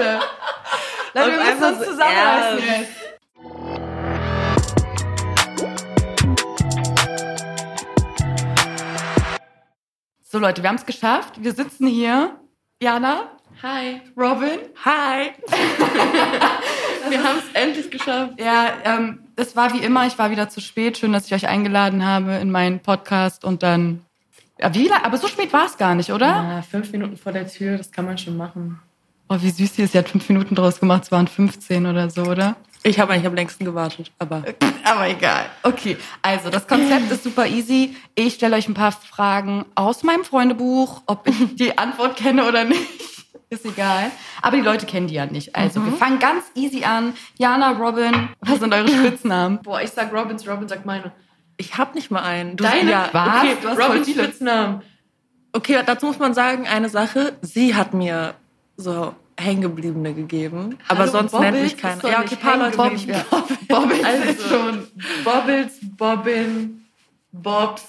Leute. 0.00 0.20
Leute, 1.14 1.30
wir 1.30 1.44
müssen 1.44 1.62
uns 1.62 1.86
zusammenreißen 1.86 2.66
jetzt. 2.66 2.92
So 10.22 10.38
Leute, 10.38 10.62
wir 10.62 10.68
haben 10.68 10.76
es 10.76 10.86
geschafft. 10.86 11.42
Wir 11.42 11.52
sitzen 11.52 11.86
hier. 11.86 12.38
Jana. 12.82 13.30
Hi. 13.62 14.00
Robin. 14.16 14.60
Hi. 14.84 15.32
wir 17.10 17.22
haben 17.22 17.38
es 17.38 17.52
endlich 17.52 17.90
geschafft. 17.90 18.40
Ja, 18.40 18.72
ähm, 18.84 19.26
das 19.36 19.54
war 19.54 19.74
wie 19.74 19.80
immer. 19.80 20.06
Ich 20.06 20.18
war 20.18 20.30
wieder 20.30 20.48
zu 20.48 20.62
spät. 20.62 20.96
Schön, 20.96 21.12
dass 21.12 21.26
ich 21.26 21.34
euch 21.34 21.46
eingeladen 21.46 22.06
habe 22.06 22.36
in 22.36 22.50
meinen 22.50 22.80
Podcast 22.80 23.44
und 23.44 23.62
dann. 23.62 24.06
Ja, 24.58 24.72
wie? 24.72 24.90
Aber 24.90 25.18
so 25.18 25.26
spät 25.26 25.52
war 25.52 25.66
es 25.66 25.76
gar 25.76 25.94
nicht, 25.94 26.10
oder? 26.10 26.26
Ja, 26.26 26.62
fünf 26.62 26.90
Minuten 26.92 27.18
vor 27.18 27.32
der 27.32 27.46
Tür, 27.48 27.76
das 27.76 27.92
kann 27.92 28.06
man 28.06 28.16
schon 28.16 28.36
machen. 28.36 28.80
Oh, 29.32 29.36
wie 29.40 29.50
süß 29.50 29.76
sie 29.76 29.82
ist. 29.82 29.92
Sie 29.92 29.98
hat 29.98 30.08
fünf 30.08 30.28
Minuten 30.28 30.56
draus 30.56 30.80
gemacht. 30.80 31.04
Es 31.04 31.12
waren 31.12 31.28
15 31.28 31.86
oder 31.86 32.10
so, 32.10 32.22
oder? 32.22 32.56
Ich 32.82 32.98
habe 32.98 33.12
eigentlich 33.12 33.26
am 33.26 33.34
längsten 33.34 33.64
gewartet, 33.64 34.10
aber. 34.18 34.42
Aber 34.84 35.06
egal. 35.08 35.44
Okay, 35.62 35.96
also 36.22 36.48
das 36.50 36.66
Konzept 36.66 37.12
ist 37.12 37.22
super 37.22 37.46
easy. 37.46 37.94
Ich 38.16 38.34
stelle 38.34 38.56
euch 38.56 38.66
ein 38.66 38.74
paar 38.74 38.90
Fragen 38.90 39.66
aus 39.76 40.02
meinem 40.02 40.24
Freundebuch. 40.24 41.02
Ob 41.06 41.28
ich 41.28 41.54
die 41.56 41.78
Antwort 41.78 42.16
kenne 42.16 42.48
oder 42.48 42.64
nicht, 42.64 42.80
ist 43.50 43.64
egal. 43.66 44.10
Aber 44.42 44.56
die 44.56 44.62
Leute 44.62 44.86
kennen 44.86 45.06
die 45.06 45.14
ja 45.14 45.26
nicht. 45.26 45.54
Also 45.54 45.84
wir 45.84 45.92
fangen 45.92 46.18
ganz 46.18 46.44
easy 46.56 46.82
an. 46.84 47.12
Jana, 47.38 47.72
Robin, 47.72 48.30
was 48.40 48.58
sind 48.58 48.72
eure 48.74 48.88
Spitznamen? 48.98 49.60
Boah, 49.62 49.80
ich 49.82 49.90
sag 49.90 50.12
Robins, 50.12 50.48
Robin 50.48 50.66
sagt 50.66 50.86
meine. 50.86 51.12
Ich 51.58 51.76
habe 51.78 51.94
nicht 51.94 52.10
mal 52.10 52.22
einen. 52.22 52.56
Du, 52.56 52.64
Deine? 52.64 52.90
Ja, 52.90 53.08
Was? 53.12 53.42
Okay, 53.42 53.56
Du 53.62 53.68
hast 53.68 53.78
Robins. 53.78 54.10
Spitznamen. 54.10 54.82
okay, 55.52 55.78
dazu 55.86 56.06
muss 56.06 56.18
man 56.18 56.32
sagen, 56.34 56.66
eine 56.66 56.88
Sache. 56.88 57.34
Sie 57.42 57.74
hat 57.76 57.92
mir 57.94 58.34
so 58.78 59.14
hängengebliebene 59.40 60.14
gegeben. 60.14 60.78
aber 60.88 61.00
Hallo, 61.00 61.10
sonst 61.10 61.32
Bobbles 61.32 61.50
nennt 61.50 61.62
mich 61.64 61.72
ist 61.74 61.80
keiner. 61.80 62.08
Ja, 62.08 62.20
okay, 62.20 62.36
paar 62.36 62.56
Leute. 62.58 62.76
Bob. 62.76 62.92
Bobbles 63.68 64.04
Also 64.04 64.22
ist 64.30 64.48
schon. 64.48 64.86
Bobbles, 65.24 65.72
Bobbin, 65.96 66.84
Bobs, 67.32 67.84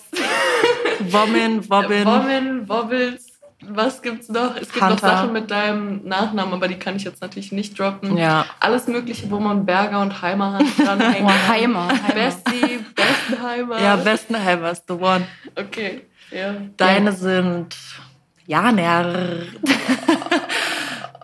Woman, 1.10 1.70
Wobbin. 1.70 2.06
Wommin, 2.06 2.70
Wobbles. 2.70 3.28
Was 3.64 4.02
gibt's 4.02 4.28
noch? 4.28 4.56
Es 4.56 4.72
gibt 4.72 4.84
Hunter. 4.84 4.94
noch 4.96 5.00
Sachen 5.00 5.34
mit 5.34 5.52
deinem 5.52 6.04
Nachnamen, 6.08 6.54
aber 6.56 6.68
die 6.68 6.80
kann 6.80 6.96
ich 6.96 7.04
jetzt 7.04 7.22
natürlich 7.22 7.52
nicht 7.52 7.78
droppen. 7.78 8.18
Ja. 8.18 8.46
Alles 8.60 8.88
Mögliche, 8.88 9.30
wo 9.30 9.40
man 9.40 9.68
Berger 9.68 10.02
und 10.02 10.20
Heimer 10.22 10.54
hat 10.54 10.64
dranhängen. 10.80 11.28
Oh, 11.32 11.48
Heimer. 11.48 11.88
Heimer. 11.88 12.14
Bestie, 12.14 12.80
Bestenheimer. 12.96 13.80
Ja, 13.80 13.98
besten 13.98 14.34
Helmers, 14.36 14.84
the 14.88 14.94
one. 14.94 15.28
Okay. 15.56 16.02
Ja. 16.32 16.56
Deine 16.78 17.12
sind 17.12 17.76
Janer, 18.48 19.46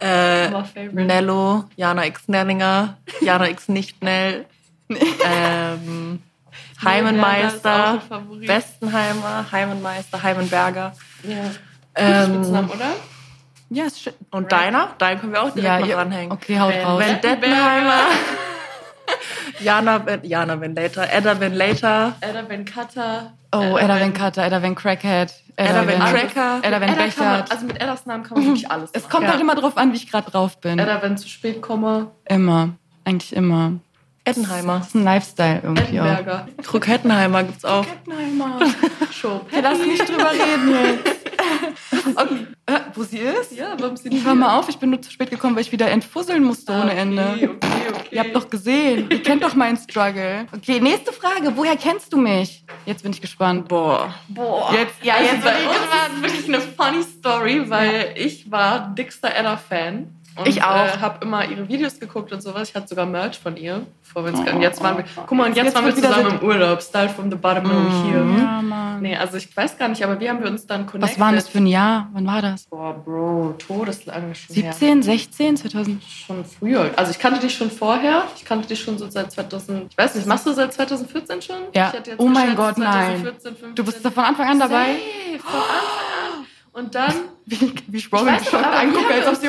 äh. 0.02 0.50
Nello, 0.94 1.66
Jana 1.76 2.06
X 2.06 2.28
Nellinger, 2.28 2.98
Jana 3.22 3.48
X 3.50 3.68
Nicht-Nell, 3.70 4.46
ähm, 5.26 6.22
Heimenmeister. 6.84 8.02
Bestenheimer, 8.46 9.46
Heimenmeister, 9.52 10.22
Heimenberger. 10.22 10.94
Ja. 11.24 11.36
Ähm, 11.96 12.36
Spitznamen, 12.36 12.70
oder? 12.70 12.86
Ja, 13.70 13.86
ist 13.86 14.02
schön. 14.02 14.14
und 14.32 14.52
deiner? 14.52 14.92
Deinen 14.98 15.20
können 15.20 15.34
wir 15.34 15.42
auch 15.44 15.50
direkt 15.50 15.64
Ja, 15.66 15.80
noch 15.80 15.88
ihr- 15.88 15.98
ranhängen. 15.98 16.32
Okay, 16.32 16.60
haut 16.60 16.74
raus. 16.74 17.00
wenn- 17.00 17.10
Vendettenheimer. 17.22 18.02
Jana, 19.60 19.98
Ben- 20.00 20.24
Jana 20.24 20.56
Ben 20.56 20.76
Later, 20.76 21.08
Edda 21.12 21.34
Ben 21.36 21.54
Later, 21.56 22.16
Edda 22.22 22.42
Ben 22.44 22.66
Cutter. 22.66 23.34
Oh, 23.54 23.78
Edda 23.78 24.00
Van 24.00 24.14
Cutter, 24.14 24.44
Edda 24.46 24.62
Van 24.62 24.76
Crackhead, 24.76 25.34
Edda 25.56 25.86
Van 25.88 26.00
Van- 26.00 26.14
Cracker. 26.14 26.60
Edda 26.64 26.82
Van 26.82 26.96
Bechert. 26.96 27.50
also 27.52 27.66
mit 27.66 27.78
Eddas 27.82 28.06
Namen 28.06 28.24
kann 28.24 28.38
man 28.38 28.46
wirklich 28.48 28.70
alles 28.72 28.90
Es 28.94 29.04
machen. 29.04 29.12
kommt 29.12 29.24
Ja. 29.26 29.32
halt 29.32 29.42
immer 29.42 29.56
drauf 29.56 29.78
an, 29.78 29.92
wie 29.94 29.96
ich 29.96 30.12
gerade 30.12 30.30
drauf 30.30 30.60
bin. 30.60 30.78
Edda, 30.80 31.02
wenn 31.02 31.18
zu 31.18 31.28
spät 31.30 31.62
komme. 31.62 32.12
Immer. 32.26 32.70
Eigentlich 33.06 33.34
immer. 33.36 33.74
Eddenheimer. 34.26 34.80
Das 34.80 34.88
ist 34.88 34.96
ein 34.96 35.04
Lifestyle 35.06 35.62
irgendwie 35.64 36.02
auch. 36.02 36.06
Eddenberger. 36.06 36.48
Krukettenheimer 36.62 37.44
gibt's 37.46 37.64
auch. 37.64 37.86
Eddenheimer. 37.86 38.60
Show. 39.12 39.40
Hey, 39.50 39.62
lass 39.62 39.80
nicht 39.80 40.08
drüber 40.10 40.32
reden 40.32 40.76
jetzt. 41.06 41.18
Okay. 42.16 42.48
Äh, 42.66 42.80
wo 42.96 43.04
sie 43.04 43.20
ist? 43.20 43.54
Ja, 43.54 43.76
warum 43.80 43.96
sie 43.96 44.10
nicht 44.10 44.26
Hör 44.26 44.36
mal 44.36 44.58
auf, 44.58 44.68
ich 44.70 44.78
bin 44.78 44.90
nur 44.90 45.02
zu 45.02 45.12
spät 45.12 45.30
gekommen, 45.30 45.56
weil 45.56 45.62
ich 45.62 45.72
wieder 45.72 45.90
entfusseln 45.90 46.44
musste 46.44 46.74
ohne 46.74 46.92
okay, 46.92 46.98
Ende. 46.98 47.30
Okay, 47.34 47.50
okay. 47.50 48.08
Ihr 48.12 48.20
habt 48.20 48.36
doch 48.36 48.50
gesehen. 48.50 49.08
Ihr 49.10 49.22
kennt 49.24 49.44
doch 49.44 49.56
meinen 49.56 49.78
Struggle. 49.78 50.48
Okay, 50.54 50.80
nächste 50.80 51.14
Frage. 51.14 51.54
Woher 51.56 51.78
kennst 51.78 52.12
du 52.12 52.18
mich? 52.18 52.66
Jetzt 52.86 53.04
bin 53.04 53.12
ich 53.12 53.22
gespannt. 53.22 53.68
Boah. 53.68 54.14
Boah. 54.28 54.74
Jetzt, 54.74 54.96
ja, 55.04 55.16
also 55.16 55.32
jetzt 55.32 55.44
bei 55.44 55.68
uns 55.68 55.80
gespannt. 55.80 56.14
ist 56.14 56.22
wirklich 56.24 56.48
eine 56.48 56.60
funny 56.60 57.04
Story, 57.04 57.70
weil 57.70 58.14
ich 58.16 58.52
war 58.52 58.94
dickster 58.96 59.34
Edda-Fan. 59.36 60.17
Und, 60.38 60.48
Ich 60.48 60.64
auch. 60.64 60.86
Äh, 60.86 61.00
habe 61.00 61.26
immer 61.26 61.46
ihre 61.46 61.68
Videos 61.68 62.00
geguckt 62.00 62.32
und 62.32 62.42
sowas. 62.42 62.70
Ich 62.70 62.76
hatte 62.76 62.88
sogar 62.88 63.06
Merch 63.06 63.40
von 63.40 63.58
ihr. 63.58 63.86
Bevor 64.04 64.26
wir 64.26 64.34
uns 64.34 64.40
und 64.50 64.62
jetzt 64.62 64.82
waren 64.82 64.98
wir. 64.98 65.06
Guck 65.16 65.38
mal, 65.38 65.48
und 65.48 65.56
jetzt, 65.56 65.66
Jetzt 65.66 65.76
waren 65.76 65.86
wir 65.86 65.96
zusammen 65.96 66.40
im 66.40 66.48
Urlaub. 66.48 66.82
Style 66.82 67.10
from 67.10 67.30
the 67.30 67.38
bottom 67.38 67.64
mm. 67.64 68.04
here. 68.06 68.26
Ja, 68.38 68.62
Mann. 68.62 69.02
Nee, 69.02 69.16
also 69.16 69.38
ich 69.38 69.56
weiß 69.56 69.78
gar 69.78 69.88
nicht, 69.88 70.04
aber 70.04 70.20
wie 70.20 70.30
haben 70.30 70.42
wir 70.42 70.50
uns 70.50 70.66
dann 70.66 70.86
connected? 70.86 71.18
Was 71.18 71.20
war 71.20 71.32
das 71.32 71.48
für 71.48 71.60
ein 71.60 71.68
Jahr? 71.68 72.10
Wann 72.14 72.26
war 72.26 72.42
das? 72.42 72.66
Boah, 72.66 72.94
Bro, 72.94 73.56
todeslange 73.58 74.34
schon 74.36 74.56
her. 74.56 74.74
17, 74.74 75.04
16, 75.04 75.58
2000? 75.58 76.04
Schon 76.04 76.46
früher. 76.46 76.92
Also 76.96 77.12
ich 77.12 77.20
kannte 77.20 77.40
dich 77.40 77.56
schon 77.56 77.72
vorher. 77.72 78.24
Ich 78.36 78.46
kannte 78.46 78.68
dich 78.68 78.82
schon 78.82 78.98
so 78.98 79.10
seit 79.10 79.32
2000. 79.32 79.92
Ich 79.92 79.98
weiß 79.98 80.16
nicht, 80.16 80.28
machst 80.28 80.46
du 80.46 80.54
seit 80.54 80.74
2014 80.74 81.42
schon? 81.42 81.56
Ja. 81.74 81.88
Ich 81.88 81.94
hätte 81.94 82.12
jetzt 82.12 82.20
Oh 82.20 82.28
mein 82.28 82.56
Gott, 82.56 82.78
nein. 82.78 83.22
2014, 83.22 83.56
15. 83.56 83.76
Du 83.76 83.84
bist 83.84 84.04
da 84.04 84.12
von 84.12 84.24
Anfang 84.24 84.48
an 84.50 84.60
dabei? 84.60 84.86
Safe, 84.86 85.40
von 85.40 85.60
Anfang 85.60 86.40
an. 86.40 86.47
Und 86.78 86.94
dann. 86.94 87.14
Wie, 87.46 87.74
wie 87.88 87.98
Ich 87.98 88.12
Robin 88.12 88.28
weiß 88.28 88.44
wie 88.44 88.52
haben 88.52 89.12
als 89.12 89.28
ob 89.28 89.36
sie? 89.36 89.48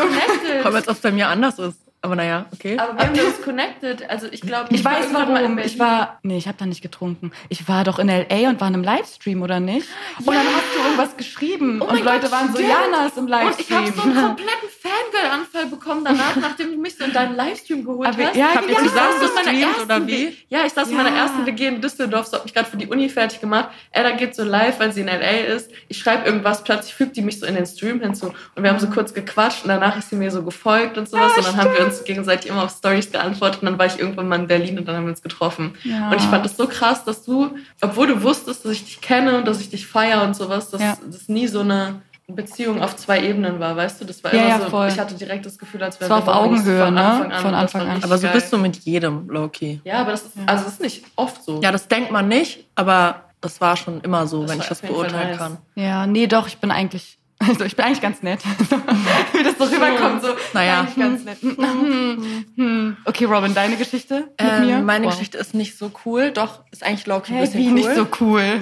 Komm, 0.62 0.74
als 0.74 0.88
ob 0.88 0.94
es 0.94 1.00
bei 1.02 1.12
mir 1.12 1.28
anders 1.28 1.58
ist. 1.58 1.78
Aber 2.00 2.14
naja, 2.14 2.46
okay. 2.52 2.78
Aber 2.78 2.96
wie 2.96 3.02
haben 3.02 3.14
wir 3.16 3.26
uns 3.26 3.42
connected? 3.42 4.08
Also 4.08 4.28
ich 4.30 4.40
glaube, 4.40 4.72
Ich 4.72 4.84
weiß 4.84 5.06
irgendwann 5.06 5.32
mal 5.32 5.42
in 5.44 5.56
warum. 5.56 5.58
Ich 5.58 5.78
war. 5.80 6.18
Nee, 6.22 6.38
ich 6.38 6.46
habe 6.46 6.56
da 6.58 6.64
nicht 6.66 6.80
getrunken. 6.80 7.32
Ich 7.48 7.66
war 7.68 7.82
doch 7.82 7.98
in 7.98 8.08
L.A. 8.08 8.48
und 8.48 8.60
war 8.60 8.68
in 8.68 8.74
einem 8.74 8.84
Livestream, 8.84 9.42
oder 9.42 9.58
nicht? 9.58 9.88
Und 10.18 10.28
dann 10.28 10.36
hast 10.46 10.74
du 10.76 10.82
irgendwas 10.84 11.16
geschrieben. 11.16 11.80
Oh 11.82 11.86
und 11.86 12.04
Leute 12.04 12.20
Gott, 12.22 12.30
waren 12.32 12.48
so, 12.52 12.58
stimmt. 12.58 12.68
Jana 12.70 13.06
ist 13.06 13.16
im 13.18 13.24
Und 13.24 13.30
ich 13.30 13.34
habe 13.34 13.44
Livestream. 13.86 13.94
so 13.94 14.02
einen 14.02 14.14
kompletten 14.26 14.68
Fangirl-Anfall 14.80 15.66
bekommen 15.66 16.04
danach, 16.04 16.36
nachdem 16.40 16.70
du 16.72 16.78
mich 16.78 16.96
so 16.96 17.04
in 17.04 17.12
deinen 17.12 17.34
Livestream 17.34 17.84
geholt 17.84 18.08
Aber- 18.08 18.24
hast. 18.26 18.36
ja, 18.36 18.46
ihr 18.60 18.70
ja, 18.72 18.80
ich 18.84 18.90
saß 18.90 19.20
in 19.22 19.34
meiner 19.44 19.58
ersten 19.60 19.82
oder 19.82 20.06
wie? 20.06 20.36
Ja, 20.48 20.58
ich 20.66 20.72
saß 20.72 20.88
in 20.90 20.96
Ja. 20.96 21.02
meiner 21.02 21.16
ersten 21.16 21.46
WG 21.46 21.66
in 21.66 21.80
Düsseldorf, 21.80 22.26
so 22.26 22.36
hab 22.36 22.44
mich 22.44 22.54
gerade 22.54 22.68
für 22.70 22.76
die 22.76 22.86
Uni 22.86 23.08
fertig 23.08 23.40
gemacht. 23.40 23.70
Edda 23.90 24.12
geht 24.12 24.34
so 24.36 24.44
live, 24.44 24.78
weil 24.78 24.92
sie 24.92 25.00
in 25.00 25.08
L.A. 25.08 25.52
ist. 25.54 25.70
Ich 25.88 25.98
schreibe 25.98 26.26
irgendwas, 26.26 26.62
plötzlich 26.62 26.94
fügt 26.94 27.16
die 27.16 27.22
mich 27.22 27.40
so 27.40 27.46
in 27.46 27.56
den 27.56 27.66
Stream 27.66 28.00
hinzu. 28.00 28.32
Und 28.54 28.62
wir 28.62 28.70
haben 28.70 28.78
so 28.78 28.88
kurz 28.88 29.12
gequatscht 29.12 29.64
und 29.64 29.68
danach 29.70 29.96
ist 29.98 30.10
sie 30.10 30.16
mir 30.16 30.30
so 30.30 30.42
gefolgt 30.44 30.96
und 30.96 31.08
sowas. 31.08 31.36
und 31.36 31.44
dann 31.46 31.56
haben 31.56 31.72
wir 31.72 31.80
uns 31.88 32.04
gegenseitig 32.04 32.50
immer 32.50 32.64
auf 32.64 32.70
Stories 32.70 33.10
geantwortet. 33.10 33.62
Und 33.62 33.66
dann 33.66 33.78
war 33.78 33.86
ich 33.86 33.98
irgendwann 33.98 34.28
mal 34.28 34.38
in 34.38 34.46
Berlin 34.46 34.78
und 34.78 34.86
dann 34.86 34.96
haben 34.96 35.04
wir 35.04 35.10
uns 35.10 35.22
getroffen. 35.22 35.74
Ja. 35.84 36.10
Und 36.10 36.16
ich 36.16 36.22
fand 36.26 36.44
das 36.44 36.56
so 36.56 36.66
krass, 36.66 37.04
dass 37.04 37.24
du, 37.24 37.50
obwohl 37.80 38.06
du 38.06 38.22
wusstest, 38.22 38.64
dass 38.64 38.72
ich 38.72 38.84
dich 38.84 39.00
kenne 39.00 39.36
und 39.38 39.46
dass 39.48 39.60
ich 39.60 39.70
dich 39.70 39.86
feier 39.86 40.22
und 40.22 40.34
sowas, 40.36 40.70
dass 40.70 40.80
Ja. 40.80 40.96
das 41.10 41.28
nie 41.28 41.46
so 41.46 41.60
eine 41.60 42.00
Beziehung 42.30 42.82
auf 42.82 42.94
zwei 42.96 43.22
Ebenen 43.24 43.58
war, 43.58 43.74
weißt 43.74 44.00
du? 44.00 44.04
Das 44.04 44.22
war 44.22 44.34
Ja, 44.34 44.40
immer 44.40 44.48
ja, 44.50 44.60
so, 44.60 44.68
voll. 44.68 44.88
ich 44.88 44.98
hatte 44.98 45.14
direkt 45.14 45.46
das 45.46 45.58
Gefühl, 45.58 45.82
als 45.82 45.98
Es 45.98 46.10
wir 46.10 46.14
auf 46.14 46.28
Augenhöhe, 46.28 46.84
von 46.84 46.92
ne? 46.94 47.02
Anfang 47.02 47.32
an. 47.32 47.40
Von 47.42 47.54
Anfang 47.54 47.88
an. 47.88 48.04
Aber 48.04 48.18
so 48.18 48.26
geil. 48.26 48.34
bist 48.34 48.52
du 48.52 48.58
mit 48.58 48.76
jedem, 48.84 49.30
Loki. 49.30 49.80
Ja, 49.84 50.00
aber 50.02 50.10
das 50.10 50.24
ist, 50.24 50.32
also 50.46 50.64
das 50.64 50.74
ist 50.74 50.80
nicht 50.82 51.04
oft 51.16 51.42
so. 51.42 51.60
Ja, 51.62 51.72
das 51.72 51.88
denkt 51.88 52.10
man 52.10 52.28
nicht, 52.28 52.66
aber 52.74 53.22
das 53.40 53.60
war 53.62 53.76
schon 53.78 54.02
immer 54.02 54.26
so, 54.26 54.42
Das 54.42 54.50
wenn 54.50 54.60
ich 54.60 54.66
das 54.66 54.80
beurteilen 54.82 55.28
nice. 55.30 55.38
kann. 55.38 55.56
Ja, 55.74 56.06
nee, 56.06 56.26
doch, 56.26 56.48
ich 56.48 56.58
bin 56.58 56.70
eigentlich. 56.70 57.17
Also 57.40 57.64
ich 57.64 57.76
bin 57.76 57.84
eigentlich 57.84 58.00
ganz 58.00 58.22
nett. 58.22 58.40
Wie 59.32 59.42
das 59.44 59.56
so 59.58 59.64
rüberkommt. 59.64 60.22
So, 60.22 60.28
Naja. 60.54 60.80
Eigentlich 60.80 60.96
ganz 60.96 61.24
nett. 61.24 61.38
Hm, 61.40 62.44
hm. 62.56 62.96
Okay, 63.04 63.24
Robin, 63.26 63.54
deine 63.54 63.76
Geschichte 63.76 64.28
mit 64.28 64.32
Ähm, 64.38 64.66
mir? 64.66 64.78
meine 64.80 65.06
Wow. 65.06 65.12
Geschichte 65.12 65.38
ist 65.38 65.54
nicht 65.54 65.78
so 65.78 65.90
cool, 66.04 66.32
doch 66.32 66.60
ist 66.72 66.82
eigentlich 66.84 67.06
ein 67.10 67.22
Hey, 67.26 67.40
bisschen 67.42 67.60
wie 67.60 67.66
cool. 67.68 67.72
nicht 67.74 67.94
so 67.94 68.06
cool. 68.20 68.60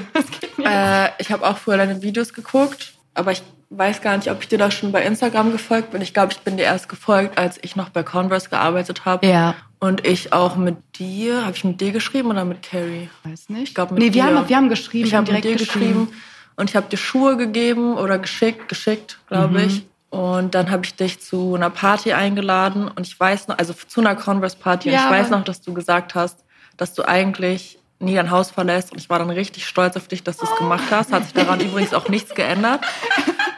Äh, 0.65 1.09
ich 1.19 1.33
habe 1.33 1.47
auch 1.47 1.57
früher 1.57 1.79
deine 1.79 2.03
Videos 2.03 2.35
geguckt, 2.35 2.93
aber 3.15 3.33
ich 3.33 3.43
weiß 3.71 4.01
gar 4.03 4.17
nicht, 4.17 4.31
ob 4.31 4.43
ich 4.43 4.49
dir 4.49 4.59
da 4.59 4.71
schon 4.71 4.93
bei 4.93 5.03
Instagram 5.03 5.53
gefolgt 5.53 5.91
bin. 5.91 6.03
Ich 6.03 6.13
glaube, 6.15 6.33
ich 6.33 6.39
bin 6.41 6.57
dir 6.57 6.65
erst 6.65 6.89
gefolgt, 6.89 7.39
als 7.39 7.59
ich 7.63 7.77
noch 7.77 7.89
bei 7.89 8.03
Converse 8.03 8.49
gearbeitet 8.51 9.05
habe. 9.07 9.27
Ja. 9.27 9.55
Und 9.79 10.07
ich 10.07 10.33
auch 10.33 10.57
mit 10.57 10.77
dir, 10.99 11.45
habe 11.47 11.57
ich 11.57 11.65
mit 11.65 11.81
dir 11.81 11.93
geschrieben 11.93 12.31
oder 12.31 12.45
mit 12.45 12.63
Carrie? 12.63 13.09
Weiß 13.25 13.49
nicht. 13.49 13.69
Ich 13.69 13.75
glaub, 13.75 13.91
mit 13.91 13.99
nee, 14.01 14.07
wir 14.07 14.23
dir. 14.23 14.25
haben, 14.37 14.49
wir 14.49 14.57
haben 14.57 14.69
geschrieben. 14.69 15.07
Ich 15.07 15.13
wir 15.13 15.19
haben 15.19 15.27
habe 15.27 15.35
mit 15.35 15.45
dir 15.45 15.57
geschrieben 15.57 16.09
und 16.57 16.71
ich 16.71 16.77
habe 16.77 16.89
dir 16.89 16.97
Schuhe 16.97 17.37
gegeben 17.37 17.97
oder 17.97 18.19
geschickt, 18.19 18.69
geschickt, 18.69 19.19
glaube 19.29 19.59
Mhm. 19.61 19.67
ich. 19.67 19.87
Und 20.11 20.55
dann 20.55 20.71
habe 20.71 20.85
ich 20.85 20.95
dich 20.95 21.21
zu 21.21 21.55
einer 21.55 21.69
Party 21.71 22.13
eingeladen 22.13 22.89
und 22.89 23.07
ich 23.07 23.19
weiß 23.19 23.49
noch, 23.49 23.59
also 23.59 23.75
zu 23.75 24.01
einer 24.01 24.15
Converse-Party. 24.17 24.91
Ja, 24.91 25.01
und 25.01 25.05
ich 25.15 25.21
weiß 25.21 25.31
noch, 25.31 25.45
dass 25.45 25.61
du 25.61 25.75
gesagt 25.75 26.15
hast, 26.15 26.39
dass 26.77 26.95
du 26.95 27.03
eigentlich 27.07 27.79
nie 27.99 28.15
dein 28.15 28.31
Haus 28.31 28.51
verlässt. 28.51 28.93
Und 28.93 28.99
ich 28.99 29.11
war 29.11 29.19
dann 29.19 29.31
richtig 29.31 29.67
stolz 29.67 29.97
auf 29.97 30.07
dich, 30.09 30.23
dass 30.23 30.37
du 30.39 30.45
es 30.47 30.55
gemacht 30.57 30.85
hast. 30.91 31.13
Hat 31.13 31.25
sich 31.25 31.33
daran 31.35 31.61
übrigens 31.61 31.93
auch 31.95 32.09
nichts 32.09 32.35
geändert. 32.35 32.81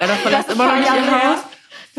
Ja, 0.01 0.07
da 0.07 0.15
verlässt 0.15 0.47
Das 0.49 0.55
immer 0.55 0.67
noch 0.69 0.77
nicht 0.77 0.93
ihr. 0.93 1.11
Haus. 1.33 1.39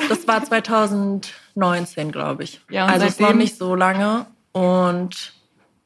Das 0.07 0.25
war 0.25 0.41
2019, 0.41 2.11
glaube 2.13 2.43
ich. 2.43 2.61
Ja, 2.69 2.85
also 2.85 3.05
es 3.05 3.19
war 3.19 3.33
nicht 3.33 3.57
so 3.57 3.75
lange. 3.75 4.25
Und 4.53 5.33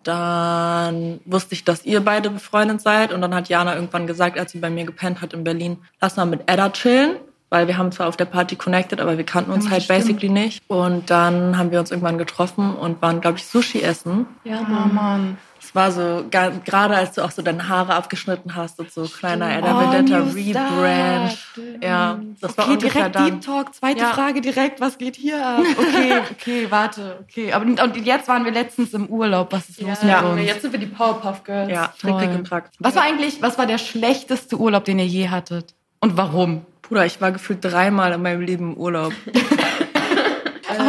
dann 0.07 1.19
wusste 1.25 1.53
ich, 1.55 1.63
dass 1.63 1.85
ihr 1.85 2.00
beide 2.01 2.29
befreundet 2.29 2.81
seid. 2.81 3.11
Und 3.13 3.21
dann 3.21 3.33
hat 3.33 3.50
Jana 3.50 3.75
irgendwann 3.75 4.07
gesagt, 4.07 4.38
als 4.39 4.51
sie 4.51 4.59
bei 4.59 4.69
mir 4.69 4.85
gepennt 4.85 5.21
hat 5.21 5.33
in 5.33 5.44
Berlin, 5.44 5.77
lass 6.01 6.15
mal 6.17 6.25
mit 6.25 6.41
Edda 6.47 6.69
chillen. 6.69 7.15
weil 7.50 7.67
wir 7.67 7.77
haben 7.77 7.91
zwar 7.91 8.07
auf 8.07 8.17
der 8.17 8.25
Party 8.25 8.55
connected, 8.55 9.00
aber 9.00 9.15
wir 9.19 9.25
kannten 9.25 9.51
uns 9.51 9.65
Ja, 9.65 9.71
halt 9.73 9.83
stimmt. 9.83 10.00
basically 10.00 10.29
nicht. 10.29 10.63
Und 10.67 11.11
dann 11.11 11.55
haben 11.55 11.69
wir 11.69 11.79
uns 11.79 11.91
irgendwann 11.91 12.17
getroffen 12.17 12.75
und 12.75 13.00
waren, 13.03 13.21
glaube 13.21 13.38
ich, 13.38 13.45
Sushi 13.45 13.79
essen. 13.83 14.25
Ja, 14.44 14.61
Oh 14.61 14.88
Mann. 14.91 15.38
War 15.73 15.91
so, 15.91 16.23
gerade 16.29 16.95
als 16.95 17.13
du 17.13 17.23
auch 17.23 17.31
so 17.31 17.41
deine 17.41 17.67
Haare 17.67 17.95
abgeschnitten 17.95 18.55
hast 18.55 18.79
und 18.79 18.91
so 18.91 19.03
kleiner 19.05 19.47
Oh, 19.47 19.49
Ella 19.49 19.91
Vendetta 19.91 20.19
Rebrand. 20.19 21.37
Ja, 21.81 22.19
das 22.39 22.55
war 22.57 22.65
Okay, 22.65 22.73
ungefähr 22.75 23.09
direkt 23.09 23.15
dann. 23.15 23.25
Deep 23.25 23.41
Talk. 23.41 23.73
Zweite 23.73 24.01
Ja. 24.01 24.13
Frage 24.13 24.41
direkt. 24.41 24.79
Was 24.81 24.97
geht 24.97 25.15
hier 25.15 25.43
ab? 25.45 25.63
Okay, 25.77 26.13
okay, 26.31 26.67
warte. 26.69 27.17
Okay, 27.23 27.53
aber 27.53 27.65
und 27.65 27.97
jetzt 28.05 28.27
waren 28.27 28.45
wir 28.45 28.51
letztens 28.51 28.93
im 28.93 29.07
Urlaub. 29.07 29.51
Was 29.51 29.69
ist 29.69 29.81
los 29.81 29.97
Ja, 30.07 30.21
mit 30.21 30.31
uns? 30.31 30.47
jetzt 30.47 30.61
sind 30.61 30.71
wir 30.71 30.79
die 30.79 30.85
Powerpuff 30.85 31.43
Girls. 31.43 31.71
Ja, 31.71 31.87
trick, 31.99 32.17
trick 32.17 32.29
und 32.29 32.43
track. 32.45 32.69
Was 32.79 32.95
war 32.95 33.03
eigentlich, 33.03 33.41
was 33.41 33.57
war 33.57 33.65
der 33.65 33.77
schlechteste 33.79 34.57
Urlaub, 34.59 34.85
den 34.85 34.99
ihr 34.99 35.07
je 35.07 35.29
hattet? 35.29 35.73
Und 35.99 36.17
warum? 36.17 36.65
Bruder, 36.83 37.05
ich 37.05 37.19
war 37.21 37.31
gefühlt 37.31 37.63
dreimal 37.63 38.11
in 38.11 38.21
meinem 38.21 38.41
Leben 38.41 38.73
im 38.73 38.77
Urlaub. 38.77 39.13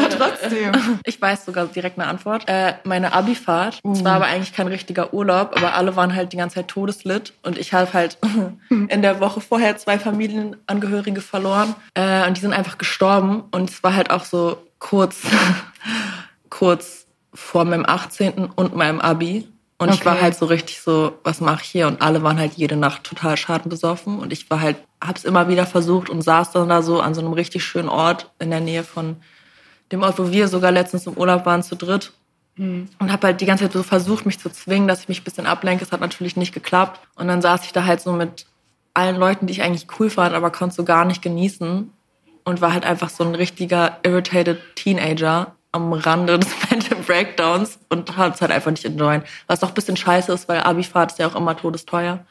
Aber 0.04 0.16
trotzdem. 0.16 0.72
Ich 1.04 1.20
weiß 1.20 1.44
sogar 1.44 1.66
direkt 1.66 1.98
eine 1.98 2.08
Antwort. 2.08 2.44
Äh, 2.48 2.74
meine 2.84 3.12
Abifahrt. 3.12 3.80
Es 3.82 4.00
Uh. 4.00 4.04
war 4.04 4.12
aber 4.14 4.26
eigentlich 4.26 4.52
kein 4.54 4.68
richtiger 4.68 5.12
Urlaub, 5.14 5.54
aber 5.56 5.74
alle 5.74 5.96
waren 5.96 6.14
halt 6.14 6.32
die 6.32 6.36
ganze 6.36 6.56
Zeit 6.56 6.68
todeslit. 6.68 7.32
Und 7.42 7.58
ich 7.58 7.72
habe 7.72 7.92
halt 7.92 8.18
in 8.70 9.02
der 9.02 9.20
Woche 9.20 9.40
vorher 9.40 9.76
zwei 9.76 9.98
Familienangehörige 9.98 11.20
verloren. 11.20 11.74
Äh, 11.94 12.26
und 12.26 12.36
die 12.36 12.40
sind 12.40 12.52
einfach 12.52 12.78
gestorben. 12.78 13.44
Und 13.50 13.70
es 13.70 13.82
war 13.82 13.94
halt 13.94 14.10
auch 14.10 14.24
so 14.24 14.56
kurz, 14.78 15.18
kurz 16.50 17.06
vor 17.32 17.64
meinem 17.64 17.84
18. 17.86 18.46
und 18.54 18.76
meinem 18.76 19.00
Abi. 19.00 19.48
Und 19.76 19.92
ich 19.92 20.04
war 20.06 20.14
Okay. 20.14 20.22
halt 20.22 20.36
so 20.36 20.46
richtig 20.46 20.80
so, 20.80 21.18
was 21.24 21.40
mache 21.40 21.62
ich 21.62 21.68
hier? 21.68 21.88
Und 21.88 22.00
alle 22.00 22.22
waren 22.22 22.38
halt 22.38 22.52
jede 22.54 22.76
Nacht 22.76 23.02
total 23.04 23.36
schadenbesoffen. 23.36 24.18
Und 24.20 24.32
ich 24.32 24.48
war 24.48 24.60
halt, 24.60 24.76
hab's 25.04 25.24
immer 25.24 25.48
wieder 25.48 25.66
versucht 25.66 26.08
und 26.08 26.22
saß 26.22 26.52
dann 26.52 26.68
da 26.68 26.80
so 26.80 27.00
an 27.00 27.12
so 27.14 27.20
einem 27.20 27.32
richtig 27.32 27.64
schönen 27.64 27.88
Ort 27.88 28.30
in 28.38 28.50
der 28.50 28.60
Nähe 28.60 28.84
von 28.84 29.16
dem 29.92 30.02
Ort, 30.02 30.18
wo 30.18 30.30
wir 30.30 30.48
sogar 30.48 30.72
letztens 30.72 31.06
im 31.06 31.14
Urlaub 31.14 31.46
waren, 31.46 31.62
zu 31.62 31.76
dritt. 31.76 32.12
Und 32.98 33.12
habe 33.12 33.28
halt 33.28 33.40
die 33.40 33.46
ganze 33.46 33.64
Zeit 33.64 33.72
so 33.72 33.82
versucht, 33.82 34.26
mich 34.26 34.38
zu 34.38 34.50
zwingen, 34.50 34.86
dass 34.88 35.00
ich 35.00 35.08
mich 35.08 35.20
ein 35.20 35.24
bisschen 35.24 35.46
ablenke. 35.46 35.84
Es 35.84 35.92
hat 35.92 36.00
natürlich 36.00 36.36
nicht 36.36 36.54
geklappt. 36.54 37.00
Und 37.16 37.28
dann 37.28 37.42
saß 37.42 37.64
ich 37.64 37.72
da 37.72 37.84
halt 37.84 38.00
so 38.00 38.12
mit 38.12 38.46
allen 38.94 39.16
Leuten, 39.16 39.46
die 39.46 39.52
ich 39.52 39.62
eigentlich 39.62 39.86
cool 39.98 40.08
fand, 40.08 40.34
aber 40.34 40.50
konnte 40.50 40.74
so 40.74 40.84
gar 40.84 41.04
nicht 41.04 41.22
genießen. 41.22 41.90
Und 42.44 42.60
war 42.60 42.72
halt 42.72 42.84
einfach 42.84 43.08
so 43.08 43.24
ein 43.24 43.34
richtiger 43.34 43.98
irritated 44.02 44.60
Teenager 44.76 45.54
am 45.72 45.92
Rande 45.92 46.38
des 46.40 46.48
Mental 46.70 46.98
Breakdowns 46.98 47.78
und 47.88 48.16
hat 48.16 48.36
es 48.36 48.40
halt 48.40 48.52
einfach 48.52 48.70
nicht 48.70 48.84
enjoyen. 48.84 49.22
Was 49.46 49.62
auch 49.62 49.68
ein 49.68 49.74
bisschen 49.74 49.96
scheiße 49.96 50.32
ist, 50.32 50.48
weil 50.48 50.60
Abifahrt 50.60 51.12
ist 51.12 51.18
ja 51.18 51.26
auch 51.26 51.34
immer 51.34 51.56
todesteuer. 51.56 52.24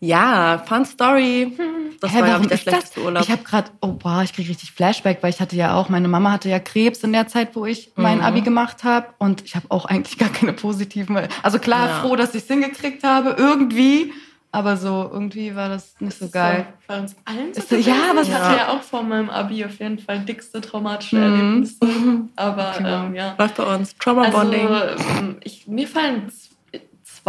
Ja, 0.00 0.62
fun 0.64 0.84
story. 0.84 1.58
Das 2.00 2.12
Hä, 2.12 2.20
war, 2.20 2.28
warum 2.28 2.42
ich, 2.42 2.48
der 2.48 2.58
ist 2.58 2.66
das? 2.66 2.72
schlechteste 2.74 3.00
Urlaub. 3.02 3.22
Ich 3.24 3.30
habe 3.30 3.42
gerade, 3.42 3.70
oh 3.80 3.88
boah, 3.88 4.22
ich 4.22 4.32
kriege 4.32 4.48
richtig 4.48 4.70
Flashback, 4.70 5.18
weil 5.22 5.30
ich 5.30 5.40
hatte 5.40 5.56
ja 5.56 5.74
auch, 5.74 5.88
meine 5.88 6.06
Mama 6.06 6.30
hatte 6.32 6.48
ja 6.48 6.60
Krebs 6.60 7.02
in 7.02 7.12
der 7.12 7.26
Zeit, 7.26 7.56
wo 7.56 7.64
ich 7.66 7.88
Mhm. 7.96 8.02
mein 8.04 8.20
Abi 8.20 8.42
gemacht 8.42 8.84
habe 8.84 9.08
und 9.18 9.42
ich 9.44 9.56
habe 9.56 9.66
auch 9.70 9.86
eigentlich 9.86 10.16
gar 10.18 10.28
keine 10.28 10.52
positiven, 10.52 11.18
also 11.42 11.58
klar 11.58 11.88
Ja. 11.88 11.94
froh, 12.00 12.14
dass 12.14 12.34
ich 12.36 12.42
es 12.42 12.48
hingekriegt 12.48 13.02
habe, 13.02 13.34
irgendwie, 13.36 14.12
aber 14.52 14.76
so 14.76 15.10
irgendwie 15.12 15.56
war 15.56 15.68
das 15.68 15.96
nicht 15.98 16.16
so 16.16 16.28
geil. 16.30 16.66
So, 16.68 16.74
bei 16.94 17.00
uns 17.00 17.16
allen 17.24 17.52
so 17.54 17.74
ja, 17.76 17.94
was- 18.14 18.28
ich 18.28 18.34
hatte 18.34 18.56
ja 18.56 18.68
auch 18.68 18.82
vor 18.82 19.02
meinem 19.02 19.28
Abi 19.30 19.64
auf 19.64 19.80
jeden 19.80 19.98
Fall 19.98 20.20
dickste 20.20 20.60
traumatische 20.60 21.18
Erlebnisse. 21.18 21.76
Aber 22.36 22.74
ähm, 22.78 23.14
ja. 23.16 23.34
Läuft 23.36 23.56
bei 23.56 23.74
uns. 23.74 23.96
Trauma 23.98 24.22
Also 24.22 24.38
Bonding. 24.38 24.68
ähm, 25.18 25.36
ich, 25.42 25.66
mir 25.66 25.88
fallen 25.88 26.30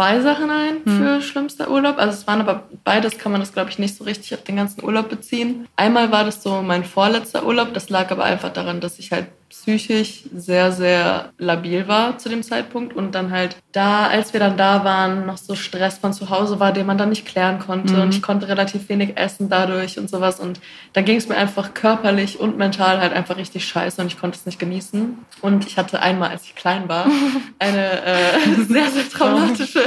zwei 0.00 0.20
Sachen 0.20 0.50
ein 0.50 0.76
für 0.86 1.20
schlimmster 1.20 1.70
Urlaub. 1.70 1.98
Also 1.98 2.14
es 2.14 2.26
waren 2.26 2.40
aber 2.40 2.62
beides, 2.84 3.18
kann 3.18 3.32
man 3.32 3.42
das 3.42 3.52
glaube 3.52 3.68
ich 3.68 3.78
nicht 3.78 3.94
so 3.94 4.04
richtig 4.04 4.32
auf 4.32 4.42
den 4.42 4.56
ganzen 4.56 4.82
Urlaub 4.82 5.10
beziehen. 5.10 5.68
Einmal 5.76 6.10
war 6.10 6.24
das 6.24 6.42
so 6.42 6.62
mein 6.62 6.84
vorletzter 6.84 7.44
Urlaub. 7.44 7.74
Das 7.74 7.90
lag 7.90 8.10
aber 8.10 8.24
einfach 8.24 8.50
daran, 8.50 8.80
dass 8.80 8.98
ich 8.98 9.12
halt 9.12 9.26
psychisch 9.50 10.22
sehr, 10.32 10.70
sehr 10.70 11.32
labil 11.36 11.88
war 11.88 12.18
zu 12.18 12.28
dem 12.28 12.44
Zeitpunkt 12.44 12.94
und 12.94 13.16
dann 13.16 13.32
halt 13.32 13.56
da, 13.72 14.06
als 14.06 14.32
wir 14.32 14.38
dann 14.38 14.56
da 14.56 14.84
waren, 14.84 15.26
noch 15.26 15.38
so 15.38 15.56
Stress 15.56 15.98
von 15.98 16.12
zu 16.12 16.30
Hause 16.30 16.60
war, 16.60 16.72
den 16.72 16.86
man 16.86 16.96
dann 16.98 17.08
nicht 17.08 17.26
klären 17.26 17.58
konnte 17.58 18.00
und 18.00 18.14
ich 18.14 18.22
konnte 18.22 18.46
relativ 18.46 18.88
wenig 18.88 19.16
essen 19.16 19.48
dadurch 19.48 19.98
und 19.98 20.08
sowas 20.08 20.38
und 20.38 20.60
da 20.92 21.02
ging 21.02 21.16
es 21.16 21.28
mir 21.28 21.36
einfach 21.36 21.74
körperlich 21.74 22.38
und 22.38 22.58
mental 22.58 23.00
halt 23.00 23.12
einfach 23.12 23.36
richtig 23.36 23.66
scheiße 23.66 24.00
und 24.00 24.06
ich 24.06 24.20
konnte 24.20 24.38
es 24.38 24.46
nicht 24.46 24.60
genießen 24.60 25.18
und 25.42 25.66
ich 25.66 25.76
hatte 25.76 26.00
einmal, 26.00 26.30
als 26.30 26.44
ich 26.44 26.54
klein 26.54 26.88
war, 26.88 27.10
eine 27.58 28.02
äh, 28.04 28.54
sehr, 28.68 28.88
sehr 28.88 29.08
traumatische, 29.10 29.82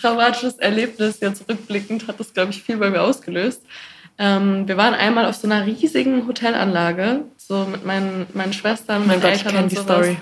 traumatisches 0.00 0.58
Erlebnis, 0.58 1.18
jetzt 1.20 1.48
rückblickend 1.48 2.06
hat 2.06 2.20
das, 2.20 2.32
glaube 2.32 2.52
ich, 2.52 2.62
viel 2.62 2.76
bei 2.76 2.90
mir 2.90 3.02
ausgelöst. 3.02 3.60
Ähm, 4.18 4.68
wir 4.68 4.76
waren 4.76 4.94
einmal 4.94 5.26
auf 5.26 5.34
so 5.34 5.48
einer 5.48 5.66
riesigen 5.66 6.26
Hotelanlage, 6.26 7.22
so 7.36 7.64
mit 7.64 7.84
meinen, 7.84 8.26
meinen 8.34 8.52
Schwestern, 8.52 9.00
Mein 9.00 9.20
meinen 9.20 9.22
Gott, 9.22 9.30
ich 9.32 9.38
Eltern 9.38 9.52
kenn 9.52 9.62
und 9.64 9.72
die 9.72 9.76
sowas. 9.76 9.96
Story. 9.96 10.16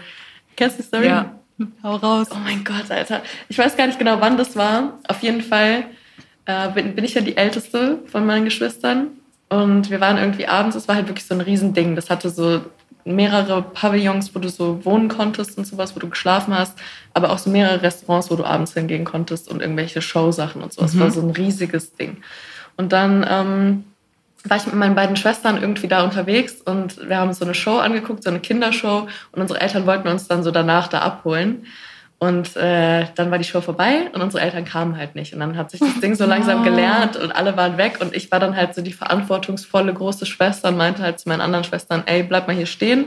Kennst 0.57 0.79
du 0.79 0.83
die 0.83 0.89
Story? 0.89 1.07
Ja. 1.07 1.33
Hau 1.83 1.97
raus. 1.97 2.29
Oh 2.31 2.39
mein 2.43 2.65
Gott, 2.65 2.91
Alter. 2.91 3.23
Ich 3.49 3.59
weiß 3.59 3.77
gar 3.77 3.87
nicht 3.87 3.99
genau, 3.99 4.21
wann 4.21 4.37
das 4.37 4.57
war. 4.57 4.99
Auf 5.09 5.23
jeden 5.23 5.43
Fall 5.43 5.85
äh, 6.47 6.71
bin, 6.71 6.95
bin 6.95 7.05
ich 7.05 7.15
ja 7.15 7.21
die 7.21 7.37
Älteste 7.37 7.99
von 8.07 8.27
meinen 8.27 8.45
Geschwistern. 8.45 9.09
Und 9.49 9.91
wir 9.91 10.01
waren 10.01 10.17
irgendwie 10.17 10.49
abends, 10.49 10.77
es 10.77 10.89
war 10.89 10.95
halt 10.95 11.09
wirklich 11.09 11.27
so 11.27 11.35
ein 11.35 11.43
Riesending. 11.43 11.95
Das 11.95 12.09
hatte 12.09 12.31
so 12.31 12.63
mehrere 13.05 13.63
Pavillons, 13.63 14.35
wo 14.35 14.39
du 14.39 14.49
so 14.49 14.85
wohnen 14.85 15.09
konntest 15.09 15.59
und 15.59 15.67
sowas, 15.67 15.95
wo 15.95 16.01
du 16.01 16.09
geschlafen 16.09 16.57
hast, 16.57 16.79
aber 17.15 17.31
auch 17.31 17.39
so 17.39 17.51
mehrere 17.51 17.83
Restaurants, 17.83 18.31
wo 18.31 18.37
du 18.37 18.45
abends 18.45 18.75
hingehen 18.75 19.05
konntest 19.05 19.51
und 19.51 19.61
irgendwelche 19.61 20.01
Showsachen 20.01 20.63
und 20.63 20.73
so. 20.73 20.85
Es 20.85 20.99
war 20.99 21.11
so 21.11 21.21
ein 21.21 21.31
riesiges 21.31 21.95
Ding. 21.95 22.19
Und 22.83 22.93
dann 22.93 23.25
ähm, 23.29 23.85
war 24.45 24.57
ich 24.57 24.67
mit 24.67 24.75
meinen 24.75 24.97
beiden 24.97 25.15
Schwestern 25.15 25.61
irgendwie 25.61 25.87
da 25.87 26.03
unterwegs 26.03 26.61
und 26.65 27.09
wir 27.09 27.17
haben 27.17 27.33
so 27.33 27.45
eine 27.45 27.55
Show 27.55 27.79
angeguckt, 27.79 28.25
so 28.25 28.31
eine 28.31 28.41
Kindershow 28.41 29.07
und 29.31 29.41
unsere 29.41 29.61
Eltern 29.61 29.87
wollten 29.87 30.09
uns 30.09 30.27
dann 30.27 30.43
so 30.43 30.51
danach 30.51 30.89
da 30.89 30.99
abholen. 30.99 31.67
Und 32.19 32.57
äh, 32.57 33.07
dann 33.17 33.31
war 33.33 33.39
die 33.39 33.45
Show 33.45 33.61
vorbei 33.61 34.11
und 34.13 34.23
unsere 34.23 34.43
Eltern 34.45 34.65
kamen 34.65 34.97
halt 34.97 35.17
nicht. 35.17 35.33
Und 35.33 35.41
dann 35.41 35.57
hat 35.57 35.73
sich 35.73 35.81
das 35.81 36.01
Ding 36.01 36.15
so 36.15 36.25
langsam 36.27 36.63
gelernt 36.63 37.17
und 37.17 37.33
alle 37.33 37.57
waren 37.57 37.79
weg. 37.79 37.99
Und 38.01 38.15
ich 38.15 38.31
war 38.31 38.39
dann 38.39 38.57
halt 38.57 38.77
so 38.77 38.83
die 38.83 38.93
verantwortungsvolle 38.93 39.93
große 39.93 40.27
Schwester 40.27 40.69
und 40.69 40.77
meinte 40.77 41.03
halt 41.03 41.19
zu 41.19 41.29
meinen 41.29 41.41
anderen 41.41 41.65
Schwestern, 41.65 42.05
ey, 42.07 42.23
bleib 42.23 42.47
mal 42.47 42.55
hier 42.55 42.67
stehen. 42.67 43.07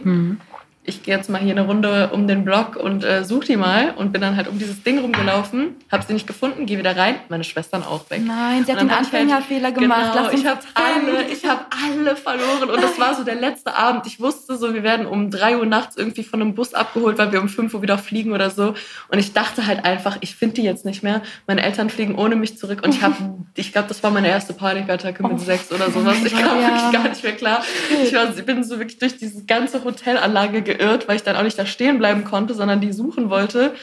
Ich 0.87 1.03
gehe 1.03 1.15
jetzt 1.15 1.29
mal 1.29 1.41
hier 1.41 1.51
eine 1.51 1.65
Runde 1.65 2.09
um 2.13 2.27
den 2.27 2.45
Block 2.45 2.75
und 2.75 3.03
äh, 3.03 3.23
such 3.23 3.45
die 3.45 3.57
mal. 3.57 3.93
Und 3.95 4.11
bin 4.11 4.21
dann 4.21 4.35
halt 4.35 4.47
um 4.47 4.59
dieses 4.59 4.83
Ding 4.83 4.99
rumgelaufen, 4.99 5.75
hab 5.91 6.03
sie 6.03 6.13
nicht 6.13 6.27
gefunden, 6.27 6.65
gehe 6.65 6.77
wieder 6.77 6.95
rein, 6.95 7.15
meine 7.29 7.43
Schwestern 7.43 7.83
auch 7.83 8.09
weg. 8.09 8.21
Nein, 8.25 8.65
sie 8.65 8.71
hat 8.71 8.81
den 8.81 8.89
halt- 8.91 8.99
Anfängerfehler 8.99 9.71
gemacht. 9.71 10.13
Genau, 10.13 10.29
ich 10.31 10.45
habe 10.45 10.59
alle, 10.75 11.23
ich 11.27 11.45
habe 11.45 11.61
alle 11.83 12.15
verloren 12.15 12.69
und 12.69 12.83
das 12.83 13.00
war 13.00 13.15
so 13.15 13.24
der 13.24 13.36
letzte 13.36 13.75
Abend. 13.75 14.05
Ich 14.05 14.19
wusste 14.19 14.57
so, 14.57 14.74
wir 14.74 14.83
werden 14.83 15.05
um 15.05 15.31
drei 15.31 15.57
Uhr 15.57 15.65
nachts 15.65 15.98
irgendwie 15.98 16.24
von 16.24 16.41
einem 16.41 16.53
Bus 16.55 16.74
abgeholt, 16.74 17.17
weil 17.17 17.31
wir 17.31 17.41
um 17.41 17.50
fünf 17.50 17.74
Uhr 17.74 17.81
wieder 17.81 17.98
fliegen 17.98 18.31
oder 18.33 18.50
so. 18.50 18.75
Und 19.10 19.17
ich 19.19 19.33
dachte 19.33 19.65
halt 19.65 19.86
einfach, 19.86 20.17
ich 20.21 20.36
finde 20.36 20.55
die 20.55 20.63
jetzt 20.63 20.86
nicht 20.86 21.01
mehr. 21.03 21.21
Meine 21.48 21.63
Eltern 21.63 21.89
fliegen 21.89 22.15
ohne 22.15 22.36
mich 22.36 22.57
zurück 22.57 22.81
und 22.83 22.93
ich 22.93 23.01
habe, 23.01 23.15
ich 23.55 23.71
glaube, 23.71 23.88
das 23.88 24.03
war 24.03 24.12
meine 24.12 24.27
erste 24.29 24.53
Panikattacke 24.53 25.25
mit 25.27 25.39
sechs 25.39 25.71
oder 25.71 25.89
sowas. 25.89 26.17
Ich 26.24 26.36
kam 26.36 26.57
Oh 26.57 26.62
ja. 26.62 26.67
wirklich 26.67 26.91
gar 26.91 27.10
nicht 27.10 27.24
mehr 27.24 27.33
klar. 27.36 27.63
Ich, 28.03 28.13
war, 28.13 28.36
ich 28.38 28.45
bin 28.45 28.63
so 28.63 28.77
wirklich 28.77 29.00
durch 29.00 29.17
diese 29.17 29.45
ganze 29.45 29.83
Hotelanlage 29.83 30.75
geirrt, 30.77 31.08
weil 31.08 31.15
ich 31.15 31.24
dann 31.24 31.36
auch 31.36 31.44
nicht 31.44 31.58
da 31.58 31.65
stehen 31.65 31.98
bleiben 31.98 32.24
konnte, 32.24 32.53
sondern 32.53 32.82
die 32.82 32.91
suchen 32.91 33.29
wollte. 33.29 33.74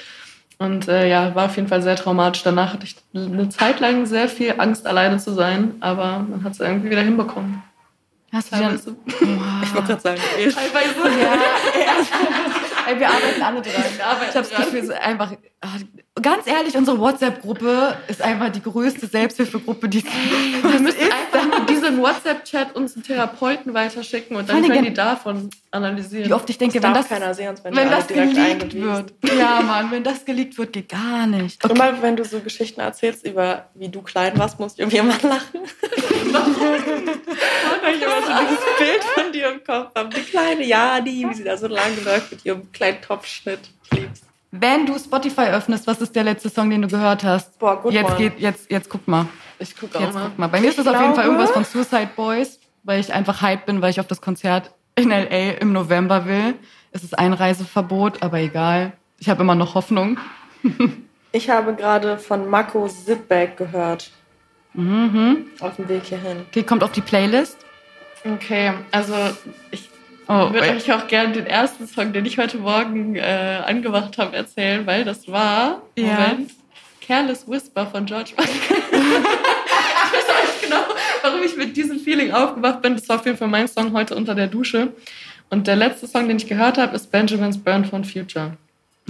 Und 0.59 0.87
äh, 0.89 1.09
ja, 1.09 1.35
war 1.35 1.47
auf 1.47 1.57
jeden 1.57 1.69
Fall 1.69 1.83
sehr 1.83 1.97
traumatisch. 1.97 2.43
Danach 2.43 2.73
hatte 2.75 2.85
ich 2.85 2.97
eine 3.15 3.49
Zeit 3.49 3.81
lang 3.81 4.07
sehr 4.07 4.29
viel 4.29 4.55
Angst, 4.59 4.87
alleine 4.87 5.19
zu 5.19 5.33
sein, 5.33 5.75
aber 5.81 6.25
man 6.29 6.45
hat 6.45 6.53
es 6.53 6.61
irgendwie 6.61 6.91
wieder 6.91 7.03
hinbekommen. 7.03 7.63
Hast 8.33 8.53
du 8.53 8.57
dann. 8.57 8.75
Ich 8.77 9.75
wollte 9.75 9.89
gerade 9.89 10.01
sagen, 10.01 10.21
eh. 10.39 10.49
Teilweise. 10.49 10.95
Ey, 12.89 12.99
wir 12.99 13.09
arbeiten 13.09 13.43
alle 13.43 13.61
dran. 13.61 13.75
Arbeiten 14.03 14.31
ich 14.31 14.37
habe 14.37 14.49
das. 14.49 14.51
Gefühl, 14.51 14.79
es 14.79 14.85
ist 14.85 14.93
einfach, 14.93 15.33
ah, 15.61 15.69
ganz 16.21 16.47
ehrlich, 16.47 16.77
unsere 16.77 16.99
WhatsApp-Gruppe 16.99 17.97
ist 18.09 18.21
einfach 18.21 18.51
die 18.51 18.63
größte 18.63 19.07
Selbsthilfegruppe, 19.07 19.89
die 19.89 20.05
Wir 20.05 20.81
müssen 20.81 20.99
einfach 21.11 21.65
diesen 21.67 21.99
WhatsApp-Chat 22.03 22.77
unseren 22.77 23.03
Therapeuten 23.03 23.73
weiterschicken 23.73 24.37
und 24.37 24.49
dann 24.49 24.61
können 24.63 24.75
wenn- 24.75 24.85
die 24.85 24.93
davon 24.95 25.49
analysieren. 25.71 26.29
wie 26.29 26.33
oft 26.35 26.49
ich 26.51 26.59
denke, 26.59 26.81
Das 26.81 26.89
wenn 26.89 26.95
das, 26.95 27.09
keiner 27.09 27.33
sehen, 27.35 27.55
wenn 27.63 27.79
alle 27.79 27.89
das 27.91 28.07
geleakt 28.09 28.75
wird. 28.75 29.15
Ja, 29.39 29.63
Mann, 29.63 29.91
wenn 29.91 30.05
das 30.05 30.25
geleakt 30.27 30.59
wird, 30.59 30.75
geht 30.75 30.91
gar 30.91 31.27
nicht. 31.27 31.65
Okay. 31.65 31.73
Immer 31.75 32.03
wenn 32.03 32.17
du 32.17 32.25
so 32.25 32.41
Geschichten 32.41 32.81
erzählst 32.81 33.25
über 33.27 33.67
wie 33.75 33.89
du 33.89 34.03
klein 34.03 34.37
warst, 34.39 34.61
musst 34.61 34.77
du 34.79 34.83
irgendwie 34.83 34.99
immer 34.99 35.17
lachen. 35.23 35.61
Weil 37.83 37.95
ich 37.97 38.03
immer 38.03 38.23
so 38.23 38.33
dieses 38.43 38.65
Bild 38.79 39.05
von 39.15 39.33
dir 39.33 39.51
im 39.51 39.65
Kopf 39.65 39.95
habe. 39.97 40.11
Die 40.11 40.21
kleine 40.23 40.65
Jadi, 40.65 41.27
wie 41.29 41.35
sie 41.35 41.45
da 41.45 41.57
so 41.57 41.67
lang 41.69 41.91
läuft 42.05 42.33
mit 42.33 42.45
ihrem 42.45 42.71
kleinen 42.73 43.01
Topfschnitt. 43.01 43.61
Ich 43.91 43.99
lieb's. 43.99 44.21
Wenn 44.55 44.85
du 44.85 44.99
Spotify 44.99 45.47
öffnest, 45.51 45.87
was 45.87 46.01
ist 46.03 46.15
der 46.15 46.25
letzte 46.25 46.51
Song, 46.51 46.69
den 46.69 46.83
du 46.83 46.89
gehört 46.89 47.25
hast? 47.25 47.59
Boah, 47.59 47.81
good 47.81 47.93
jetzt 47.95 48.17
geht, 48.19 48.39
jetzt, 48.39 48.71
jetzt 48.71 48.91
guck 48.91 49.09
mal. 49.09 49.27
ich 49.59 49.75
gucke 49.75 49.97
auch 49.97 50.03
Jetzt 50.03 50.15
mal. 50.15 50.27
guck 50.29 50.39
mal. 50.39 50.49
Bei 50.49 50.61
mir 50.61 50.69
ist 50.69 50.79
das 50.79 50.87
auf 50.87 51.01
jeden 51.01 51.15
Fall 51.15 51.25
irgendwas 51.25 51.51
von 51.53 51.65
Suicide 51.65 52.11
Boys, 52.15 52.61
weil 52.83 53.01
ich 53.01 53.13
einfach 53.15 53.41
hype 53.41 53.65
bin, 53.65 53.81
weil 53.81 53.91
ich 53.91 53.99
auf 53.99 54.07
das 54.07 54.21
Konzert 54.21 54.71
in 54.95 55.09
LA 55.09 55.53
im 55.61 55.73
November 55.73 56.27
will. 56.27 56.55
Es 56.91 57.03
ist 57.03 57.19
Einreiseverbot, 57.19 58.23
aber 58.23 58.41
egal. 58.41 58.93
Ich 59.19 59.31
habe 59.31 59.43
immer 59.43 59.55
noch 59.55 59.75
Hoffnung. 59.75 60.19
Ich 61.35 61.49
habe 61.49 61.75
gerade 61.75 62.19
von 62.19 62.47
Mako 62.51 62.87
Zipback 62.89 63.57
gehört. 63.57 64.11
Mhm. 64.75 65.47
Auf 65.61 65.77
dem 65.77 65.89
Weg 65.89 66.05
hierhin. 66.05 66.43
Okay, 66.51 66.63
kommt 66.63 66.85
auf 66.85 66.93
die 66.93 67.01
Playlist. 67.01 67.57
Okay, 68.23 68.75
also 68.91 69.15
ich 69.71 69.89
Oh, 70.29 70.53
würde 70.53 70.61
wait. 70.61 70.77
euch 70.77 70.93
auch 70.93 71.07
gerne 71.09 71.33
den 71.33 71.47
ersten 71.47 71.87
Song, 71.87 72.13
den 72.13 72.25
ich 72.25 72.39
heute 72.39 72.59
Morgen 72.59 73.17
äh, 73.17 73.61
angemacht 73.67 74.19
habe, 74.19 74.37
erzählen, 74.37 74.87
weil 74.87 75.05
das 75.05 75.27
war, 75.29 75.83
Ja. 75.97 76.15
Moment, 76.15 76.53
Careless 77.07 77.47
Whisper 77.49 77.87
von 77.87 78.07
George 78.07 78.31
Michael. 78.37 78.53
ich 78.93 80.13
weiß 80.13 80.29
auch 80.29 80.43
nicht 80.43 80.63
genau, 80.63 80.83
warum 81.23 81.43
ich 81.43 81.57
mit 81.57 81.77
diesem 81.77 81.99
Feeling 81.99 82.31
aufgewacht 82.33 82.81
bin. 82.83 82.95
Das 82.95 83.09
war 83.09 83.17
auf 83.17 83.27
jeden 83.27 83.37
Fall 83.37 83.49
mein 83.49 83.67
Song 83.69 83.93
heute 83.93 84.15
unter 84.15 84.35
der 84.35 84.47
Dusche. 84.47 84.93
Und 85.51 85.67
der 85.67 85.77
letzte 85.77 86.07
Song, 86.07 86.29
den 86.29 86.37
ich 86.37 86.47
gehört 86.47 86.79
habe, 86.79 86.95
ist 86.95 87.11
Benjamin's 87.11 87.59
Burn 87.59 87.85
von 87.85 88.05
Future. 88.05 88.57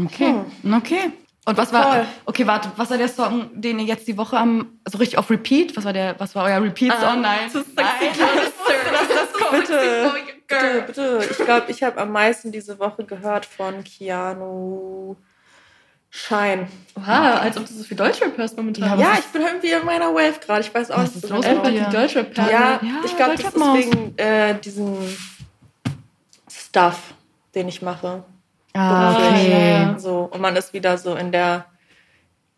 Okay, 0.02 0.34
okay. 0.74 1.12
Und 1.44 1.56
was 1.56 1.72
war, 1.72 1.92
Voll. 1.92 2.06
okay, 2.26 2.46
warte, 2.46 2.70
was 2.76 2.88
war 2.90 2.98
der 2.98 3.08
Song, 3.08 3.50
den 3.60 3.80
ihr 3.80 3.84
jetzt 3.86 4.06
die 4.06 4.16
Woche 4.16 4.36
am, 4.36 4.78
also 4.84 4.98
richtig 4.98 5.18
auf 5.18 5.28
Repeat, 5.28 5.76
was 5.76 5.84
war 5.84 5.92
der, 5.92 6.14
was 6.18 6.34
war 6.36 6.44
euer 6.44 6.62
Repeat-Song? 6.62 7.20
Nein. 7.20 7.50
zu 7.50 7.58
sexy 7.64 7.76
Nein. 7.76 8.14
Nein. 8.18 8.38
das. 9.08 9.50
Bitte, 9.50 9.74
Girl. 10.48 10.82
bitte, 10.82 11.18
bitte. 11.18 11.28
Ich 11.30 11.36
glaube, 11.38 11.64
ich 11.70 11.82
habe 11.82 12.00
am 12.00 12.12
meisten 12.12 12.52
diese 12.52 12.78
Woche 12.78 13.04
gehört 13.04 13.44
von 13.44 13.82
Keanu 13.82 15.16
Shine. 16.10 16.68
Oha, 16.96 17.38
als 17.38 17.56
ob 17.56 17.66
du 17.66 17.72
so 17.72 17.82
viel 17.84 17.96
Deutschrap 17.96 18.36
hörst 18.36 18.56
momentan. 18.56 18.84
Ja, 19.00 19.12
Ja, 19.12 19.18
ich 19.18 19.24
bin 19.26 19.42
irgendwie 19.42 19.70
in 19.70 19.84
meiner 19.84 20.14
Wave 20.14 20.38
gerade. 20.44 20.60
Ich 20.60 20.72
weiß 20.74 20.90
auch 20.90 20.98
Was 20.98 21.14
nicht 21.14 21.24
ist 21.24 21.28
so 21.28 21.34
los 21.34 21.46
mit 21.46 21.66
dir? 21.66 21.84
die 21.86 21.96
Deutschrap 21.96 22.36
Ja, 22.36 22.44
Ja, 22.50 22.80
ich 23.04 23.16
glaube, 23.16 23.34
das 23.36 23.52
ist 23.54 23.56
wegen 23.74 24.16
äh, 24.18 24.54
diesem 24.60 24.96
Stuff, 26.50 27.14
den 27.54 27.68
ich 27.68 27.82
mache. 27.82 28.24
Ah, 28.74 29.16
okay. 29.16 29.94
So, 29.98 30.28
und 30.32 30.40
man 30.40 30.56
ist 30.56 30.72
wieder 30.72 30.98
so 30.98 31.14
in 31.14 31.32
der 31.32 31.66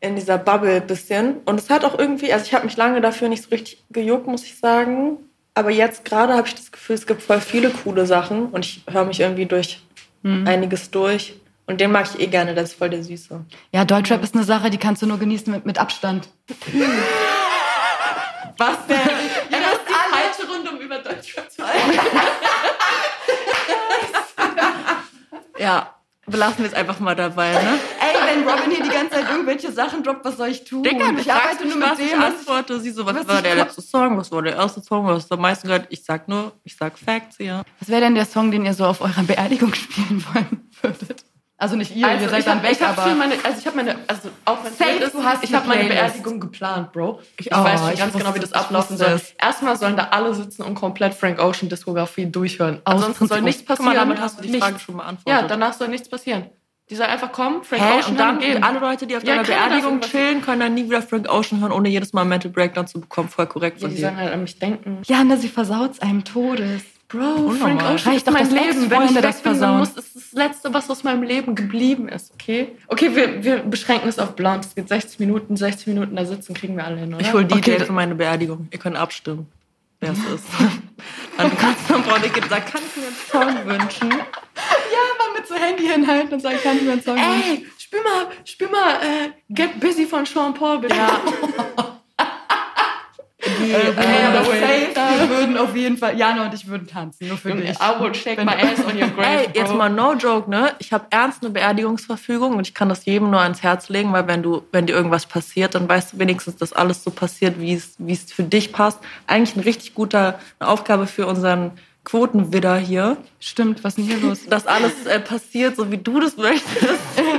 in 0.01 0.17
dieser 0.17 0.37
Bubble 0.39 0.81
bisschen. 0.83 1.39
Und 1.47 1.59
es 1.59 1.71
hat 1.71 1.85
auch 1.85 1.99
irgendwie, 1.99 2.33
also 2.33 2.45
ich 2.45 2.53
habe 2.53 2.67
mich 2.67 2.77
lange 2.77 3.01
dafür 3.01 3.29
nicht 3.29 3.43
so 3.43 3.49
richtig 3.51 3.83
gejuckt, 3.91 4.27
muss 4.27 4.45
ich 4.45 4.59
sagen. 4.59 5.17
Aber 5.55 5.71
jetzt 5.71 6.05
gerade 6.05 6.35
habe 6.35 6.47
ich 6.47 6.55
das 6.55 6.71
Gefühl, 6.73 6.97
es 6.97 7.07
gibt 7.07 7.23
voll 7.23 7.41
viele 7.41 7.71
coole 7.71 8.05
Sachen 8.07 8.47
und 8.47 8.67
ich 8.67 8.83
höre 8.91 9.05
mich 9.07 9.21
irgendwie 9.21 9.47
durch 9.47 9.81
einiges 10.25 10.91
durch. 10.91 11.41
Und 11.67 11.81
den 11.81 11.91
mag 11.93 12.07
ich 12.13 12.21
eh 12.21 12.27
gerne, 12.27 12.55
der 12.55 12.65
ist 12.65 12.75
voll 12.75 12.91
der 12.91 13.03
Süße. 13.03 13.45
Ja, 13.73 13.85
Deutschrap 13.85 14.23
ist 14.23 14.35
eine 14.35 14.45
Sache, 14.45 14.71
die 14.71 14.79
kannst 14.79 15.01
du 15.03 15.07
nur 15.07 15.19
genießen 15.19 15.53
mit, 15.53 15.65
mit 15.67 15.79
Abstand. 15.79 16.29
Was 18.59 18.87
denn? 18.87 18.97
Ja, 19.51 19.59
das 19.59 19.73
ist 19.73 19.89
die 19.89 19.95
falsche 19.95 20.53
Runde, 20.53 20.71
um 20.71 20.79
über 20.79 20.99
Deutschrap 20.99 21.51
zu 21.51 21.63
reden. 21.63 21.99
Ja, 25.57 25.94
belassen 26.27 26.59
wir 26.59 26.67
es 26.67 26.75
einfach 26.75 27.01
mal 27.01 27.15
dabei, 27.15 27.53
ne? 27.53 27.79
Ey, 28.01 28.15
wenn 28.27 28.49
Robin 28.49 28.71
hier 28.71 28.83
die 28.83 28.91
ganze 28.91 29.17
Zeit 29.17 29.31
irgendwelche 29.31 29.73
Sachen 29.73 30.03
droppt, 30.03 30.25
was 30.25 30.37
soll 30.37 30.49
ich 30.49 30.65
tun? 30.65 30.85
ich 30.85 31.33
arbeite 31.33 31.67
nur 31.67 31.77
mit 31.77 31.99
dem, 31.99 32.07
ich 32.07 32.13
was 32.13 32.25
antworte. 32.25 32.81
Sie 32.81 32.91
so, 32.91 33.07
was 33.07 33.17
was 33.17 33.29
war 33.29 33.43
der 33.43 33.57
letzte 33.57 33.83
Song, 33.83 34.17
was 34.17 34.31
war 34.31 34.43
der 34.43 34.57
erste 34.57 34.81
Song, 34.83 35.07
was 35.07 35.17
hast 35.17 35.31
du 35.31 35.35
am 35.35 35.41
meisten 35.41 35.69
gehört? 35.69 35.87
Ich 35.91 36.05
sag 36.05 36.29
nur, 36.29 36.53
ich 36.65 36.77
sag 36.77 36.99
Facts 36.99 37.37
hier. 37.37 37.65
Was 37.81 37.89
wäre 37.89 38.01
denn 38.01 38.15
der 38.15 38.27
Song, 38.27 38.51
den 38.51 38.65
ihr 38.65 38.75
so 38.75 38.85
auf 38.87 39.01
eurer 39.01 39.23
Beerdigung 39.23 39.75
spielen 39.75 40.25
wollen 40.33 40.71
würdet? 40.83 41.25
Also 41.65 41.77
nicht 41.77 41.97
ihr, 41.97 42.07
ihr 42.21 42.29
seid 42.29 42.41
ich 42.41 42.45
dann 42.45 42.59
hab, 42.59 42.63
weg, 42.65 42.73
ich 42.73 42.83
hab 42.83 42.99
aber... 42.99 43.15
meine, 43.15 43.33
also 43.43 43.59
ich 43.59 43.67
habe 43.67 43.77
meine, 43.77 43.97
also 44.07 44.29
auch 44.45 44.63
wenn 44.63 44.71
es 44.71 44.77
Safe, 44.77 44.91
weird 44.91 45.03
ist, 45.03 45.15
du 45.15 45.25
hast 45.25 45.45
ich 45.45 45.55
habe 45.55 45.67
meine. 45.67 45.85
Beerdigung 45.89 46.39
geplant, 46.39 46.93
Bro. 46.93 47.21
Ich, 47.39 47.51
Oh, 47.55 47.57
weiß 47.65 47.81
schon 47.81 47.93
ich 47.95 47.99
ganz 48.01 48.13
wusste 48.13 48.19
genau, 48.25 48.35
wie 48.35 48.41
das 48.41 48.51
es, 48.51 48.55
ablaufen 48.55 48.97
soll. 48.99 49.09
es. 49.13 49.31
Erstmal 49.41 49.77
sollen 49.79 49.97
da 49.97 50.09
alle 50.11 50.35
sitzen 50.35 50.61
und 50.63 50.75
komplett 50.75 51.15
Frank 51.15 51.41
Ocean 51.41 51.71
Diskografie 51.71 52.27
durchhören. 52.27 52.83
Ansonsten 52.85 53.27
soll 53.29 53.41
nichts 53.41 53.63
Guck 53.63 53.69
passieren. 53.79 53.95
mal, 53.95 53.99
damit 53.99 54.21
hast 54.21 54.39
du 54.39 54.43
die 54.43 54.51
Nichts. 54.51 54.67
Frage 54.67 54.79
schon 54.79 54.97
beantwortet. 54.99 55.41
Ja, 55.43 55.49
danach 55.49 55.73
soll 55.73 55.89
nichts 55.89 56.07
passieren. 56.11 56.51
Die 56.91 56.97
soll 56.97 57.07
einfach 57.07 57.33
kommen, 57.33 57.65
Frank 57.65 57.83
Hä? 57.83 57.99
Ocean 57.99 58.11
Und 58.11 58.21
dann 58.21 58.39
gehen. 58.41 58.63
alle 58.63 58.79
Leute, 58.79 59.07
die 59.07 59.17
auf 59.17 59.25
Ja, 59.25 59.37
deiner 59.37 59.45
Beerdigung 59.49 60.03
chillen, 60.03 60.43
können 60.43 60.61
dann 60.61 60.75
nie 60.75 60.85
wieder 60.85 61.01
Frank 61.01 61.31
Ocean 61.33 61.63
hören, 61.63 61.73
ohne 61.73 61.89
jedes 61.89 62.13
Mal 62.13 62.21
einen 62.21 62.29
Mental 62.29 62.51
Breakdown 62.51 62.87
zu 62.87 63.01
bekommen. 63.01 63.31
Voll 63.31 63.47
korrekt 63.47 63.81
Ja, 63.81 63.87
von 63.89 63.95
die 63.97 64.03
sollen 64.03 64.17
dir. 64.17 64.21
halt 64.23 64.35
an 64.35 64.43
mich 64.43 64.59
denken. 64.59 64.99
Jana, 65.07 65.39
sie 65.39 65.49
versaut's 65.49 65.99
einem 66.01 66.25
Todes. 66.25 66.83
Bro. 67.15 67.51
Frank 67.51 67.83
Ocean 67.85 68.15
ist 68.15 68.31
mein 68.31 68.51
Leben. 68.51 68.91
Wenn 68.91 69.03
ich 69.05 69.15
das 69.21 69.41
versauen. 69.41 69.79
muss 69.79 69.97
es 69.97 70.13
das 70.15 70.33
Letzte, 70.33 70.75
was 70.75 70.91
aus 70.91 71.05
meinem 71.05 71.23
Leben 71.23 71.55
geblieben 71.55 72.09
ist, 72.09 72.33
okay? 72.35 72.73
Okay, 72.89 73.15
wir, 73.15 73.45
wir 73.45 73.59
beschränken 73.59 74.09
es 74.09 74.19
auf 74.19 74.35
Blond. 74.35 74.65
Es 74.65 74.75
geht 74.75 74.89
60 74.89 75.21
Minuten, 75.21 75.57
60 75.57 75.87
Minuten 75.87 76.17
da 76.17 76.25
sitzen, 76.25 76.55
kriegen 76.55 76.77
wir 76.77 76.85
alle 76.85 76.97
hin, 76.97 77.15
oder? 77.15 77.21
Ich 77.25 77.33
hol 77.33 77.45
DJ 77.45 77.57
Okay. 77.75 77.85
für 77.85 77.93
meine 77.93 78.15
Beerdigung. 78.17 78.67
Ihr 78.73 78.79
könnt 78.79 78.97
abstimmen, 78.97 79.47
wer 80.01 80.11
es 80.13 80.19
ist. 80.19 80.45
dann 81.39 81.57
kannst 81.57 81.89
du 81.89 81.95
Frau 81.95 82.19
Dicke 82.19 82.41
sagen, 82.49 82.65
kann 82.71 82.83
ich 82.85 82.97
mir 82.97 83.07
einen 83.07 83.55
Song 83.55 83.67
wünschen? 83.67 84.11
Ja, 84.11 85.03
mal 85.19 85.39
mit 85.39 85.47
so 85.47 85.55
Handy 85.55 85.87
hinhalten 85.87 86.33
und 86.35 86.41
sagen, 86.41 86.59
kann 86.63 86.77
ich 86.77 86.83
mir 86.83 86.93
einen 86.93 87.03
Song 87.03 87.15
wünschen? 87.17 87.63
Ey, 87.63 87.67
spiel 87.79 88.01
mal, 88.03 88.27
spiel 88.45 88.69
mal 88.69 88.95
äh, 88.97 89.31
Get 89.51 89.79
Busy 89.79 90.05
von 90.05 90.27
Sean 90.27 90.53
Paul, 90.53 90.81
bitte. 90.81 90.97
Ja. 90.97 91.21
Die, 93.65 93.73
Hey, 93.73 94.25
aber 94.27 94.55
äh, 94.55 94.93
safe, 94.95 95.21
wir 95.21 95.29
würden 95.31 95.57
auf 95.57 95.75
jeden 95.77 95.97
Fall, 95.97 96.19
Jana 96.19 96.45
und 96.45 96.55
ich 96.55 96.67
würden 96.67 96.87
tanzen, 96.87 97.29
nur 97.29 97.39
für 97.39 97.51
Junge, 97.51 97.63
dich. 97.63 97.77
I 97.79 98.01
will 98.01 98.15
shake 98.15 98.45
my 98.45 98.53
ass 98.53 98.85
on 98.85 98.97
your 99.01 99.09
grave, 99.17 99.47
Ey, 99.47 99.49
jetzt 99.55 99.75
mal 99.75 99.89
no 99.89 100.15
joke, 100.15 100.49
ne? 100.51 100.73
Ich 100.79 100.93
habe 100.93 101.07
ernst 101.11 101.43
eine 101.43 101.51
Beerdigungsverfügung 101.51 102.57
und 102.57 102.69
ich 102.69 102.75
kann 102.75 102.89
das 102.89 103.05
jedem 103.05 103.31
nur 103.31 103.41
ans 103.41 103.63
Herz 103.63 103.89
legen, 103.89 104.13
weil 104.13 104.27
wenn 104.27 104.43
du, 104.43 104.63
wenn 104.73 104.87
dir 104.87 104.95
irgendwas 104.95 105.27
passiert, 105.27 105.75
dann 105.75 105.89
weißt 105.89 106.15
du 106.15 106.19
wenigstens, 106.19 106.57
dass 106.57 106.73
alles 106.73 107.03
so 107.03 107.11
passiert, 107.11 107.61
wie 107.61 107.75
es, 107.75 107.95
wie 107.99 108.13
es 108.13 108.33
für 108.33 108.45
dich 108.45 108.73
passt. 108.73 108.99
Eigentlich 109.27 109.57
ein 109.57 109.61
richtig 109.61 109.95
guter 109.95 110.39
eine 110.59 110.69
Aufgabe 110.69 111.07
für 111.07 111.27
unseren 111.27 111.73
Quotenwidder 112.05 112.77
hier, 112.77 113.17
Stimmt, 113.41 113.83
was 113.83 113.97
ist 113.97 113.99
denn 113.99 114.05
hier 114.19 114.29
los? 114.29 114.45
dass 114.49 114.67
alles 114.67 115.07
äh, 115.07 115.21
passiert, 115.21 115.77
so 115.77 115.91
wie 115.91 115.99
du 115.99 116.21
das 116.21 116.37
möchtest. 116.37 117.01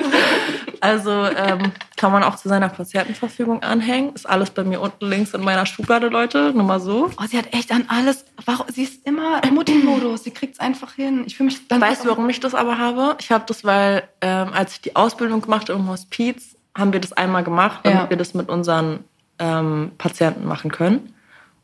Also 0.81 1.09
ähm, 1.09 1.71
kann 1.97 2.11
man 2.11 2.21
auch 2.21 2.35
zu 2.35 2.47
seiner 2.47 2.69
Patientenverfügung 2.69 3.63
anhängen. 3.63 4.13
Ist 4.13 4.29
alles 4.29 4.51
bei 4.51 4.63
mir 4.63 4.81
unten 4.81 5.07
links 5.07 5.33
in 5.33 5.41
meiner 5.41 5.65
Schublade, 5.65 6.09
Leute. 6.09 6.51
Nur 6.53 6.63
mal 6.63 6.79
so. 6.79 7.09
Oh, 7.17 7.23
sie 7.27 7.39
hat 7.39 7.51
echt 7.53 7.71
an 7.71 7.85
alles, 7.87 8.25
warum, 8.45 8.67
sie 8.71 8.83
ist 8.83 9.03
immer 9.07 9.43
im 9.43 9.55
Mutti-Modus, 9.55 10.25
sie 10.25 10.31
kriegt's 10.31 10.59
einfach 10.59 10.93
hin. 10.93 11.23
Ich 11.25 11.37
fühle 11.37 11.47
mich 11.47 11.67
dann... 11.67 11.81
Weißt 11.81 12.03
du, 12.05 12.09
warum 12.09 12.29
ich 12.29 12.39
das 12.39 12.53
aber 12.53 12.77
habe? 12.77 13.15
Ich 13.19 13.31
habe 13.31 13.45
das, 13.47 13.63
weil 13.63 14.03
ähm, 14.21 14.49
als 14.53 14.73
ich 14.73 14.81
die 14.81 14.95
Ausbildung 14.95 15.41
gemacht 15.41 15.69
habe 15.69 15.79
im 15.79 15.89
Hospiz, 15.89 16.55
haben 16.77 16.93
wir 16.93 16.99
das 16.99 17.13
einmal 17.13 17.43
gemacht, 17.43 17.79
damit 17.83 18.01
Ja. 18.01 18.09
wir 18.11 18.17
das 18.17 18.35
mit 18.35 18.49
unseren 18.49 19.05
ähm, 19.39 19.91
Patienten 19.97 20.45
machen 20.45 20.71
können. 20.71 21.15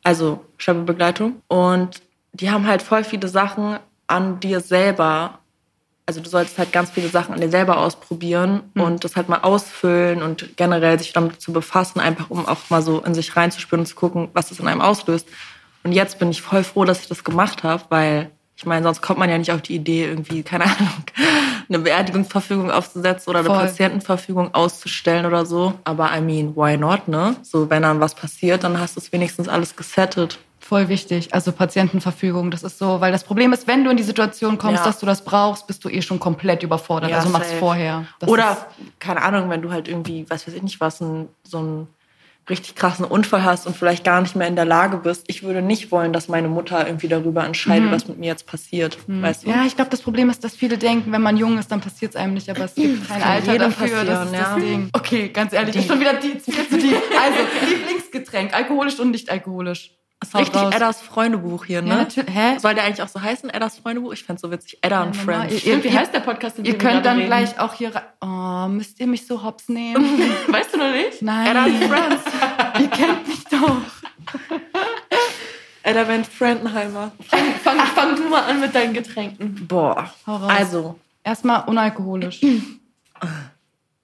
Also 0.03 0.43
Sterbebegleitung. 0.58 1.41
Und 1.48 2.01
die 2.34 2.50
haben 2.52 2.68
halt 2.68 2.82
voll 2.82 3.04
viele 3.04 3.28
Sachen 3.28 3.80
an 4.08 4.40
dir 4.40 4.60
selber. 4.60 5.40
Also 6.06 6.22
du 6.22 6.30
solltest 6.30 6.58
halt 6.58 6.72
ganz 6.72 6.90
viele 6.90 7.10
Sachen 7.10 7.34
an 7.34 7.42
dir 7.42 7.50
selber 7.50 7.78
ausprobieren 7.78 8.64
und 8.76 9.04
das 9.04 9.16
halt 9.16 9.30
mal 9.30 9.40
ausfüllen 9.40 10.22
und 10.22 10.58
generell 10.58 10.98
sich 11.00 11.14
damit 11.14 11.42
zu 11.42 11.54
befassen, 11.54 12.00
einfach 12.00 12.30
um 12.30 12.46
auch 12.46 12.70
mal 12.70 12.82
so 12.82 13.00
in 13.00 13.14
sich 13.14 13.36
reinzuspüren 13.36 13.82
und 13.82 13.86
zu 13.86 13.96
gucken, 13.96 14.30
was 14.34 14.50
das 14.50 14.60
in 14.60 14.68
einem 14.68 14.82
auslöst. 14.82 15.28
Und 15.84 15.94
jetzt 15.94 16.20
bin 16.20 16.30
ich 16.32 16.42
voll 16.42 16.64
froh, 16.64 16.86
dass 16.86 17.02
ich 17.02 17.08
das 17.08 17.24
gemacht 17.24 17.64
habe, 17.64 17.84
weil 17.90 18.32
ich 18.56 18.66
meine, 18.66 18.84
sonst 18.84 19.02
kommt 19.02 19.18
man 19.18 19.30
ja 19.30 19.38
nicht 19.40 19.52
auf 19.52 19.62
die 19.64 19.74
Idee, 19.74 20.06
irgendwie, 20.06 20.44
keine 20.44 20.66
Ahnung, 20.66 21.04
eine 21.70 21.80
Beerdigungsverfügung 21.80 22.70
aufzusetzen 22.70 23.30
oder 23.30 23.40
eine 23.40 23.48
Voll. 23.48 23.58
Patientenverfügung 23.58 24.54
auszustellen 24.54 25.26
oder 25.26 25.46
so. 25.48 25.74
Aber 25.84 26.16
I 26.16 26.22
mean, 26.22 26.56
why 26.56 26.78
not, 26.78 27.08
ne? 27.08 27.36
So, 27.42 27.70
wenn 27.72 27.82
dann 27.82 28.00
was 28.00 28.14
passiert, 28.14 28.64
dann 28.64 28.80
hast 28.80 28.98
du 28.98 29.00
es 29.00 29.12
wenigstens 29.12 29.48
alles 29.48 29.76
gesettet. 29.76 30.38
Voll 30.72 30.88
wichtig, 30.88 31.34
also 31.34 31.51
Patientenverfügung, 31.51 32.50
das 32.50 32.63
ist 32.63 32.78
so, 32.78 33.01
weil 33.01 33.12
das 33.12 33.25
Problem 33.25 33.51
ist, 33.51 33.68
wenn 33.68 33.84
du 33.84 33.92
in 33.92 33.98
die 33.98 34.04
Situation 34.04 34.58
kommst, 34.58 34.80
Ja. 34.80 34.86
dass 34.86 35.00
du 35.00 35.06
das 35.06 35.25
brauchst, 35.25 35.68
bist 35.68 35.84
du 35.84 35.90
eh 35.90 36.01
schon 36.01 36.18
komplett 36.18 36.63
überfordert. 36.63 37.12
Ja, 37.12 37.18
also 37.18 37.28
mach's 37.28 37.50
safe. 37.50 37.60
vorher. 37.60 38.06
Das 38.20 38.30
Oder, 38.30 38.56
keine 38.98 39.22
Ahnung, 39.22 39.50
wenn 39.50 39.62
du 39.62 39.74
halt 39.74 39.90
irgendwie, 39.90 40.25
was 40.30 40.48
weiß 40.48 40.54
ich 40.54 40.63
nicht, 40.63 40.80
was, 40.80 41.01
ein, 41.01 41.28
so 41.44 41.58
einen 41.58 41.88
richtig 42.50 42.75
krassen 42.75 43.04
Unfall 43.04 43.44
hast 43.44 43.68
und 43.68 43.75
vielleicht 43.75 44.06
gar 44.06 44.22
nicht 44.22 44.38
mehr 44.38 44.48
in 44.48 44.56
der 44.56 44.63
Lage 44.63 44.96
bist. 44.96 45.25
Ich 45.28 45.44
würde 45.44 45.62
nicht 45.62 45.92
wollen, 45.92 46.13
dass 46.13 46.30
meine 46.30 46.48
Mutter 46.48 46.88
irgendwie 46.88 47.10
darüber 47.10 47.44
entscheidet, 47.44 47.92
was 47.92 48.08
mit 48.08 48.18
mir 48.18 48.28
jetzt 48.28 48.48
passiert. 48.48 48.98
Weißt 49.08 49.46
du? 49.46 49.50
Ja, 49.50 49.66
ich 49.66 49.75
glaube, 49.75 49.92
das 49.92 50.01
Problem 50.01 50.30
ist, 50.30 50.42
dass 50.46 50.56
viele 50.56 50.78
denken, 50.78 51.12
wenn 51.12 51.22
man 51.22 51.36
jung 51.36 51.58
ist, 51.58 51.70
dann 51.70 51.82
passiert 51.82 52.12
es 52.12 52.16
einem 52.16 52.34
nicht, 52.34 52.50
aber 52.50 52.63
es 52.63 52.75
gibt 52.75 53.10
kein 53.10 53.22
Alter 53.22 53.58
dafür. 53.58 54.06
das 54.06 54.28
ist 54.28 54.34
ja. 54.34 54.40
das 54.42 54.56
Ding. 54.56 54.90
Okay, 54.94 55.28
ganz 55.34 55.51
ehrlich, 55.51 55.75
ist 55.75 55.90
schon 55.90 56.00
wieder 56.00 56.13
die 56.13 56.38
zu 56.38 56.50
die. 56.50 56.96
Also, 57.22 57.40
Lieblingsgetränk, 57.70 58.54
alkoholisch 58.54 58.98
und 59.00 59.12
nicht 59.12 59.30
alkoholisch. 59.30 59.92
Das 60.22 60.30
ist 60.30 60.36
richtig 60.36 60.62
Eddas 60.75 61.01
Freundebuch 61.01 61.66
hier, 61.66 61.82
ne? 61.82 62.08
Ja. 62.16 62.24
Hä? 62.24 62.60
Soll 62.60 62.75
der 62.75 62.84
eigentlich 62.86 63.01
auch 63.01 63.08
so 63.08 63.20
heißen, 63.22 63.50
Eddas 63.50 63.80
Freundebuch? 63.80 64.13
Ich 64.13 64.24
fänd's 64.24 64.42
so 64.44 64.51
witzig. 64.51 64.78
Edda 64.82 65.01
und 65.04 65.16
Ja, 65.16 65.22
normal. 65.24 65.40
Friends. 65.48 65.54
Ihr- 65.54 65.60
Stimmt, 65.60 65.84
wie 65.84 65.98
heißt 65.98 66.13
der 66.13 66.20
Podcast, 66.20 66.60
in 66.60 66.66
Ihr 66.66 66.78
könnt 66.78 67.06
dann 67.06 67.18
reden? 67.18 67.28
gleich 67.28 67.60
auch 67.60 67.74
hier 67.74 67.94
rein. 67.96 68.04
Oh, 68.22 68.68
müsst 68.70 69.00
ihr 69.00 69.08
mich 69.08 69.25
so 69.25 69.44
hops 69.44 69.68
nehmen? 69.68 70.06
Weißt 70.48 70.74
du 70.74 70.78
noch 70.78 70.92
nicht? 70.92 71.22
Nein. 71.24 71.48
Edda 71.48 71.66
und 71.66 71.84
Friends. 71.86 72.24
Ihr 72.80 72.88
kennt 72.90 73.28
mich 73.28 73.44
doch. 73.46 73.82
Edda 75.84 76.08
Van 76.08 76.24
Frendenheimer. 76.24 77.12
Fang, 77.63 77.80
fang 77.96 78.16
du 78.16 78.30
mal 78.30 78.44
an 78.44 78.60
mit 78.62 78.75
deinen 78.75 78.94
Getränken. 78.94 79.66
Boah. 79.68 80.13
Hau 80.28 80.36
raus. 80.36 80.51
Also, 80.56 81.00
Erstmal 81.24 81.63
unalkoholisch. 81.68 82.42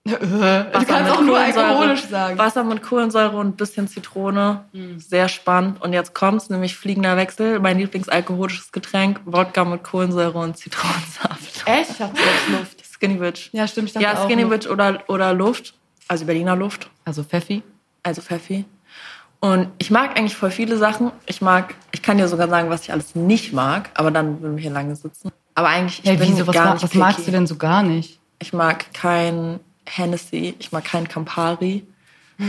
du 0.07 0.85
kannst 0.85 1.11
auch 1.11 1.21
nur 1.21 1.37
alkoholisch 1.37 2.05
sagen. 2.05 2.37
Wasser 2.37 2.63
mit 2.63 2.81
Kohlensäure 2.83 3.37
und 3.37 3.47
ein 3.47 3.55
bisschen 3.55 3.87
Zitrone. 3.87 4.65
Sehr 4.97 5.27
spannend. 5.29 5.81
Und 5.81 5.93
jetzt 5.93 6.13
kommt's, 6.13 6.49
nämlich 6.49 6.75
fliegender 6.75 7.17
Wechsel. 7.17 7.59
Mein 7.59 7.77
Lieblingsalkoholisches 7.77 8.71
Getränk, 8.71 9.19
Wodka 9.25 9.65
mit 9.65 9.83
Kohlensäure 9.83 10.37
und 10.39 10.57
Zitronensaft. 10.57 11.63
Echt? 11.65 11.91
Ich 11.91 12.01
hab 12.01 12.15
selbst 12.17 12.49
Luft. 12.49 12.83
Skinny 12.85 13.15
Bitch. 13.15 13.49
Ja, 13.53 13.67
stimmt. 13.67 13.89
Ich 13.89 14.01
Ja, 14.01 14.15
Skinny 14.25 14.43
Luft. 14.43 14.63
Bitch 14.63 14.67
oder, 14.71 15.03
oder 15.07 15.33
Luft. 15.33 15.73
Also 16.07 16.25
Berliner 16.25 16.55
Luft. 16.55 16.89
Also 17.05 17.23
Pfeffi. 17.23 17.61
Also 18.03 18.21
Pfeffi. 18.21 18.65
Und 19.39 19.67
ich 19.77 19.91
mag 19.91 20.17
eigentlich 20.17 20.35
voll 20.35 20.49
viele 20.49 20.77
Sachen. 20.77 21.11
Ich 21.27 21.41
mag, 21.41 21.75
ich 21.91 22.01
kann 22.01 22.17
dir 22.17 22.27
sogar 22.27 22.47
sagen, 22.49 22.69
was 22.71 22.81
ich 22.83 22.91
alles 22.91 23.13
nicht 23.13 23.53
mag, 23.53 23.89
aber 23.93 24.09
dann 24.09 24.41
würden 24.41 24.55
wir 24.55 24.61
hier 24.63 24.71
lange 24.71 24.95
sitzen. 24.95 25.31
Aber 25.53 25.67
eigentlich, 25.67 25.99
ich 26.03 26.09
Hey, 26.09 26.17
bin 26.17 26.29
wieso, 26.29 26.47
was, 26.47 26.55
gar 26.55 26.65
ma- 26.65 26.73
nicht 26.73 26.83
was 26.83 26.89
picky. 26.89 26.99
magst 27.03 27.27
du 27.27 27.31
denn 27.31 27.45
so 27.45 27.55
gar 27.55 27.83
nicht? 27.83 28.19
Ich 28.39 28.53
mag 28.53 28.91
kein 28.93 29.59
Hennessy, 29.89 30.55
ich 30.59 30.71
mag 30.71 30.83
kein 30.85 31.07
Campari. 31.07 31.85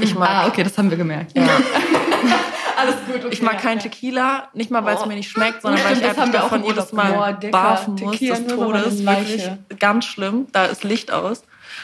Ich 0.00 0.14
mag, 0.14 0.28
Ah, 0.28 0.46
okay, 0.48 0.62
das 0.62 0.76
haben 0.76 0.90
wir 0.90 0.98
gemerkt. 0.98 1.36
ja, 1.36 1.44
Alles 2.76 2.94
gut, 3.06 3.16
okay. 3.24 3.28
ich 3.32 3.42
mag 3.42 3.58
kein 3.60 3.78
Tequila, 3.80 4.48
nicht 4.54 4.70
mal, 4.70 4.84
weil 4.84 4.94
es 4.96 5.02
Oh. 5.02 5.06
mir 5.06 5.14
nicht 5.16 5.30
schmeckt, 5.30 5.62
sondern 5.62 5.82
weil 5.84 5.94
ich 5.94 6.00
das 6.00 6.10
einfach 6.10 6.22
haben 6.22 6.32
wir 6.32 6.40
auch 6.44 6.50
davon 6.50 6.64
jedes 6.64 6.92
Mal 6.92 7.12
Boah, 7.12 7.32
Dicker, 7.32 7.50
barfen 7.52 7.94
muss, 7.94 8.12
Tequila 8.12 8.36
des 8.36 8.46
Todes. 8.54 9.06
Wirklich 9.06 9.50
ganz 9.80 10.04
schlimm. 10.04 10.46
Da 10.52 10.66
ist 10.66 10.84
Licht 10.84 11.10
aus. 11.12 11.42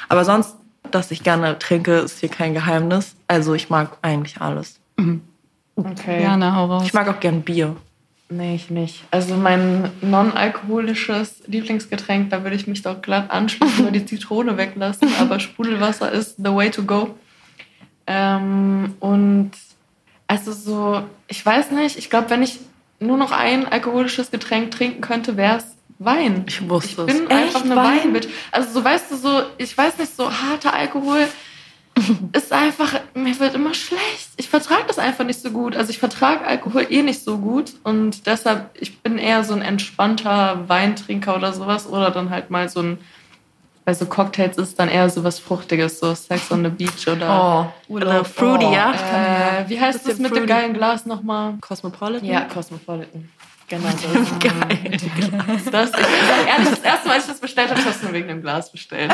Aber 0.09 0.25
sonst, 0.25 0.55
dass 0.91 1.11
ich 1.11 1.23
gerne 1.25 1.59
trinke, 1.59 1.97
ist 1.97 2.21
hier 2.21 2.29
kein 2.29 2.55
Geheimnis. 2.55 3.17
Also 3.27 3.55
ich 3.55 3.71
mag 3.71 3.97
eigentlich 4.03 4.41
alles. 4.41 4.79
Okay. 5.77 6.19
Gerne, 6.19 6.55
hau 6.55 6.67
raus. 6.67 6.83
Ich 6.87 6.95
mag 6.95 7.09
auch 7.09 7.19
gern 7.19 7.43
Bier. 7.43 7.75
Nee, 8.31 8.55
ich 8.55 8.71
nicht. 8.71 9.05
Also 9.11 9.35
mein 9.37 9.91
non-alkoholisches 10.01 11.43
Lieblingsgetränk, 11.47 12.31
da 12.31 12.43
würde 12.43 12.57
ich 12.57 12.67
mich 12.67 12.83
doch 12.83 13.03
glatt 13.03 13.31
anschließen, 13.31 13.83
nur 13.85 13.93
die 13.93 14.07
Zitrone 14.07 14.57
weglassen. 14.57 15.09
Aber 15.21 15.39
Sprudelwasser 15.41 16.11
ist 16.11 16.37
the 16.39 16.53
way 16.53 16.71
to 16.71 16.83
go. 16.83 17.15
Ähm, 18.07 18.95
und 19.01 19.53
also 20.27 20.53
so, 20.53 21.03
ich 21.29 21.45
weiß 21.45 21.71
nicht, 21.73 21.97
ich 21.99 22.11
glaube, 22.11 22.31
wenn 22.31 22.43
ich 22.43 22.61
nur 23.01 23.17
noch 23.17 23.33
ein 23.33 23.67
alkoholisches 23.67 24.31
Getränk 24.31 24.71
trinken 24.71 25.01
könnte, 25.01 25.37
wäre 25.37 25.59
es 25.59 25.67
Wein. 25.99 26.45
Ich 26.49 26.69
wusste 26.69 27.03
Ich 27.03 27.07
bin 27.07 27.25
es. 27.27 27.31
einfach 27.31 27.65
eine 27.65 27.77
Wein? 27.77 27.99
Weinbitch. 28.05 28.29
Also 28.51 28.71
so, 28.73 28.85
weißt 28.85 29.11
du, 29.13 29.17
so, 29.17 29.43
ich 29.59 29.77
weiß 29.77 29.99
nicht, 29.99 30.15
so 30.17 30.29
harter 30.31 30.75
Alkohol 30.75 31.29
ist 32.33 32.53
einfach, 32.53 32.93
mir 33.15 33.39
wird 33.39 33.55
immer 33.55 33.73
schlecht. 33.75 34.31
Ich 34.37 34.49
vertrage 34.49 34.85
das 34.87 34.99
einfach 34.99 35.25
nicht 35.25 35.41
so 35.41 35.51
gut. 35.51 35.77
Also 35.77 35.91
ich 35.91 35.99
vertrage 35.99 36.45
Alkohol 36.45 36.87
eh 36.91 37.03
nicht 37.03 37.23
so 37.23 37.39
gut 37.39 37.73
und 37.85 38.27
deshalb, 38.27 38.71
ich 38.75 39.01
bin 39.01 39.19
eher 39.19 39.45
so 39.45 39.55
ein 39.55 39.63
entspannter 39.63 40.69
Weintrinker 40.69 41.37
oder 41.37 41.53
sowas 41.53 41.87
oder 41.87 42.11
dann 42.11 42.31
halt 42.31 42.51
mal 42.51 42.69
so 42.69 42.81
ein, 42.81 42.99
bei 43.85 43.93
so 43.95 44.07
Cocktails 44.07 44.57
ist 44.57 44.79
dann 44.81 44.89
eher 44.89 45.09
so 45.11 45.23
was 45.25 45.39
Fruchtiges, 45.39 46.01
so 46.01 46.15
Sex 46.15 46.51
on 46.51 46.65
the 46.65 46.71
Beach 46.71 47.07
oder 47.07 47.71
Oh, 47.89 47.93
Oder 47.95 48.25
Fruity, 48.25 48.65
ja. 48.73 48.93
äh, 48.93 49.69
wie 49.69 49.79
heißt 49.79 49.99
das 50.01 50.05
Bisschen 50.05 50.23
mit 50.23 50.31
dem 50.33 50.39
fruity. 50.39 50.49
geilen 50.53 50.73
Glas 50.75 51.05
nochmal? 51.07 51.55
Cosmopolitan? 51.61 52.27
Ja, 52.29 52.41
Cosmopolitan. 52.43 53.29
Genau 53.79 53.89
das. 54.31 54.39
Geil. 54.41 54.99
Das, 55.71 55.91
ich 55.91 55.97
sag 55.97 56.49
ehrlich, 56.49 56.69
das 56.71 56.81
erste 56.81 57.09
Mal, 57.09 57.15
als 57.15 57.25
ich 57.25 57.31
das 57.31 57.41
bestellt 57.41 57.71
habe, 57.71 57.81
ich 57.81 57.87
habe 57.87 57.97
es 57.97 58.03
nur 58.03 58.13
wegen 58.13 58.29
dem 58.29 58.43
Glas 58.43 58.71
bestellt. 58.73 59.13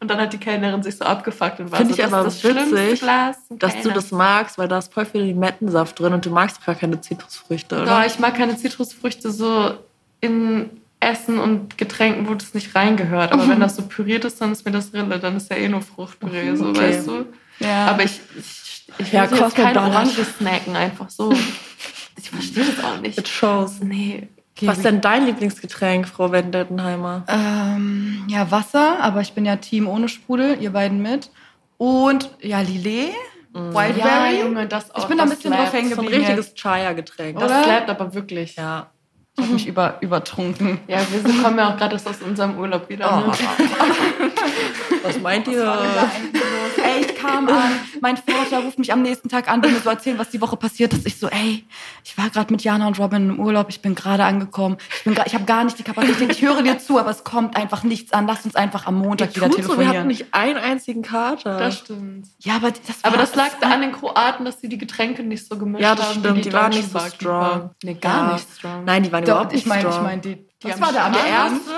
Und 0.00 0.10
dann 0.10 0.18
hat 0.20 0.32
die 0.32 0.38
Kellnerin 0.38 0.82
sich 0.82 0.96
so 0.96 1.04
abgefuckt 1.04 1.60
und 1.60 1.70
war 1.70 1.78
Finde 1.78 1.94
so, 1.94 2.00
ich 2.00 2.04
das 2.04 2.12
aber 2.12 2.26
ist 2.28 2.44
das 2.44 2.70
witzig, 2.72 3.00
Glas. 3.00 3.36
Dass 3.50 3.80
du 3.82 3.90
das 3.90 4.10
magst, 4.10 4.58
weil 4.58 4.66
da 4.68 4.78
ist 4.78 4.92
voll 4.92 5.04
viel 5.06 5.22
Limettensaft 5.22 5.98
drin 5.98 6.12
und 6.12 6.26
du 6.26 6.30
magst 6.30 6.64
gar 6.66 6.74
keine 6.74 7.00
Zitrusfrüchte, 7.00 7.82
oder? 7.82 8.00
Doch, 8.00 8.04
ich 8.06 8.18
mag 8.18 8.34
keine 8.36 8.56
Zitrusfrüchte 8.56 9.30
so 9.30 9.74
in 10.20 10.70
Essen 10.98 11.38
und 11.38 11.78
Getränken, 11.78 12.28
wo 12.28 12.34
das 12.34 12.52
nicht 12.54 12.74
reingehört. 12.74 13.32
Aber 13.32 13.48
wenn 13.48 13.60
das 13.60 13.76
so 13.76 13.82
püriert 13.82 14.24
ist, 14.24 14.40
dann 14.40 14.50
ist 14.52 14.64
mir 14.64 14.72
das 14.72 14.92
Rille. 14.92 15.18
Dann 15.20 15.36
ist 15.36 15.50
ja 15.50 15.56
eh 15.56 15.68
nur 15.68 15.82
Fruchtpüree, 15.82 16.56
so 16.56 16.66
Okay. 16.66 16.78
weißt 16.80 17.06
du. 17.06 17.26
Ja. 17.60 17.86
Aber 17.86 18.02
ich, 18.02 18.20
ich, 18.38 18.84
ich 18.98 19.12
will 19.12 19.18
Ja, 19.20 19.24
jetzt 19.24 19.38
Cosmo 19.38 19.50
keine. 19.64 19.80
Orange 19.82 20.24
snacken, 20.36 20.74
einfach 20.74 21.10
so. 21.10 21.32
Ich 22.16 22.30
verstehe 22.30 22.64
das 22.64 22.84
auch 22.84 23.00
nicht. 23.00 23.18
It 23.18 23.28
shows. 23.28 23.80
Nee. 23.80 24.28
Was 24.60 24.76
ist 24.78 24.84
denn 24.84 25.00
dein 25.00 25.24
Lieblingsgetränk, 25.26 26.06
Frau 26.06 26.30
Wendettenheimer? 26.30 27.24
Ähm, 27.26 28.24
ja, 28.28 28.50
Wasser, 28.50 28.98
aber 29.00 29.20
ich 29.22 29.32
bin 29.32 29.44
ja 29.44 29.56
Team 29.56 29.88
ohne 29.88 30.08
Sprudel, 30.08 30.58
ihr 30.60 30.70
beiden 30.70 31.00
mit. 31.02 31.30
Und 31.78 32.30
ja, 32.40 32.60
Lillet, 32.60 33.12
Wildberry. 33.52 34.36
Ja, 34.38 34.44
Junge, 34.44 34.66
das 34.68 34.90
auch. 34.94 34.98
Ich 35.00 35.04
bin 35.06 35.18
da 35.18 35.24
ein 35.24 35.30
bisschen 35.30 35.52
drauf 35.52 35.72
hängen 35.72 35.88
So 35.88 35.96
ein 36.00 36.04
geblieben. 36.06 36.24
richtiges 36.26 36.54
Chaya-Getränk. 36.54 37.38
Das 37.38 37.64
slappt 37.64 37.90
aber 37.90 38.14
wirklich. 38.14 38.56
Ja. 38.56 38.90
Ich 39.36 39.42
habe 39.44 39.54
mich 39.54 39.66
über, 39.66 39.96
übertrunken. 40.02 40.78
Ja, 40.86 40.98
wir 41.10 41.42
kommen 41.42 41.56
ja 41.58 41.72
auch 41.72 41.76
gerade 41.78 41.96
aus 41.96 42.04
unserem 42.24 42.58
Urlaub 42.58 42.88
wieder. 42.90 43.10
Oh. 43.10 43.30
Ne? 43.30 44.30
Was 45.02 45.18
meint 45.20 45.48
ihr? 45.48 45.64
Ey, 46.94 47.00
ich 47.00 47.14
kam 47.16 47.48
an, 47.48 47.72
mein 48.00 48.16
Vater 48.16 48.58
ruft 48.64 48.78
mich 48.78 48.92
am 48.92 49.02
nächsten 49.02 49.28
Tag 49.28 49.48
an, 49.50 49.62
will 49.62 49.70
mir 49.72 49.80
so 49.80 49.88
erzählen, 49.90 50.18
was 50.18 50.30
die 50.30 50.40
Woche 50.40 50.56
passiert 50.56 50.92
ist. 50.92 51.06
Ich 51.06 51.18
so, 51.18 51.28
ey, 51.28 51.64
ich 52.04 52.18
war 52.18 52.28
gerade 52.30 52.52
mit 52.52 52.62
Jana 52.64 52.86
und 52.86 52.98
Robin 52.98 53.30
im 53.30 53.40
Urlaub, 53.40 53.66
ich 53.70 53.80
bin 53.80 53.94
gerade 53.94 54.24
angekommen. 54.24 54.76
Ich, 54.98 55.04
bin 55.04 55.16
ich 55.24 55.34
habe 55.34 55.44
gar 55.44 55.64
nicht 55.64 55.78
die 55.78 55.82
Kapazität, 55.82 56.30
ich 56.32 56.42
höre 56.42 56.62
dir 56.62 56.78
zu, 56.78 56.98
aber 56.98 57.10
es 57.10 57.24
kommt 57.24 57.56
einfach 57.56 57.82
nichts 57.84 58.12
an. 58.12 58.26
Lass 58.26 58.44
uns 58.44 58.54
einfach 58.56 58.86
am 58.86 58.96
Montag 58.96 59.34
wieder 59.34 59.46
Tut 59.46 59.52
so, 59.52 59.58
wir 59.58 59.64
telefonieren. 59.66 59.96
hatten 59.98 60.08
nicht 60.08 60.26
einen 60.34 60.58
einzigen 60.58 61.02
Kater. 61.02 61.58
Das 61.58 61.78
stimmt. 61.78 62.26
ja, 62.40 62.56
aber 62.56 62.70
das, 62.72 62.80
war, 63.02 63.12
Aber 63.12 63.16
das 63.16 63.34
lag 63.34 63.50
an 63.62 63.80
den 63.80 63.92
Kroaten, 63.92 64.44
dass 64.44 64.60
sie 64.60 64.68
die 64.68 64.78
Getränke 64.78 65.22
nicht 65.22 65.46
so 65.46 65.56
gemischt 65.56 65.82
Ja, 65.82 65.94
das 65.94 66.10
haben. 66.10 66.20
stimmt, 66.20 66.36
wie 66.38 66.40
die 66.42 66.52
waren 66.52 66.70
nicht 66.70 66.90
so 66.90 66.98
strong. 66.98 67.70
Nee, 67.82 67.94
gar 67.94 68.28
Ja. 68.28 68.32
nicht 68.34 68.46
strong. 68.56 68.84
Nein, 68.84 69.02
die 69.02 69.12
waren 69.12 69.24
Doch, 69.24 69.32
überhaupt 69.32 69.52
nicht 69.52 69.62
ich 69.62 69.66
meine, 69.66 69.82
ich 69.82 69.86
strong. 69.88 70.02
meine, 70.04 70.20
die, 70.20 70.34
Die 70.36 70.68
was 70.68 70.74
am 70.74 70.80
war 70.82 70.92
der 70.92 71.04
am 71.06 71.14
Strand? 71.14 71.52
erste? 71.66 71.70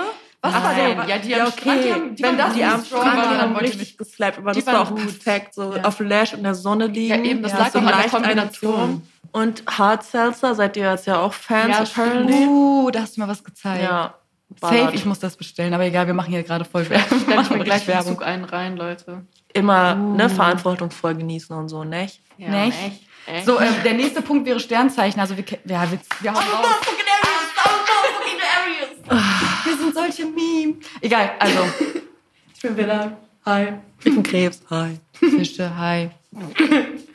Was 0.53 0.63
war 0.63 0.73
der? 0.75 1.07
ja, 1.07 1.17
die 1.17 1.29
Ja, 1.29 1.47
okay. 1.47 1.51
Strand, 1.61 1.83
die 1.85 1.93
haben, 1.93 2.15
die 2.15 2.23
Wenn 2.23 2.37
das 2.37 2.53
die 2.53 2.63
am 2.63 2.83
Strand, 2.85 3.05
waren, 3.17 3.37
haben 3.41 3.55
richtig 3.57 3.97
geslappt, 3.97 4.37
aber 4.37 4.51
Die 4.51 4.61
das 4.63 4.73
war 4.73 4.81
auch 4.81 4.89
gut. 4.89 5.01
perfekt. 5.01 5.53
So 5.53 5.75
Ja. 5.75 5.83
auf 5.83 5.99
Lash 5.99 6.33
in 6.33 6.43
der 6.43 6.55
Sonne 6.55 6.87
liegen. 6.87 7.23
Ja, 7.23 7.29
eben, 7.31 7.41
das 7.43 7.53
lag 7.53 7.71
so 7.71 7.79
auch 7.79 7.83
an 7.83 7.87
der 8.01 8.09
Kombination. 8.09 9.01
Und 9.31 9.63
Hard 9.67 10.03
Seltzer, 10.03 10.55
seid 10.55 10.77
ihr 10.77 10.89
jetzt 10.91 11.07
ja 11.07 11.19
auch 11.19 11.33
Fans, 11.33 11.69
Ja, 11.75 11.79
apparently. 11.83 12.45
Uh, 12.47 12.89
da 12.91 13.01
hast 13.01 13.17
du 13.17 13.21
mir 13.21 13.27
was 13.27 13.43
gezeigt. 13.43 13.83
Ja. 13.83 14.13
Safe, 14.61 14.75
ballert. 14.75 14.93
ich 14.93 15.05
muss 15.05 15.19
das 15.19 15.35
bestellen, 15.35 15.73
aber 15.73 15.83
egal, 15.85 16.05
wir 16.07 16.13
machen 16.13 16.29
hier 16.31 16.43
gerade 16.43 16.63
voll 16.63 16.87
Werbung. 16.89 17.19
Stell 17.21 17.29
ich 17.31 17.35
Machen 17.35 17.57
mir 17.57 17.63
gleich 17.65 17.85
Werbung. 17.87 18.13
Zug 18.13 18.23
einen 18.23 18.45
rein, 18.45 18.77
Leute. 18.77 19.25
Immer 19.53 19.95
ne, 19.95 20.29
verantwortungsvoll 20.29 21.15
genießen 21.15 21.53
und 21.55 21.67
so, 21.67 21.83
nicht? 21.83 22.21
Ja, 22.37 22.49
Nicht? 22.49 22.77
echt, 22.77 23.01
echt. 23.25 23.45
So, 23.45 23.59
ähm, 23.59 23.73
der 23.83 23.93
nächste 23.95 24.21
Punkt 24.21 24.45
wäre 24.45 24.59
Sternzeichen. 24.59 25.19
Also 25.19 25.35
wir, 25.35 25.43
ja, 25.65 25.89
wir, 25.91 25.99
wir 26.21 26.33
hauen 26.33 26.43
raus. 26.43 26.65
Wir 29.07 29.77
sind 29.77 29.93
solche 29.93 30.25
Meme. 30.25 30.75
Egal, 31.01 31.31
also 31.39 31.59
ich 32.55 32.61
bin 32.61 32.77
wieder. 32.77 33.17
Hi. 33.45 33.73
Ich 33.99 34.05
bin 34.05 34.23
Krebs. 34.23 34.61
Hi. 34.69 34.97
Fische, 35.13 35.75
hi. 35.77 36.09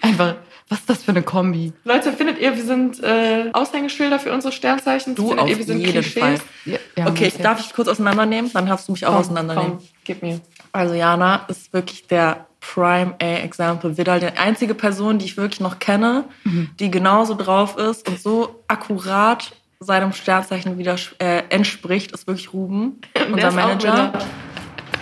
Einfach, 0.00 0.36
was 0.68 0.78
ist 0.80 0.88
das 0.90 1.02
für 1.02 1.10
eine 1.10 1.22
Kombi? 1.22 1.72
Leute, 1.84 2.12
findet 2.12 2.38
ihr, 2.38 2.56
wir 2.56 2.62
sind 2.64 3.02
äh, 3.02 3.50
Aushängeschilder 3.52 4.18
für 4.20 4.32
unsere 4.32 4.52
Sternzeichen? 4.52 5.14
Du 5.16 5.28
findet 5.28 5.40
auf 5.40 5.50
ihr, 5.50 5.58
wir 5.58 5.64
sind 5.64 5.78
jeden 5.80 5.92
Klischees? 5.92 6.22
Fall. 6.22 6.40
Ja, 6.64 6.78
ja, 6.96 7.08
Okay, 7.08 7.32
darf 7.42 7.60
ich 7.60 7.72
kurz 7.74 7.88
auseinandernehmen? 7.88 8.50
Dann 8.52 8.66
darfst 8.66 8.86
du 8.88 8.92
mich 8.92 9.04
auch 9.04 9.10
Komm, 9.12 9.20
auseinandernehmen. 9.20 9.78
Komm, 9.78 9.88
gib 10.04 10.22
mir. 10.22 10.40
Also 10.72 10.94
Jana 10.94 11.44
ist 11.48 11.72
wirklich 11.72 12.06
der 12.06 12.46
Prime 12.60 13.14
A-Example. 13.20 13.98
Vidal, 13.98 14.20
die 14.20 14.26
einzige 14.26 14.74
Person, 14.74 15.18
die 15.18 15.24
ich 15.24 15.36
wirklich 15.36 15.60
noch 15.60 15.80
kenne, 15.80 16.24
Mhm. 16.44 16.70
die 16.78 16.90
genauso 16.90 17.34
drauf 17.34 17.76
ist 17.76 18.08
und 18.08 18.20
so 18.20 18.62
akkurat 18.68 19.52
seinem 19.80 20.12
Sternzeichen 20.12 20.76
wieder 20.76 20.96
äh, 21.18 21.42
entspricht, 21.48 22.12
ist 22.12 22.26
wirklich 22.26 22.52
Ruben, 22.52 23.00
unser 23.32 23.50
Manager. 23.50 24.12
Widder. 24.12 24.12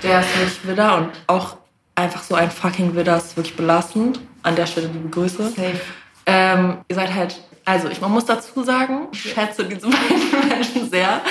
Der 0.05 0.21
ist 0.21 0.39
wirklich 0.39 0.69
Widder 0.69 0.97
und 0.97 1.11
auch 1.27 1.57
einfach 1.97 2.23
so 2.23 2.37
ein 2.37 2.51
fucking 2.51 2.95
Widder 2.95 3.17
ist 3.17 3.37
wirklich 3.37 3.57
belastend. 3.57 4.21
An 4.45 4.55
der 4.55 4.67
Stelle 4.67 4.87
liebe 4.87 5.09
Grüße. 5.09 5.53
Ähm, 6.25 6.79
ihr 6.87 6.95
seid 6.95 7.13
halt, 7.13 7.43
also 7.65 7.89
ich, 7.89 8.01
man 8.01 8.13
muss 8.13 8.25
dazu 8.25 8.63
sagen, 8.63 9.09
ich 9.13 9.33
schätze 9.33 9.65
diese 9.65 9.89
beiden 9.91 10.49
Menschen 10.49 10.89
sehr, 10.89 11.23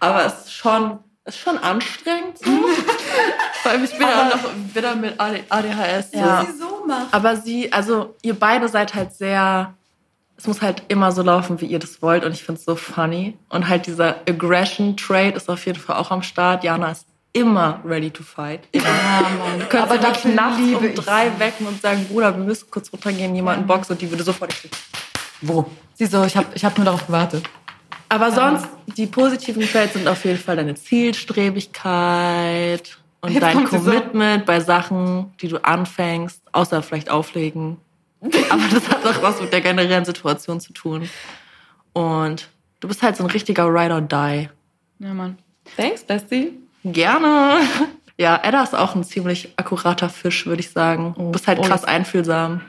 aber 0.00 0.24
es 0.24 0.46
ist 0.46 0.54
schon, 0.54 0.98
ist 1.26 1.38
schon 1.38 1.58
anstrengend. 1.58 2.38
So. 2.38 2.50
Vor 3.62 3.70
allem, 3.70 3.84
ich 3.84 3.92
bin 3.92 4.00
ja 4.00 4.22
auch 4.22 4.34
noch 4.34 4.50
wieder 4.74 4.94
mit 4.96 5.20
AD 5.20 5.44
ADHS. 5.50 6.12
so. 6.12 6.18
Ja. 6.18 6.46
sie 6.46 6.58
so 6.58 6.86
macht. 6.86 7.12
Aber 7.12 7.36
sie, 7.36 7.70
also 7.70 8.14
ihr 8.22 8.34
beide 8.34 8.68
seid 8.68 8.94
halt 8.94 9.12
sehr, 9.12 9.74
es 10.36 10.46
muss 10.46 10.62
halt 10.62 10.82
immer 10.88 11.12
so 11.12 11.22
laufen, 11.22 11.60
wie 11.60 11.66
ihr 11.66 11.78
das 11.78 12.02
wollt 12.02 12.24
und 12.24 12.32
ich 12.32 12.42
finde 12.42 12.58
es 12.58 12.64
so 12.64 12.76
funny. 12.76 13.36
Und 13.48 13.68
halt 13.68 13.86
dieser 13.86 14.16
Aggression-Trade 14.28 15.30
ist 15.30 15.48
auf 15.48 15.64
jeden 15.66 15.78
Fall 15.78 15.96
auch 15.96 16.10
am 16.10 16.22
Start. 16.22 16.64
Jana 16.64 16.90
ist 16.90 17.06
immer 17.32 17.80
ready 17.84 18.10
to 18.10 18.22
fight. 18.22 18.60
Immer. 18.72 18.84
Ja, 18.84 19.20
Mann. 19.38 19.60
Du 19.60 19.66
kannst 19.66 19.90
Aber 19.90 20.00
dafür 20.00 20.32
nachts 20.32 20.58
um 20.58 20.84
ich 20.84 20.94
drei 20.94 21.30
sie. 21.30 21.40
wecken 21.40 21.66
und 21.66 21.80
sagen, 21.80 22.04
Bruder, 22.06 22.36
wir 22.36 22.44
müssen 22.44 22.70
kurz 22.70 22.92
runtergehen, 22.92 23.34
jemanden 23.34 23.66
boxen 23.66 23.92
und 23.92 24.00
die 24.00 24.10
würde 24.10 24.24
sofort 24.24 24.54
Wo? 25.42 25.66
Sie 25.94 26.06
so, 26.06 26.24
ich 26.24 26.36
habe 26.36 26.46
ich 26.54 26.64
hab 26.64 26.76
nur 26.76 26.84
darauf 26.84 27.06
gewartet. 27.06 27.44
Aber 28.08 28.30
sonst, 28.30 28.66
die 28.96 29.06
positiven 29.06 29.62
Traits 29.62 29.94
sind 29.94 30.06
auf 30.06 30.24
jeden 30.24 30.38
Fall 30.38 30.56
deine 30.56 30.74
Zielstrebigkeit 30.74 32.98
und 33.20 33.32
Jetzt 33.32 33.42
dein 33.42 33.66
sie 33.66 33.78
so. 33.78 33.80
Commitment 33.90 34.46
bei 34.46 34.60
Sachen, 34.60 35.32
die 35.40 35.48
du 35.48 35.64
anfängst, 35.64 36.40
außer 36.52 36.82
vielleicht 36.82 37.10
auflegen. 37.10 37.78
Aber 38.50 38.62
das 38.72 38.88
hat 38.88 39.04
auch 39.06 39.22
was 39.22 39.40
mit 39.40 39.52
der 39.52 39.60
generellen 39.60 40.04
Situation 40.04 40.60
zu 40.60 40.72
tun. 40.72 41.08
Und 41.92 42.48
du 42.80 42.88
bist 42.88 43.02
halt 43.02 43.16
so 43.16 43.24
ein 43.24 43.30
richtiger 43.30 43.66
Ride 43.66 43.94
or 43.94 44.00
Die. 44.00 44.48
Ja, 44.98 45.14
Mann. 45.14 45.38
Thanks, 45.76 46.02
Bestie. 46.04 46.52
Gerne. 46.84 47.58
Ja, 48.16 48.38
Edda 48.44 48.62
ist 48.62 48.76
auch 48.76 48.94
ein 48.94 49.02
ziemlich 49.02 49.52
akkurater 49.56 50.08
Fisch, 50.08 50.46
würde 50.46 50.60
ich 50.60 50.70
sagen. 50.70 51.16
Du 51.18 51.32
bist 51.32 51.48
halt 51.48 51.58
Oh, 51.58 51.62
krass 51.62 51.82
einfühlsam. 51.84 52.60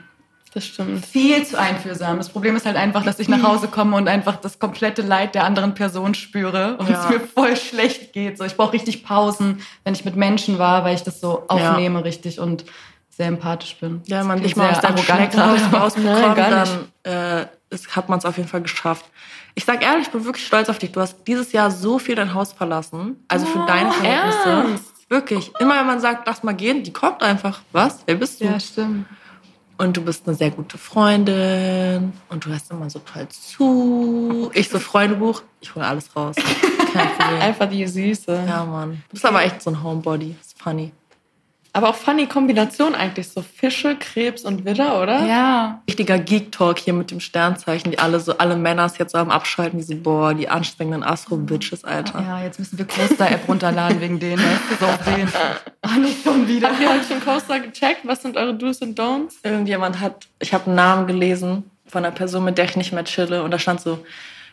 Das 0.52 0.66
stimmt. 0.66 1.06
Viel 1.06 1.46
zu 1.46 1.56
einfühlsam. 1.56 2.16
Das 2.16 2.30
Problem 2.30 2.56
ist 2.56 2.66
halt 2.66 2.74
einfach, 2.76 3.04
dass 3.04 3.20
ich 3.20 3.28
nach 3.28 3.44
Hause 3.44 3.68
komme 3.68 3.96
und 3.96 4.08
einfach 4.08 4.34
das 4.38 4.58
komplette 4.58 5.02
Leid 5.02 5.36
der 5.36 5.44
anderen 5.44 5.74
Person 5.74 6.14
spüre 6.14 6.76
und 6.78 6.88
Ja. 6.90 7.04
es 7.04 7.08
mir 7.10 7.20
voll 7.20 7.56
schlecht 7.56 8.12
geht. 8.12 8.38
So, 8.38 8.44
ich 8.44 8.56
brauche 8.56 8.72
richtig 8.72 9.04
Pausen, 9.04 9.60
wenn 9.84 9.94
ich 9.94 10.04
mit 10.04 10.16
Menschen 10.16 10.58
war, 10.58 10.82
weil 10.82 10.96
ich 10.96 11.04
das 11.04 11.20
so 11.20 11.44
aufnehme 11.46 12.02
richtig 12.02 12.40
und 12.40 12.64
sehr 13.16 13.28
empathisch 13.28 13.76
bin. 13.76 14.02
Ja, 14.06 14.20
wenn 14.20 14.26
man 14.26 14.42
dich 14.42 14.56
mal 14.56 14.70
aus 14.70 15.04
Schneckenhaus 15.04 15.60
rausbekommt, 15.72 16.36
gar 16.36 16.50
dann 16.50 16.68
äh, 17.04 17.46
ist, 17.70 17.96
hat 17.96 18.08
man 18.08 18.18
es 18.18 18.24
auf 18.24 18.36
jeden 18.36 18.48
Fall 18.48 18.60
geschafft. 18.62 19.06
Ich 19.54 19.64
sag 19.64 19.82
ehrlich, 19.82 20.06
ich 20.06 20.12
bin 20.12 20.24
wirklich 20.24 20.46
stolz 20.46 20.68
auf 20.68 20.78
dich. 20.78 20.92
Du 20.92 21.00
hast 21.00 21.16
dieses 21.26 21.52
Jahr 21.52 21.70
so 21.70 21.98
viel 21.98 22.14
dein 22.14 22.34
Haus 22.34 22.52
verlassen. 22.52 23.24
Also 23.28 23.46
für 23.46 23.64
deine 23.66 23.90
Verhältnisse. 23.90 24.48
ernst? 24.48 24.84
Wirklich. 25.08 25.52
Immer 25.60 25.78
wenn 25.78 25.86
man 25.86 26.00
sagt, 26.00 26.26
lass 26.26 26.42
mal 26.42 26.52
gehen, 26.52 26.82
die 26.82 26.92
kommt 26.92 27.22
einfach. 27.22 27.62
Was? 27.72 28.00
Wer 28.04 28.16
bist 28.16 28.40
du? 28.40 28.44
Ja, 28.44 28.60
stimmt. 28.60 29.06
Und 29.78 29.96
du 29.96 30.02
bist 30.02 30.26
eine 30.26 30.36
sehr 30.36 30.50
gute 30.50 30.76
Freundin. 30.78 32.12
Und 32.28 32.44
du 32.44 32.50
hörst 32.50 32.70
immer 32.70 32.90
so 32.90 32.98
toll 32.98 33.28
zu. 33.28 34.50
Ich 34.52 34.68
so 34.68 34.78
Freundebuch, 34.78 35.42
ich 35.60 35.74
hole 35.74 35.86
alles 35.86 36.14
raus. 36.14 36.36
Kein 36.92 37.08
Problem. 37.10 37.40
Einfach 37.40 37.68
die 37.68 37.86
Süße. 37.86 38.44
Ja, 38.46 38.64
Mann. 38.64 39.02
Du 39.08 39.12
bist 39.12 39.24
aber 39.24 39.42
echt 39.42 39.62
so 39.62 39.70
ein 39.70 39.82
Homebody. 39.82 40.36
Ist 40.40 40.60
funny. 40.60 40.92
Aber 41.76 41.90
auch 41.90 41.94
funny 41.94 42.26
Kombination 42.26 42.94
eigentlich. 42.94 43.28
So 43.28 43.42
Fische, 43.42 43.96
Krebs 43.96 44.46
und 44.46 44.64
Widder, 44.64 45.02
oder? 45.02 45.26
Ja. 45.26 45.82
Richtiger 45.86 46.18
Geek-Talk 46.18 46.78
hier 46.78 46.94
mit 46.94 47.10
dem 47.10 47.20
Sternzeichen, 47.20 47.90
die 47.90 47.98
alle 47.98 48.18
so, 48.18 48.38
alle 48.38 48.56
Männer 48.56 48.90
jetzt 48.98 49.12
so 49.12 49.18
am 49.18 49.30
Abschalten, 49.30 49.78
die 49.78 49.84
so, 49.84 49.94
boah, 49.94 50.32
die 50.32 50.48
anstrengenden 50.48 51.02
Astro-Bitches, 51.02 51.84
Alter. 51.84 52.22
Ja, 52.22 52.42
jetzt 52.42 52.58
müssen 52.58 52.78
wir 52.78 52.86
Coaster-App 52.86 53.46
runterladen 53.46 54.00
wegen 54.00 54.18
denen. 54.18 54.42
Du, 54.70 54.76
so 54.80 54.86
auf 54.86 55.04
den. 55.04 55.28
Ah, 55.82 55.98
nicht 55.98 56.24
schon 56.24 56.48
wieder. 56.48 56.70
Habt 56.70 56.80
ihr 56.80 56.88
heute 56.88 57.04
schon 57.04 57.20
Coaster 57.20 57.60
gecheckt? 57.60 58.00
Was 58.04 58.22
sind 58.22 58.38
eure 58.38 58.54
Do's 58.54 58.80
und 58.80 58.98
Don'ts? 58.98 59.34
Irgendjemand 59.42 60.00
hat, 60.00 60.28
ich 60.38 60.54
habe 60.54 60.68
einen 60.68 60.76
Namen 60.76 61.06
gelesen 61.06 61.70
von 61.86 62.06
einer 62.06 62.14
Person, 62.14 62.44
mit 62.44 62.56
der 62.56 62.64
ich 62.64 62.76
nicht 62.78 62.92
mehr 62.92 63.04
chille 63.04 63.42
und 63.42 63.50
da 63.50 63.58
stand 63.58 63.82
so, 63.82 63.98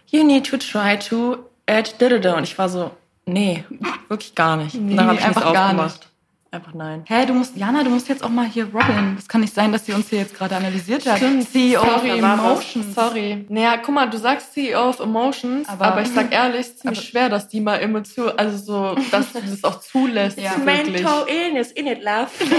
you 0.07 0.25
need 0.25 0.45
to 0.45 0.57
try 0.57 0.99
to 0.99 1.37
add 1.67 1.89
da 1.99 2.35
Und 2.35 2.43
ich 2.43 2.57
war 2.57 2.67
so, 2.67 2.91
nee, 3.25 3.63
wirklich 4.09 4.35
gar 4.35 4.57
nicht. 4.57 4.75
und 4.75 4.87
Nee, 4.87 4.97
dann 4.97 5.07
habe 5.07 5.17
ich 5.19 5.23
einfach 5.23 5.53
gar 5.53 5.67
aufgemacht. 5.69 6.09
Einfach 6.53 6.75
nein. 6.75 7.03
Hä, 7.07 7.25
du 7.25 7.33
musst, 7.33 7.57
Jana, 7.57 7.83
du 7.83 7.89
musst 7.89 8.07
jetzt 8.09 8.23
auch 8.23 8.29
mal 8.29 8.45
hier 8.45 8.65
Robin. 8.65 9.15
Das 9.15 9.27
kann 9.27 9.41
nicht 9.41 9.55
sein, 9.55 9.71
dass 9.71 9.87
sie 9.87 9.93
uns 9.93 10.09
hier 10.09 10.19
jetzt 10.19 10.35
gerade 10.35 10.55
analysiert 10.55 11.03
hat. 11.03 11.17
CEO 11.17 11.81
of 11.81 11.87
Sorry, 11.87 12.19
Emotions. 12.19 12.93
Sorry. 12.93 13.45
Naja, 13.49 13.77
guck 13.77 13.95
mal, 13.95 14.07
du 14.07 14.19
sagst 14.19 14.53
CEO 14.53 14.89
of 14.89 14.99
Emotions, 14.99 15.67
aber, 15.67 15.85
Aber- 15.85 16.01
ich 16.03 16.09
sag 16.09 16.31
ehrlich, 16.31 16.59
es 16.59 16.67
ist 16.67 16.79
ziemlich 16.81 17.01
schwer, 17.01 17.29
dass 17.29 17.47
die 17.47 17.59
mal 17.59 17.77
Emotionen, 17.77 18.37
also 18.37 18.57
so, 18.57 18.95
dass 19.09 19.33
du 19.33 19.41
das 19.41 19.63
auch 19.63 19.79
zulässt. 19.79 20.37
Ja. 20.37 20.63
wirklich. 20.63 21.03
illness 21.27 21.71
in 21.71 21.87
it, 21.87 22.03
love. 22.03 22.29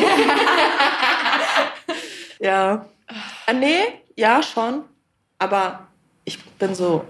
ja. 2.40 2.86
Ah, 3.46 3.52
nee, 3.52 3.78
ja, 4.16 4.42
schon. 4.42 4.82
Aber 5.38 5.86
ich 6.24 6.42
bin 6.44 6.74
so 6.74 7.04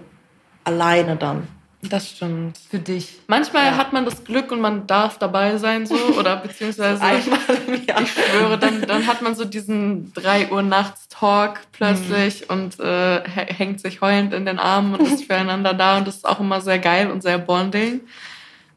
alleine 0.63 1.15
dann. 1.15 1.47
Das 1.89 2.09
stimmt. 2.09 2.57
Für 2.69 2.79
dich. 2.79 3.19
Manchmal 3.27 3.65
Ja. 3.65 3.77
hat 3.77 3.93
man 3.93 4.05
das 4.05 4.23
Glück 4.23 4.51
und 4.51 4.61
man 4.61 4.87
darf 4.87 5.17
dabei 5.19 5.57
sein, 5.57 5.85
so, 5.85 5.95
oder 6.19 6.37
beziehungsweise, 6.37 7.01
Einmal 7.01 7.39
im 7.67 7.85
Jahr. 7.85 8.01
ich 8.01 8.11
schwöre, 8.11 8.57
dann, 8.57 8.81
dann 8.81 9.07
hat 9.07 9.21
man 9.21 9.35
so 9.35 9.45
diesen 9.45 10.13
3 10.13 10.51
Uhr 10.51 10.61
nachts 10.61 11.07
Talk 11.09 11.59
plötzlich 11.71 12.49
und 12.49 12.79
äh, 12.79 13.21
hä- 13.23 13.53
hängt 13.53 13.79
sich 13.81 14.01
heulend 14.01 14.33
in 14.33 14.45
den 14.45 14.59
Armen 14.59 14.95
und 14.95 15.05
ist 15.05 15.23
füreinander 15.27 15.73
da 15.73 15.97
und 15.97 16.07
das 16.07 16.15
ist 16.17 16.25
auch 16.27 16.39
immer 16.39 16.61
sehr 16.61 16.79
geil 16.79 17.09
und 17.11 17.21
sehr 17.23 17.37
bonding. 17.37 18.01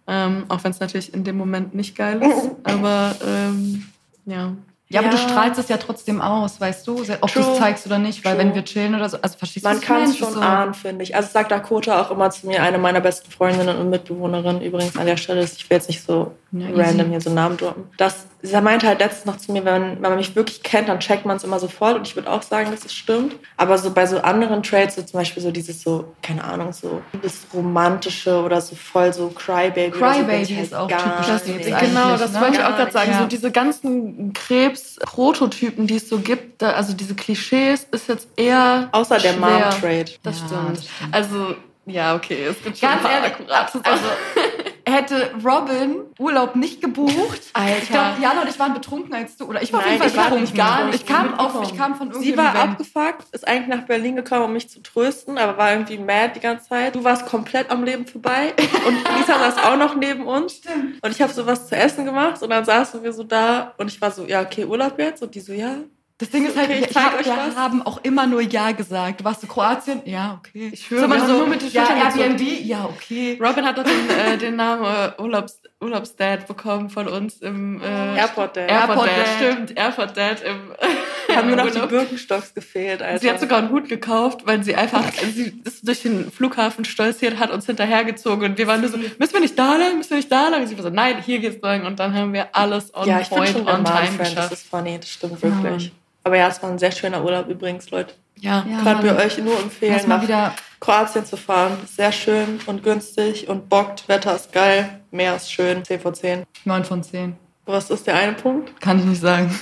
Ähm, 0.06 0.44
auch 0.48 0.64
wenn 0.64 0.70
es 0.70 0.80
natürlich 0.80 1.12
in 1.12 1.24
dem 1.24 1.36
Moment 1.36 1.74
nicht 1.74 1.94
geil 1.96 2.22
ist, 2.22 2.50
aber 2.64 3.14
ähm, 3.26 3.86
ja. 4.24 4.52
Ja, 4.90 5.00
aber 5.00 5.08
Ja. 5.08 5.16
du 5.16 5.18
strahlst 5.18 5.58
es 5.60 5.68
ja 5.68 5.76
trotzdem 5.76 6.20
aus, 6.22 6.60
weißt 6.60 6.86
du? 6.86 7.02
Ob 7.20 7.32
du 7.32 7.40
es 7.40 7.58
zeigst 7.58 7.86
oder 7.86 7.98
nicht, 7.98 8.24
weil 8.24 8.36
True. 8.36 8.44
wenn 8.44 8.54
wir 8.54 8.64
chillen 8.64 8.94
oder 8.94 9.08
so, 9.08 9.18
also 9.20 9.36
verstehst 9.36 9.64
Man 9.64 9.80
kann 9.82 10.02
es 10.04 10.16
schon 10.16 10.32
so, 10.32 10.40
ahnen, 10.40 10.72
finde 10.72 11.02
ich. 11.02 11.14
Also 11.14 11.28
sagt 11.30 11.50
Dakota 11.50 12.00
auch 12.00 12.10
immer 12.10 12.30
zu 12.30 12.46
mir, 12.46 12.62
eine 12.62 12.78
meiner 12.78 13.00
besten 13.02 13.30
Freundinnen 13.30 13.76
und 13.76 13.90
Mitbewohnerinnen 13.90 14.62
übrigens 14.62 14.96
an 14.96 15.04
der 15.04 15.18
Stelle, 15.18 15.42
ist, 15.42 15.58
ich 15.58 15.68
will 15.68 15.76
jetzt 15.76 15.88
nicht 15.88 16.02
so 16.02 16.32
Ja, 16.52 16.68
easy. 16.68 16.80
random 16.80 17.10
hier 17.10 17.20
so 17.20 17.30
Namen 17.30 17.58
droppen. 17.58 17.84
Das, 17.98 18.26
sie 18.42 18.60
meinte 18.60 18.86
halt 18.86 19.00
letztens 19.00 19.24
noch 19.26 19.36
zu 19.36 19.52
mir, 19.52 19.64
wenn, 19.64 19.94
wenn 19.94 20.00
man 20.02 20.16
mich 20.16 20.36
wirklich 20.36 20.62
kennt, 20.62 20.88
dann 20.88 21.00
checkt 21.00 21.26
man 21.26 21.36
es 21.38 21.44
immer 21.44 21.58
sofort 21.58 21.96
und 21.96 22.06
ich 22.06 22.14
würde 22.16 22.30
auch 22.30 22.42
sagen, 22.42 22.70
dass 22.70 22.84
es 22.84 22.94
stimmt. 22.94 23.34
Aber 23.56 23.78
so 23.78 23.90
bei 23.90 24.06
so 24.06 24.18
anderen 24.20 24.62
Traits, 24.62 24.94
so 24.94 25.02
zum 25.02 25.18
Beispiel 25.20 25.42
so 25.42 25.50
dieses 25.50 25.82
so, 25.82 26.14
keine 26.22 26.44
Ahnung, 26.44 26.72
so 26.72 27.02
das 27.22 27.46
Romantische 27.52 28.42
oder 28.42 28.60
so 28.60 28.76
voll 28.76 29.12
so 29.12 29.28
Crybaby. 29.28 29.92
so, 29.92 29.98
Crybaby 29.98 30.42
ich 30.42 30.54
halt 30.56 30.66
ist 30.66 30.74
auch 30.74 30.88
gar 30.88 31.02
typisch 31.22 31.46
nicht. 31.46 31.66
Krebs 31.66 31.80
Genau, 31.80 32.04
eigentlich, 32.06 32.20
das 32.20 32.32
ne? 32.32 32.40
wollte 32.40 32.56
ich 32.58 32.64
auch 32.64 32.76
gerade 32.76 32.92
sagen. 32.92 33.10
ja. 33.12 33.18
So 33.20 33.26
diese 33.26 33.50
ganzen 33.50 34.32
Krebs-Prototypen, 34.34 35.86
die 35.86 35.96
es 35.96 36.08
so 36.08 36.18
gibt, 36.18 36.62
da, 36.62 36.72
also 36.72 36.92
diese 36.92 37.14
Klischees, 37.14 37.86
ist 37.90 38.08
jetzt 38.08 38.28
eher 38.36 38.88
Außer 38.92 39.18
der. 39.18 39.34
Mom-Trait. 39.34 40.18
Das, 40.22 40.40
Ja, 40.40 40.46
stimmt. 40.46 40.78
das 40.78 40.84
stimmt. 40.84 41.14
Also, 41.14 41.54
ja, 41.86 42.14
okay, 42.14 42.44
es 42.50 42.62
gibt 42.62 42.78
schon 42.78 42.88
Ganz 42.88 43.00
ein 43.00 43.10
paar 43.10 43.12
ehrlich, 43.12 43.32
akkurate 43.32 43.80
also 43.82 44.06
Sachen. 44.06 44.57
Hätte 44.92 45.30
Robin 45.44 45.96
Urlaub 46.18 46.56
nicht 46.56 46.80
gebucht. 46.80 47.40
Alter. 47.52 47.78
Ich 47.82 47.88
glaube, 47.90 48.16
Jana 48.22 48.42
und 48.42 48.48
ich 48.48 48.58
waren 48.58 48.74
betrunken 48.74 49.14
als 49.14 49.36
du. 49.36 49.44
Oder 49.46 49.62
ich 49.62 49.72
war 49.72 49.80
Nein, 49.80 49.88
auf 49.88 49.92
jeden 49.94 50.06
ich 50.06 50.12
Fall 50.14 50.24
war 50.24 50.30
betrunken. 50.38 50.44
nicht 50.54 50.56
gar 50.56 50.84
nicht 50.86 50.94
Ich 51.02 51.06
kam, 51.06 51.34
auf, 51.38 51.62
ich 51.62 51.76
kam 51.76 51.94
von 51.96 52.12
Sie 52.12 52.30
irgendeinem 52.30 52.46
war 52.54 52.54
Event. 52.54 52.72
abgefuckt, 52.72 53.34
ist 53.34 53.46
eigentlich 53.48 53.68
nach 53.78 53.86
Berlin 53.86 54.16
gekommen, 54.16 54.44
um 54.44 54.52
mich 54.52 54.68
zu 54.68 54.82
trösten, 54.82 55.38
aber 55.38 55.56
war 55.58 55.72
irgendwie 55.72 55.98
mad 55.98 56.32
die 56.36 56.40
ganze 56.40 56.68
Zeit. 56.68 56.94
Du 56.94 57.04
warst 57.04 57.26
komplett 57.26 57.70
am 57.70 57.84
Leben 57.84 58.06
vorbei 58.06 58.52
und 58.86 58.94
Lisa 59.18 59.38
saß 59.38 59.58
auch 59.64 59.76
noch 59.76 59.94
neben 59.94 60.26
uns. 60.26 60.54
Stimmt. 60.54 61.02
Und 61.02 61.10
ich 61.10 61.20
habe 61.22 61.32
so 61.32 61.46
was 61.46 61.68
zu 61.68 61.76
essen 61.76 62.04
gemacht 62.04 62.42
und 62.42 62.50
dann 62.50 62.64
saßen 62.64 63.02
wir 63.02 63.12
so 63.12 63.22
da 63.24 63.74
und 63.78 63.88
ich 63.88 64.00
war 64.00 64.10
so, 64.10 64.26
ja, 64.26 64.42
okay, 64.42 64.64
Urlaub 64.64 64.98
jetzt? 64.98 65.22
Und 65.22 65.34
die 65.34 65.40
so, 65.40 65.52
ja. 65.52 65.76
Das 66.18 66.30
Ding 66.30 66.46
ist 66.46 66.56
halt, 66.56 66.68
Okay, 66.68 66.80
ich 66.80 66.90
ich 66.90 66.96
hab, 66.96 67.16
euch 67.16 67.26
wir 67.26 67.36
was. 67.36 67.54
haben 67.54 67.80
auch 67.82 67.98
immer 68.02 68.26
nur 68.26 68.40
Ja 68.40 68.72
gesagt. 68.72 69.20
Du 69.20 69.24
warst 69.24 69.40
so 69.40 69.46
Kroatien? 69.46 70.02
Ja, 70.04 70.40
okay. 70.40 70.70
Ich 70.72 70.84
schwöre, 70.84 71.02
so, 71.02 71.08
man 71.08 71.26
so 71.26 71.38
nur 71.38 71.46
mit 71.46 71.62
den 71.62 71.70
ja, 71.70 71.88
Airbnb? 71.88 72.40
Ja, 72.64 72.86
okay. 72.86 73.38
Robin 73.40 73.64
hat 73.64 73.78
doch 73.78 73.84
den, 73.84 74.10
äh, 74.10 74.36
den 74.36 74.56
Namen 74.56 74.84
äh, 74.84 75.22
Urlaubs, 75.22 75.60
Urlaubsdad 75.80 76.48
bekommen 76.48 76.90
von 76.90 77.06
uns 77.06 77.36
im 77.36 77.80
äh, 77.80 78.16
Airport 78.16 78.56
Dad. 78.56 78.68
Airport, 78.68 78.88
Airport 78.88 79.06
Dad. 79.06 79.16
Dad. 79.16 79.52
Stimmt, 79.52 79.78
Airport 79.78 80.16
Dad 80.16 80.42
im 80.42 81.36
haben 81.36 81.48
nur 81.48 81.56
noch 81.56 81.70
die. 81.70 81.78
Birkenstocks 81.78 82.54
gefehlt, 82.54 83.02
Alter. 83.02 83.20
Sie 83.20 83.30
hat 83.30 83.40
sogar 83.40 83.58
einen 83.58 83.70
Hut 83.70 83.88
gekauft, 83.88 84.40
weil 84.44 84.62
sie 84.64 84.74
einfach, 84.74 85.04
sie 85.32 85.60
ist 85.64 85.86
durch 85.86 86.02
den 86.02 86.30
Flughafen 86.30 86.84
stolziert, 86.84 87.38
hat 87.38 87.50
uns 87.50 87.66
hinterhergezogen 87.66 88.50
und 88.50 88.58
wir 88.58 88.66
waren 88.66 88.80
nur 88.80 88.90
so, 88.90 88.96
müssen 88.96 89.32
wir 89.32 89.40
nicht 89.40 89.58
da 89.58 89.76
lang, 89.76 89.98
müssen 89.98 90.10
wir 90.10 90.16
nicht 90.16 90.32
da 90.32 90.48
lang? 90.48 90.62
Und 90.62 90.66
sie 90.66 90.76
war 90.76 90.82
so, 90.82 90.90
nein, 90.90 91.22
hier 91.22 91.38
geht's 91.38 91.62
lang 91.62 91.86
und 91.86 91.98
dann 92.00 92.14
haben 92.14 92.32
wir 92.32 92.54
alles 92.56 92.94
on 92.94 93.06
ja, 93.06 93.20
ich 93.20 93.28
bin 93.28 93.38
point, 93.38 93.50
schon 93.50 93.68
on 93.68 93.84
time 93.84 94.00
Mom-Fan, 94.00 94.18
das 94.18 94.28
geschafft. 94.30 94.52
ist 94.52 94.68
funny, 94.68 94.98
das 94.98 95.10
stimmt 95.10 95.42
wirklich. 95.42 95.92
Aber 96.28 96.36
ja, 96.36 96.48
es 96.48 96.62
war 96.62 96.68
ein 96.68 96.78
sehr 96.78 96.92
schöner 96.92 97.24
Urlaub 97.24 97.48
übrigens, 97.48 97.90
Leute. 97.90 98.12
Ja. 98.38 98.62
Ja, 98.70 98.82
Können 98.82 99.02
wir 99.02 99.16
euch 99.16 99.38
nur 99.38 99.58
empfehlen, 99.58 99.98
nach 100.06 100.20
wieder 100.20 100.52
Kroatien 100.78 101.24
zu 101.24 101.38
fahren. 101.38 101.78
Ist 101.82 101.96
sehr 101.96 102.12
schön 102.12 102.60
und 102.66 102.82
günstig 102.82 103.48
und 103.48 103.70
bockt. 103.70 104.06
Wetter 104.10 104.36
ist 104.36 104.52
geil. 104.52 105.00
Meer 105.10 105.36
ist 105.36 105.50
schön. 105.50 105.82
10 105.82 106.00
von 106.00 106.14
10. 106.14 106.44
9 106.66 106.84
von 106.84 107.02
10. 107.02 107.34
Was 107.64 107.88
ist 107.88 108.06
der 108.06 108.16
eine 108.16 108.34
Punkt? 108.34 108.78
Kann 108.78 108.98
ich 108.98 109.06
nicht 109.06 109.22
sagen. 109.22 109.58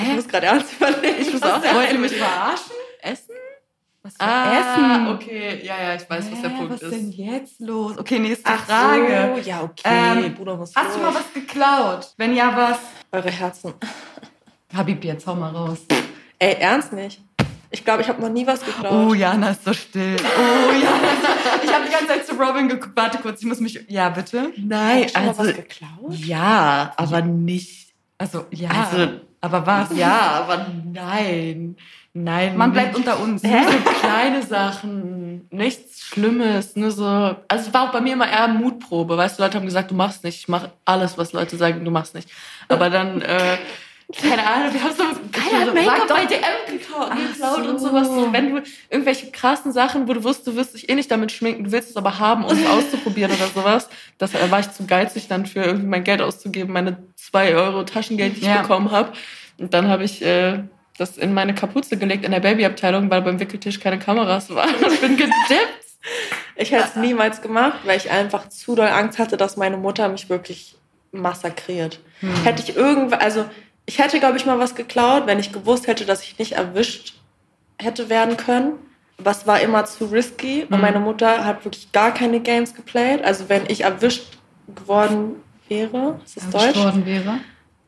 Ich 0.00 0.14
muss 0.14 0.28
gerade 0.28 0.46
ernst 0.46 0.72
überlegen. 0.76 1.16
Ich 1.20 1.32
muss 1.32 1.42
auch 1.42 1.60
Wollt 1.60 1.92
ihr 1.92 1.98
mich 1.98 2.16
verarschen? 2.16 2.72
Essen? 3.02 3.34
Was 4.04 4.12
für 4.14 4.20
Ah, 4.20 4.58
Essen? 4.60 5.08
okay. 5.08 5.60
Ja, 5.64 5.74
ja, 5.82 5.94
ich 5.96 6.08
weiß, 6.08 6.30
was 6.30 6.40
der 6.42 6.50
Hä, 6.50 6.56
Punkt 6.58 6.72
was 6.74 6.82
ist. 6.82 6.92
denn 6.92 7.10
jetzt 7.10 7.60
los? 7.60 7.98
Okay, 7.98 8.20
nächste 8.20 8.48
Ach 8.48 8.64
Frage. 8.64 9.32
So, 9.42 9.50
ja, 9.50 9.62
okay. 9.62 9.82
Ähm, 10.26 10.34
Bruder 10.34 10.56
muss 10.56 10.74
Hast 10.76 10.94
du 10.96 11.00
durch. 11.00 11.12
mal 11.12 11.18
was 11.20 11.32
geklaut? 11.34 12.14
Wenn 12.18 12.36
ja, 12.36 12.52
was? 12.56 12.78
Eure 13.10 13.30
Herzen. 13.30 13.74
Habib, 14.74 15.04
jetzt 15.04 15.26
hau 15.26 15.34
mal 15.34 15.50
raus. 15.50 15.78
Ey, 16.38 16.56
ernst 16.58 16.92
nicht? 16.92 17.20
Ich 17.70 17.84
glaube, 17.84 18.02
ich 18.02 18.08
habe 18.08 18.20
noch 18.20 18.28
nie 18.28 18.46
was 18.46 18.64
geklaut. 18.64 18.92
Oh, 19.10 19.14
Jana 19.14 19.50
ist 19.50 19.64
so 19.64 19.72
still. 19.72 20.16
Oh, 20.20 20.72
Jana 20.72 21.12
ist 21.12 21.22
so... 21.22 21.64
Ich 21.64 21.72
habe 21.72 21.84
die 21.86 21.90
ganze 21.92 22.06
Zeit 22.08 22.26
zu 22.26 22.34
Robin 22.34 22.68
geguckt. 22.68 22.92
Warte 22.96 23.18
kurz, 23.18 23.40
ich 23.40 23.46
muss 23.46 23.60
mich... 23.60 23.84
Ja, 23.88 24.10
bitte? 24.10 24.52
Nein, 24.56 25.04
Hast 25.04 25.14
du 25.16 25.20
also, 25.20 25.38
was 25.46 25.54
geklaut? 25.56 26.14
ja, 26.14 26.92
aber 26.96 27.22
nicht. 27.22 27.92
Also, 28.18 28.44
ja. 28.50 28.70
Also- 28.70 29.20
aber 29.40 29.66
was? 29.66 29.96
Ja, 29.96 30.44
aber 30.46 30.66
nein. 30.84 31.76
Nein. 32.14 32.56
Man 32.56 32.72
bleibt 32.72 32.94
unter 32.94 33.18
uns. 33.18 33.42
Nur 33.42 33.62
so 33.64 33.78
kleine 34.00 34.42
Sachen, 34.42 35.48
nichts 35.50 36.02
Schlimmes, 36.04 36.76
nur 36.76 36.90
so. 36.92 37.04
Also 37.06 37.66
es 37.68 37.74
war 37.74 37.88
auch 37.88 37.92
bei 37.92 38.00
mir 38.02 38.12
immer 38.12 38.30
eher 38.30 38.46
Mutprobe, 38.48 39.16
weißt 39.16 39.38
du, 39.38 39.42
Leute 39.42 39.56
haben 39.58 39.64
gesagt, 39.64 39.90
du 39.90 39.94
machst 39.96 40.22
nicht, 40.22 40.38
ich 40.40 40.48
mach 40.48 40.68
alles, 40.84 41.16
was 41.18 41.32
Leute 41.32 41.56
sagen, 41.56 41.84
du 41.84 41.90
machst 41.90 42.14
nicht. 42.14 42.28
Aber 42.68 42.88
dann, 42.90 43.22
äh, 43.22 43.56
keine 44.20 44.46
Ahnung, 44.46 44.74
wir 44.74 44.82
haben 44.82 44.94
so, 44.96 45.04
keiner 45.32 45.66
so, 45.66 45.72
Make-up 45.74 46.08
bei 46.08 46.26
DM 46.26 46.40
geklaut, 46.78 47.12
so. 47.38 47.70
und 47.70 47.78
sowas. 47.78 48.08
So, 48.08 48.32
wenn 48.32 48.54
du 48.54 48.62
irgendwelche 48.90 49.30
krassen 49.30 49.72
Sachen, 49.72 50.08
wo 50.08 50.12
du 50.12 50.22
wusstest, 50.24 50.48
du 50.48 50.56
wirst 50.56 50.74
dich 50.74 50.88
eh 50.88 50.94
nicht 50.94 51.10
damit 51.10 51.32
schminken, 51.32 51.64
du 51.64 51.72
willst 51.72 51.90
es 51.90 51.96
aber 51.96 52.18
haben, 52.18 52.44
um 52.44 52.52
es 52.52 52.66
auszuprobieren 52.70 53.32
oder 53.32 53.46
sowas, 53.48 53.88
das 54.18 54.34
äh, 54.34 54.50
war 54.50 54.60
ich 54.60 54.70
zu 54.72 54.86
geizig 54.86 55.28
dann 55.28 55.46
für 55.46 55.60
irgendwie 55.60 55.86
mein 55.86 56.04
Geld 56.04 56.20
auszugeben, 56.20 56.72
meine 56.72 56.98
zwei 57.16 57.54
Euro 57.54 57.84
Taschengeld, 57.84 58.36
die 58.36 58.40
ich 58.40 58.46
Ja. 58.46 58.62
bekommen 58.62 58.90
habe. 58.90 59.12
Und 59.58 59.72
dann 59.74 59.88
habe 59.88 60.04
ich 60.04 60.22
äh, 60.22 60.60
das 60.98 61.16
in 61.18 61.32
meine 61.34 61.54
Kapuze 61.54 61.96
gelegt 61.96 62.24
in 62.24 62.32
der 62.32 62.40
Babyabteilung, 62.40 63.10
weil 63.10 63.22
beim 63.22 63.40
Wickeltisch 63.40 63.80
keine 63.80 63.98
Kameras 63.98 64.54
waren. 64.54 64.74
Und 64.84 65.00
bin 65.00 65.16
gedippt. 65.16 65.84
Ich 66.56 66.72
hätte 66.72 66.84
es 66.84 66.96
niemals 66.96 67.40
gemacht, 67.40 67.78
weil 67.84 67.96
ich 67.96 68.10
einfach 68.10 68.48
zu 68.48 68.74
doll 68.74 68.88
Angst 68.88 69.18
hatte, 69.18 69.36
dass 69.36 69.56
meine 69.56 69.76
Mutter 69.76 70.08
mich 70.08 70.28
wirklich 70.28 70.76
massakriert. 71.12 72.00
Hätte 72.44 72.62
ich 72.62 72.76
irgendwann, 72.76 73.20
also 73.20 73.44
ich 73.86 73.98
hätte, 73.98 74.18
glaube 74.20 74.36
ich, 74.36 74.46
mal 74.46 74.58
was 74.58 74.74
geklaut, 74.74 75.26
wenn 75.26 75.38
ich 75.38 75.52
gewusst 75.52 75.86
hätte, 75.86 76.04
dass 76.04 76.22
ich 76.22 76.38
nicht 76.38 76.52
erwischt 76.52 77.14
hätte 77.80 78.08
werden 78.08 78.36
können. 78.36 78.74
Aber 79.18 79.30
es 79.32 79.46
war 79.46 79.60
immer 79.60 79.84
zu 79.84 80.06
risky 80.06 80.62
und 80.64 80.76
Mhm. 80.76 80.80
meine 80.80 81.00
Mutter 81.00 81.44
hat 81.44 81.64
wirklich 81.64 81.92
gar 81.92 82.12
keine 82.12 82.40
Games 82.40 82.74
geplayt. 82.74 83.24
Also 83.24 83.48
wenn 83.48 83.62
ich 83.68 83.82
erwischt 83.82 84.24
geworden 84.74 85.36
wäre, 85.68 86.20
ist 86.24 86.36
das 86.36 86.44
Erwischt 86.44 86.76
Deutsch, 86.76 86.84
worden 86.84 87.06
wäre. 87.06 87.38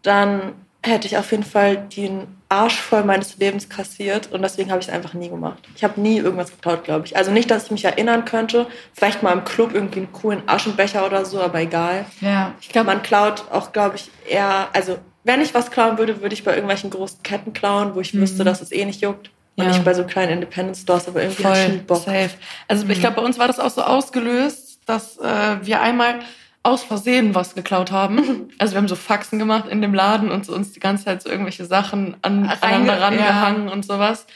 dann 0.02 0.52
hätte 0.82 1.06
ich 1.06 1.16
auf 1.16 1.30
jeden 1.30 1.44
Fall 1.44 1.76
den 1.96 2.26
Arsch 2.50 2.78
voll 2.78 3.04
meines 3.04 3.38
Lebens 3.38 3.68
kassiert 3.70 4.30
und 4.32 4.42
deswegen 4.42 4.70
habe 4.70 4.80
ich 4.80 4.88
es 4.88 4.92
einfach 4.92 5.14
nie 5.14 5.28
gemacht. 5.30 5.58
Ich 5.74 5.82
habe 5.82 5.98
nie 6.00 6.18
irgendwas 6.18 6.50
geklaut, 6.50 6.84
glaube 6.84 7.06
ich. 7.06 7.16
Also 7.16 7.30
nicht, 7.32 7.50
dass 7.50 7.64
ich 7.64 7.70
mich 7.70 7.84
erinnern 7.86 8.24
könnte. 8.26 8.66
Vielleicht 8.92 9.22
mal 9.22 9.32
im 9.32 9.44
Club 9.44 9.74
irgendwie 9.74 10.00
einen 10.00 10.12
coolen 10.12 10.42
Aschenbecher 10.46 11.06
oder 11.06 11.24
so, 11.24 11.40
aber 11.40 11.60
egal. 11.60 12.04
Ja. 12.20 12.52
Ich 12.60 12.68
glaube, 12.68 12.86
man 12.88 13.02
klaut 13.02 13.44
auch, 13.50 13.72
glaube 13.72 13.96
ich, 13.96 14.10
eher, 14.28 14.68
also 14.74 14.98
wenn 15.24 15.40
ich 15.40 15.54
was 15.54 15.70
klauen 15.70 15.98
würde, 15.98 16.20
würde 16.22 16.34
ich 16.34 16.44
bei 16.44 16.52
irgendwelchen 16.52 16.90
großen 16.90 17.22
Ketten 17.22 17.52
klauen, 17.52 17.94
wo 17.94 18.00
ich 18.00 18.14
wüsste, 18.14 18.44
dass 18.44 18.60
es 18.60 18.72
eh 18.72 18.84
nicht 18.84 19.00
juckt. 19.00 19.30
Und 19.56 19.64
Ja. 19.64 19.70
nicht 19.70 19.84
bei 19.84 19.94
so 19.94 20.04
kleinen 20.04 20.32
Independent 20.32 20.76
Stores, 20.76 21.08
aber 21.08 21.22
irgendwie 21.22 21.42
Voll 21.42 21.56
schon 21.56 21.86
Bock. 21.86 22.04
safe. 22.04 22.30
Also 22.68 22.86
ich 22.88 23.00
glaube, 23.00 23.16
bei 23.16 23.22
uns 23.22 23.38
war 23.38 23.46
das 23.46 23.60
auch 23.60 23.70
so 23.70 23.82
ausgelöst, 23.82 24.80
dass 24.86 25.16
äh, 25.18 25.56
wir 25.62 25.80
einmal 25.80 26.20
aus 26.62 26.82
Versehen 26.82 27.34
was 27.34 27.54
geklaut 27.54 27.90
haben. 27.90 28.48
Also 28.58 28.74
wir 28.74 28.78
haben 28.78 28.88
so 28.88 28.96
Faxen 28.96 29.38
gemacht 29.38 29.68
in 29.68 29.82
dem 29.82 29.94
Laden 29.94 30.30
und 30.30 30.44
so 30.46 30.54
uns 30.54 30.72
die 30.72 30.80
ganze 30.80 31.04
Zeit 31.04 31.22
so 31.22 31.28
irgendwelche 31.28 31.64
Sachen 31.66 32.16
an, 32.22 32.46
aneinander 32.48 32.98
ja. 32.98 33.06
rangehangen 33.06 33.68
und 33.68 33.84
sowas. 33.84 34.26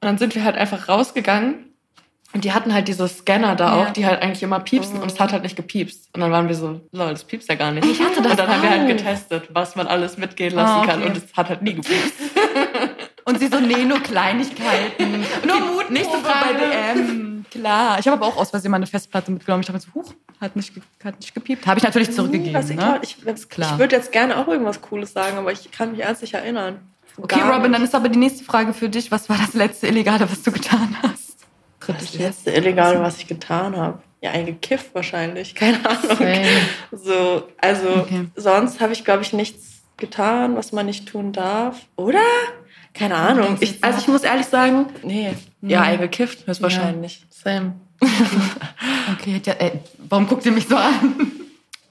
Und 0.00 0.06
dann 0.06 0.18
sind 0.18 0.34
wir 0.34 0.44
halt 0.44 0.56
einfach 0.56 0.88
rausgegangen 0.88 1.69
und 2.32 2.44
die 2.44 2.52
hatten 2.52 2.72
halt 2.72 2.86
diese 2.86 3.08
Scanner 3.08 3.56
da 3.56 3.76
Ja. 3.76 3.82
auch, 3.82 3.90
die 3.92 4.06
halt 4.06 4.22
eigentlich 4.22 4.42
immer 4.42 4.60
piepsen 4.60 5.00
und 5.00 5.10
es 5.10 5.18
hat 5.18 5.32
halt 5.32 5.42
nicht 5.42 5.56
gepiepst. 5.56 6.08
Und 6.14 6.20
dann 6.20 6.30
waren 6.30 6.48
wir 6.48 6.54
so, 6.54 6.80
lol, 6.92 7.10
das 7.10 7.24
piepst 7.24 7.48
ja 7.48 7.56
gar 7.56 7.72
nicht. 7.72 7.86
Ich 7.86 8.00
hatte 8.00 8.22
das 8.22 8.32
und 8.32 8.38
dann 8.38 8.48
haben 8.48 8.62
wir 8.62 8.70
halt 8.70 8.88
getestet, 8.88 9.48
was 9.52 9.74
man 9.74 9.86
alles 9.86 10.16
mitgehen 10.16 10.54
lassen 10.54 10.86
kann 10.86 11.00
okay. 11.00 11.08
und 11.08 11.16
es 11.16 11.24
hat 11.36 11.48
halt 11.48 11.62
nie 11.62 11.74
gepiepst. 11.74 12.14
Und 13.24 13.38
sie 13.38 13.48
so, 13.48 13.60
nee, 13.60 13.84
nur 13.84 14.00
Kleinigkeiten. 14.00 15.24
nur 15.46 15.60
Mut, 15.60 15.90
nächste 15.90 16.18
Frage 16.18 16.54
bei 16.54 16.94
DM. 16.94 17.44
Klar. 17.50 17.98
Ich 18.00 18.06
habe 18.08 18.16
aber 18.16 18.26
auch 18.26 18.36
aus 18.36 18.50
Versehen 18.50 18.70
mal 18.70 18.78
eine 18.78 18.86
Festplatte 18.86 19.30
mitgenommen. 19.30 19.62
Ich 19.62 19.68
habe 19.68 19.78
so, 19.78 19.88
huch, 19.94 20.14
hat 20.40 20.56
nicht, 20.56 20.72
hat 21.04 21.20
nicht 21.20 21.34
gepiept. 21.34 21.66
Habe 21.66 21.78
ich 21.78 21.84
natürlich 21.84 22.12
zurückgegeben. 22.12 22.60
Ich 22.60 22.76
ne? 22.76 22.98
ich, 23.02 23.48
klar. 23.48 23.74
ich 23.74 23.78
würde 23.78 23.94
jetzt 23.94 24.10
gerne 24.10 24.36
auch 24.36 24.48
irgendwas 24.48 24.80
Cooles 24.80 25.12
sagen, 25.12 25.36
aber 25.36 25.52
ich 25.52 25.70
kann 25.70 25.92
mich 25.92 26.00
ernst 26.00 26.22
nicht 26.22 26.34
erinnern. 26.34 26.80
Okay, 27.16 27.40
Robin, 27.40 27.70
dann 27.70 27.82
nicht. 27.82 27.90
ist 27.90 27.94
aber 27.94 28.08
die 28.08 28.18
nächste 28.18 28.42
Frage 28.42 28.72
für 28.72 28.88
dich. 28.88 29.10
Was 29.10 29.28
war 29.28 29.36
das 29.36 29.54
letzte 29.54 29.88
Illegale, 29.88 30.30
was 30.30 30.42
du 30.42 30.50
getan 30.50 30.96
hast? 31.02 31.19
Das 31.86 32.14
letzte 32.14 32.50
Illegale, 32.50 33.00
was 33.00 33.18
ich 33.18 33.26
getan 33.26 33.76
habe. 33.76 34.00
Ja, 34.22 34.32
eingekifft 34.32 34.94
wahrscheinlich. 34.94 35.54
Keine 35.56 35.78
Ahnung. 35.88 36.16
Same. 36.16 36.44
So, 36.92 37.48
also 37.58 37.88
Okay. 37.88 38.26
sonst 38.36 38.80
habe 38.80 38.92
ich, 38.92 39.04
glaube 39.04 39.22
ich, 39.22 39.32
nichts 39.32 39.80
getan, 39.96 40.56
was 40.56 40.72
man 40.72 40.86
nicht 40.86 41.08
tun 41.08 41.32
darf. 41.32 41.76
Oder? 41.96 42.20
Keine 42.92 43.14
Ahnung. 43.16 43.56
Ich, 43.60 43.82
also 43.84 43.98
ich 43.98 44.08
muss 44.08 44.22
ehrlich 44.24 44.46
sagen, 44.46 44.86
nee. 45.02 45.32
Ja, 45.62 45.82
eingekifft 45.82 46.46
höchstwahrscheinlich. 46.46 47.26
Same. 47.30 47.74
Okay, 49.12 49.40
ja, 49.44 49.54
ey, 49.54 49.72
warum 50.08 50.26
guckt 50.28 50.46
ihr 50.46 50.52
mich 50.52 50.68
so 50.68 50.76
an? 50.76 51.32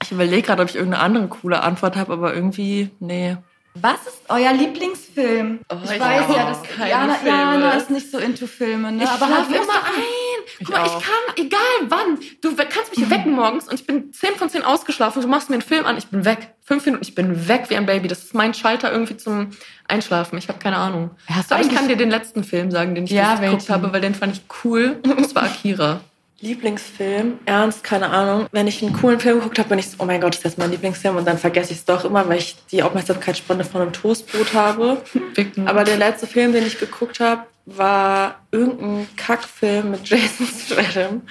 Ich 0.02 0.10
überlege 0.10 0.42
gerade, 0.42 0.62
ob 0.62 0.68
ich 0.70 0.74
irgendeine 0.76 1.02
andere 1.02 1.28
coole 1.28 1.62
Antwort 1.62 1.96
habe, 1.96 2.12
aber 2.14 2.34
irgendwie, 2.34 2.90
nee. 2.98 3.36
Was 3.74 4.04
ist 4.06 4.22
euer 4.28 4.52
Lieblingsfilm? 4.52 5.60
Oh, 5.68 5.76
ich 5.84 5.92
ich 5.92 6.00
weiß 6.00 6.24
ja, 6.36 6.44
dass 6.50 6.88
Jana. 6.88 7.16
Jana 7.24 7.70
ist 7.74 7.88
nicht 7.90 8.10
so 8.10 8.18
into 8.18 8.48
Filme, 8.48 8.90
ne? 8.90 9.04
Ich 9.04 9.08
aber 9.08 9.26
schlafe 9.26 9.42
hat 9.42 9.48
immer 9.48 9.74
ein. 9.74 10.40
Guck 10.58 10.70
mal, 10.70 10.80
auch. 10.80 11.00
ich 11.00 11.06
kann, 11.06 11.46
egal 11.46 11.60
wann, 11.88 12.18
du 12.40 12.56
kannst 12.56 12.90
mich 12.90 12.98
hier 12.98 13.10
wecken 13.10 13.32
morgens 13.32 13.68
und 13.68 13.74
ich 13.74 13.86
bin 13.86 14.12
10 14.12 14.34
von 14.34 14.50
10 14.50 14.64
ausgeschlafen, 14.64 15.22
du 15.22 15.28
machst 15.28 15.50
mir 15.50 15.54
einen 15.54 15.62
Film 15.62 15.86
an, 15.86 15.96
ich 15.96 16.08
bin 16.08 16.24
weg. 16.24 16.54
Fünf 16.62 16.84
Minuten, 16.84 17.04
ich 17.04 17.14
bin 17.14 17.48
weg 17.48 17.66
wie 17.68 17.76
ein 17.76 17.86
Baby. 17.86 18.08
Das 18.08 18.24
ist 18.24 18.34
mein 18.34 18.54
Schalter 18.54 18.92
irgendwie 18.92 19.16
zum 19.16 19.50
Einschlafen. 19.86 20.36
Ich 20.38 20.48
habe 20.48 20.58
keine 20.58 20.76
Ahnung. 20.76 21.10
Hast 21.28 21.50
du 21.50 21.54
Aber 21.54 21.64
ich 21.64 21.72
kann 21.72 21.86
dir 21.88 21.96
den 21.96 22.10
letzten 22.10 22.42
Film 22.42 22.70
sagen, 22.70 22.94
den 22.94 23.04
ich 23.04 23.10
Ja, 23.10 23.36
geguckt 23.36 23.70
habe, 23.70 23.92
weil 23.92 24.00
den 24.00 24.14
fand 24.14 24.34
ich 24.36 24.42
cool. 24.64 25.00
Das 25.20 25.34
war 25.34 25.44
Akira. 25.44 26.00
Lieblingsfilm, 26.40 27.38
ernst, 27.44 27.84
keine 27.84 28.08
Ahnung. 28.10 28.46
Wenn 28.50 28.66
ich 28.66 28.82
einen 28.82 28.94
coolen 28.94 29.20
Film 29.20 29.38
geguckt 29.38 29.58
habe, 29.58 29.68
bin 29.68 29.78
ich 29.78 29.90
so, 29.90 29.96
oh 29.98 30.04
mein 30.06 30.20
Gott, 30.20 30.32
das 30.32 30.38
ist 30.38 30.44
jetzt 30.44 30.58
mein 30.58 30.70
Lieblingsfilm 30.70 31.16
und 31.16 31.26
dann 31.26 31.38
vergesse 31.38 31.72
ich 31.72 31.78
es 31.78 31.84
doch 31.84 32.04
immer, 32.04 32.26
weil 32.28 32.38
ich 32.38 32.56
die 32.72 32.82
Aufmerksamkeitsspanne 32.82 33.64
von 33.64 33.82
einem 33.82 33.92
Toastbrot 33.92 34.54
habe. 34.54 35.02
Aber 35.66 35.84
der 35.84 35.98
letzte 35.98 36.26
Film, 36.26 36.52
den 36.52 36.66
ich 36.66 36.78
geguckt 36.78 37.20
habe, 37.20 37.42
war 37.66 38.40
irgendein 38.50 39.06
Kackfilm 39.16 39.90
mit 39.90 40.08
Jason 40.08 40.46
Statham 40.66 41.22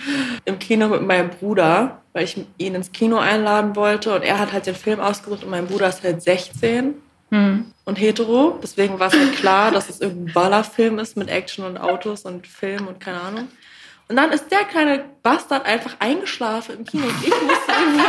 im 0.45 0.59
Kino 0.59 0.87
mit 0.87 1.01
meinem 1.01 1.31
Bruder, 1.31 2.01
weil 2.13 2.25
ich 2.25 2.37
ihn 2.57 2.75
ins 2.75 2.91
Kino 2.91 3.17
einladen 3.17 3.75
wollte 3.75 4.13
und 4.13 4.21
er 4.21 4.39
hat 4.39 4.53
halt 4.53 4.67
den 4.67 4.75
Film 4.75 4.99
ausgesucht 4.99 5.43
und 5.43 5.49
mein 5.49 5.67
Bruder 5.67 5.89
ist 5.89 6.03
halt 6.03 6.21
16 6.21 6.93
und 7.31 7.95
hetero. 7.99 8.59
Deswegen 8.63 8.99
war 8.99 9.07
es 9.07 9.13
halt 9.13 9.35
klar, 9.35 9.71
dass 9.71 9.89
es 9.89 10.01
irgendein 10.01 10.33
Ballerfilm 10.33 10.97
ist 10.99 11.15
mit 11.15 11.29
Action 11.29 11.63
und 11.65 11.77
Autos 11.77 12.23
und 12.23 12.47
Film 12.47 12.87
und 12.87 12.99
keine 12.99 13.21
Ahnung. 13.21 13.47
Und 14.09 14.15
dann 14.15 14.31
ist 14.31 14.49
der 14.49 14.65
kleine 14.65 15.05
Bastard 15.21 15.67
einfach 15.67 15.95
eingeschlafen 15.99 16.79
im 16.79 16.85
Kino 16.85 17.05
ich 17.21 17.29
musste 17.29 17.71
irgendwann 17.71 18.05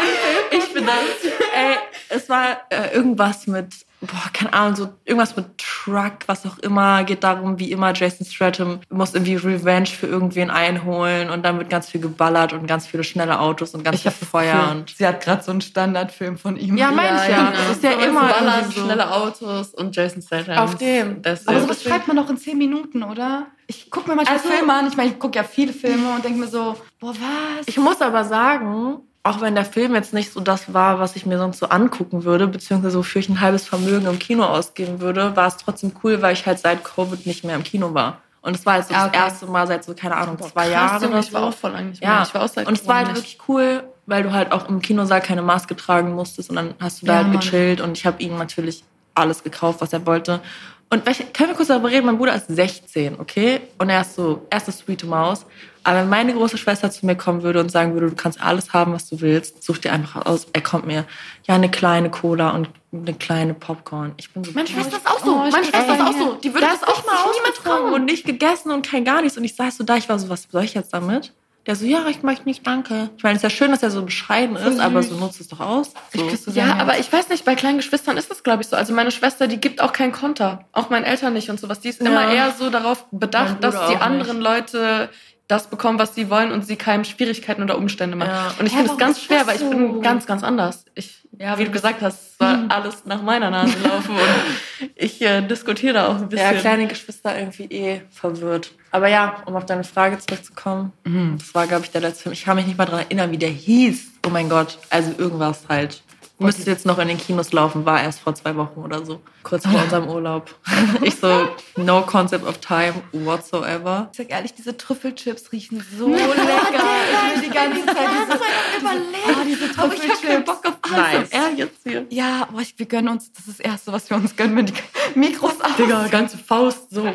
Ich 0.51 0.73
bin 0.73 0.87
das. 0.87 1.33
Ey, 1.55 1.77
es 2.09 2.29
war 2.31 2.63
äh, 2.71 2.95
irgendwas 2.95 3.47
mit, 3.47 3.87
boah, 4.01 4.31
keine 4.33 4.53
Ahnung, 4.53 4.77
so 4.77 4.89
irgendwas 5.05 5.37
mit 5.37 5.47
Truck, 5.59 6.13
was 6.27 6.47
auch 6.47 6.59
immer. 6.59 7.05
Geht 7.05 7.23
darum, 7.25 7.59
wie 7.59 7.71
immer 7.73 7.93
Jason 7.95 8.27
Stratham 8.27 8.81
muss 8.89 9.15
irgendwie 9.15 9.37
Revenge 9.37 9.87
für 9.87 10.07
irgendwen 10.07 10.51
einholen 10.51 11.31
und 11.31 11.45
dann 11.45 11.59
wird 11.59 11.71
ganz 11.71 11.89
viel 11.89 12.01
geballert 12.01 12.53
und 12.53 12.67
ganz 12.67 12.87
viele 12.87 13.05
schnelle 13.05 13.39
Autos 13.41 13.75
und 13.75 13.85
ganz 13.85 13.97
Ich 13.97 14.03
viel 14.03 14.27
Feuer 14.27 14.69
und 14.71 14.91
Sie 14.91 15.07
hat 15.07 15.21
gerade 15.23 15.43
so 15.43 15.51
einen 15.51 15.61
Standardfilm 15.61 16.39
von 16.39 16.57
ihm. 16.57 16.77
Ja, 16.77 16.91
mein 16.91 17.17
ich 17.17 17.29
ja. 17.31 17.53
Das 17.53 17.77
ist 17.77 17.83
ja 17.85 17.93
immer 17.93 18.29
Ballern, 18.29 18.65
so. 18.71 18.83
schnelle 18.83 19.11
Autos 19.13 19.75
und 19.75 19.95
Jason 19.95 20.23
Statham. 20.23 20.59
Auf 20.59 20.77
dem. 20.77 21.23
Das 21.23 21.47
Aber 21.47 21.61
sowas 21.61 21.83
schreibt 21.83 22.09
man 22.09 22.17
doch 22.17 22.29
in 22.31 22.37
zehn 22.39 22.57
Minuten, 22.59 23.03
oder? 23.03 23.47
Ich 23.67 23.91
gucke 23.91 24.09
mir 24.11 24.17
manchmal 24.17 24.39
Also- 24.39 24.49
Filme 24.49 24.73
an. 24.73 24.87
Ich 24.89 24.97
meine, 24.97 25.11
ich 25.11 25.19
gucke 25.19 25.37
ja 25.39 25.45
viele 25.45 25.73
Filme 25.73 26.11
und 26.15 26.25
denke 26.25 26.41
mir 26.41 26.49
so, 26.49 26.77
boah, 26.99 27.11
was? 27.15 27.67
Ich 27.69 27.77
muss 27.79 28.01
aber 28.01 28.25
sagen, 28.25 29.01
auch 29.23 29.41
wenn 29.43 29.55
der 29.55 29.65
Film 29.67 29.95
jetzt 29.95 30.15
nicht 30.15 30.33
so 30.33 30.41
das 30.41 30.73
war, 30.73 30.99
was 30.99 31.15
ich 31.17 31.27
mir 31.27 31.37
sonst 31.39 31.59
so 31.59 31.67
angucken 31.69 32.25
würde, 32.25 32.47
beziehungsweise 32.47 32.97
wofür 32.99 33.21
ich 33.21 33.29
ein 33.29 33.41
halbes 33.41 33.67
Vermögen 33.67 34.07
im 34.07 34.19
Kino 34.19 34.45
ausgeben 34.45 35.01
würde, 35.01 35.37
war 35.37 35.47
es 35.49 35.57
trotzdem 35.59 35.93
cool, 36.03 36.23
weil 36.23 36.33
ich 36.33 36.47
halt 36.47 36.59
seit 36.59 36.83
Covid 36.85 37.27
nicht 37.27 37.45
mehr 37.45 37.57
im 37.57 37.63
Kino 37.65 37.93
war. 37.93 38.19
Und 38.43 38.57
es 38.57 38.65
war 38.65 38.79
jetzt 38.79 38.89
so 38.89 38.95
Ah, 38.95 39.01
das 39.01 39.09
okay. 39.09 39.19
erste 39.19 39.47
Mal 39.47 39.67
seit 39.67 39.85
so, 39.85 39.93
keine 39.95 40.17
Ahnung, 40.17 40.39
zwei 40.39 40.63
Krass, 40.63 40.71
Jahren 40.71 41.05
oder 41.11 41.19
ich 41.19 41.33
war 41.35 41.43
so. 41.43 41.47
auch 41.49 41.55
voll 41.55 41.73
lang 41.73 41.91
nicht 41.91 42.01
mehr. 42.01 42.09
Ja, 42.11 42.23
Ich 42.23 42.33
war 42.35 42.43
auch 42.43 42.49
seit 42.49 42.67
und 42.67 42.73
es 42.79 42.87
war 42.89 42.97
halt 42.97 43.07
Corona 43.09 43.19
wirklich 43.23 43.39
cool, 43.49 43.83
weil 44.07 44.23
du 44.23 44.33
halt 44.33 44.53
auch 44.53 44.67
im 44.71 44.81
Kinosaal 44.81 45.21
keine 45.21 45.43
Maske 45.43 45.77
tragen 45.77 46.13
musstest 46.15 46.49
und 46.49 46.57
dann 46.57 46.75
hast 46.81 47.03
du 47.03 47.07
da 47.07 47.13
Ja, 47.13 47.19
halt 47.19 47.29
Mann. 47.29 47.41
gechillt 47.41 47.83
und 47.83 47.99
ich 47.99 48.07
habe 48.07 48.23
ihm 48.23 48.39
natürlich 48.39 48.83
alles 49.15 49.43
gekauft, 49.43 49.83
was 49.83 49.93
er 49.93 50.07
wollte. 50.07 50.41
Und 50.89 51.05
welche, 51.05 51.25
können 51.27 51.51
wir 51.51 51.57
kurz 51.57 51.69
darüber 51.69 51.91
reden? 51.91 52.07
Mein 52.07 52.17
Bruder 52.17 52.35
ist 52.35 52.47
16, 52.49 53.21
okay? 53.21 53.61
Und 53.79 53.91
er 53.91 54.01
ist 54.01 54.15
so, 54.15 54.47
er 54.49 54.57
ist 54.57 54.67
eine 54.69 54.73
sweete 54.77 55.07
Maus. 55.07 55.45
Aber 55.85 56.01
wenn 56.01 56.09
meine 56.09 56.33
große 56.35 56.59
Schwester 56.59 56.91
zu 56.91 57.07
mir 57.07 57.17
kommen 57.17 57.43
würde 57.43 57.61
und 57.61 57.71
sagen 57.71 57.95
würde, 57.95 58.09
du 58.11 58.15
kannst 58.17 58.41
alles 58.43 58.73
haben, 58.73 58.93
was 58.93 59.09
du 59.09 59.21
willst, 59.21 59.63
such 59.63 59.79
dir 59.79 59.93
einfach 59.93 60.27
aus. 60.27 60.47
Er 60.53 60.61
kommt 60.61 60.87
mir, 60.87 61.05
ja, 61.47 61.55
eine 61.55 61.71
kleine 61.71 62.11
Cola 62.11 62.51
und 62.51 62.69
eine 62.93 63.15
kleine 63.15 63.55
Popcorn. 63.55 64.13
Ich 64.17 64.31
bin 64.33 64.45
so, 64.45 64.53
Meine 64.53 64.69
Schwester 64.69 64.97
ist 64.99 65.07
auch 65.07 65.25
so. 65.25 65.33
Oh, 65.35 65.51
Meine 65.51 65.65
Schwester 65.65 65.95
ist 65.95 66.01
auch 66.03 66.13
so. 66.13 66.33
Die 66.35 66.53
würde 66.53 66.67
das 66.67 66.77
ist 66.77 66.89
auch 66.89 66.97
nicht 66.97 67.07
mal 67.07 67.53
trauen. 67.63 67.93
und 67.95 68.05
nicht 68.05 68.25
gegessen 68.27 68.71
und 68.73 68.87
kein 68.87 69.05
gar 69.05 69.23
nichts. 69.23 69.39
Und 69.39 69.45
ich 69.45 69.55
saß 69.57 69.77
so 69.77 69.85
da, 69.85 69.97
ich 69.97 70.09
war 70.09 70.19
so, 70.19 70.29
was 70.29 70.49
soll 70.51 70.65
ich 70.65 70.75
jetzt 70.75 70.93
damit? 70.93 71.33
Der 71.67 71.77
so, 71.77 71.85
ja, 71.85 72.07
ich 72.09 72.23
möchte 72.23 72.47
nicht, 72.47 72.67
danke. 72.67 73.11
Ich 73.19 73.23
meine, 73.23 73.37
es 73.37 73.41
ist 73.41 73.43
ja 73.43 73.51
schön, 73.51 73.71
dass 73.71 73.83
er 73.83 73.91
so 73.91 74.03
bescheiden 74.03 74.57
ist, 74.57 74.81
aber 74.81 75.03
so 75.03 75.15
nutzt 75.17 75.43
es 75.43 75.49
doch 75.49 75.61
aus. 75.61 75.93
So. 76.15 76.27
Ich 76.49 76.55
Ja, 76.57 76.77
aber 76.77 76.99
ich 76.99 77.13
weiß 77.13 77.29
nicht, 77.29 77.45
bei 77.45 77.55
kleinen 77.55 77.77
Geschwistern 77.77 78.17
ist 78.17 78.31
das, 78.31 78.43
glaube 78.43 78.63
ich, 78.63 78.69
so. 78.69 78.77
Also 78.77 78.95
meine 78.95 79.11
Schwester, 79.11 79.47
die 79.47 79.59
gibt 79.59 79.83
auch 79.83 79.93
keinen 79.93 80.13
Konter. 80.13 80.65
Auch 80.73 80.89
meinen 80.89 81.05
Eltern 81.05 81.35
nicht 81.35 81.51
und 81.51 81.61
sowas. 81.61 81.81
Die 81.81 81.91
ist 81.91 82.01
immer 82.01 82.23
Ja. 82.25 82.33
eher 82.33 82.55
so 82.59 82.71
darauf 82.71 83.05
bedacht, 83.11 83.63
dass 83.63 83.75
die 83.91 83.97
anderen 83.97 84.41
Leute 84.41 85.11
das 85.51 85.67
bekommen, 85.69 85.99
was 85.99 86.15
sie 86.15 86.31
wollen 86.31 86.53
und 86.53 86.65
sie 86.67 86.77
keinem 86.77 87.05
Schwierigkeiten 87.05 87.63
oder 87.63 87.77
Umstände 87.77 88.17
machen. 88.17 88.31
Ja. 88.31 88.55
Und 88.59 88.67
ich 88.67 88.73
finde 88.73 88.91
es 88.93 88.99
ganz 88.99 89.21
schwer, 89.23 89.47
weil 89.47 89.57
ich 89.57 89.61
so? 89.63 89.71
bin 89.71 90.01
ganz, 90.03 90.27
ganz 90.27 90.43
anders. 90.45 90.85
Ich, 90.95 91.27
Ja, 91.39 91.59
wie 91.59 91.65
du 91.65 91.71
gesagt 91.71 92.01
hast, 92.03 92.21
es 92.33 92.39
soll 92.39 92.67
alles 92.69 93.05
nach 93.05 93.23
meiner 93.23 93.51
Nase 93.51 93.75
laufen 93.83 94.11
und 94.15 94.91
ich 94.97 95.21
äh, 95.23 95.41
diskutiere 95.43 95.95
da 95.95 96.07
auch 96.09 96.15
ein 96.17 96.21
Ja, 96.23 96.27
bisschen. 96.27 96.59
kleine 96.61 96.87
Geschwister 96.87 97.39
irgendwie 97.39 97.65
eh 97.65 98.03
verwirrt. 98.11 98.73
Aber 98.93 99.09
ja, 99.09 99.43
um 99.47 99.57
auf 99.57 99.67
deine 99.67 99.85
Frage 99.85 100.19
zurückzukommen, 100.19 100.93
das 101.39 101.55
war, 101.55 101.67
glaube 101.67 101.85
ich, 101.85 101.91
der 101.91 102.01
letzte 102.01 102.25
Film. 102.25 102.33
Ich 102.33 102.45
kann 102.45 102.57
mich 102.57 102.67
nicht 102.67 102.77
mal 102.79 102.85
daran 102.87 103.01
erinnern, 103.01 103.31
wie 103.31 103.39
der 103.39 103.51
hieß. 103.51 104.09
Oh 104.27 104.31
mein 104.31 104.49
Gott. 104.49 104.79
Also 104.91 105.13
irgendwas 105.17 105.63
halt. 105.69 106.03
Müsste 106.41 106.71
jetzt 106.71 106.87
noch 106.87 106.99
in 106.99 107.09
den 107.09 107.19
Kinos 107.19 107.53
laufen, 107.53 107.85
war 107.85 108.03
erst 108.03 108.21
vor 108.21 108.35
zwei 108.35 108.57
Wochen 108.57 108.81
oder 108.81 109.05
so. 109.05 109.21
Kurz 109.43 109.67
vor 109.67 109.79
unserem 109.83 110.09
Urlaub. 110.09 110.55
Ich 111.03 111.17
so, 111.17 111.49
no 111.77 112.01
concept 112.01 112.47
of 112.47 112.59
time 112.59 112.95
whatsoever. 113.13 114.09
Ich 114.13 114.17
sag 114.17 114.31
ehrlich, 114.31 114.55
diese 114.55 114.75
Trüffelchips 114.75 115.53
riechen 115.53 115.85
so 115.99 116.09
lecker. 116.15 116.25
Ich 116.25 117.43
will 117.43 117.49
die 117.49 117.55
ganze 117.55 117.85
Zeit 117.85 117.97
diese, 118.27 118.39
diese, 118.77 118.87
oh, 118.87 119.45
diese 119.47 119.81
aber 119.83 119.95
ich 119.95 120.01
habe 120.01 120.09
keinen 120.09 120.17
Trüffelchips. 120.17 120.45
Bock 120.47 120.67
auf 120.67 120.91
Nice. 120.91 121.15
alles. 121.15 121.31
Er 121.31 121.51
jetzt 121.57 121.79
hier. 121.85 122.07
Ja, 122.09 122.49
boah, 122.51 122.61
ich, 122.63 122.75
wir 122.79 122.87
gönnen 122.87 123.09
uns, 123.09 123.31
das 123.33 123.47
ist 123.47 123.61
das 123.61 123.67
Erste, 123.67 123.93
was 123.93 124.09
wir 124.09 124.17
uns 124.17 124.35
gönnen, 124.35 124.57
wenn 124.57 124.67
die 124.67 124.75
Mikros 125.15 125.61
aus. 125.61 125.77
Digga, 125.77 126.07
ganze 126.09 126.39
Faust 126.39 126.91
so. 126.91 127.07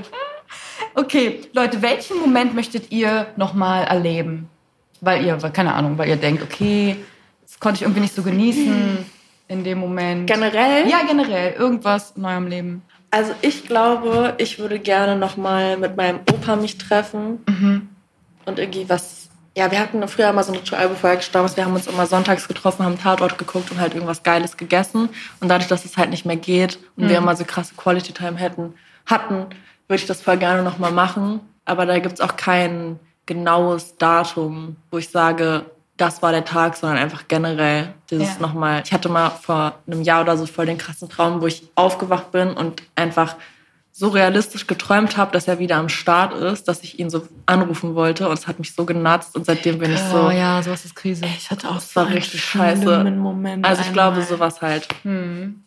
Okay, 0.94 1.42
Leute, 1.54 1.82
welchen 1.82 2.20
Moment 2.20 2.54
möchtet 2.54 2.92
ihr 2.92 3.28
nochmal 3.38 3.86
erleben? 3.86 4.50
Weil 5.02 5.26
ihr, 5.26 5.36
keine 5.38 5.74
Ahnung, 5.74 5.98
weil 5.98 6.10
ihr 6.10 6.16
denkt, 6.16 6.44
okay, 6.44 6.96
das 7.42 7.60
konnte 7.60 7.78
ich 7.78 7.82
irgendwie 7.82 8.02
nicht 8.02 8.16
so 8.16 8.22
genießen 8.24 9.06
in 9.48 9.64
dem 9.64 9.80
Moment. 9.80 10.28
Generell? 10.28 10.88
Ja, 10.90 11.02
generell. 11.08 11.54
Irgendwas 11.54 12.14
in 12.16 12.26
eurem 12.26 12.48
Leben. 12.48 12.82
Also 13.12 13.34
ich 13.42 13.66
glaube, 13.66 14.34
ich 14.38 14.60
würde 14.60 14.80
gerne 14.80 15.16
noch 15.16 15.38
mal 15.38 15.78
mit 15.78 15.96
meinem 15.96 16.20
Opa 16.34 16.56
mich 16.56 16.78
treffen 16.78 17.46
und 18.46 18.60
irgendwie 18.60 18.90
was 18.90 19.30
Ja, 19.58 19.72
wir 19.72 19.80
hatten 19.80 20.06
früher 20.10 20.30
immer 20.30 20.44
so 20.44 20.52
ein 20.52 20.60
Ritual, 20.60 20.90
bevor 20.90 21.12
er 21.12 21.16
gestorben 21.16 21.46
ist. 21.46 21.56
Wir 21.56 21.64
haben 21.64 21.74
uns 21.74 21.88
immer 21.88 22.06
sonntags 22.06 22.50
getroffen, 22.50 22.84
haben 22.84 23.00
Tatort 23.00 23.38
geguckt 23.38 23.72
und 23.72 23.80
halt 23.80 23.94
irgendwas 23.94 24.22
Geiles 24.22 24.58
gegessen. 24.58 25.08
Und 25.40 25.48
dadurch, 25.48 25.70
dass 25.70 25.86
es 25.86 25.96
halt 25.96 26.10
nicht 26.10 26.26
mehr 26.26 26.36
geht 26.36 26.78
und 26.98 27.08
wir 27.08 27.18
immer 27.18 27.38
so 27.38 27.46
krasse 27.46 27.74
Quality 27.76 28.12
Time 28.12 28.36
hätten, 28.36 28.74
hatten, 29.06 29.46
würde 29.88 30.02
ich 30.02 30.06
das 30.06 30.22
voll 30.22 30.36
gerne 30.38 30.62
nochmal 30.62 30.92
machen. 30.92 31.40
Aber 31.64 31.86
da 31.86 31.98
gibt's 32.00 32.20
auch 32.20 32.36
kein 32.36 33.00
genaues 33.26 33.96
Datum, 33.98 34.76
wo 34.92 34.98
ich 34.98 35.10
sage, 35.10 35.66
das 35.98 36.22
war 36.22 36.32
der 36.32 36.44
Tag, 36.46 36.76
sondern 36.76 36.98
einfach 36.98 37.28
generell 37.28 37.94
dieses 38.10 38.36
Ja. 38.36 38.42
nochmal. 38.42 38.82
Ich 38.86 38.92
hatte 38.94 39.08
mal 39.10 39.30
vor 39.30 39.80
einem 39.88 40.02
Jahr 40.02 40.22
oder 40.22 40.38
so 40.38 40.46
voll 40.46 40.66
den 40.66 40.78
krassen 40.78 41.10
Traum, 41.10 41.42
wo 41.42 41.48
ich 41.48 41.64
aufgewacht 41.76 42.32
bin 42.32 42.50
und 42.50 42.84
einfach 42.96 43.36
so 43.94 44.10
realistisch 44.10 44.68
geträumt 44.68 45.16
habe, 45.16 45.32
dass 45.32 45.48
er 45.48 45.58
wieder 45.58 45.78
am 45.78 45.88
Start 45.88 46.34
ist, 46.34 46.68
dass 46.68 46.84
ich 46.84 47.00
ihn 47.00 47.10
so 47.10 47.26
anrufen 47.46 47.96
wollte 47.96 48.28
und 48.28 48.34
es 48.38 48.46
hat 48.46 48.60
mich 48.60 48.76
so 48.76 48.84
genatzt 48.86 49.38
und 49.38 49.46
seitdem 49.46 49.80
bin 49.80 49.94
ich 49.94 50.02
so. 50.02 50.28
Oh 50.28 50.32
ja, 50.32 50.62
sowas 50.62 50.84
ist 50.84 50.96
Krise. 50.98 51.24
Ich 51.38 51.50
hatte 51.50 51.70
auch 51.70 51.76
Das 51.76 51.96
war 51.96 52.10
richtig 52.10 52.44
scheiße. 52.44 53.04
Moment 53.12 53.66
Also 53.66 53.82
ich 53.84 53.94
glaube 53.94 54.16
einmal. 54.18 54.28
sowas 54.28 54.62
halt. 54.62 54.88
Hm. 55.04 55.64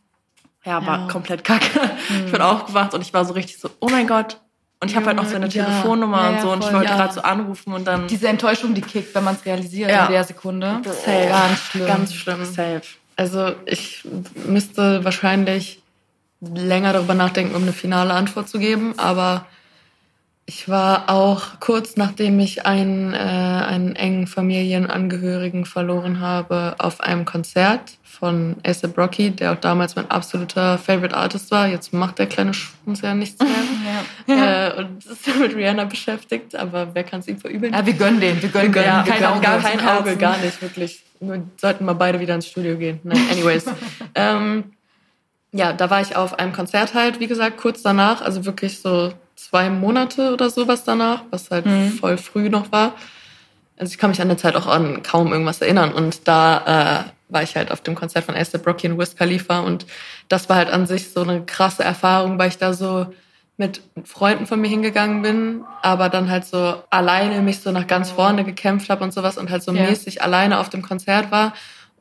Ja, 0.63 0.85
war 0.87 0.99
Ja. 1.01 1.07
komplett 1.09 1.43
kacke. 1.43 1.81
Ich 2.27 2.31
bin 2.33 2.43
aufgewacht 2.43 2.93
und 2.93 3.01
ich 3.01 3.15
war 3.15 3.25
so 3.25 3.33
richtig 3.33 3.59
so, 3.59 3.71
oh 3.81 3.89
mein 3.89 4.07
Gott. 4.07 4.39
Und 4.81 4.91
ich 4.91 4.97
habe 4.97 5.07
halt 5.07 5.17
noch 5.17 5.27
seine 5.27 5.47
Ja. 5.49 5.65
Telefonnummer 5.65 6.23
Ja, 6.23 6.29
und 6.29 6.35
ja, 6.37 6.43
so 6.43 6.53
und 6.53 6.65
ich 6.65 6.73
wollte 6.73 6.89
ja. 6.91 6.97
gerade 6.97 7.13
so 7.15 7.21
anrufen 7.23 7.73
und 7.73 7.85
dann 7.87 8.07
Diese 8.07 8.29
Enttäuschung, 8.29 8.75
die 8.75 8.81
kickt, 8.81 9.13
wenn 9.15 9.25
man 9.25 9.35
es 9.35 9.45
realisiert 9.45 9.91
Ja. 9.91 10.07
in 10.07 10.13
der 10.13 10.25
Sekunde. 10.25 10.81
Safe. 10.85 11.29
Ganz 11.29 11.61
schlimm. 11.61 11.87
Ganz 11.87 12.15
schlimm. 12.15 12.45
safe. 12.45 12.83
Also 13.17 13.53
ich 13.67 14.05
müsste 14.47 15.05
wahrscheinlich 15.05 15.83
länger 16.41 16.93
darüber 16.93 17.15
nachdenken, 17.15 17.57
um 17.57 17.63
eine 17.63 17.73
finale 17.73 18.15
Antwort 18.15 18.49
zu 18.49 18.61
geben. 18.61 18.95
Aber 18.99 19.47
ich 20.49 20.67
war 20.67 21.11
auch 21.11 21.61
kurz 21.61 21.97
nachdem 21.97 22.41
ich 22.41 22.65
einen, 22.65 23.13
äh, 23.13 23.19
einen 23.19 23.95
engen 23.97 24.27
Familienangehörigen 24.27 25.67
verloren 25.67 26.21
habe, 26.21 26.75
auf 26.79 27.03
einem 27.03 27.27
Konzert 27.27 27.99
von 28.03 28.57
A$AP 28.67 28.97
Rocky, 28.97 29.31
der 29.31 29.53
auch 29.53 29.57
damals 29.61 29.95
mein 29.95 30.11
absoluter 30.11 30.79
Favorite 30.79 31.15
Artist 31.15 31.51
war. 31.51 31.69
Jetzt 31.69 31.93
macht 31.93 32.19
der 32.19 32.27
kleine 32.27 32.55
Schwanz 32.55 33.03
ja 33.03 33.15
nichts 33.15 33.39
mehr. 33.39 33.51
Ja. 34.27 34.69
äh, 34.69 34.79
und 34.79 35.05
ist 35.07 35.27
mit 35.39 35.55
Rihanna 35.55 35.85
beschäftigt, 35.85 36.57
aber 36.57 36.95
wer 36.95 37.05
kann 37.05 37.21
es 37.21 37.29
ihm 37.29 37.39
verübeln? 37.39 37.73
ja, 37.75 37.85
wir 37.85 37.93
gönnen 37.93 38.21
den. 38.21 38.41
Wir 38.43 38.49
gönnen 38.49 38.75
Wir 38.75 38.83
gönnen, 38.83 39.05
Kein 39.05 39.21
wir 39.21 39.31
Auge. 39.31 39.45
zum 39.45 39.63
kein 39.63 39.89
Auge, 39.89 40.17
gar 40.17 40.39
nicht, 40.39 40.63
wirklich. 40.63 41.03
Wir 41.21 41.43
sollten 41.61 41.85
mal 41.85 41.95
beide 41.95 42.21
wieder 42.21 42.35
ins 42.35 42.47
Studio 42.47 42.77
gehen. 42.77 43.01
Nein, 43.05 43.21
anyways. 43.31 43.67
ähm, 44.15 44.65
ja, 45.53 45.75
da 45.75 45.91
war 45.91 46.01
ich 46.01 46.17
auf 46.17 46.39
einem 46.39 46.53
Konzert 46.53 46.95
halt, 46.95 47.21
wie 47.21 47.27
gesagt, 47.27 47.59
kurz 47.59 47.83
danach, 47.83 48.23
also 48.23 48.45
wirklich 48.47 48.81
so 48.81 49.13
zwei 49.39 49.71
Monate 49.71 50.33
oder 50.33 50.51
sowas 50.51 50.83
danach, 50.85 51.23
was 51.31 51.51
halt 51.51 51.65
Mhm. 51.67 51.91
voll 51.93 52.19
früh 52.19 52.49
noch 52.49 52.73
war. 52.73 52.95
Also 53.79 53.93
ich 53.93 53.99
kann 53.99 54.11
mich 54.11 54.21
an 54.21 54.29
der 54.29 54.37
Zeit 54.37 54.57
auch 54.57 54.67
an 54.67 55.03
kaum 55.05 55.33
irgendwas 55.33 55.61
erinnern. 55.61 55.93
Und 55.93 56.27
da 56.27 57.05
äh, 57.07 57.33
war 57.33 57.43
ich 57.45 57.55
halt 57.57 57.71
auf 57.71 57.81
dem 57.81 57.95
Konzert 57.95 58.25
von 58.25 58.35
A$AP 58.35 58.67
Rocky 58.67 58.89
und 58.89 58.99
Wiz 58.99 59.15
Khalifa 59.15 59.61
und 59.61 59.87
das 60.29 60.49
war 60.49 60.57
halt 60.57 60.71
an 60.71 60.87
sich 60.87 61.11
so 61.13 61.23
eine 61.23 61.45
krasse 61.45 61.85
Erfahrung, 61.85 62.39
weil 62.39 62.49
ich 62.49 62.59
da 62.59 62.73
so 62.73 63.07
mit 63.57 63.81
Freunden 64.05 64.47
von 64.47 64.61
mir 64.61 64.69
hingegangen 64.69 65.21
bin, 65.23 65.65
aber 65.83 66.09
dann 66.09 66.31
halt 66.31 66.45
so 66.45 66.83
alleine 66.91 67.41
mich 67.43 67.61
so 67.61 67.71
nach 67.73 67.87
ganz 67.87 68.11
vorne 68.11 68.45
gekämpft 68.45 68.89
habe 68.89 69.05
und 69.05 69.13
sowas 69.13 69.37
und 69.37 69.51
halt 69.51 69.63
so 69.63 69.73
Ja. 69.73 69.83
mäßig 69.85 70.23
alleine 70.23 70.59
auf 70.59 70.69
dem 70.71 70.83
Konzert 70.83 71.31
war 71.31 71.53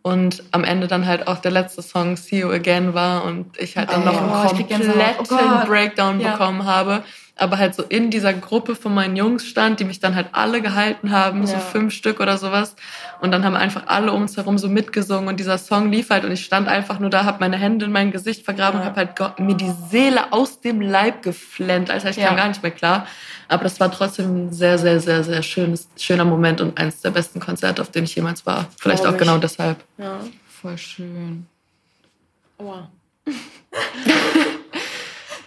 und 0.03 0.43
am 0.51 0.63
Ende 0.63 0.87
dann 0.87 1.05
halt 1.05 1.27
auch 1.27 1.39
der 1.39 1.51
letzte 1.51 1.81
Song 1.81 2.15
See 2.15 2.39
You 2.41 2.49
Again 2.51 2.93
war 2.93 3.23
und 3.25 3.57
ich 3.59 3.75
halt 3.75 3.91
dann 3.91 4.03
Oh, 4.03 4.05
noch 4.05 4.21
einen 4.21 4.31
kompletten 4.67 4.93
Oh. 5.29 5.65
Breakdown 5.67 6.19
Ja. 6.21 6.31
bekommen 6.33 6.65
habe, 6.65 7.03
aber 7.39 7.57
halt 7.57 7.75
so 7.75 7.83
in 7.83 8.09
dieser 8.11 8.33
Gruppe 8.33 8.75
von 8.75 8.93
meinen 8.93 9.15
Jungs 9.15 9.45
stand, 9.45 9.79
die 9.79 9.85
mich 9.85 9.99
dann 9.99 10.15
halt 10.15 10.27
alle 10.31 10.61
gehalten 10.61 11.11
haben, 11.11 11.45
so 11.45 11.53
Ja. 11.53 11.59
fünf 11.59 11.93
Stück 11.93 12.19
oder 12.19 12.37
sowas 12.37 12.75
und 13.21 13.31
dann 13.31 13.43
haben 13.45 13.55
einfach 13.55 13.83
alle 13.87 14.11
um 14.11 14.21
uns 14.23 14.37
herum 14.37 14.57
so 14.57 14.67
mitgesungen 14.69 15.27
und 15.29 15.39
dieser 15.39 15.57
Song 15.57 15.91
lief 15.91 16.09
halt 16.09 16.25
und 16.25 16.31
ich 16.31 16.43
stand 16.45 16.67
einfach 16.67 16.99
nur 16.99 17.09
da, 17.09 17.25
habe 17.25 17.37
meine 17.39 17.57
Hände 17.57 17.85
in 17.85 17.91
mein 17.91 18.11
Gesicht 18.11 18.43
vergraben 18.45 18.79
Ja. 18.79 18.81
und 18.81 18.85
habe 18.89 18.97
halt 19.05 19.15
Gott, 19.15 19.39
mir 19.39 19.55
die 19.55 19.71
Seele 19.89 20.31
aus 20.33 20.61
dem 20.61 20.81
Leib 20.81 21.23
geflennt, 21.23 21.89
als 21.91 22.05
ich 22.05 22.17
Ja. 22.17 22.27
kam 22.27 22.37
gar 22.37 22.47
nicht 22.47 22.61
mehr 22.63 22.71
klar. 22.71 23.07
Aber 23.49 23.63
das 23.63 23.79
war 23.79 23.91
trotzdem 23.91 24.47
ein 24.47 24.53
sehr, 24.53 24.77
sehr, 24.77 24.99
sehr, 24.99 25.23
sehr 25.23 25.41
schönes, 25.41 25.87
schöner 25.97 26.25
Moment 26.25 26.59
und 26.59 26.77
eines 26.77 27.01
der 27.01 27.11
besten 27.11 27.39
Konzerte, 27.39 27.81
auf 27.81 27.91
denen 27.91 28.05
ich 28.05 28.15
jemals 28.15 28.45
war. 28.45 28.67
Vielleicht 28.79 29.05
auch 29.05 29.13
ich. 29.13 29.19
genau 29.19 29.37
deshalb. 29.37 29.77
Ja. 29.97 30.19
Voll 30.61 30.77
schön. 30.77 31.45
Aua. 32.57 32.89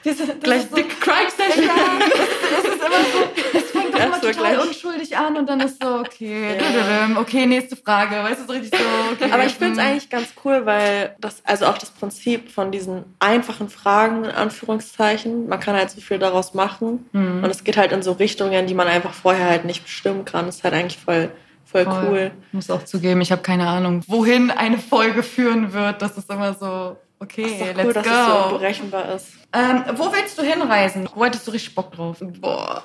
Das 0.03 0.17
Gleich 0.43 0.63
ist 0.63 0.71
so, 0.71 0.77
dick 0.77 1.01
Crying 1.01 1.29
Session. 1.29 1.65
Ja, 1.67 1.75
das 2.57 2.65
ist 2.65 2.75
immer 2.75 3.05
so, 3.13 3.59
es 3.59 3.71
fängt 3.71 3.95
doch 3.95 4.01
immer 4.01 4.15
so 4.15 4.29
total 4.29 4.55
gleich. 4.55 4.67
unschuldig 4.67 5.17
an 5.17 5.37
und 5.37 5.47
dann 5.49 5.61
ist 5.61 5.83
so, 5.83 5.97
okay, 5.97 6.57
Ja. 6.59 7.21
okay, 7.21 7.45
nächste 7.47 7.77
Frage. 7.77 8.17
Weißt 8.17 8.41
du, 8.41 8.47
so 8.47 8.53
richtig 8.53 8.79
so, 8.79 8.85
okay. 9.13 9.31
Aber 9.31 9.45
ich 9.45 9.53
finde 9.53 9.73
es 9.75 9.79
hm. 9.79 9.87
eigentlich 9.87 10.09
ganz 10.09 10.29
cool, 10.45 10.65
weil 10.65 11.15
das, 11.21 11.43
also 11.45 11.67
auch 11.67 11.77
das 11.77 11.91
Prinzip 11.91 12.51
von 12.51 12.71
diesen 12.73 13.05
einfachen 13.19 13.69
Fragen, 13.69 14.25
in 14.25 14.31
Anführungszeichen, 14.31 15.49
man 15.49 15.61
kann 15.61 15.77
halt 15.77 15.91
so 15.91 16.01
viel 16.01 16.19
daraus 16.19 16.55
machen. 16.55 17.09
Mhm. 17.13 17.45
Und 17.45 17.51
es 17.51 17.63
geht 17.65 17.77
halt 17.77 17.93
in 17.93 18.03
so 18.03 18.13
Richtungen, 18.13 18.67
die 18.67 18.75
man 18.75 18.89
einfach 18.89 19.13
vorher 19.13 19.47
halt 19.51 19.65
nicht 19.67 19.83
bestimmen 19.85 20.25
kann. 20.25 20.47
Das 20.47 20.57
ist 20.57 20.65
halt 20.65 20.73
eigentlich 20.75 20.99
voll, 20.99 21.31
voll, 21.67 21.85
Voll. 21.85 22.07
cool. 22.09 22.31
Ich 22.49 22.55
muss 22.55 22.71
auch 22.71 22.85
zugeben, 22.85 23.21
ich 23.21 23.33
habe 23.33 23.43
keine 23.43 23.67
Ahnung, 23.69 24.03
wohin 24.09 24.51
eine 24.51 24.79
Folge 24.79 25.23
führen 25.23 25.73
wird. 25.75 26.01
Das 26.01 26.17
ist 26.17 26.31
immer 26.31 26.55
so, 26.55 26.97
okay, 27.21 27.43
Ist 27.45 27.61
doch 27.61 27.67
let's 27.77 27.85
cool, 27.87 27.93
dass 27.93 28.07
es 28.07 28.13
so 28.27 28.33
go. 28.33 28.45
unberechenbar 28.55 29.15
ist. 29.15 29.27
ähm, 29.53 29.85
wo 29.97 30.13
willst 30.13 30.37
du 30.39 30.43
hinreisen? 30.43 31.09
Wo 31.15 31.25
hättest 31.25 31.47
du 31.47 31.51
richtig 31.53 31.75
Bock 31.75 31.93
drauf? 31.93 32.17
Boah. 32.21 32.83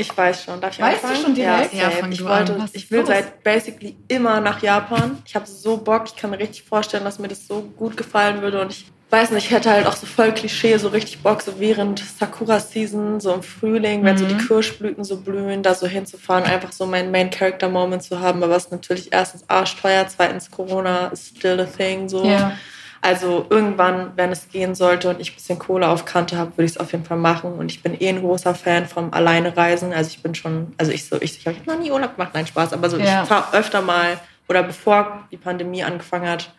Ich 0.00 0.16
weiß 0.16 0.44
schon. 0.44 0.60
Darf 0.60 0.74
ich 0.74 0.80
Weißt 0.80 1.02
du 1.02 1.06
anfangen? 1.08 1.24
schon 1.24 1.34
direkt? 1.34 1.74
Ja, 1.74 1.90
Ja, 1.90 2.08
ich 2.08 2.18
du 2.18 2.24
wollte, 2.24 2.56
ich 2.72 2.84
ist 2.84 2.90
will 2.92 3.00
los? 3.00 3.08
seit 3.08 3.42
basically 3.42 3.96
immer 4.08 4.40
nach 4.40 4.62
Japan. 4.62 5.18
Ich 5.26 5.34
habe 5.34 5.46
so 5.46 5.76
Bock. 5.76 6.04
Ich 6.06 6.14
kann 6.16 6.30
mir 6.30 6.38
richtig 6.38 6.62
vorstellen, 6.64 7.04
dass 7.04 7.18
mir 7.18 7.26
das 7.28 7.46
so 7.46 7.62
gut 7.76 7.96
gefallen 7.96 8.40
würde. 8.40 8.60
Und 8.60 8.70
ich 8.70 8.86
weiß 9.10 9.32
nicht, 9.32 9.46
ich 9.46 9.50
hätte 9.50 9.70
halt 9.70 9.86
auch 9.88 9.96
so 9.96 10.06
voll 10.06 10.32
Klischee, 10.32 10.76
so 10.76 10.88
richtig 10.88 11.20
Bock, 11.22 11.42
so 11.42 11.58
während 11.58 11.98
Sakura-Season, 11.98 13.18
so 13.20 13.32
im 13.34 13.42
Frühling, 13.42 14.04
wenn 14.04 14.16
so 14.18 14.24
die 14.26 14.34
Mhm. 14.34 14.46
Kirschblüten 14.46 15.02
so 15.02 15.16
blühen, 15.20 15.62
da 15.64 15.74
so 15.74 15.86
hinzufahren, 15.88 16.44
einfach 16.44 16.70
so 16.72 16.86
meinen 16.86 17.10
Main-Character-Moment 17.10 18.02
zu 18.04 18.20
haben. 18.20 18.42
Aber 18.44 18.54
es 18.56 18.66
ist 18.66 18.72
natürlich 18.72 19.12
erstens 19.12 19.44
arschteuer, 19.48 20.06
zweitens 20.06 20.50
Corona 20.50 21.08
is 21.08 21.28
still 21.36 21.58
a 21.60 21.64
thing, 21.64 22.08
so. 22.08 22.24
Ja. 22.24 22.52
Also 23.00 23.46
irgendwann, 23.48 24.12
wenn 24.16 24.30
es 24.32 24.48
gehen 24.48 24.74
sollte 24.74 25.08
und 25.10 25.20
ich 25.20 25.30
ein 25.32 25.34
bisschen 25.34 25.58
Kohle 25.58 25.88
auf 25.88 26.04
Kante 26.04 26.36
habe, 26.36 26.52
würde 26.56 26.64
ich 26.64 26.72
es 26.72 26.76
auf 26.78 26.92
jeden 26.92 27.04
Fall 27.04 27.16
machen. 27.16 27.52
Und 27.54 27.70
ich 27.70 27.82
bin 27.82 27.94
eh 28.00 28.08
ein 28.08 28.20
großer 28.20 28.54
Fan 28.54 28.86
vom 28.86 29.12
Alleinereisen. 29.12 29.92
Also 29.92 30.10
ich 30.10 30.22
bin 30.22 30.34
schon, 30.34 30.74
also 30.78 30.90
ich 30.90 31.06
so, 31.06 31.16
ich, 31.20 31.38
ich 31.38 31.46
habe 31.46 31.56
noch 31.66 31.78
nie 31.78 31.90
Urlaub 31.92 32.16
gemacht, 32.16 32.32
nein 32.34 32.46
Spaß, 32.46 32.72
aber 32.72 32.90
so 32.90 32.98
Ja. 32.98 33.22
ich 33.22 33.28
fahre 33.28 33.56
öfter 33.56 33.82
mal 33.82 34.18
oder 34.48 34.62
bevor 34.62 35.28
die 35.30 35.36
Pandemie 35.36 35.84
angefangen 35.84 36.28
hat, 36.28 36.52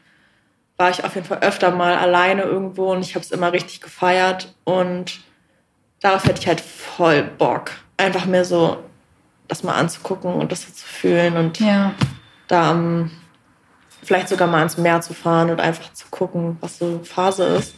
war 0.78 0.90
ich 0.90 1.04
auf 1.04 1.16
jeden 1.16 1.28
Fall 1.28 1.40
öfter 1.40 1.72
mal 1.72 1.96
alleine 1.98 2.44
irgendwo 2.44 2.94
und 2.94 3.02
ich 3.02 3.16
habe 3.16 3.26
es 3.26 3.32
immer 3.32 3.52
richtig 3.52 3.82
gefeiert 3.82 4.54
und 4.64 5.20
darauf 6.00 6.24
hätte 6.24 6.40
ich 6.40 6.48
halt 6.48 6.62
voll 6.62 7.24
Bock, 7.24 7.72
einfach 7.98 8.26
mir 8.26 8.46
so 8.46 8.78
das 9.50 9.64
mal 9.64 9.74
anzugucken 9.74 10.36
und 10.36 10.52
das 10.54 10.62
so 10.62 10.72
zu 10.72 10.86
fühlen 10.86 11.36
und 11.36 11.60
Ja. 11.60 11.94
da 12.48 12.70
am 12.72 13.12
vielleicht 14.10 14.30
sogar 14.30 14.48
mal 14.48 14.58
ans 14.58 14.76
Meer 14.76 15.02
zu 15.02 15.14
fahren 15.14 15.52
und 15.52 15.62
einfach 15.62 15.94
zu 15.94 16.08
gucken, 16.10 16.58
was 16.62 16.80
so 16.80 17.00
Phase 17.04 17.44
ist. 17.44 17.76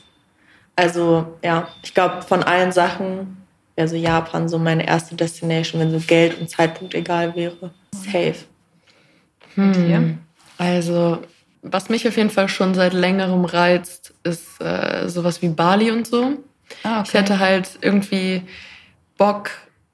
Also 0.77 1.37
ja, 1.43 1.67
ich 1.83 1.93
glaube, 1.93 2.21
von 2.21 2.41
allen 2.41 2.71
Sachen 2.71 3.35
wäre 3.75 3.89
so 3.89 3.97
Japan 3.97 4.47
so 4.47 4.57
meine 4.57 4.87
erste 4.87 5.13
Destination, 5.15 5.81
wenn 5.81 5.91
so 5.91 5.99
Geld 5.99 6.39
und 6.39 6.49
Zeitpunkt 6.49 6.95
egal 6.95 7.35
wäre. 7.35 7.71
Safe. 7.93 8.35
Dir? 9.57 10.17
Also, 10.57 11.21
was 11.63 11.89
mich 11.89 12.07
auf 12.07 12.15
jeden 12.15 12.29
Fall 12.29 12.47
schon 12.47 12.75
seit 12.75 12.93
längerem 12.93 13.43
reizt, 13.43 14.13
ist 14.23 14.61
äh, 14.61 15.09
sowas 15.09 15.41
wie 15.41 15.49
Bali 15.49 15.91
und 15.91 16.07
so. 16.07 16.37
Ah, 16.83 17.03
Ich 17.05 17.13
hätte 17.13 17.39
halt 17.39 17.77
irgendwie 17.81 18.43
Bock, 19.17 19.49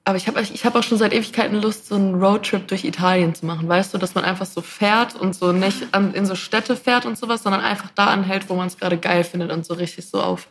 aber 0.08 0.17
ich 0.17 0.28
habe 0.28 0.41
ich 0.41 0.65
hab 0.65 0.76
auch 0.76 0.84
schon 0.84 0.98
seit 0.98 1.13
Ewigkeiten 1.13 1.62
Lust, 1.62 1.88
so 1.89 1.96
einen 1.96 2.15
Roadtrip 2.15 2.67
durch 2.67 2.84
Italien 2.86 3.36
zu 3.36 3.46
machen. 3.46 3.67
Weißt 3.67 3.93
du, 3.93 3.98
dass 3.98 4.15
man 4.15 4.24
einfach 4.24 4.46
so 4.46 4.62
fährt 4.62 5.15
und 5.15 5.36
so 5.36 5.52
nicht 5.52 5.86
an, 5.91 6.13
in 6.13 6.26
so 6.26 6.34
Städte 6.36 6.76
fährt 6.76 7.06
und 7.06 7.17
sowas, 7.17 7.43
sondern 7.43 7.62
einfach 7.62 7.89
da 7.93 8.06
anhält, 8.08 8.50
wo 8.50 8.56
man 8.56 8.67
es 8.67 8.78
gerade 8.78 8.98
geil 8.98 9.24
findet 9.24 9.52
und 9.52 9.65
so 9.65 9.74
richtig 9.74 10.10
so 10.10 10.22
auf 10.22 10.48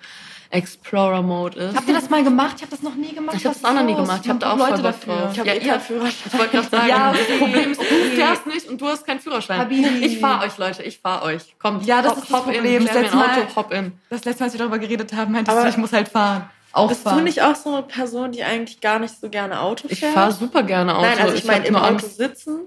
Explorer-Mode 0.51 1.59
ist. 1.59 1.77
Habt 1.77 1.89
ihr 1.89 1.95
das 1.95 2.09
mal 2.11 2.23
gemacht? 2.23 2.55
Ich 2.57 2.63
habe 2.63 2.71
das 2.71 2.83
noch 2.83 2.95
nie 2.95 3.13
gemacht. 3.15 3.37
Ich 3.37 3.45
habe 3.47 3.55
das 3.55 3.65
auch 3.65 3.75
noch 3.75 3.83
nie 3.83 3.95
gemacht. 3.95 4.21
Ich 4.23 4.29
habe 4.29 4.39
da 4.39 4.53
auch 4.53 4.57
Man 4.57 4.69
voll 4.69 4.81
Leute 4.83 4.99
drauf. 5.07 5.29
Ich 5.33 5.39
habe 5.39 5.49
Ja, 5.49 5.55
eh 5.55 5.59
ihr- 5.59 5.69
keinen 5.73 5.81
Führerschein. 5.81 6.31
Ich 6.33 6.39
wollte 6.39 6.51
gerade 6.57 6.69
sagen, 6.69 6.89
Ja, 6.89 7.13
das 7.13 7.21
okay. 7.23 7.39
Problem 7.39 7.73
ist, 7.73 7.81
du 7.81 7.85
fährst 8.15 8.47
nicht 8.47 8.69
und 8.69 8.81
du 8.81 8.87
hast 8.87 9.07
keinen 9.07 9.21
Führerschein. 9.21 9.59
Habibi. 9.59 9.89
Ich 10.07 10.19
fahre 10.21 10.47
euch, 10.47 10.57
Leute, 10.59 10.83
ich 10.83 10.99
fahre 10.99 11.25
euch. 11.25 11.43
Kommt, 11.59 11.85
Ja, 11.87 12.03
das 12.03 12.13
hop, 12.13 12.19
ist 12.23 12.31
das 12.31 12.39
hop 12.39 12.47
in, 12.49 12.55
Problem. 12.55 12.85
klär 12.85 12.95
Das 12.95 13.03
letzte 13.03 13.17
Auto, 13.19 13.27
Mal- 13.27 13.57
hop 13.57 13.73
in. 13.73 13.93
Das 14.11 14.25
letzte 14.25 14.41
Mal, 14.43 14.45
als 14.47 14.53
wir 14.55 14.59
darüber 14.59 14.79
geredet 14.79 15.13
haben, 15.15 15.33
meintest 15.33 15.57
Aber 15.57 15.65
du, 15.67 15.71
ich 15.71 15.77
muss 15.79 15.93
halt 15.93 16.09
fahren. 16.09 16.49
Auch 16.77 16.89
Bist 16.89 17.03
fahren. 17.03 17.19
du 17.19 17.25
nicht 17.25 17.43
auch 17.43 17.55
so 17.57 17.73
eine 17.73 17.83
Person, 17.83 18.33
die 18.33 18.45
eigentlich 18.45 18.81
gar 18.81 18.99
nicht 18.99 19.19
so 19.21 19.29
gerne 19.31 19.61
Auto 19.61 19.87
Ich 19.91 20.01
fährt? 20.01 20.13
fahre 20.15 20.33
super 20.33 20.63
gerne 20.63 20.95
Auto. 20.97 21.07
Nein, 21.07 21.19
also 21.21 21.35
ich, 21.35 21.41
hab 21.43 21.49
meine 21.49 21.67
im 21.67 21.77
Auto 21.77 21.87
Angst. 21.87 22.17
sitzen 22.17 22.61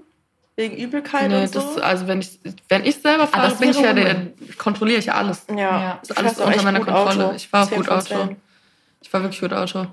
wegen 0.56 0.76
Übelkeit 0.76 1.30
Nee, 1.30 1.42
und 1.42 1.52
so. 1.52 1.60
das, 1.60 1.78
also 1.78 2.06
wenn 2.08 2.20
ich 2.20 2.38
wenn 2.68 2.84
ich 2.84 2.96
selber 3.00 3.26
fahre, 3.26 3.48
das 3.50 3.58
bin 3.58 3.70
ich 3.70 3.78
ja 3.80 3.92
der, 3.92 4.26
kontrolliere 4.58 4.98
ich 4.98 5.06
ja 5.06 5.14
alles. 5.14 5.44
ja, 5.48 5.56
Ja. 5.56 5.98
Ist 6.02 6.16
alles 6.18 6.38
unter 6.38 6.62
meiner 6.62 6.80
Kontrolle. 6.80 7.26
Auto. 7.26 7.36
Ich 7.36 7.48
fahre 7.48 7.68
10 7.68 7.76
gut 7.78 7.88
Auto. 7.88 8.02
10. 8.26 8.36
Ich 9.00 9.08
fahre 9.10 9.24
wirklich 9.24 9.40
gut 9.40 9.52
Auto. 9.52 9.86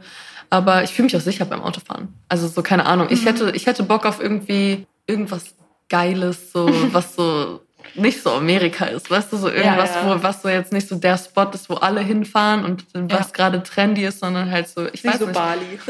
Aber 0.49 0.84
ich 0.84 0.91
fühle 0.93 1.05
mich 1.05 1.15
auch 1.15 1.22
sicher 1.22 1.45
beim 1.45 1.61
Autofahren. 1.61 2.13
Also 2.28 2.47
so 2.47 2.61
keine 2.63 2.86
Ahnung. 2.86 3.07
Ich 3.09 3.26
hätte 3.26 3.51
ich 3.51 3.65
hätte 3.68 3.84
Bock 3.84 4.05
auf 4.05 4.20
irgendwie 4.22 4.88
irgendwas 5.05 5.55
Geiles, 5.89 6.51
so 6.51 6.68
was 6.93 7.15
so 7.15 7.61
nicht 7.95 8.21
so 8.21 8.31
Amerika 8.31 8.85
ist, 8.85 9.09
weißt 9.09 9.31
du, 9.33 9.38
so 9.38 9.49
irgendwas, 9.49 9.95
Ja, 9.95 10.07
ja. 10.07 10.15
wo 10.19 10.23
was 10.23 10.41
so 10.41 10.49
jetzt 10.49 10.71
nicht 10.73 10.88
so 10.88 10.95
der 10.95 11.17
Spot 11.17 11.49
ist, 11.53 11.69
wo 11.69 11.75
alle 11.75 12.01
hinfahren 12.01 12.65
und 12.65 12.85
was 12.93 13.27
Ja. 13.27 13.33
gerade 13.33 13.63
trendy 13.63 14.05
ist, 14.05 14.19
sondern 14.19 14.49
halt 14.51 14.67
so, 14.67 14.88
ich 14.91 15.03
weiß 15.03 15.19
nicht. 15.19 15.33
Bali. 15.33 15.79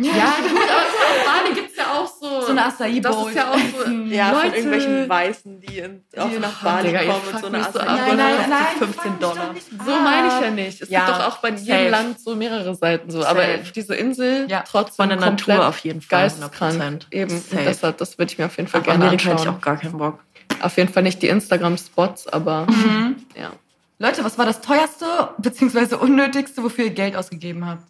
Ja, 0.00 0.08
gut, 0.10 0.50
aber 0.50 0.78
auf 0.78 1.24
Bali 1.44 1.54
gibt's 1.54 1.76
ja 1.76 1.84
auch 1.92 2.06
so. 2.08 2.40
So 2.40 2.50
eine 2.52 2.64
Acai 2.64 2.98
Das 2.98 3.14
Bowl. 3.14 3.28
ist 3.30 3.36
ja 3.36 3.50
auch 3.52 3.56
so. 3.86 3.90
Ja, 4.08 4.30
Leute, 4.32 4.46
von 4.46 4.54
irgendwelchen 4.54 5.08
Weißen, 5.08 5.60
die, 5.60 5.78
in, 5.78 6.02
auf 6.16 6.30
Die- 6.30 6.38
nach 6.40 6.60
Bali 6.62 6.88
Digga, 6.88 6.98
kommen 7.00 7.12
und 7.14 7.22
fuckt 7.22 7.40
so 7.40 7.46
eine 7.46 7.58
mich 7.58 7.66
so 7.68 7.78
Acai. 7.78 8.04
Bowl 8.06 8.16
Nein, 8.16 8.34
kostet 8.34 8.48
nein, 8.50 8.66
15 8.78 8.88
fuck 8.94 9.04
mich 9.12 9.20
Dollar. 9.20 9.52
nicht 9.52 9.66
So 9.70 9.90
meine 10.02 10.26
ich 10.28 10.40
ja 10.40 10.50
nicht. 10.50 10.82
Es 10.82 10.88
Ja, 10.88 11.06
gibt 11.06 11.18
doch 11.18 11.26
auch 11.28 11.36
bei 11.38 11.50
jedem 11.50 11.66
safe. 11.66 11.88
Land 11.90 12.20
so 12.20 12.34
mehrere 12.34 12.74
Seiten 12.74 13.10
so. 13.10 13.24
Aber 13.24 13.42
Safe. 13.42 13.72
diese 13.76 13.94
Insel 13.94 14.46
Ja. 14.50 14.64
trotzdem 14.68 14.96
Von 14.96 15.08
der 15.10 15.18
Natur 15.18 15.68
auf 15.68 15.78
jeden 15.80 16.00
Fall, 16.00 16.22
geisteskrank. 16.22 16.74
100%. 16.80 17.06
Eben. 17.12 17.44
Deshalb, 17.52 17.98
das 17.98 18.18
würde 18.18 18.32
ich 18.32 18.38
mir 18.38 18.46
auf 18.46 18.56
jeden 18.56 18.68
Fall 18.70 18.80
Auf 18.80 18.86
gerne 18.86 19.04
Amerika 19.04 19.24
hätte 19.24 19.34
ich 19.34 19.40
anschauen. 19.42 19.56
auch 19.56 19.60
gar 19.60 19.76
keinen 19.76 19.98
Bock. 19.98 20.18
Auf 20.62 20.76
jeden 20.76 20.92
Fall 20.92 21.02
nicht 21.02 21.20
die 21.22 21.28
Instagram-Spots, 21.28 22.28
aber 22.28 22.66
Mhm. 22.70 23.16
ja. 23.36 23.50
Leute, 23.98 24.24
was 24.24 24.36
war 24.38 24.46
das 24.46 24.60
teuerste 24.60 25.06
bzw. 25.38 25.94
unnötigste, 25.96 26.62
wofür 26.62 26.84
ihr 26.86 26.90
Geld 26.90 27.16
ausgegeben 27.16 27.66
habt? 27.66 27.82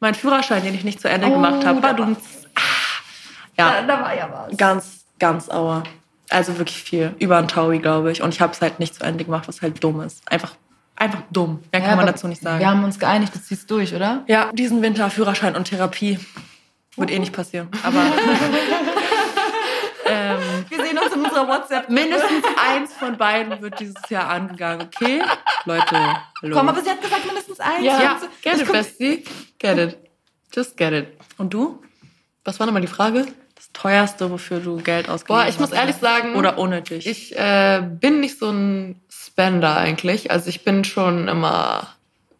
Mein 0.00 0.14
Führerschein, 0.14 0.62
den 0.62 0.74
ich 0.74 0.84
nicht 0.84 1.00
zu 1.00 1.08
Ende 1.08 1.28
Oh, 1.28 1.32
gemacht 1.32 1.64
habe, 1.64 1.80
da 1.80 1.96
war 1.96 2.08
war- 2.10 2.16
Ja, 3.58 3.82
da 3.82 4.00
war 4.02 4.16
ja 4.16 4.28
was. 4.48 4.56
ganz, 4.56 5.04
ganz 5.18 5.48
auer. 5.48 5.82
Also 6.30 6.58
wirklich 6.58 6.82
viel. 6.82 7.14
Über 7.18 7.38
ein 7.38 7.48
Taui, 7.48 7.78
glaube 7.78 8.12
ich. 8.12 8.22
Und 8.22 8.32
ich 8.34 8.40
habe 8.40 8.52
es 8.52 8.60
halt 8.60 8.78
nicht 8.78 8.94
zu 8.94 9.02
Ende 9.04 9.24
gemacht, 9.24 9.48
was 9.48 9.62
halt 9.62 9.82
dumm 9.82 10.00
ist. 10.00 10.22
Einfach, 10.30 10.54
einfach 10.96 11.22
dumm. 11.30 11.60
Mehr 11.72 11.80
kann 11.80 11.90
Ja, 11.90 11.96
man 11.96 12.04
aber 12.04 12.12
dazu 12.12 12.28
nicht 12.28 12.40
sagen. 12.42 12.60
Wir 12.60 12.68
haben 12.68 12.84
uns 12.84 12.98
geeinigt, 12.98 13.34
du 13.34 13.40
ziehst 13.42 13.70
durch, 13.70 13.94
oder? 13.94 14.22
Ja, 14.28 14.50
diesen 14.52 14.80
Winter 14.82 15.10
Führerschein 15.10 15.56
und 15.56 15.64
Therapie. 15.64 16.18
Wird 16.96 17.10
eh 17.10 17.18
nicht 17.18 17.32
passieren. 17.32 17.68
Aber 17.82 17.98
sehen 20.90 20.98
uns 20.98 21.14
in 21.14 21.20
unserer 21.24 21.48
WhatsApp. 21.48 21.88
mindestens 21.88 22.44
eins 22.70 22.92
von 22.94 23.16
beiden 23.16 23.60
wird 23.62 23.78
dieses 23.80 23.96
Jahr 24.08 24.28
angegangen. 24.28 24.86
Okay? 24.94 25.22
Leute, 25.64 25.96
hallo. 26.42 26.56
Komm, 26.56 26.68
aber 26.68 26.82
sie 26.82 26.90
hat 26.90 27.00
gesagt 27.00 27.24
mindestens 27.26 27.60
eins. 27.60 27.84
Ja, 27.84 28.02
Ja. 28.02 28.20
get 28.42 28.54
Ich 28.56 28.62
it, 28.62 28.72
Bestie. 28.72 29.24
Get 29.58 29.78
it. 29.78 29.96
Just 30.54 30.76
get 30.76 30.92
it. 30.92 31.06
Und 31.38 31.54
du? 31.54 31.82
Was 32.44 32.58
war 32.58 32.66
nochmal 32.66 32.82
die 32.82 32.88
Frage? 32.88 33.26
Das 33.54 33.70
teuerste, 33.72 34.30
wofür 34.30 34.60
du 34.60 34.78
Geld 34.78 35.08
ausgegeben 35.08 35.40
Boah, 35.42 35.48
ich 35.48 35.58
muss 35.60 35.70
hast. 35.70 35.76
ehrlich 35.78 35.96
sagen, 35.96 36.34
Oder 36.34 36.58
unnötig. 36.58 37.06
ich 37.06 37.36
äh, 37.38 37.82
bin 37.84 38.20
nicht 38.20 38.38
so 38.38 38.50
ein 38.50 39.00
Spender 39.10 39.76
eigentlich. 39.76 40.30
Also 40.30 40.48
ich 40.48 40.64
bin 40.64 40.82
schon 40.84 41.28
immer, 41.28 41.86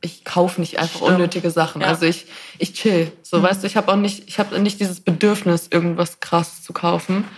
ich 0.00 0.24
kaufe 0.24 0.60
nicht 0.62 0.78
einfach 0.78 0.96
Stimmt. 1.00 1.12
unnötige 1.12 1.50
Sachen. 1.50 1.82
Ja. 1.82 1.88
Also 1.88 2.06
ich, 2.06 2.26
ich 2.58 2.72
chill. 2.72 3.12
So, 3.22 3.42
weißt 3.42 3.62
du, 3.62 3.66
ich 3.66 3.76
habe 3.76 3.92
auch 3.92 3.96
nicht, 3.96 4.26
ich 4.28 4.38
habe 4.38 4.58
nicht 4.58 4.80
dieses 4.80 5.02
Bedürfnis, 5.02 5.68
irgendwas 5.70 6.20
krass 6.20 6.62
zu 6.62 6.72
kaufen. 6.72 7.28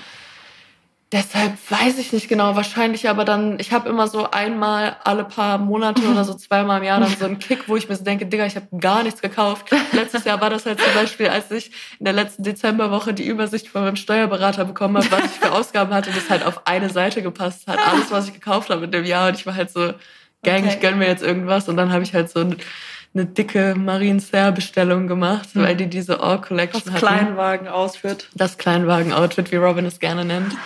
Deshalb 1.12 1.52
weiß 1.70 1.98
ich 1.98 2.12
nicht 2.14 2.28
genau, 2.28 2.56
wahrscheinlich 2.56 3.08
aber 3.10 3.26
dann, 3.26 3.58
ich 3.60 3.70
habe 3.72 3.88
immer 3.90 4.08
so 4.08 4.30
einmal 4.30 4.96
alle 5.04 5.24
paar 5.24 5.58
Monate 5.58 6.02
oder 6.10 6.24
so 6.24 6.32
zweimal 6.32 6.78
im 6.78 6.84
Jahr 6.84 7.00
dann 7.00 7.14
so 7.14 7.26
einen 7.26 7.38
Kick, 7.38 7.68
wo 7.68 7.76
ich 7.76 7.88
mir 7.90 7.96
so 7.96 8.02
denke, 8.02 8.24
Digga, 8.24 8.46
ich 8.46 8.56
habe 8.56 8.66
gar 8.80 9.02
nichts 9.02 9.20
gekauft. 9.20 9.66
Letztes 9.92 10.24
Jahr 10.24 10.40
war 10.40 10.48
das 10.48 10.64
halt 10.64 10.80
zum 10.80 10.94
Beispiel, 10.94 11.28
als 11.28 11.50
ich 11.50 11.70
in 11.98 12.06
der 12.06 12.14
letzten 12.14 12.44
Dezemberwoche 12.44 13.12
die 13.12 13.26
Übersicht 13.26 13.68
von 13.68 13.82
meinem 13.82 13.96
Steuerberater 13.96 14.64
bekommen 14.64 14.96
habe, 14.96 15.10
was 15.12 15.24
ich 15.26 15.38
für 15.38 15.52
Ausgaben 15.52 15.92
hatte, 15.92 16.10
das 16.12 16.30
halt 16.30 16.46
auf 16.46 16.66
eine 16.66 16.88
Seite 16.88 17.20
gepasst 17.22 17.66
hat. 17.68 17.78
Alles, 17.86 18.10
was 18.10 18.28
ich 18.28 18.32
gekauft 18.34 18.70
habe 18.70 18.86
in 18.86 18.90
dem 18.90 19.04
Jahr. 19.04 19.28
Und 19.28 19.34
ich 19.38 19.44
war 19.44 19.54
halt 19.54 19.70
so, 19.70 19.92
Gang, 20.42 20.64
Okay. 20.64 20.68
ich 20.74 20.80
gönn 20.80 20.98
mir 20.98 21.06
jetzt 21.08 21.22
irgendwas. 21.22 21.68
Und 21.68 21.76
dann 21.76 21.92
habe 21.92 22.02
ich 22.04 22.14
halt 22.14 22.30
so 22.30 22.40
ein, 22.40 22.56
eine 23.14 23.26
dicke 23.26 23.74
Marine 23.76 24.18
Serre 24.18 24.52
Bestellung 24.52 25.06
gemacht, 25.08 25.50
weil 25.52 25.76
die 25.76 25.88
diese 25.88 26.20
All 26.20 26.40
Collection 26.40 26.82
das 26.86 26.94
hatten 26.94 27.06
Kleinwagen 27.06 27.68
ausführt. 27.68 28.28
das 28.34 28.56
Kleinwagen-Outfit, 28.56 29.52
wie 29.52 29.56
Robin 29.56 29.84
es 29.84 29.98
gerne 30.00 30.24
nennt. 30.24 30.56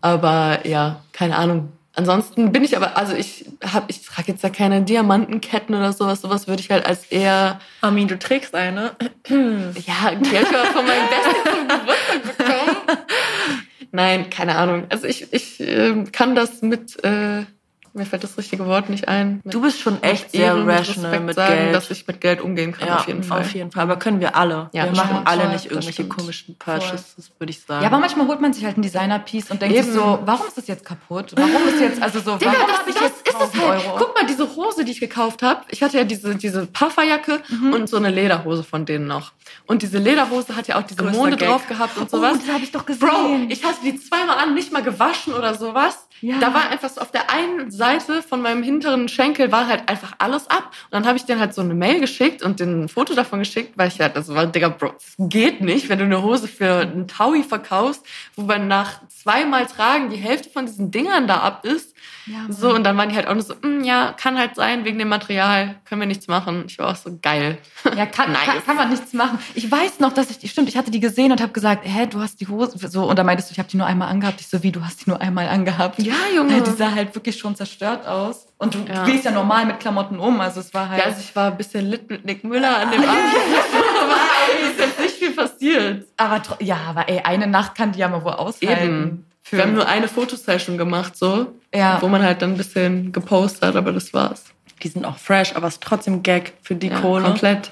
Aber 0.00 0.66
ja, 0.66 1.02
keine 1.12 1.36
Ahnung. 1.36 1.72
Ansonsten 1.94 2.52
bin 2.52 2.62
ich 2.62 2.76
aber, 2.76 2.96
also 2.96 3.14
ich 3.14 3.46
habe, 3.64 3.86
ich 3.88 4.06
trage 4.06 4.30
jetzt 4.30 4.44
ja 4.44 4.50
keine 4.50 4.82
Diamantenketten 4.82 5.74
oder 5.74 5.92
sowas. 5.92 6.20
Sowas 6.20 6.46
würde 6.46 6.62
ich 6.62 6.70
halt 6.70 6.86
als 6.86 7.06
eher, 7.06 7.58
Armin, 7.80 8.06
du 8.06 8.16
trägst 8.16 8.54
eine. 8.54 8.92
ja, 9.28 9.34
die 9.34 9.34
hab 9.34 10.14
ich 10.14 10.48
aber 10.48 10.66
von 10.66 10.86
meinem 10.86 11.08
Besten 11.08 11.68
Geburtstag 11.68 12.38
bekommen. 12.38 12.76
Nein, 13.90 14.30
keine 14.30 14.56
Ahnung. 14.56 14.84
Also 14.90 15.06
ich, 15.06 15.32
ich 15.32 15.58
ähm, 15.58 16.12
kann 16.12 16.36
das 16.36 16.62
mit, 16.62 17.02
äh, 17.04 17.44
mir 17.92 18.06
fällt 18.06 18.24
das 18.24 18.36
richtige 18.38 18.66
Wort 18.66 18.88
nicht 18.88 19.08
ein. 19.08 19.40
Mit, 19.44 19.54
Du 19.54 19.60
bist 19.60 19.80
schon 19.80 20.02
echt 20.02 20.30
sehr 20.30 20.54
rational 20.54 20.78
Respekt 20.78 21.24
mit 21.24 21.34
sagen, 21.36 21.54
Geld. 21.54 21.74
dass 21.74 21.90
ich 21.90 22.06
mit 22.06 22.20
Geld 22.20 22.40
umgehen 22.40 22.72
kann, 22.72 22.88
auf 22.88 23.06
jeden 23.06 23.22
Fall. 23.22 23.40
Auf 23.40 23.52
jeden 23.54 23.70
Fall. 23.70 23.82
Aber 23.82 23.96
können 23.96 24.20
wir 24.20 24.36
alle. 24.36 24.70
Ja, 24.72 24.84
wir 24.84 24.92
machen 24.92 25.08
stimmt. 25.10 25.28
alle 25.28 25.42
Voll, 25.42 25.52
nicht 25.52 25.64
irgendwelche 25.66 26.04
komischen 26.08 26.56
Purchases, 26.58 27.30
würde 27.38 27.50
ich 27.50 27.60
sagen. 27.62 27.82
Ja, 27.82 27.88
aber 27.88 27.98
manchmal 27.98 28.26
holt 28.26 28.40
man 28.40 28.52
sich 28.52 28.64
halt 28.64 28.76
ein 28.78 28.82
Designer-Piece 28.82 29.50
und 29.50 29.62
denkt 29.62 29.76
Eben. 29.76 29.84
sich 29.84 29.94
so, 29.94 30.18
warum 30.24 30.46
ist 30.46 30.56
das 30.56 30.66
jetzt 30.66 30.84
kaputt? 30.84 31.32
Warum 31.36 31.68
ist 31.68 31.80
jetzt, 31.80 32.02
also 32.02 32.20
so, 32.20 32.36
Digga, 32.36 32.52
warum 32.52 32.66
das, 32.68 32.78
habe 32.78 32.90
ich 32.90 32.96
das 32.96 33.04
jetzt 33.04 33.28
ist 33.28 33.34
es 33.34 33.40
1000 33.40 33.62
halt. 33.62 33.86
Euro? 33.86 33.96
Guck 33.98 34.14
mal, 34.14 34.26
diese 34.26 34.56
Hose, 34.56 34.84
die 34.84 34.92
ich 34.92 35.00
gekauft 35.00 35.42
habe. 35.42 35.62
Ich 35.70 35.82
hatte 35.82 35.98
ja 35.98 36.04
diese, 36.04 36.34
diese 36.36 36.66
Pufferjacke 36.66 37.40
und 37.72 37.88
so 37.88 37.96
eine 37.96 38.10
Lederhose 38.10 38.64
von 38.64 38.84
denen 38.86 39.06
noch. 39.06 39.32
Und 39.66 39.82
diese 39.82 39.98
Lederhose 39.98 40.56
hat 40.56 40.68
ja 40.68 40.78
auch 40.78 40.82
diese 40.82 41.02
Größter 41.02 41.18
Monde 41.18 41.36
Gag. 41.36 41.48
drauf 41.48 41.66
gehabt 41.68 41.96
und 41.96 42.10
sowas. 42.10 42.34
Oh, 42.36 42.40
das 42.44 42.54
habe 42.54 42.64
ich 42.64 42.72
doch 42.72 42.84
gesehen. 42.86 43.08
Bro, 43.08 43.46
ich 43.48 43.64
hatte 43.64 43.78
die 43.84 43.98
zweimal 43.98 44.38
an, 44.38 44.54
nicht 44.54 44.72
mal 44.72 44.82
gewaschen 44.82 45.34
oder 45.34 45.54
sowas. 45.54 46.06
Ja. 46.20 46.38
Da 46.38 46.52
war 46.52 46.68
einfach 46.70 46.88
so 46.90 47.00
auf 47.00 47.10
der 47.12 47.30
einen 47.30 47.70
Seite 47.78 48.22
von 48.22 48.42
meinem 48.42 48.62
hinteren 48.62 49.08
Schenkel 49.08 49.50
war 49.50 49.66
halt 49.66 49.88
einfach 49.88 50.12
alles 50.18 50.50
ab. 50.50 50.72
Und 50.84 50.92
dann 50.92 51.06
habe 51.06 51.16
ich 51.16 51.24
denen 51.24 51.40
halt 51.40 51.54
so 51.54 51.62
eine 51.62 51.74
Mail 51.74 52.00
geschickt 52.00 52.42
und 52.42 52.60
ein 52.60 52.88
Foto 52.88 53.14
davon 53.14 53.38
geschickt, 53.38 53.72
weil 53.76 53.88
ich 53.88 53.98
halt, 54.00 54.16
das 54.16 54.28
war, 54.28 54.46
Digga, 54.46 54.68
Bro, 54.68 54.92
geht 55.18 55.62
nicht, 55.62 55.88
wenn 55.88 55.98
du 55.98 56.04
eine 56.04 56.22
Hose 56.22 56.48
für 56.48 56.80
einen 56.80 57.08
Taui 57.08 57.42
verkaufst, 57.42 58.04
wo 58.36 58.42
man 58.42 58.68
nach 58.68 59.00
zweimal 59.08 59.66
tragen 59.66 60.10
die 60.10 60.16
Hälfte 60.16 60.50
von 60.50 60.66
diesen 60.66 60.90
Dingern 60.90 61.26
da 61.26 61.38
ab 61.38 61.64
ist. 61.64 61.94
Ja, 62.26 62.40
so, 62.50 62.74
und 62.74 62.84
dann 62.84 62.96
waren 62.98 63.08
die 63.08 63.16
halt 63.16 63.26
auch 63.26 63.34
nur 63.34 63.42
so, 63.42 63.54
"Mm, 63.62 63.82
ja, 63.84 64.12
kann 64.12 64.36
halt 64.38 64.54
sein, 64.54 64.84
wegen 64.84 64.98
dem 64.98 65.08
Material, 65.08 65.76
können 65.86 66.00
wir 66.02 66.06
nichts 66.06 66.28
machen. 66.28 66.64
Ich 66.66 66.78
war 66.78 66.88
auch 66.90 66.96
so 66.96 67.18
geil. 67.22 67.58
Ja, 67.96 68.04
kann, 68.06 68.32
Nice. 68.32 68.44
kann, 68.44 68.64
kann 68.66 68.76
man 68.76 68.90
nichts 68.90 69.12
machen. 69.14 69.38
Ich 69.54 69.70
weiß 69.70 70.00
noch, 70.00 70.12
dass 70.12 70.30
ich 70.30 70.38
die, 70.38 70.48
stimmt, 70.48 70.68
ich 70.68 70.76
hatte 70.76 70.90
die 70.90 71.00
gesehen 71.00 71.32
und 71.32 71.40
habe 71.40 71.52
gesagt, 71.52 71.82
hä, 71.84 72.06
du 72.06 72.20
hast 72.20 72.40
die 72.40 72.48
Hose, 72.48 72.76
so, 72.88 73.08
und 73.08 73.18
da 73.18 73.24
meintest 73.24 73.50
du, 73.50 73.52
ich 73.52 73.58
habe 73.58 73.68
die 73.68 73.76
nur 73.78 73.86
einmal 73.86 74.08
angehabt. 74.08 74.40
Ich 74.40 74.48
so, 74.48 74.62
wie, 74.62 74.72
du 74.72 74.84
hast 74.84 75.06
die 75.06 75.10
nur 75.10 75.20
einmal 75.22 75.48
angehabt? 75.48 75.98
Ja, 76.02 76.14
Junge. 76.34 76.56
Äh, 76.58 76.62
Die 76.62 76.70
sah 76.72 76.90
halt 76.92 77.14
wirklich 77.14 77.38
schon 77.38 77.56
zerstört 77.56 78.06
aus. 78.06 78.46
Und 78.58 78.74
du 78.74 78.78
Ja. 78.92 79.04
gehst 79.04 79.24
ja 79.24 79.30
normal 79.30 79.64
mit 79.66 79.78
Klamotten 79.80 80.18
um, 80.18 80.40
also 80.40 80.60
es 80.60 80.74
war 80.74 80.88
halt... 80.90 80.98
Ja, 80.98 81.04
also 81.06 81.20
ich 81.20 81.34
war 81.36 81.52
ein 81.52 81.56
bisschen 81.56 81.86
lit 81.86 82.10
mit 82.10 82.24
Nick 82.24 82.44
Müller 82.44 82.76
an 82.78 82.90
dem 82.90 83.02
Abend. 83.08 83.12
aber 84.02 84.16
es 84.64 84.70
ist 84.72 84.80
jetzt 84.80 85.00
nicht 85.00 85.14
viel 85.14 85.30
passiert. 85.30 86.06
aber, 86.16 86.42
ja, 86.60 86.76
aber 86.88 87.08
ey, 87.08 87.20
eine 87.20 87.46
Nacht 87.46 87.74
kann 87.76 87.92
die 87.92 88.00
ja 88.00 88.08
mal 88.08 88.22
wohl 88.24 88.32
aushalten. 88.32 88.84
Eben. 88.84 89.24
Wir 89.50 89.62
haben 89.62 89.74
nur 89.74 89.86
eine 89.86 90.08
Fotosession 90.08 90.76
gemacht, 90.78 91.16
so, 91.16 91.54
Ja. 91.74 92.00
wo 92.02 92.08
man 92.08 92.22
halt 92.22 92.42
dann 92.42 92.52
ein 92.52 92.56
bisschen 92.56 93.12
gepostet 93.12 93.62
hat, 93.62 93.76
aber 93.76 93.92
das 93.92 94.12
war's. 94.14 94.44
die 94.82 94.88
sind 94.88 95.04
auch 95.04 95.16
fresh, 95.18 95.54
aber 95.56 95.66
es 95.66 95.74
ist 95.74 95.82
trotzdem 95.82 96.22
Gag 96.22 96.52
für 96.62 96.74
die 96.76 96.88
Ja, 96.88 97.00
Kohle. 97.00 97.24
Komplett. 97.24 97.70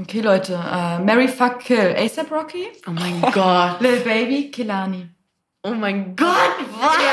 okay, 0.00 0.20
Leute, 0.20 0.54
äh, 0.54 0.98
Mary 1.00 1.28
Fuck 1.28 1.60
Kill. 1.60 1.94
ASAP 1.98 2.30
Rocky? 2.32 2.66
Oh 2.86 2.90
mein 2.92 3.20
Gott. 3.32 3.76
Lil 3.80 4.00
Baby? 4.00 4.50
Kilani. 4.50 5.08
Oh 5.64 5.70
mein 5.70 6.16
Gott. 6.16 6.34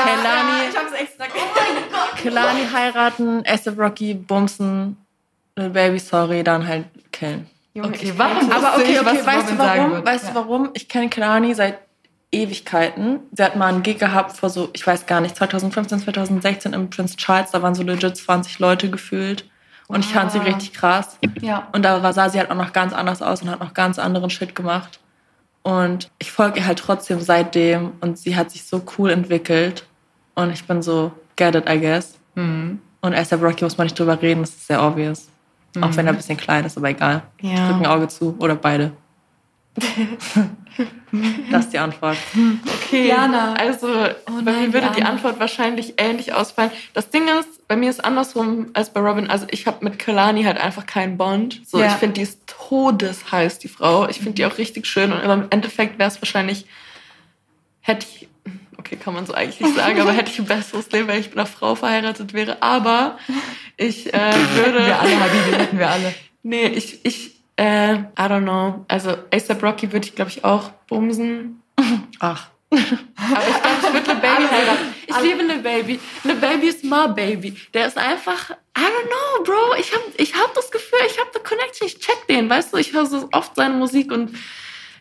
Kelani, 0.04 0.68
ich 0.70 0.76
habe 0.76 0.86
es 0.88 1.00
extra 1.00 1.26
gesagt. 1.26 2.16
Kelani 2.16 2.66
heiraten, 2.72 3.42
ASAP 3.46 3.78
Rocky 3.78 4.14
bumsen, 4.14 4.96
Lil 5.56 5.70
Baby 5.70 5.98
sorry, 5.98 6.42
dann 6.42 6.66
halt 6.66 6.86
killen. 7.12 7.46
Junge, 7.74 7.88
Okay, 7.88 8.12
warum? 8.16 8.50
Aber 8.50 8.76
okay, 8.78 8.98
aber 8.98 9.12
was 9.12 9.26
weißt 9.26 9.50
du 9.50 9.58
warum? 9.58 10.04
Weißt 10.04 10.24
Ja. 10.24 10.30
du 10.30 10.36
warum? 10.36 10.70
Ich 10.74 10.88
kenne 10.88 11.08
Kelani 11.08 11.54
seit 11.54 11.78
Ewigkeiten. 12.32 13.20
Sie 13.32 13.42
hat 13.42 13.56
mal 13.56 13.66
einen 13.66 13.82
Gig 13.82 13.98
gehabt 13.98 14.32
vor 14.36 14.50
so, 14.50 14.70
ich 14.72 14.86
weiß 14.86 15.06
gar 15.06 15.20
nicht, 15.20 15.36
2015, 15.36 16.00
2016 16.00 16.72
im 16.72 16.90
Prince 16.90 17.16
Charles. 17.16 17.50
Da 17.50 17.62
waren 17.62 17.74
so 17.74 17.82
legit 17.82 18.16
20 18.16 18.58
Leute 18.58 18.90
gefühlt. 18.90 19.48
Und 19.88 20.04
ich 20.04 20.12
fand 20.12 20.30
sie 20.30 20.38
Wow. 20.38 20.46
richtig 20.46 20.72
krass. 20.72 21.18
Ja. 21.40 21.66
Und 21.72 21.84
da 21.84 22.02
war, 22.02 22.12
sah 22.12 22.28
sie 22.28 22.38
halt 22.38 22.50
auch 22.50 22.56
noch 22.56 22.72
ganz 22.72 22.92
anders 22.92 23.22
aus 23.22 23.42
und 23.42 23.50
hat 23.50 23.58
noch 23.60 23.74
ganz 23.74 23.98
anderen 23.98 24.30
Shit 24.30 24.54
gemacht. 24.54 25.00
Und 25.62 26.10
ich 26.20 26.30
folge 26.30 26.60
ihr 26.60 26.66
halt 26.66 26.78
trotzdem 26.78 27.20
seitdem 27.20 27.92
und 28.00 28.16
sie 28.16 28.36
hat 28.36 28.50
sich 28.52 28.64
so 28.64 28.82
cool 28.96 29.10
entwickelt. 29.10 29.84
Und 30.36 30.50
ich 30.52 30.64
bin 30.64 30.80
so, 30.82 31.10
get 31.36 31.56
it, 31.56 31.68
I 31.68 31.78
guess. 31.80 32.16
Mhm. 32.36 32.80
Und 33.00 33.14
ASAP 33.14 33.42
Rocky 33.42 33.64
muss 33.64 33.76
man 33.76 33.86
nicht 33.86 33.98
drüber 33.98 34.20
reden, 34.22 34.42
das 34.42 34.50
ist 34.50 34.66
sehr 34.68 34.80
obvious. 34.82 35.28
Auch 35.80 35.94
wenn 35.96 36.06
er 36.06 36.12
ein 36.12 36.16
bisschen 36.16 36.36
klein 36.36 36.64
ist, 36.64 36.76
aber 36.76 36.88
egal. 36.90 37.22
Ich 37.38 37.50
Ja. 37.50 37.68
drück 37.68 37.80
ein 37.80 37.86
Auge 37.86 38.08
zu 38.08 38.36
oder 38.38 38.54
beide. 38.54 38.92
das 41.50 41.64
ist 41.64 41.72
die 41.72 41.78
Antwort. 41.78 42.16
Okay, 42.84 43.04
Diana. 43.04 43.54
also 43.54 43.86
Oh 43.88 44.42
bei 44.42 44.52
nein, 44.52 44.66
mir 44.66 44.72
würde 44.74 44.88
die 44.88 44.94
Diana. 44.96 45.10
Antwort 45.10 45.38
wahrscheinlich 45.40 45.94
ähnlich 45.98 46.32
ausfallen. 46.32 46.70
Das 46.92 47.10
Ding 47.10 47.28
ist, 47.40 47.66
bei 47.68 47.76
mir 47.76 47.88
ist 47.90 48.04
andersrum 48.04 48.70
als 48.74 48.90
bei 48.90 49.00
Robin. 49.00 49.28
Also 49.28 49.46
ich 49.50 49.66
habe 49.66 49.84
mit 49.84 49.98
Kalani 49.98 50.42
halt 50.44 50.58
einfach 50.58 50.86
keinen 50.86 51.16
Bond. 51.16 51.60
So, 51.66 51.78
Ja. 51.80 51.86
ich 51.86 51.92
finde, 51.94 52.14
die 52.14 52.22
ist 52.22 52.40
todesheiß, 52.46 53.58
die 53.58 53.68
Frau. 53.68 54.08
Ich 54.08 54.16
finde 54.18 54.32
die 54.32 54.46
auch 54.46 54.58
richtig 54.58 54.86
schön 54.86 55.12
und 55.12 55.20
im 55.22 55.46
Endeffekt 55.50 55.98
wäre 55.98 56.08
es 56.08 56.20
wahrscheinlich, 56.20 56.66
hätte 57.80 58.06
ich, 58.12 58.28
okay, 58.76 58.96
kann 58.96 59.14
man 59.14 59.26
so 59.26 59.34
eigentlich 59.34 59.60
nicht 59.60 59.76
sagen, 59.76 60.00
aber 60.00 60.12
hätte 60.12 60.30
ich 60.32 60.38
ein 60.38 60.46
besseres 60.46 60.90
Leben, 60.90 61.08
wenn 61.08 61.20
ich 61.20 61.28
mit 61.28 61.36
einer 61.38 61.46
Frau 61.46 61.74
verheiratet 61.74 62.32
wäre. 62.32 62.62
Aber 62.62 63.18
ich 63.76 64.12
äh, 64.12 64.32
würde... 64.54 64.84
Wir 64.86 65.00
alle, 65.00 65.20
Habibi, 65.20 65.56
hätten 65.56 65.78
wir 65.78 65.90
alle. 65.90 66.14
Nee, 66.42 66.66
ich, 66.68 67.04
ich, 67.04 67.39
äh, 67.60 67.94
I 67.94 68.06
don't 68.16 68.42
know. 68.42 68.86
Also 68.88 69.16
ASAP 69.32 69.62
Rocky 69.62 69.92
würde 69.92 70.06
ich, 70.06 70.14
glaube 70.14 70.30
ich, 70.30 70.44
auch 70.44 70.70
bumsen. 70.88 71.62
Ach, 72.18 72.48
Aber 72.70 72.80
ich 72.80 73.62
glaube, 73.62 73.76
ich 73.82 73.92
würde 73.92 74.12
Lil 74.12 74.20
Baby 74.20 74.48
heiraten. 74.50 74.94
Ich 75.06 75.20
liebe 75.20 75.42
Lil 75.42 75.58
Baby. 75.58 76.00
Lil 76.24 76.36
Baby 76.36 76.68
ist 76.68 76.84
my 76.84 77.08
baby. 77.14 77.56
Der 77.74 77.86
ist 77.86 77.98
einfach, 77.98 78.50
I 78.50 78.80
don't 78.80 79.08
know, 79.08 79.44
Bro. 79.44 79.74
Ich 79.78 79.92
habe 79.92 80.04
ich 80.16 80.34
hab 80.34 80.54
das 80.54 80.70
Gefühl, 80.70 81.00
ich 81.06 81.18
habe 81.18 81.30
the 81.34 81.40
connection, 81.40 81.86
ich 81.86 81.98
check 81.98 82.26
den. 82.28 82.48
Weißt 82.48 82.72
du, 82.72 82.78
ich 82.78 82.92
höre 82.92 83.06
so 83.06 83.28
oft 83.32 83.56
seine 83.56 83.74
Musik 83.74 84.12
und 84.12 84.34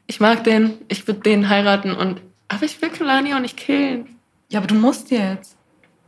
ich 0.08 0.20
mag 0.20 0.44
den. 0.44 0.80
Ich 0.88 1.08
würde 1.08 1.22
den 1.22 1.48
heiraten 1.48 1.94
und, 1.94 2.22
aber 2.48 2.64
ich 2.64 2.82
will 2.82 2.90
Kalani 2.90 3.34
auch 3.36 3.40
nicht 3.40 3.56
killen. 3.56 4.20
Ja, 4.50 4.60
aber 4.60 4.68
du 4.68 4.76
musst 4.76 5.12
jetzt. 5.12 5.56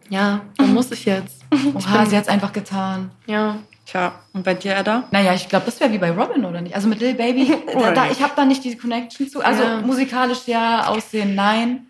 Ja, 0.10 0.42
dann 0.58 0.74
muss 0.74 0.92
ich 0.92 1.06
jetzt. 1.06 1.46
Oha, 1.74 2.06
sie 2.06 2.18
hat's 2.18 2.28
einfach 2.28 2.52
getan. 2.52 3.12
Ja. 3.28 3.60
Tja, 3.92 4.14
und 4.32 4.44
bei 4.46 4.54
dir, 4.54 4.78
Edda? 4.78 5.04
Naja, 5.12 5.34
ich 5.34 5.50
glaube, 5.50 5.66
das 5.66 5.80
wäre 5.82 5.92
wie 5.92 5.98
bei 5.98 6.12
Robin, 6.12 6.46
oder 6.46 6.62
nicht? 6.62 6.74
Also 6.76 6.88
mit 6.88 7.02
Lil 7.02 7.14
Baby, 7.14 7.54
da, 7.74 7.92
da, 7.92 8.10
ich 8.10 8.22
habe 8.22 8.32
da 8.38 8.46
nicht 8.46 8.64
diese 8.64 8.78
Connection 8.78 9.28
zu. 9.28 9.42
Also 9.44 9.64
Ja. 9.64 9.82
musikalisch 9.82 10.48
ja, 10.48 10.88
Aussehen 10.88 11.36
nein. 11.36 11.88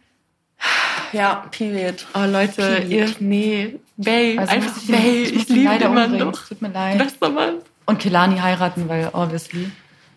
Ja, 1.13 1.45
period. 1.51 2.05
Oh, 2.15 2.25
Leute, 2.25 2.55
Period. 2.61 2.89
ihr, 2.89 3.15
nee. 3.19 3.75
Babe, 3.97 4.35
Also 4.39 4.51
einfach 4.53 4.77
ich, 4.77 4.87
Babe. 4.87 5.03
ihn- 5.07 5.23
ich, 5.25 5.35
Ich 5.35 5.49
liebe 5.49 5.77
den 5.77 5.93
Mann 5.93 6.11
umbringen. 6.13 6.31
doch. 6.31 6.47
Tut 6.47 6.61
mir 6.61 6.69
leid. 6.69 6.97
Bester 6.97 7.29
Mann. 7.29 7.55
Und 7.85 7.99
Kelani 7.99 8.37
heiraten, 8.39 8.87
weil 8.89 9.09
obviously. 9.13 9.71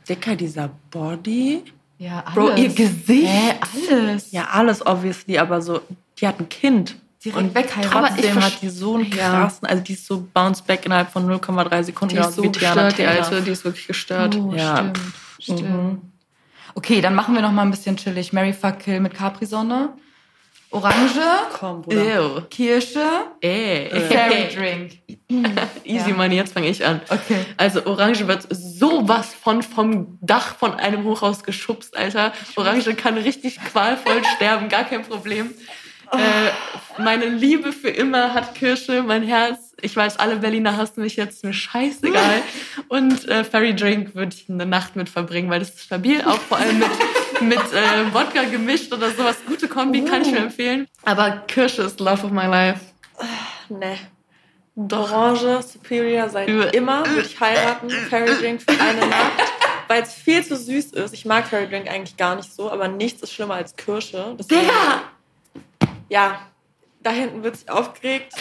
Dicker, 0.08 0.36
dieser 0.36 0.70
Body. 0.90 1.64
Ja, 1.98 2.20
alles. 2.24 2.34
Bro, 2.34 2.50
ihr 2.56 2.68
Gesicht. 2.68 3.26
Hä, 3.28 3.54
alles. 3.90 4.32
Ja, 4.32 4.48
alles 4.52 4.86
obviously, 4.86 5.38
aber 5.38 5.60
so, 5.62 5.80
die 6.20 6.26
hat 6.28 6.38
ein 6.40 6.48
Kind. 6.48 6.96
Direkt 7.24 7.38
und 7.38 7.54
wegheiraten. 7.54 7.92
Aber 7.96 8.10
ich 8.18 8.34
hat 8.34 8.60
die 8.62 8.68
so 8.68 8.94
einen 8.96 9.10
krassen, 9.10 9.66
also 9.66 9.82
die 9.82 9.94
ist 9.94 10.06
so 10.06 10.26
bounce 10.34 10.62
back 10.62 10.84
innerhalb 10.84 11.10
von 11.10 11.26
0,3 11.28 11.82
Sekunden. 11.84 12.14
Die 12.16 12.20
ist 12.20 12.34
so 12.34 12.42
wie 12.42 12.52
gestört, 12.52 12.98
die. 12.98 13.06
Alte. 13.06 13.42
Die 13.42 13.50
ist 13.50 13.64
wirklich 13.64 13.86
gestört. 13.86 14.36
Oh, 14.36 14.52
Ja. 14.54 14.76
stimmt. 14.76 15.00
Stimmt. 15.40 16.00
Okay, 16.74 17.00
dann 17.00 17.14
machen 17.14 17.34
wir 17.34 17.42
noch 17.42 17.52
mal 17.52 17.62
ein 17.62 17.70
bisschen 17.70 17.96
chillig. 17.96 18.32
Mary 18.32 18.52
Fuck 18.52 18.80
Kill 18.80 19.00
mit 19.00 19.14
Capri-Sonne. 19.14 19.90
Orange. 20.70 21.20
Komm, 21.52 21.82
Bruder. 21.82 22.20
Ew. 22.20 22.40
Kirsche. 22.50 23.04
Ey. 23.40 23.88
Fairy 24.08 24.48
Drink. 24.52 24.98
Easy 25.84 26.10
Ja. 26.10 26.16
Money, 26.16 26.34
jetzt 26.34 26.52
fange 26.52 26.68
ich 26.68 26.84
an. 26.84 27.00
Okay. 27.08 27.36
Also 27.56 27.86
Orange 27.86 28.26
wird 28.26 28.48
sowas 28.50 29.28
von 29.40 29.62
vom 29.62 30.18
Dach 30.20 30.56
von 30.56 30.74
einem 30.74 31.04
Hochhaus 31.04 31.44
geschubst, 31.44 31.96
Alter. 31.96 32.32
Orange 32.56 32.92
kann 32.94 33.16
richtig 33.16 33.60
qualvoll 33.60 34.22
sterben, 34.36 34.68
gar 34.68 34.82
kein 34.82 35.02
Problem. 35.04 35.52
Äh, 36.12 36.50
meine 36.98 37.26
Liebe 37.26 37.72
für 37.72 37.90
immer 37.90 38.34
hat 38.34 38.54
Kirsche, 38.54 39.02
mein 39.02 39.22
Herz. 39.22 39.74
Ich 39.80 39.96
weiß, 39.96 40.18
alle 40.18 40.36
Berliner 40.36 40.76
hassen 40.76 41.02
mich 41.02 41.16
jetzt, 41.16 41.44
mir 41.44 41.52
scheißegal. 41.52 42.42
Und 42.88 43.28
äh, 43.28 43.44
Fairy 43.44 43.74
Drink 43.74 44.14
würde 44.14 44.34
ich 44.34 44.48
eine 44.48 44.66
Nacht 44.66 44.96
mit 44.96 45.08
verbringen, 45.08 45.50
weil 45.50 45.58
das 45.58 45.70
ist 45.70 45.84
stabil, 45.84 46.22
auch 46.22 46.38
vor 46.38 46.58
allem 46.58 46.78
mit, 46.78 46.90
mit 47.40 47.58
äh, 47.58 48.14
Wodka 48.14 48.44
gemischt 48.44 48.92
oder 48.92 49.10
sowas. 49.10 49.36
Gute 49.46 49.68
Kombi, 49.68 50.04
kann 50.04 50.22
ich 50.22 50.30
mir 50.30 50.38
empfehlen. 50.38 50.86
Aber 51.04 51.42
Kirsche 51.48 51.82
ist 51.82 52.00
Love 52.00 52.26
of 52.26 52.32
my 52.32 52.46
life. 52.46 52.80
Nee. 53.68 53.98
Orange, 54.76 55.62
Superior 55.62 56.28
seit 56.28 56.48
immer 56.74 57.06
würde 57.06 57.26
ich 57.26 57.38
heiraten. 57.38 57.90
Fairy 57.90 58.34
Drink 58.40 58.62
für 58.62 58.80
eine 58.80 59.06
Nacht. 59.06 59.32
Weil 59.86 60.02
es 60.02 60.14
viel 60.14 60.44
zu 60.44 60.56
süß 60.56 60.92
ist. 60.92 61.14
Ich 61.14 61.24
mag 61.24 61.46
Fairy 61.46 61.68
Drink 61.68 61.88
eigentlich 61.88 62.16
gar 62.16 62.36
nicht 62.36 62.52
so, 62.52 62.70
aber 62.70 62.88
nichts 62.88 63.22
ist 63.22 63.32
schlimmer 63.32 63.54
als 63.54 63.76
Kirsche. 63.76 64.34
Deswegen, 64.38 64.62
Digga! 64.62 65.02
Ja, 66.14 66.38
da 67.02 67.10
hinten 67.10 67.42
wird 67.42 67.56
sich 67.56 67.68
aufgeregt. 67.68 68.32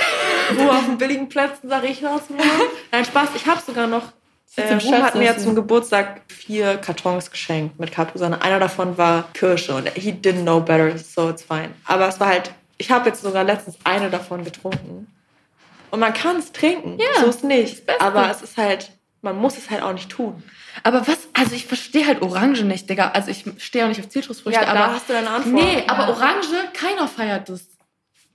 Ruhe 0.57 0.69
auf 0.69 0.85
den 0.85 0.99
billigen 0.99 1.27
Plätzen, 1.27 1.69
sag 1.69 1.83
ich 1.83 2.01
das 2.01 2.29
mal. 2.29 2.39
Nein, 2.91 3.03
Spaß, 3.03 3.29
ich 3.35 3.47
habe 3.47 3.59
sogar 3.65 3.87
noch. 3.87 4.13
Äh, 4.55 4.75
Ruhm 4.75 5.01
hat 5.01 5.15
mir 5.15 5.25
ja 5.25 5.37
zum 5.37 5.55
Geburtstag 5.55 6.21
vier 6.27 6.77
Kartons 6.77 7.31
geschenkt 7.31 7.79
mit 7.79 7.91
Capri-Sonne. 7.91 8.43
Einer 8.43 8.59
davon 8.59 8.95
war 8.99 9.25
Kirsche 9.33 9.73
und 9.73 9.89
he 9.95 10.11
didn't 10.11 10.43
know 10.43 10.59
better, 10.59 10.95
so 10.99 11.31
it's 11.31 11.41
fine. 11.41 11.71
Aber 11.85 12.07
es 12.07 12.19
war 12.19 12.27
halt, 12.27 12.53
ich 12.77 12.91
habe 12.91 13.09
jetzt 13.09 13.23
sogar 13.23 13.43
letztens 13.43 13.79
eine 13.83 14.11
davon 14.11 14.43
getrunken. 14.43 15.07
Und 15.89 15.99
man 15.99 16.13
kann 16.13 16.35
es 16.37 16.51
trinken, 16.51 16.99
Ja, 16.99 17.21
so 17.21 17.27
ist 17.27 17.43
nicht. 17.43 17.89
Aber 17.99 18.29
es 18.29 18.43
ist 18.43 18.57
halt, 18.57 18.91
man 19.23 19.37
muss 19.37 19.57
es 19.57 19.69
halt 19.71 19.81
auch 19.81 19.93
nicht 19.93 20.09
tun. 20.09 20.43
Aber 20.83 21.07
was, 21.07 21.17
also 21.33 21.55
ich 21.55 21.65
verstehe 21.65 22.05
halt 22.05 22.21
Orange 22.21 22.63
nicht, 22.63 22.89
Digga. 22.89 23.09
Also 23.11 23.31
ich 23.31 23.43
stehe 23.57 23.83
auch 23.85 23.89
nicht 23.89 23.99
auf 23.99 24.09
Zitrusfrüchte, 24.09 24.59
Ja, 24.61 24.65
da 24.73 24.83
aber. 24.85 24.93
hast 24.95 25.09
du 25.09 25.13
deine 25.13 25.29
Antwort. 25.29 25.53
Nee, 25.63 25.83
aber 25.87 26.03
Ja. 26.03 26.09
Orange, 26.09 26.47
keiner 26.73 27.07
feiert 27.07 27.49
das. 27.49 27.67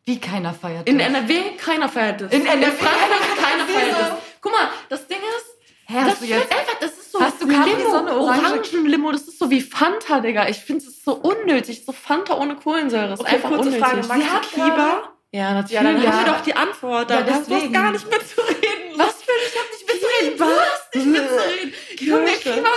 Wie 0.07 0.19
keiner 0.19 0.55
feiert. 0.55 0.89
In 0.89 0.99
das. 0.99 1.07
NRW, 1.09 1.35
keiner 1.59 1.89
feiert 1.89 2.23
das. 2.23 2.33
In 2.33 2.47
NRW? 2.47 2.73
Frankfurt, 2.73 3.39
keiner 3.45 3.65
feiert 3.67 4.01
das. 4.01 4.11
Guck 4.41 4.53
mal, 4.53 4.69
das 4.89 5.07
Ding 5.07 5.19
ist, 5.19 5.47
Hä, 5.87 5.95
das 6.01 6.05
hast 6.13 6.23
du 6.23 6.27
jetzt. 6.27 6.37
schmeckt 6.47 6.53
einfach, 6.61 6.79
das 6.81 6.91
ist 6.93 7.13
so 7.13 7.21
Hast 7.21 7.43
du 7.43 7.47
Limo, 7.47 7.65
Orange? 7.65 8.13
Orangenlimo, 8.47 9.13
das 9.13 9.23
ist 9.23 9.39
so 9.39 9.51
wie 9.51 9.61
Fanta, 9.61 10.21
Digga. 10.21 10.49
Ich 10.49 10.59
finde 10.59 10.85
es 10.85 10.89
ist 10.89 11.05
so 11.05 11.15
unnötig, 11.17 11.85
so 11.85 11.93
Fanta 11.93 12.35
ohne 12.39 12.57
Kohlensäure. 12.57 13.09
Das 13.09 13.21
ist 13.21 13.27
Okay, 13.27 13.35
einfach 13.37 13.49
kurze 13.51 13.69
unnötig. 13.69 13.85
Frage, 13.87 14.07
magst 14.07 14.23
Sie 14.23 14.31
hat 14.31 14.51
Kiba? 14.53 15.03
ja, 15.33 15.53
natürlich. 15.55 15.73
Ja, 15.73 15.83
dann 15.83 16.03
Ja. 16.03 16.13
haben 16.13 16.25
wir 16.27 16.33
doch 16.33 16.41
die 16.43 16.57
Antwort. 16.57 17.11
Ja, 17.11 17.23
Da 17.23 17.35
hast 17.35 17.51
du 17.51 17.71
gar 17.73 17.91
nicht 17.91 18.05
mitzureden. 18.11 18.97
Was 18.97 19.23
für 19.23 19.31
ich 19.47 19.59
hab 19.59 19.78
nicht 19.89 20.03
mitzureden. 20.03 20.39
Du 20.39 20.45
hast 20.45 20.95
nicht 20.95 21.07
mitzureden. 21.07 21.75
Junge. 21.99 22.33
Kiba, 22.33 22.71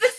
das 0.00 0.13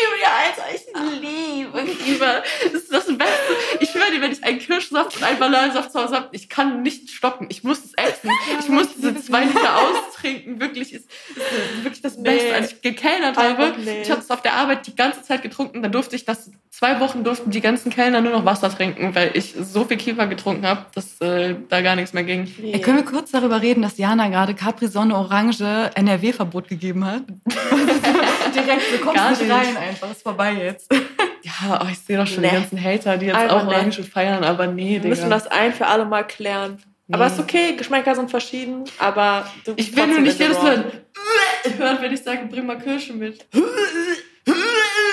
superior, 0.00 0.32
Alter. 0.46 0.74
Ich 0.74 2.06
liebe. 2.06 2.42
Das 2.72 2.82
ist 2.82 2.92
das 2.92 3.06
Beste. 3.06 3.52
Ich 3.80 3.90
schwöre 3.90 4.10
dir, 4.12 4.20
wenn 4.20 4.32
ich 4.32 4.42
einen 4.44 4.58
Kirschsaft 4.58 5.16
und 5.16 5.22
einen 5.22 5.38
Bananensaft 5.38 5.92
zu 5.92 6.02
Hause 6.02 6.16
habe, 6.16 6.28
ich 6.32 6.48
kann 6.48 6.82
nicht 6.82 7.10
stoppen. 7.10 7.46
Ich 7.50 7.64
muss 7.64 7.78
es 7.84 7.94
essen. 7.94 8.30
ich 8.60 8.68
muss 8.68 8.88
diese 8.94 9.14
zwei 9.20 9.44
Liter 9.44 9.76
austrinken. 9.78 10.60
Wirklich, 10.60 10.92
ist, 10.92 11.08
ist 11.30 11.84
wirklich 11.84 12.02
das 12.02 12.16
Nee. 12.16 12.30
Beste. 12.30 12.54
Als 12.54 12.72
ich 12.72 12.82
gekellnert 12.82 13.36
habe, 13.36 13.48
Einfach 13.48 13.76
nicht. 13.78 13.88
ich 14.02 14.10
habe 14.10 14.20
es 14.20 14.30
auf 14.30 14.42
der 14.42 14.54
Arbeit 14.54 14.86
die 14.86 14.94
ganze 14.96 15.22
Zeit 15.22 15.42
getrunken. 15.42 15.82
Dann 15.82 15.92
durfte 15.92 16.16
ich 16.16 16.24
das, 16.24 16.50
zwei 16.70 17.00
Wochen 17.00 17.24
durften 17.24 17.50
die 17.50 17.60
ganzen 17.60 17.90
Kellner 17.90 18.20
nur 18.20 18.32
noch 18.32 18.44
Wasser 18.44 18.70
trinken, 18.74 19.14
weil 19.14 19.30
ich 19.34 19.54
so 19.60 19.84
viel 19.84 19.96
Kiba 19.96 20.26
getrunken 20.26 20.66
habe, 20.66 20.86
dass 20.94 21.20
äh, 21.20 21.54
da 21.68 21.80
gar 21.80 21.96
nichts 21.96 22.12
mehr 22.12 22.24
ging. 22.24 22.52
Nee. 22.58 22.72
Ey, 22.72 22.80
können 22.80 22.98
wir 22.98 23.04
kurz 23.04 23.30
darüber 23.30 23.62
reden, 23.62 23.82
dass 23.82 23.96
Jana 23.98 24.28
gerade 24.28 24.54
Capri-Sonne 24.54 25.14
Orange 25.16 25.90
NRW-Verbot 25.94 26.68
gegeben 26.68 27.04
hat? 27.04 27.22
Direkt, 28.54 28.92
du 28.92 28.98
kommst 28.98 29.16
Gar 29.16 29.30
nicht 29.30 29.42
rein 29.50 29.76
einfach. 29.90 30.10
Ist 30.10 30.22
vorbei 30.22 30.52
jetzt. 30.54 30.92
Ja, 31.42 31.80
oh, 31.82 31.86
ich 31.90 31.98
sehe 31.98 32.18
doch 32.18 32.26
schon 32.26 32.42
Nee. 32.42 32.50
die 32.50 32.54
ganzen 32.56 32.84
Hater, 32.84 33.16
die 33.16 33.26
jetzt 33.26 33.34
Einfach 33.34 33.62
auch 33.62 33.66
nee. 33.66 33.74
Orange 33.74 34.02
feiern, 34.02 34.44
aber 34.44 34.66
nee, 34.66 34.90
Wir 34.90 35.00
Digga. 35.00 35.08
müssen 35.08 35.30
das 35.30 35.46
ein 35.46 35.72
für 35.72 35.86
alle 35.86 36.04
Mal 36.04 36.26
klären. 36.26 36.76
Aber 37.10 37.26
ist 37.28 37.40
okay, 37.40 37.76
Geschmäcker 37.76 38.14
sind 38.14 38.30
verschieden, 38.30 38.84
aber 38.98 39.46
du 39.64 39.74
bist 39.74 39.88
ich 39.88 39.96
will 39.96 40.06
nur 40.06 40.20
nicht 40.20 40.38
jedes. 40.38 40.62
Mal 40.62 40.84
hören, 41.78 41.98
wenn 42.02 42.12
ich 42.12 42.22
sage, 42.22 42.44
bring 42.44 42.66
mal 42.66 42.78
Kirsche 42.78 43.14
mit. 43.14 43.46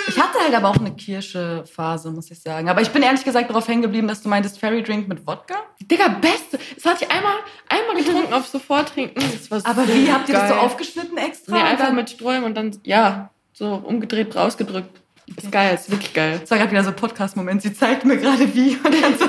Ich 0.09 0.17
hatte 0.21 0.39
halt 0.39 0.53
aber 0.53 0.69
auch 0.69 0.77
eine 0.77 0.93
Kirsche-Phase, 0.95 2.11
muss 2.11 2.29
ich 2.31 2.39
sagen. 2.41 2.69
Aber 2.69 2.81
ich 2.81 2.89
bin 2.89 3.03
ehrlich 3.03 3.23
gesagt 3.23 3.49
darauf 3.49 3.67
hängen 3.67 3.81
geblieben, 3.81 4.07
dass 4.07 4.21
du 4.21 4.29
meintest 4.29 4.59
Fairy 4.59 4.81
Drink 4.83 5.07
mit 5.07 5.25
Wodka. 5.27 5.55
Digga, 5.81 6.07
beste. 6.09 6.59
Das 6.75 6.85
hatte 6.85 7.05
ich 7.05 7.11
einmal, 7.11 7.35
einmal 7.69 7.95
getrunken 8.03 8.33
auf 8.33 8.47
sofort 8.47 8.89
trinken. 8.93 9.19
Das 9.31 9.49
war 9.51 9.61
Aber 9.71 9.85
so 9.85 9.93
wie 9.93 10.11
habt 10.11 10.27
ihr 10.29 10.35
das 10.35 10.49
so 10.49 10.55
aufgeschnitten 10.55 11.17
extra? 11.17 11.55
Nee, 11.55 11.61
einfach 11.61 11.87
dann- 11.87 11.95
mit 11.95 12.09
Sträumen 12.09 12.43
und 12.45 12.55
dann, 12.55 12.77
ja, 12.83 13.29
so 13.57 13.73
umgedreht 13.75 14.35
rausgedrückt. 14.35 15.01
Ist 15.35 15.51
geil, 15.51 15.73
ist 15.73 15.91
wirklich 15.91 16.13
geil. 16.13 16.37
Das 16.39 16.51
war 16.51 16.57
gerade 16.57 16.71
wieder 16.71 16.83
so 16.83 16.89
ein 16.89 16.95
Podcast-Moment. 16.95 17.61
Sie 17.61 17.73
zeigt 17.73 18.05
mir 18.05 18.17
gerade 18.17 18.53
wie. 18.55 18.77
Und 18.83 19.01
dann 19.01 19.17
so, 19.17 19.25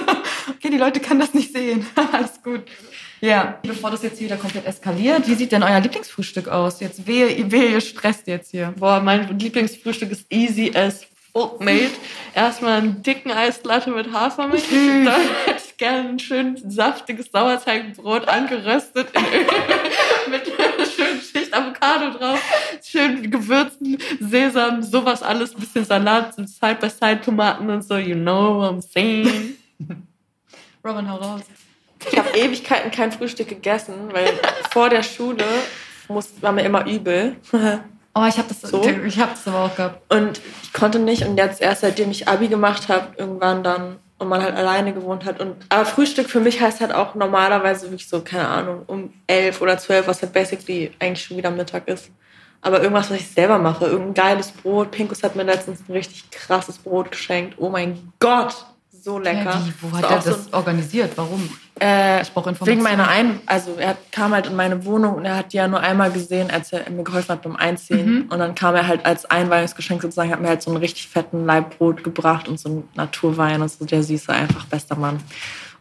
okay, 0.51 0.71
die 0.71 0.77
Leute 0.77 1.01
können 1.01 1.21
das 1.21 1.35
nicht 1.35 1.53
sehen. 1.53 1.87
Alles 2.13 2.43
gut. 2.43 2.63
Ja, 3.21 3.59
bevor 3.63 3.91
das 3.91 4.03
jetzt 4.03 4.19
hier 4.19 4.29
wieder 4.29 4.37
komplett 4.37 4.65
eskaliert, 4.65 5.27
wie 5.27 5.35
sieht 5.35 5.51
denn 5.51 5.65
euer 5.65 5.81
Lieblingsfrühstück 5.81 6.47
aus? 6.47 6.79
Jetzt 6.79 7.07
wehe, 7.07 7.51
wehe 7.51 7.71
ihr 7.71 7.81
stresst 7.81 8.29
jetzt 8.29 8.53
hier. 8.53 8.73
Boah, 8.79 9.01
mein 9.01 9.37
Lieblingsfrühstück 9.39 10.13
ist 10.13 10.27
easy 10.31 10.71
as 10.73 11.05
fuck 11.33 11.61
made. 11.61 11.91
Erstmal 12.35 12.79
einen 12.79 13.03
dicken 13.03 13.33
Eislatte 13.33 13.91
mit 13.91 14.13
Hafermilch. 14.13 14.65
Dann 14.71 15.21
hätte 15.47 15.63
ich 15.67 15.77
gerne 15.79 16.11
ein 16.11 16.19
schön 16.21 16.57
saftiges 16.71 17.31
Sauerteigbrot 17.33 18.29
angeröstet 18.29 19.09
in 19.15 19.25
Öl 19.25 19.47
mit 20.31 20.47
Avocado 21.59 22.19
drauf, 22.19 22.41
schön 22.85 23.31
gewürzen, 23.31 23.99
Sesam, 24.21 24.83
sowas 24.83 25.23
alles, 25.23 25.55
ein 25.55 25.61
bisschen 25.61 25.85
Salat, 25.85 26.35
Side-by-Side-Tomaten 26.35 27.69
und 27.71 27.83
so, 27.83 27.97
you 27.97 28.15
know 28.15 28.61
what 28.61 28.73
I'm 28.73 28.83
saying. 28.83 29.57
Robin, 30.85 31.11
hau 31.11 31.17
raus. 31.17 31.43
Ich 32.11 32.19
habe 32.19 32.31
Ewigkeiten 32.37 32.91
kein 32.91 33.11
Frühstück 33.11 33.49
gegessen, 33.49 33.95
weil 34.13 34.33
vor 34.71 34.89
der 34.89 35.03
Schule 35.03 35.45
muss, 36.09 36.31
war 36.41 36.53
mir 36.53 36.63
immer 36.63 36.87
übel. 36.87 37.37
Oh, 38.15 38.27
ich 38.27 38.37
habe 38.37 38.49
das, 38.49 38.63
So? 38.63 38.83
ich 38.83 39.21
hab 39.21 39.35
das 39.35 39.47
aber 39.47 39.67
auch 39.67 39.77
gehabt. 39.77 40.13
Und 40.13 40.41
ich 40.65 40.73
konnte 40.73 40.99
nicht 40.99 41.25
und 41.25 41.37
jetzt 41.37 41.61
erst 41.61 41.83
seitdem 41.83 42.11
ich 42.11 42.27
Abi 42.27 42.49
gemacht 42.49 42.89
habe, 42.89 43.15
irgendwann 43.17 43.63
dann 43.63 43.99
und 44.19 44.29
man 44.29 44.43
halt 44.43 44.57
alleine 44.57 44.93
gewohnt 44.93 45.25
hat. 45.25 45.41
Und, 45.41 45.57
aber 45.69 45.85
Frühstück 45.85 46.29
für 46.29 46.41
mich 46.41 46.61
heißt 46.61 46.81
halt 46.81 46.93
auch 46.93 47.15
normalerweise 47.15 47.87
wirklich 47.87 48.09
so, 48.09 48.21
keine 48.21 48.49
Ahnung, 48.49 48.83
um 48.87 49.13
elf 49.27 49.61
oder 49.61 49.79
zwölf, 49.79 50.07
was 50.07 50.23
halt 50.23 50.33
basically 50.33 50.93
eigentlich 50.99 51.25
schon 51.25 51.37
wieder 51.37 51.51
Mittag 51.51 51.89
ist. 51.89 52.11
Aber 52.61 52.83
irgendwas, 52.83 53.11
was 53.11 53.19
ich 53.21 53.29
selber 53.29 53.59
mache, 53.59 53.87
irgendein 53.87 54.15
geiles 54.15 54.51
Brot. 54.51 54.91
Pinkus 54.91 55.23
hat 55.23 55.37
mir 55.37 55.45
letztens 55.45 55.89
ein 55.89 55.93
richtig 55.93 56.31
krasses 56.31 56.79
Brot 56.79 57.13
geschenkt. 57.13 57.55
Oh 57.59 57.69
mein 57.69 58.13
Gott, 58.19 58.67
so 59.09 59.19
lecker. 59.19 59.63
Wie, 59.65 59.73
wo 59.81 59.97
hat 59.97 60.05
er 60.05 60.19
auch 60.19 60.23
so 60.23 60.31
das 60.31 60.53
organisiert? 60.53 61.13
Warum? 61.17 61.49
Äh, 61.81 62.23
Ich 62.23 62.31
brauche 62.33 62.51
Informationen. 62.51 62.71
wegen 62.71 62.83
meiner 62.83 63.09
Ein... 63.09 63.41
Also 63.47 63.77
er 63.79 63.97
kam 64.13 64.33
halt 64.33 64.47
in 64.47 64.57
meine 64.57 64.85
Wohnung 64.85 65.15
und 65.15 65.25
er 65.25 65.37
hat 65.37 65.53
die 65.53 65.57
ja 65.57 65.67
nur 65.67 65.81
einmal 65.81 66.11
gesehen, 66.11 66.51
als 66.51 66.73
er 66.73 66.91
mir 66.91 67.05
geholfen 67.05 67.31
hat 67.31 67.43
beim 67.43 67.57
Einziehen. 67.57 68.11
Mhm. 68.11 68.27
Und 68.29 68.39
dann 68.39 68.55
kam 68.55 68.75
er 68.75 68.87
halt 68.87 69.07
als 69.07 69.25
Einweihungsgeschenk 69.25 70.03
sozusagen, 70.03 70.31
hat 70.31 70.41
mir 70.41 70.49
halt 70.49 70.63
so 70.63 70.71
einen 70.71 70.81
richtig 70.81 71.09
fetten 71.09 71.47
Leibbrot 71.47 72.05
gebracht 72.05 72.49
und 72.49 72.61
so 72.61 72.69
einen 72.69 72.89
Naturwein 72.95 73.63
und 73.63 73.71
so 73.71 73.85
der 73.85 74.03
süße, 74.03 74.31
einfach 74.33 74.65
bester 74.67 74.97
Mann. 74.97 75.21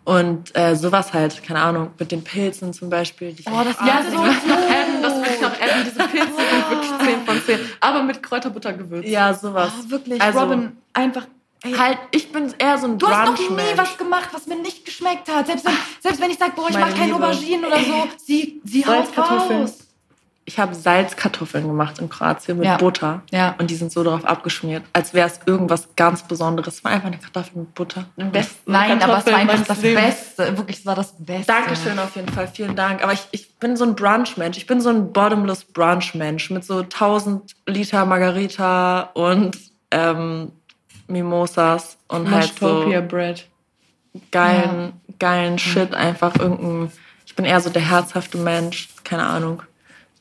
Und 0.06 0.56
äh, 0.56 0.76
sowas 0.78 1.12
halt, 1.12 1.44
keine 1.44 1.60
Ahnung, 1.60 1.90
mit 2.00 2.14
den 2.14 2.24
Pilzen 2.24 2.72
zum 2.72 2.90
Beispiel. 2.90 3.36
Oh, 3.46 3.62
das 3.66 3.76
Ja, 3.82 3.88
ja, 3.88 4.04
so 4.10 4.24
das 5.02 5.16
will 5.16 5.34
ich 5.36 5.42
noch 5.42 5.60
essen. 5.60 5.84
Diese 5.84 6.08
Pilze 6.08 6.28
sind 6.28 6.70
wirklich 6.70 7.16
10 7.16 7.26
von 7.26 7.42
10. 7.46 7.60
Aber 7.82 8.04
mit 8.04 8.24
Kräuterbutter 8.24 8.72
gewürzt. 8.72 9.10
Ja, 9.10 9.34
sowas. 9.34 9.74
Oh, 9.86 9.92
wirklich, 9.92 10.22
Also, 10.22 10.40
Robin, 10.40 10.78
einfach. 10.94 11.28
Ey, 11.64 11.74
Halt, 11.74 11.98
ich 12.12 12.32
bin 12.32 12.54
eher 12.60 12.78
so 12.78 12.88
ein 12.88 12.98
Du 12.98 13.08
hast 13.08 13.32
noch 13.32 13.50
nie 13.50 13.64
was 13.76 13.98
gemacht, 13.98 14.30
was 14.32 14.46
mir 14.48 14.58
nicht 14.62 14.86
geschmeckt 14.86 15.28
hat. 15.28 15.48
Selbst 15.48 15.66
wenn, 15.66 15.74
selbst 16.02 16.22
wenn 16.22 16.30
ich 16.30 16.38
sage, 16.38 16.54
boah, 16.56 16.70
ich 16.70 16.78
mag 16.78 16.96
keine. 16.96 17.16
Auberginen 17.16 17.66
oder 17.66 17.80
so, 17.80 18.08
sie, 18.24 18.62
sie 18.64 18.86
haut 18.86 19.18
raus. 19.18 19.80
Ich 20.50 20.58
habe 20.60 20.74
Salzkartoffeln 20.74 21.68
gemacht 21.68 22.00
in 22.00 22.08
Kroatien 22.08 22.58
mit 22.60 22.68
Ja. 22.68 22.78
Butter. 22.78 23.22
Ja. 23.32 23.56
Und 23.58 23.70
die 23.70 23.76
sind 23.76 23.92
so 23.92 24.02
darauf 24.02 24.24
abgeschmiert, 24.24 24.82
als 24.94 25.14
wäre 25.14 25.28
es 25.28 25.42
irgendwas 25.46 25.90
ganz 25.98 26.24
Besonderes. 26.24 26.76
Es 26.76 26.84
war 26.86 26.92
einfach 26.92 27.08
eine 27.08 27.18
Kartoffel 27.18 27.58
mit 27.64 27.76
Butter. 27.76 28.06
Am 28.18 28.32
besten 28.32 28.72
Nein, 28.72 28.92
aber 29.04 29.18
es 29.18 29.26
war 29.26 29.34
Kartoffeln 29.34 29.50
einfach 29.50 29.68
das 29.68 29.82
Lebens. 29.82 30.06
Beste. 30.06 30.58
Wirklich, 30.58 30.78
es 30.80 30.86
war 30.86 30.96
das 30.96 31.14
Beste. 31.20 31.48
Dankeschön 31.48 32.00
auf 32.00 32.16
jeden 32.16 32.30
Fall, 32.30 32.48
vielen 32.48 32.78
Dank. 32.78 33.04
Aber 33.04 33.12
ich, 33.12 33.28
ich 33.32 33.56
bin 33.56 33.76
so 33.76 33.84
ein 33.84 33.96
Brunch-Mensch. 33.96 34.56
Ich 34.58 34.68
bin 34.68 34.80
so 34.80 34.88
ein 34.88 35.12
bottomless 35.12 35.66
Brunch-Mensch 35.66 36.50
mit 36.50 36.64
so 36.64 36.80
1000 36.80 37.54
Liter 37.66 38.06
Margarita 38.06 39.10
und 39.16 39.58
ähm, 39.92 40.54
Mimosas 41.08 41.98
und 42.08 42.30
halt 42.30 42.54
so 42.60 42.66
Mashtopia 42.66 43.02
Bread. 43.02 43.48
geilen, 44.32 44.94
geilen 45.20 45.58
Shit. 45.60 45.94
Einfach 45.94 46.36
irgendein. 46.38 46.92
Ich 47.26 47.36
bin 47.36 47.46
eher 47.46 47.62
so 47.62 47.70
der 47.70 47.82
herzhafte 47.82 48.38
Mensch. 48.38 48.90
Keine 49.04 49.24
Ahnung. 49.26 49.64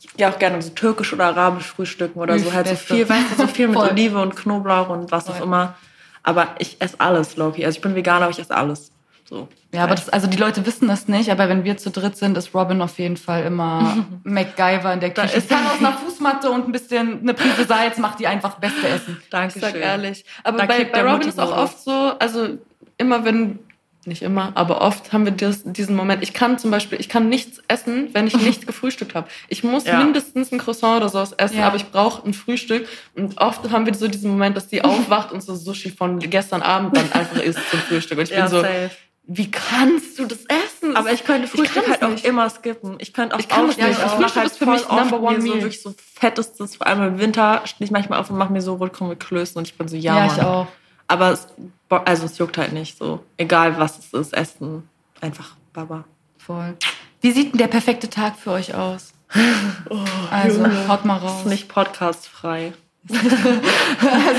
Ich 0.01 0.13
gehe 0.15 0.29
auch 0.29 0.39
gerne 0.39 0.61
so 0.63 0.71
türkisch 0.71 1.13
oder 1.13 1.27
arabisch 1.27 1.67
frühstücken 1.67 2.19
oder 2.21 2.39
so. 2.39 2.53
Halt 2.53 2.69
so 2.69 2.77
viel, 2.77 3.09
weißt 3.09 3.33
du, 3.33 3.43
so 3.43 3.47
viel 3.47 3.69
mit. 3.69 3.77
Olive 3.77 4.21
und 4.21 4.37
Knoblauch 4.37 4.89
und 4.89 5.11
was 5.11 5.29
auch 5.29 5.37
Voll. 5.37 5.47
immer. 5.47 5.75
Aber 6.23 6.49
ich 6.59 6.81
esse 6.81 7.01
alles, 7.01 7.37
Loki. 7.37 7.65
Also 7.65 7.77
ich 7.77 7.83
bin 7.83 7.95
Veganer, 7.95 8.23
aber 8.23 8.33
ich 8.33 8.39
esse 8.39 8.55
alles. 8.55 8.91
So. 9.29 9.49
Ja, 9.75 9.83
aber 9.85 9.97
das, 9.97 10.09
also 10.09 10.29
die 10.29 10.37
Leute 10.37 10.65
wissen 10.67 10.87
das 10.87 11.09
nicht, 11.09 11.31
aber 11.31 11.49
wenn 11.49 11.65
wir 11.65 11.77
zu 11.77 11.91
dritt 11.91 12.17
sind, 12.17 12.39
ist 12.39 12.55
Robin 12.55 12.81
auf 12.81 12.99
jeden 12.99 13.17
Fall 13.17 13.43
immer 13.45 14.07
MacGyver 14.25 14.93
in 14.93 15.01
der 15.01 15.11
Küche. 15.13 15.39
Ich 15.39 15.49
kann 15.49 15.67
aus 15.67 15.81
einer 15.81 15.93
Fußmatte 15.93 16.49
und 16.51 16.67
ein 16.69 16.73
bisschen 16.73 17.21
eine 17.21 17.35
Prise 17.35 17.65
Salz 17.67 17.99
macht 17.99 18.21
die 18.21 18.27
einfach 18.29 18.55
beste 18.59 18.87
Essen. 18.89 19.17
Ich 19.25 19.31
Dankeschön. 19.31 19.63
sag 19.63 19.75
ehrlich. 19.77 20.25
Aber 20.45 20.59
Da 20.59 20.67
bei, 20.67 20.85
bei 20.85 21.03
Robin 21.03 21.29
ist 21.29 21.41
auch 21.41 21.57
oft 21.57 21.81
so, 21.83 21.91
also 21.91 22.57
immer 22.99 23.25
wenn, 23.25 23.59
nicht 24.05 24.23
immer, 24.23 24.53
aber 24.55 24.81
oft 24.83 25.13
haben 25.13 25.25
wir 25.25 25.33
das, 25.33 25.65
diesen 25.65 25.97
Moment. 25.97 26.23
Ich 26.23 26.33
kann 26.33 26.59
zum 26.61 26.71
Beispiel, 26.71 27.01
ich 27.01 27.09
kann 27.09 27.29
nichts 27.29 27.61
essen, 27.67 28.11
wenn 28.13 28.29
ich 28.29 28.37
nicht 28.41 28.65
gefrühstückt 28.69 29.17
habe. 29.17 29.27
Ich 29.49 29.65
muss 29.65 29.85
Ja. 29.87 29.99
mindestens 29.99 30.53
ein 30.53 30.59
Croissant 30.59 30.99
oder 30.99 31.09
sowas 31.09 31.33
essen, 31.33 31.59
Ja. 31.59 31.67
aber 31.67 31.75
ich 31.77 31.91
brauche 31.91 32.25
ein 32.27 32.33
Frühstück. 32.33 32.87
Und 33.17 33.39
oft 33.41 33.69
haben 33.73 33.85
wir 33.87 33.95
so 33.95 34.07
diesen 34.07 34.31
Moment, 34.31 34.57
dass 34.57 34.69
die 34.69 34.83
aufwacht 34.85 35.33
und 35.33 35.43
so 35.43 35.57
Sushi 35.57 35.91
von 35.91 36.21
gestern 36.21 36.63
Abend 36.63 36.97
dann 36.97 37.11
einfach 37.13 37.41
isst 37.43 37.59
zum 37.69 37.81
Frühstück. 37.81 38.19
Und 38.19 38.25
ich 38.25 38.31
Ja, 38.31 38.43
bin 38.43 38.49
so, 38.51 38.61
safe. 38.61 38.91
Wie 39.29 39.51
kannst 39.51 40.19
du 40.19 40.25
das 40.27 40.39
essen? 40.47 40.97
Aber 40.97 41.13
ich 41.13 41.25
könnte 41.25 41.49
Frühstück 41.49 41.83
kann 41.85 41.93
halt 41.93 42.03
auch 42.05 42.11
nicht. 42.11 42.25
immer 42.25 42.49
skippen. 42.49 42.95
Ich 42.99 43.13
könnte 43.13 43.35
auch 43.35 43.41
Ich 43.41 43.49
kann 43.49 43.67
das 43.67 43.77
nicht. 43.77 43.89
Ich 43.89 43.97
Frühstück 43.97 44.21
mache 44.21 44.35
halt 44.37 44.47
ist 44.51 44.59
für 44.59 44.67
mich 44.67 44.89
number 44.89 45.21
one 45.21 45.37
mir 45.39 45.41
so 45.43 45.49
meal. 45.49 45.63
wirklich 45.63 45.83
so 45.83 45.95
fettestes, 46.15 46.77
vor 46.77 46.87
allem 46.87 47.03
im 47.03 47.19
Winter 47.19 47.63
stehe 47.65 47.85
ich 47.87 47.91
manchmal 47.91 48.21
auf 48.21 48.31
und 48.31 48.39
mache 48.39 48.53
mir 48.53 48.63
so 48.63 48.75
Rotkohl 48.75 49.09
mit 49.09 49.21
Klößen 49.21 49.59
und 49.59 49.67
ich 49.67 49.77
bin 49.77 49.89
so, 49.89 49.97
ja, 49.97 50.17
Ja, 50.17 50.27
Mann. 50.27 50.37
ich 50.37 50.43
auch. 50.43 50.67
Aber 51.09 51.31
es, 51.33 51.47
also 51.89 52.27
es 52.27 52.39
juckt 52.39 52.57
halt 52.59 52.73
nicht 52.73 52.99
so. 52.99 53.23
Egal 53.37 53.79
was 53.79 53.99
es 53.99 54.13
ist, 54.13 54.33
Essen. 54.35 54.89
Einfach 55.21 55.57
Baba. 55.73 56.05
Voll. 56.39 56.77
Wie 57.21 57.33
sieht 57.33 57.53
denn 57.53 57.59
der 57.59 57.69
perfekte 57.69 58.09
Tag 58.11 58.37
für 58.37 58.51
euch 58.53 58.75
aus? 58.75 59.13
also, 60.31 60.63
Junge. 60.63 60.89
haut 60.89 61.05
mal 61.05 61.21
Das 61.21 61.31
raus. 61.33 61.41
ist 61.41 61.47
nicht 61.47 61.69
podcastfrei. 61.69 62.73
es 63.09 63.13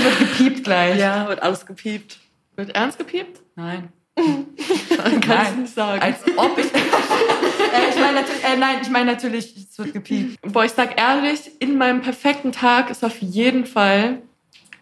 wird 0.04 0.20
gepiept 0.20 0.64
gleich. 0.64 0.98
Ja, 1.00 1.28
wird 1.28 1.42
alles 1.42 1.66
gepiept. 1.66 2.20
Wird 2.56 2.76
ernst 2.76 2.98
gepiept? 2.98 3.42
Nein. 3.56 3.90
Dann 4.18 5.22
kann 5.22 5.22
ich 5.22 5.28
Nein. 5.28 5.62
nicht 5.62 5.74
sagen. 5.74 6.02
Als 6.02 6.18
ob 6.36 6.58
ich. 6.58 6.66
äh, 6.74 7.90
ich 7.90 8.00
meine 8.00 8.22
natürlich, 8.22 8.44
äh, 8.44 8.58
nein, 8.58 8.78
ich 8.82 8.90
meine 8.90 9.12
natürlich, 9.12 9.56
es 9.56 9.78
wird 9.78 9.94
gepiept. 9.94 10.42
Boah, 10.42 10.66
ich 10.66 10.72
sag 10.72 11.00
ehrlich, 11.00 11.52
in 11.60 11.78
meinem 11.78 12.02
perfekten 12.02 12.52
Tag 12.52 12.90
ist 12.90 13.06
auf 13.06 13.22
jeden 13.22 13.66
Fall, 13.66 14.22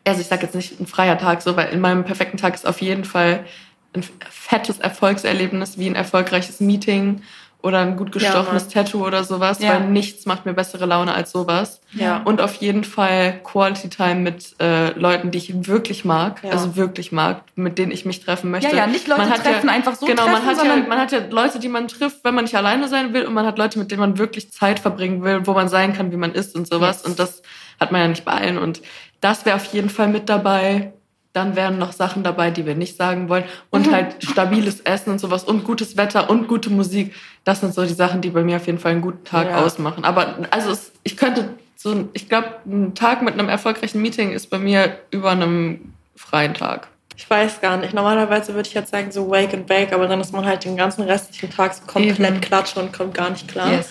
also 0.06 0.22
ich 0.22 0.28
sag 0.28 0.42
jetzt 0.42 0.56
nicht 0.56 0.80
ein 0.80 0.88
freier 0.88 1.18
Tag 1.18 1.42
so, 1.42 1.56
weil 1.58 1.74
in 1.74 1.82
meinem 1.82 2.06
perfekten 2.06 2.38
Tag 2.38 2.56
ist 2.56 2.66
auf 2.66 2.82
jeden 2.82 3.04
Fall 3.04 3.46
ein 3.94 4.04
fettes 4.30 4.80
Erfolgserlebnis 4.80 5.78
wie 5.78 5.88
ein 5.88 5.96
erfolgreiches 5.96 6.60
Meeting 6.60 7.22
oder 7.66 7.80
ein 7.80 7.98
gut 7.98 8.12
gestochenes 8.12 8.66
Mann. 8.66 8.72
Tattoo 8.74 9.06
oder 9.06 9.24
sowas, 9.24 9.60
Ja. 9.60 9.70
weil 9.74 9.90
nichts 9.90 10.26
macht 10.28 10.46
mir 10.46 10.54
bessere 10.54 10.86
Laune 10.86 11.14
als 11.16 11.32
sowas. 11.32 11.82
Ja. 11.94 12.22
Und 12.24 12.40
auf 12.40 12.54
jeden 12.58 12.84
Fall 12.84 13.40
Quality 13.44 13.90
Time 13.90 14.16
mit 14.18 14.56
äh, 14.62 14.92
Leuten, 14.92 15.32
die 15.32 15.40
ich 15.40 15.68
wirklich 15.68 16.06
mag, 16.06 16.42
Ja. 16.44 16.52
also 16.52 16.76
wirklich 16.76 17.12
mag, 17.12 17.42
mit 17.56 17.80
denen 17.80 17.92
ich 17.92 18.06
mich 18.06 18.24
treffen 18.24 18.52
möchte. 18.52 18.70
Ja, 18.70 18.76
ja, 18.84 18.88
nicht 18.88 19.08
Leute 19.08 19.22
Man 19.22 19.30
hat 19.32 19.44
treffen, 19.44 19.68
einfach 19.70 19.96
so 19.96 20.06
genau, 20.06 20.26
treffen, 20.26 20.32
man 20.34 20.46
hat, 20.46 20.64
ja, 20.64 20.76
man 20.88 21.00
hat 21.00 21.12
ja 21.12 21.20
Leute, 21.30 21.58
die 21.60 21.68
man 21.68 21.88
trifft, 21.88 22.24
wenn 22.24 22.36
man 22.36 22.44
nicht 22.44 22.56
alleine 22.56 22.88
sein 22.88 23.14
will 23.14 23.26
und 23.26 23.34
man 23.34 23.48
hat 23.48 23.58
Leute, 23.58 23.80
mit 23.80 23.90
denen 23.90 24.02
man 24.02 24.18
wirklich 24.20 24.52
Zeit 24.52 24.80
verbringen 24.80 25.24
will, 25.24 25.48
wo 25.48 25.54
man 25.54 25.68
sein 25.68 25.94
kann, 25.94 26.12
wie 26.12 26.18
man 26.18 26.34
ist 26.34 26.56
und 26.56 26.68
sowas. 26.68 26.98
Yes. 27.02 27.06
Und 27.10 27.20
das 27.20 27.42
hat 27.80 27.92
man 27.92 28.02
ja 28.02 28.08
nicht 28.08 28.26
bei 28.26 28.34
allen. 28.34 28.60
Und 28.60 28.82
das 29.22 29.46
wäre 29.46 29.56
auf 29.56 29.66
jeden 29.74 29.90
Fall 29.90 30.08
mit 30.08 30.30
dabei. 30.30 30.94
Dann 31.36 31.56
wären 31.58 31.78
noch 31.78 31.92
Sachen 31.92 32.24
dabei, 32.24 32.50
die 32.50 32.66
wir 32.66 32.76
nicht 32.76 32.96
sagen 32.96 33.28
wollen. 33.28 33.44
Und 33.70 33.92
halt 33.92 34.16
stabiles 34.24 34.80
Essen 34.82 35.12
und 35.12 35.20
sowas 35.20 35.44
und 35.44 35.66
gutes 35.66 35.98
Wetter 35.98 36.30
und 36.30 36.48
gute 36.48 36.70
Musik. 36.70 37.14
Das 37.44 37.60
sind 37.60 37.74
so 37.74 37.84
die 37.86 37.94
Sachen, 37.94 38.22
die 38.22 38.30
bei 38.30 38.42
mir 38.44 38.56
auf 38.56 38.66
jeden 38.68 38.80
Fall 38.80 38.94
einen 38.94 39.02
guten 39.02 39.24
Tag 39.26 39.48
Ja. 39.50 39.58
ausmachen. 39.58 40.06
Aber 40.06 40.36
also 40.52 40.72
es, 40.72 40.94
ich 41.04 41.18
könnte 41.18 41.50
so, 41.76 42.08
ich 42.14 42.30
glaube, 42.30 42.48
ein 42.66 42.96
Tag 42.96 43.22
mit 43.22 43.34
einem 43.34 43.50
erfolgreichen 43.50 44.02
Meeting 44.02 44.32
ist 44.32 44.50
bei 44.50 44.58
mir 44.60 44.98
über 45.12 45.32
einem 45.32 45.94
freien 46.16 46.54
Tag. 46.54 46.88
Ich 47.18 47.30
weiß 47.30 47.60
gar 47.62 47.76
nicht. 47.78 47.94
Normalerweise 47.94 48.54
würde 48.56 48.68
ich 48.68 48.74
jetzt 48.74 48.92
sagen 48.92 49.12
so 49.12 49.30
Wake 49.30 49.54
and 49.54 49.68
Bake, 49.68 49.94
aber 49.94 50.08
dann 50.08 50.22
ist 50.22 50.32
man 50.32 50.46
halt 50.46 50.64
den 50.64 50.78
ganzen 50.78 51.02
restlichen 51.04 51.50
Tag 51.50 51.74
so 51.74 51.82
komplett 51.86 52.20
Eben. 52.20 52.42
klatsche 52.42 52.80
und 52.80 52.94
kommt 52.94 53.14
gar 53.14 53.30
nicht 53.30 53.48
klar. 53.50 53.72
Yes. 53.72 53.90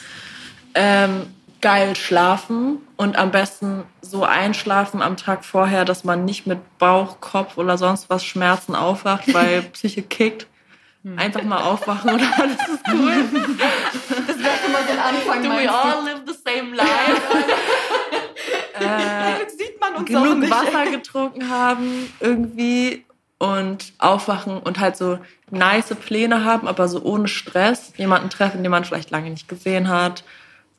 Ähm, 0.75 1.27
geil 1.61 1.95
schlafen 1.95 2.79
und 2.97 3.17
am 3.17 3.31
besten 3.31 3.85
so 4.01 4.25
einschlafen 4.25 5.03
am 5.03 5.17
Tag 5.17 5.45
vorher, 5.45 5.85
dass 5.85 6.05
man 6.05 6.25
nicht 6.25 6.47
mit 6.47 6.59
Bauch, 6.79 7.21
Kopf 7.21 7.57
oder 7.59 7.77
sonst 7.77 8.09
was 8.09 8.25
Schmerzen 8.25 8.75
aufwacht, 8.75 9.33
weil 9.35 9.63
Psyche 9.73 10.03
kickt. 10.03 10.47
Einfach 11.17 11.43
mal 11.43 11.61
aufwachen 11.63 12.15
und 12.15 12.23
alles 12.41 12.57
ist 12.57 12.83
cool. 12.91 13.25
Das 14.27 14.39
wäre 14.39 14.57
schon 14.63 14.73
mal 14.73 14.83
so 14.87 14.93
ein 14.93 14.99
Anfang. 14.99 15.43
Do 15.43 15.51
we 15.51 15.71
all 15.71 16.03
live 16.03 16.23
the 16.27 16.35
same 16.45 16.75
life? 16.75 16.89
Äh, 18.77 19.49
sieht 19.57 19.81
man 19.81 19.95
uns 19.95 20.13
auch 20.13 20.25
genug. 20.25 20.51
Wasser 20.51 20.91
getrunken 20.91 21.49
haben 21.49 22.13
irgendwie 22.19 23.05
und 23.39 23.93
aufwachen 23.99 24.59
und 24.59 24.81
halt 24.81 24.97
so 24.97 25.21
nice 25.49 25.95
Pläne 25.95 26.45
haben, 26.45 26.67
aber 26.67 26.89
so 26.89 27.01
ohne 27.03 27.29
Stress. 27.29 27.93
Jemanden 27.97 28.31
treffen, 28.31 28.65
den 28.65 28.73
man 28.73 28.85
vielleicht 28.85 29.13
lange 29.13 29.31
nicht 29.31 29.49
gesehen 29.49 29.89
hat. 29.89 30.25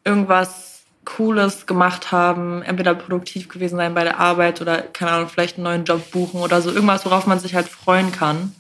Irgendwas 0.03 0.74
Cooles 1.06 1.66
gemacht 1.66 2.12
haben, 2.12 2.62
entweder 2.64 2.95
produktiv 2.95 3.47
gewesen 3.47 3.78
sein 3.78 3.93
bei 3.93 4.03
der 4.03 4.20
Arbeit 4.20 4.62
oder, 4.62 4.82
keine 4.82 5.12
Ahnung, 5.12 5.30
vielleicht 5.30 5.58
einen 5.58 5.64
neuen 5.64 5.86
Job 5.86 6.12
buchen 6.12 6.41
oder 6.41 6.62
so. 6.62 6.72
Irgendwas, 6.72 7.06
worauf 7.06 7.28
man 7.28 7.39
sich 7.39 7.56
halt 7.56 7.68
freuen 7.68 8.12
kann. 8.12 8.53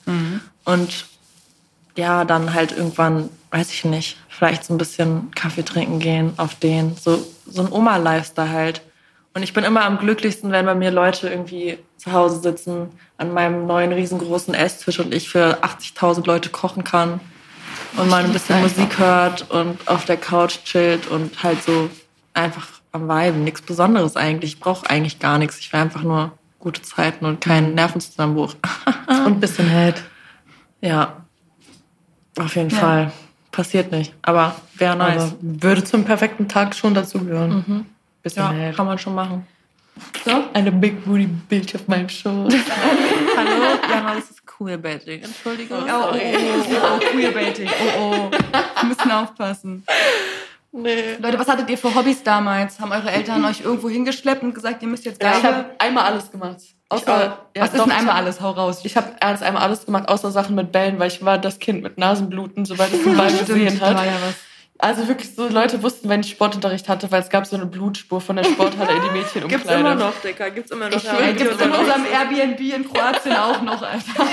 Und 0.63 1.05
ja, 1.95 2.25
dann 2.25 2.53
halt 2.53 2.71
irgendwann, 2.71 3.29
weiß 3.51 3.71
ich 3.71 3.85
nicht, 3.85 4.17
vielleicht 4.29 4.65
so 4.65 4.73
ein 4.73 4.77
bisschen 4.77 5.31
Kaffee 5.31 5.63
trinken 5.63 5.99
gehen 5.99 6.33
auf 6.37 6.55
den. 6.55 6.95
So, 6.97 7.25
so 7.45 7.61
ein 7.61 7.71
Oma-Lifestyle 7.71 8.49
halt. 8.49 8.81
Und 9.33 9.43
ich 9.43 9.53
bin 9.53 9.63
immer 9.63 9.83
am 9.83 9.97
glücklichsten, 9.97 10.51
wenn 10.51 10.65
bei 10.65 10.75
mir 10.75 10.91
Leute 10.91 11.29
irgendwie 11.29 11.77
zu 11.97 12.13
Hause 12.13 12.39
sitzen 12.41 12.87
an 13.17 13.33
meinem 13.33 13.65
neuen 13.65 13.91
riesengroßen 13.91 14.53
Esstisch 14.53 14.99
und 14.99 15.13
ich 15.13 15.29
für 15.29 15.63
80.000 15.63 16.25
Leute 16.25 16.49
kochen 16.49 16.83
kann 16.83 17.19
und 17.97 18.09
mal 18.09 18.23
ein 18.23 18.31
bisschen. 18.33 18.61
Musik 18.61 18.97
hört 18.97 19.49
und 19.51 19.87
auf 19.87 20.05
der 20.05 20.17
Couch 20.17 20.59
chillt 20.65 21.07
und 21.07 21.43
halt 21.43 21.63
so 21.63 21.89
einfach 22.35 22.67
am 22.91 23.07
Weiben. 23.07 23.43
Nichts 23.43 23.61
Besonderes 23.61 24.15
eigentlich. 24.15 24.53
Ich 24.53 24.59
brauche 24.59 24.89
eigentlich 24.89 25.19
gar 25.19 25.37
nichts. 25.37 25.59
Ich 25.59 25.71
will 25.73 25.79
einfach 25.79 26.03
nur 26.03 26.31
gute 26.59 26.81
Zeiten 26.81 27.25
und 27.25 27.41
keinen 27.41 27.75
Nervenzusammenbruch. 27.75 28.55
Und 29.07 29.25
ein 29.25 29.39
bisschen 29.39 29.69
Head. 29.69 30.03
Ja, 30.81 31.25
auf 32.39 32.55
jeden 32.55 32.69
Ja. 32.71 32.77
Fall. 32.77 33.11
Passiert 33.51 33.91
nicht, 33.91 34.13
aber 34.21 34.55
wäre 34.73 34.97
nice. 34.97 35.21
Aber 35.21 35.35
würde 35.41 35.83
zum 35.83 36.03
perfekten 36.03 36.49
Tag 36.49 36.75
schon 36.75 36.93
dazugehören. 36.93 37.85
Bisschen 38.21 38.43
ja, 38.43 38.51
Head. 38.51 38.75
kann 38.75 38.85
man 38.85 38.97
schon 38.97 39.15
machen. 39.15 39.47
So, 40.25 40.43
eine 40.53 40.71
Big 40.73 41.05
Booty 41.05 41.25
Bild 41.27 41.73
auf 41.75 41.87
meinem 41.87 42.09
Schoß. 42.09 42.53
Hallo? 43.37 43.79
Ja, 43.89 44.13
das 44.15 44.31
ist 44.31 44.45
Queerbaiting. 44.45 45.21
Entschuldigung. 45.23 45.83
Oh, 45.83 46.09
oh, 46.11 46.15
oh, 46.15 46.65
oh, 46.69 46.75
oh, 46.95 46.99
Queerbaiting. 47.11 47.69
Oh, 47.97 47.99
oh. 47.99 48.31
Wir 48.31 48.89
müssen 48.89 49.11
aufpassen. 49.11 49.83
Nee. 50.77 51.15
Leute, 51.19 51.39
was 51.39 51.47
hattet 51.47 51.69
ihr 51.69 51.77
für 51.77 51.93
Hobbys 51.95 52.21
damals? 52.23 52.79
Haben 52.79 52.91
eure 52.91 53.09
Eltern 53.09 53.45
euch 53.45 53.61
irgendwo 53.61 53.89
hingeschleppt 53.89 54.43
und 54.43 54.53
gesagt, 54.53 54.81
ihr 54.83 54.89
müsst 54.89 55.05
jetzt 55.05 55.21
Ja, 55.23 55.29
ich 55.37 55.41
Geige? 55.41 55.55
habe 55.55 55.65
einmal 55.79 56.03
alles 56.05 56.29
gemacht. 56.31 56.57
Außer, 56.89 57.07
ja, 57.55 57.61
was 57.61 57.69
ist 57.69 57.77
doch, 57.79 57.85
denn 57.85 57.93
einmal 57.93 58.15
hab- 58.15 58.21
alles? 58.23 58.41
Hau 58.41 58.51
raus. 58.51 58.81
Ich 58.83 58.95
habe 58.97 59.07
erst 59.21 59.41
einmal 59.41 59.63
alles 59.63 59.85
gemacht, 59.85 60.07
außer 60.09 60.31
Sachen 60.31 60.53
mit 60.55 60.71
Bällen, 60.71 60.99
weil 60.99 61.07
ich 61.07 61.23
war 61.23 61.37
das 61.37 61.59
Kind 61.59 61.81
mit 61.81 61.97
Nasenbluten, 61.97 62.65
sobald 62.65 62.93
es 62.93 63.05
einen 63.05 63.17
Ball 63.17 63.31
gesehen 63.45 63.79
hat. 63.81 63.95
war 63.95 64.05
ja 64.05 64.11
was. 64.21 64.35
Also 64.77 65.07
wirklich 65.07 65.33
so, 65.33 65.47
Leute 65.47 65.81
wussten, 65.83 66.09
wenn 66.09 66.19
ich 66.19 66.31
Sportunterricht 66.31 66.89
hatte, 66.89 67.09
weil 67.09 67.21
es 67.21 67.29
gab 67.29 67.45
so 67.45 67.55
eine 67.55 67.65
Blutspur 67.65 68.19
von 68.19 68.35
der 68.35 68.43
Sporthalle 68.51 68.97
in 68.97 69.01
die 69.03 69.09
Mädchenumkleide. 69.11 69.47
Gibt's 69.47 69.71
immer 69.71 69.95
noch, 69.95 70.13
Dicker. 70.21 70.51
Gibt's 70.51 70.71
immer 70.71 70.89
noch. 70.89 70.97
Ich 70.97 71.03
Ja, 71.03 71.31
gibt's 71.31 71.61
in 71.61 71.71
unserem 71.71 72.05
Airbnb 72.05 72.59
in 72.59 72.91
Kroatien 72.91 73.35
auch 73.35 73.61
noch, 73.61 73.81
Alter. 73.81 74.03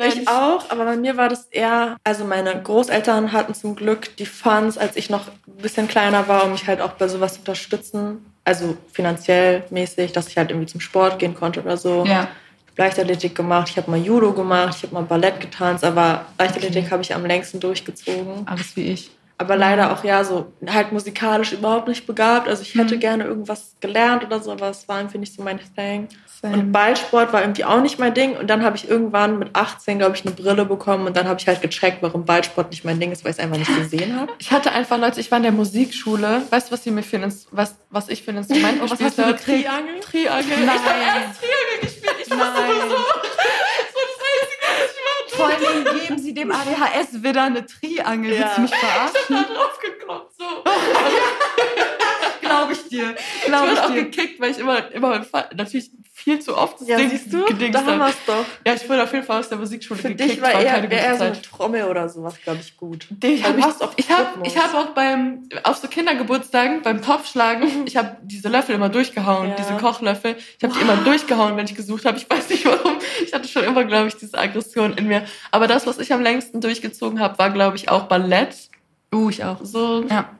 Ich 0.00 0.28
auch, 0.28 0.70
aber 0.70 0.84
bei 0.84 0.96
mir 0.96 1.16
war 1.16 1.28
das 1.28 1.46
eher, 1.46 1.96
also 2.04 2.24
meine 2.24 2.62
Großeltern 2.62 3.32
hatten 3.32 3.52
zum 3.52 3.74
Glück 3.74 4.16
die 4.16 4.26
Funds, 4.26 4.78
als 4.78 4.94
ich 4.94 5.10
noch 5.10 5.26
ein 5.26 5.56
bisschen 5.60 5.88
kleiner 5.88 6.28
war, 6.28 6.44
um 6.44 6.52
mich 6.52 6.68
halt 6.68 6.80
auch 6.80 6.92
bei 6.92 7.08
sowas 7.08 7.32
zu 7.32 7.40
unterstützen. 7.40 8.24
Also 8.44 8.76
finanziell 8.92 9.64
mäßig, 9.70 10.12
dass 10.12 10.28
ich 10.28 10.36
halt 10.36 10.50
irgendwie 10.50 10.68
zum 10.68 10.80
Sport 10.80 11.18
gehen 11.18 11.34
konnte 11.34 11.60
oder 11.60 11.76
so. 11.76 12.04
Ja. 12.06 12.28
Ich 12.66 12.70
habe 12.72 12.82
Leichtathletik 12.82 13.34
gemacht, 13.34 13.70
ich 13.70 13.76
habe 13.76 13.90
mal 13.90 13.98
Judo 13.98 14.32
gemacht, 14.32 14.76
ich 14.76 14.84
habe 14.84 14.94
mal 14.94 15.02
Ballett 15.02 15.40
getanzt, 15.40 15.82
aber 15.82 16.26
Leichtathletik 16.38 16.92
habe 16.92 17.02
ich 17.02 17.12
am 17.12 17.26
längsten 17.26 17.58
durchgezogen. 17.58 18.46
Alles 18.46 18.76
wie 18.76 18.92
ich. 18.92 19.10
Aber 19.40 19.56
leider 19.56 19.92
auch 19.92 20.02
ja 20.02 20.24
so 20.24 20.52
halt 20.68 20.90
musikalisch 20.92 21.52
überhaupt 21.52 21.86
nicht 21.86 22.06
begabt. 22.06 22.48
Also 22.48 22.62
ich 22.62 22.74
hätte 22.74 22.96
Mhm. 22.96 23.00
gerne 23.00 23.24
irgendwas 23.24 23.76
gelernt 23.80 24.24
oder 24.24 24.40
so, 24.40 24.50
aber 24.50 24.68
es 24.70 24.88
war 24.88 24.98
irgendwie 24.98 25.18
nicht 25.18 25.32
so 25.34 25.42
mein 25.42 25.60
Thing. 25.76 26.08
Same. 26.42 26.54
Und 26.54 26.72
Ballsport 26.72 27.32
war 27.32 27.40
irgendwie 27.42 27.64
auch 27.64 27.80
nicht 27.80 27.98
mein 27.98 28.14
Ding. 28.14 28.36
Und 28.36 28.48
dann 28.48 28.62
habe 28.64 28.76
ich 28.76 28.88
irgendwann 28.88 29.38
mit 29.40 29.54
18, 29.56 29.98
glaube 29.98 30.16
ich, 30.16 30.24
eine 30.24 30.34
Brille 30.34 30.64
bekommen. 30.64 31.06
Und 31.06 31.16
dann 31.16 31.26
habe 31.28 31.38
ich 31.40 31.46
halt 31.48 31.62
gecheckt, 31.62 31.98
warum 32.00 32.24
Ballsport 32.24 32.70
nicht 32.70 32.84
mein 32.84 32.98
Ding 33.00 33.10
ist, 33.12 33.24
weil 33.24 33.30
ich 33.32 33.38
es 33.38 33.42
einfach 33.44 33.58
nicht 33.58 33.74
gesehen 33.76 34.18
habe. 34.18 34.32
Ich 34.38 34.50
hatte 34.52 34.70
einfach, 34.72 34.98
Leute, 34.98 35.20
ich 35.20 35.30
war 35.32 35.38
in 35.38 35.42
der 35.44 35.52
Musikschule. 35.52 36.42
Weißt 36.50 36.68
du, 36.68 36.72
was, 36.72 36.84
sie 36.84 36.90
mir 36.92 37.02
für 37.02 37.16
ein, 37.18 37.32
was, 37.50 37.74
was 37.90 38.08
ich 38.08 38.22
für 38.22 38.30
ein 38.32 38.38
Instrument 38.38 38.78
Oh, 38.82 38.90
was 38.90 39.00
hast 39.00 39.18
du 39.18 39.24
gekriegt? 39.24 39.66
Triangel. 39.66 40.00
Triangel. 40.00 40.58
Nein. 40.64 40.76
Ich 40.76 40.88
habe 40.88 40.98
erst 41.26 41.40
Triangel 41.40 41.80
gespielt. 41.80 42.14
Ich 42.22 42.30
wusste 42.30 42.36
Nein. 42.36 42.68
nur 42.68 42.88
so. 42.88 42.96
Das 42.96 43.36
war 43.94 44.04
das 44.06 44.18
Einzige, 44.30 44.62
was 44.62 45.27
ich 45.27 45.27
Vor 45.38 45.50
Dingen 45.50 45.84
geben 46.00 46.18
sie 46.18 46.34
dem 46.34 46.50
ADHS 46.50 47.22
wieder 47.22 47.44
eine 47.44 47.64
Triangel. 47.64 48.32
Ja. 48.34 48.40
Willst 48.40 48.56
du 48.56 48.60
mich 48.62 48.72
Ich 48.72 48.78
verarschen? 48.78 49.36
hab 49.38 49.48
da 49.48 49.54
drauf 49.54 49.78
geklopft, 49.80 50.32
so. 50.38 50.44
Glaube 52.48 52.72
ich 52.72 52.88
dir. 52.88 53.14
Ich 53.40 53.44
Glaube 53.46 53.70
wurde 53.70 53.82
auch 53.84 53.88
ich 53.90 53.94
dir. 53.94 54.04
gekickt, 54.04 54.40
weil 54.40 54.50
ich 54.50 54.58
immer, 54.58 54.90
immer 54.92 55.24
natürlich 55.54 55.90
viel 56.12 56.40
zu 56.40 56.56
oft 56.56 56.80
das 56.80 56.88
Ja, 56.88 56.96
Ding 56.96 57.10
siehst 57.10 57.32
du? 57.32 57.44
Da 57.46 57.78
haben 57.84 58.00
hab. 58.00 58.08
wir's 58.08 58.16
doch. 58.26 58.44
Ja, 58.66 58.74
ich 58.74 58.88
wurde 58.88 59.04
auf 59.04 59.12
jeden 59.12 59.24
Fall 59.24 59.38
aus 59.40 59.48
der 59.48 59.58
Musikschule 59.58 60.00
Für 60.00 60.08
gekickt. 60.08 60.30
dich 60.32 60.42
war 60.42 60.52
war 60.54 60.60
eher, 60.62 60.90
eher 60.90 61.16
so 61.16 61.24
eine. 61.24 61.40
Trommel 61.40 61.84
oder 61.84 62.08
sowas, 62.08 62.34
glaube 62.42 62.58
ich, 62.60 62.76
gut. 62.76 63.06
Den 63.10 63.42
hab 63.42 63.56
ich 63.56 63.64
auch 63.64 63.92
ich 63.96 64.10
habe 64.10 64.28
Rhythmus. 64.30 64.48
ich 64.48 64.58
hab 64.58 64.74
auch 64.74 64.88
beim 64.94 65.48
auf 65.62 65.76
so 65.76 65.86
Kindergeburtstagen 65.88 66.82
beim 66.82 67.00
Topfschlagen, 67.02 67.86
ich 67.86 67.96
habe 67.96 68.16
diese 68.22 68.48
Löffel 68.48 68.74
immer 68.74 68.88
durchgehauen, 68.88 69.50
Ja. 69.50 69.54
diese 69.56 69.74
Kochlöffel. 69.74 70.36
Ich 70.58 70.64
habe 70.64 70.74
die 70.74 70.80
immer 70.80 70.96
durchgehauen, 70.96 71.56
wenn 71.56 71.66
ich 71.66 71.74
gesucht 71.76 72.04
habe. 72.04 72.18
Ich 72.18 72.28
weiß 72.28 72.48
nicht 72.50 72.64
warum. 72.66 72.98
Ich 73.24 73.32
hatte 73.32 73.46
schon 73.48 73.62
immer, 73.64 73.84
glaube 73.84 74.08
ich, 74.08 74.16
diese 74.16 74.36
Aggression 74.38 74.94
in 74.94 75.06
mir. 75.06 75.24
Aber 75.52 75.66
das, 75.68 75.86
was 75.86 75.98
ich 75.98 76.12
am 76.12 76.20
längsten 76.22 76.60
durchgezogen 76.60 77.20
habe, 77.20 77.38
war, 77.38 77.50
glaube 77.50 77.76
ich, 77.76 77.88
auch 77.90 78.04
Ballett. 78.04 78.54
Uh, 79.14 79.30
ich 79.30 79.44
auch. 79.44 79.58
So 79.62 80.04
Ja. 80.10 80.30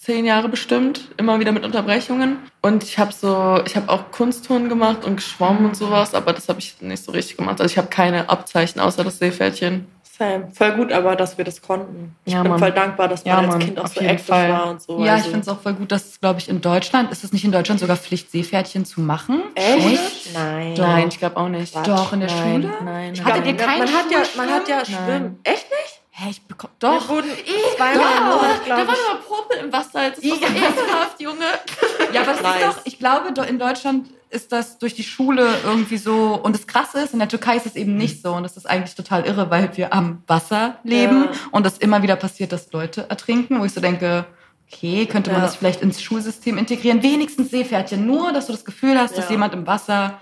Zehn 0.00 0.24
Jahre 0.24 0.48
bestimmt, 0.48 1.08
immer 1.18 1.40
wieder 1.40 1.52
mit 1.52 1.62
Unterbrechungen. 1.64 2.38
Und 2.62 2.82
ich 2.82 2.98
habe 2.98 3.12
so, 3.12 3.60
ich 3.66 3.76
habe 3.76 3.88
auch 3.90 4.10
Kunstturnen 4.10 4.68
gemacht 4.70 5.04
und 5.04 5.16
geschwommen 5.16 5.66
und 5.66 5.76
sowas, 5.76 6.14
aber 6.14 6.32
das 6.32 6.48
habe 6.48 6.58
ich 6.58 6.80
nicht 6.80 7.04
so 7.04 7.12
richtig 7.12 7.36
gemacht. 7.36 7.60
Also 7.60 7.70
ich 7.70 7.76
habe 7.78 7.88
keine 7.88 8.28
Abzeichen 8.30 8.80
außer 8.80 9.04
das 9.04 9.18
Seepferdchen. 9.18 9.86
Same. 10.18 10.48
Voll 10.52 10.72
gut, 10.72 10.92
aber 10.92 11.16
dass 11.16 11.38
wir 11.38 11.46
das 11.46 11.62
konnten. 11.62 12.14
Ich 12.26 12.32
Ja, 12.34 12.42
bin 12.42 12.50
Mann. 12.50 12.58
voll 12.58 12.72
dankbar, 12.72 13.08
dass 13.08 13.24
man 13.24 13.32
Ja, 13.34 13.38
als 13.40 13.48
Mann, 13.48 13.58
Kind 13.58 13.78
auch 13.78 13.84
auf 13.84 13.94
so 13.94 14.00
active 14.00 14.18
Fall. 14.32 14.50
war 14.52 14.70
und 14.70 14.82
so. 14.82 15.02
Ja, 15.02 15.12
also. 15.14 15.24
ich 15.24 15.30
finde 15.30 15.40
es 15.40 15.48
auch 15.48 15.60
voll 15.60 15.72
gut, 15.74 15.90
dass, 15.92 16.20
glaube 16.20 16.40
ich, 16.40 16.48
in 16.50 16.60
Deutschland, 16.60 17.10
ist 17.10 17.24
es 17.24 17.32
nicht 17.32 17.44
in 17.44 17.52
Deutschland 17.52 17.80
sogar 17.80 17.96
Pflicht, 17.96 18.30
Seepferdchen 18.30 18.84
zu 18.84 19.00
machen? 19.00 19.40
Echt? 19.54 20.34
Nein. 20.34 20.74
Nein, 20.76 21.08
ich 21.08 21.18
glaube 21.18 21.38
auch 21.38 21.48
nicht. 21.48 21.72
Quatsch. 21.72 21.88
Doch, 21.88 22.12
in 22.12 22.20
der 22.20 22.28
Nein, 22.30 22.62
Schule? 22.62 22.74
nein, 22.84 23.12
Ich 23.14 23.24
Hattet 23.24 23.46
ihr 23.46 23.56
keinen 23.56 23.78
man 23.78 23.88
hat 23.94 24.10
ja, 24.10 24.18
man 24.36 24.50
hat 24.50 24.68
ja? 24.68 24.84
Schwimmen. 24.84 25.38
Echt 25.44 25.66
nicht? 25.70 25.99
Hä, 26.22 26.30
ich 26.30 26.42
bekomme. 26.42 26.72
Wir 26.80 26.90
Doch. 26.90 27.08
wurden 27.08 27.30
Ich- 27.30 27.76
zweimal 27.76 27.94
im 27.94 28.00
doch. 28.28 28.36
Monat, 28.36 28.60
Da 28.60 28.64
glaube 28.64 28.86
war 28.88 28.94
ich. 28.94 29.00
nur 29.28 29.38
Popel 29.38 29.56
im 29.58 29.72
Wasser. 29.72 30.10
Das 30.10 30.18
ist 30.18 30.30
doch 30.30 30.36
so 30.36 30.42
Ja. 30.44 30.48
ekelhaft, 30.50 31.20
Junge. 31.20 31.46
Ja, 32.12 32.22
aber 32.22 32.32
das 32.32 32.42
Nice. 32.42 32.56
ist 32.56 32.66
doch, 32.66 32.80
ich 32.84 32.98
glaube, 32.98 33.42
in 33.48 33.58
Deutschland 33.58 34.08
ist 34.28 34.52
das 34.52 34.78
durch 34.78 34.94
die 34.94 35.02
Schule 35.02 35.48
irgendwie 35.64 35.96
so. 35.96 36.34
Und 36.42 36.54
das 36.54 36.66
Krasse 36.66 37.00
ist, 37.00 37.12
in 37.14 37.20
der 37.20 37.28
Türkei 37.28 37.56
ist 37.56 37.64
es 37.66 37.74
eben 37.74 37.96
nicht 37.96 38.22
so. 38.22 38.32
Und 38.34 38.42
das 38.42 38.56
ist 38.58 38.68
eigentlich 38.68 38.94
total 38.94 39.24
irre, 39.26 39.50
weil 39.50 39.74
wir 39.76 39.94
am 39.94 40.22
Wasser 40.26 40.76
leben 40.84 41.24
Ja. 41.24 41.30
und 41.52 41.66
es 41.66 41.78
immer 41.78 42.02
wieder 42.02 42.16
passiert, 42.16 42.52
dass 42.52 42.70
Leute 42.72 43.06
ertrinken, 43.08 43.58
wo 43.58 43.64
ich 43.64 43.72
so 43.72 43.80
denke, 43.80 44.26
okay, 44.70 45.06
könnte 45.06 45.30
man 45.30 45.40
Ja. 45.40 45.46
das 45.46 45.56
vielleicht 45.56 45.80
ins 45.80 46.02
Schulsystem 46.02 46.58
integrieren? 46.58 47.02
Wenigstens 47.02 47.50
Seepferdchen, 47.50 48.06
nur, 48.06 48.32
dass 48.32 48.46
du 48.46 48.52
das 48.52 48.64
Gefühl 48.66 48.98
hast, 49.00 49.16
dass 49.16 49.24
Ja. 49.26 49.30
jemand 49.32 49.54
im 49.54 49.66
Wasser 49.66 50.20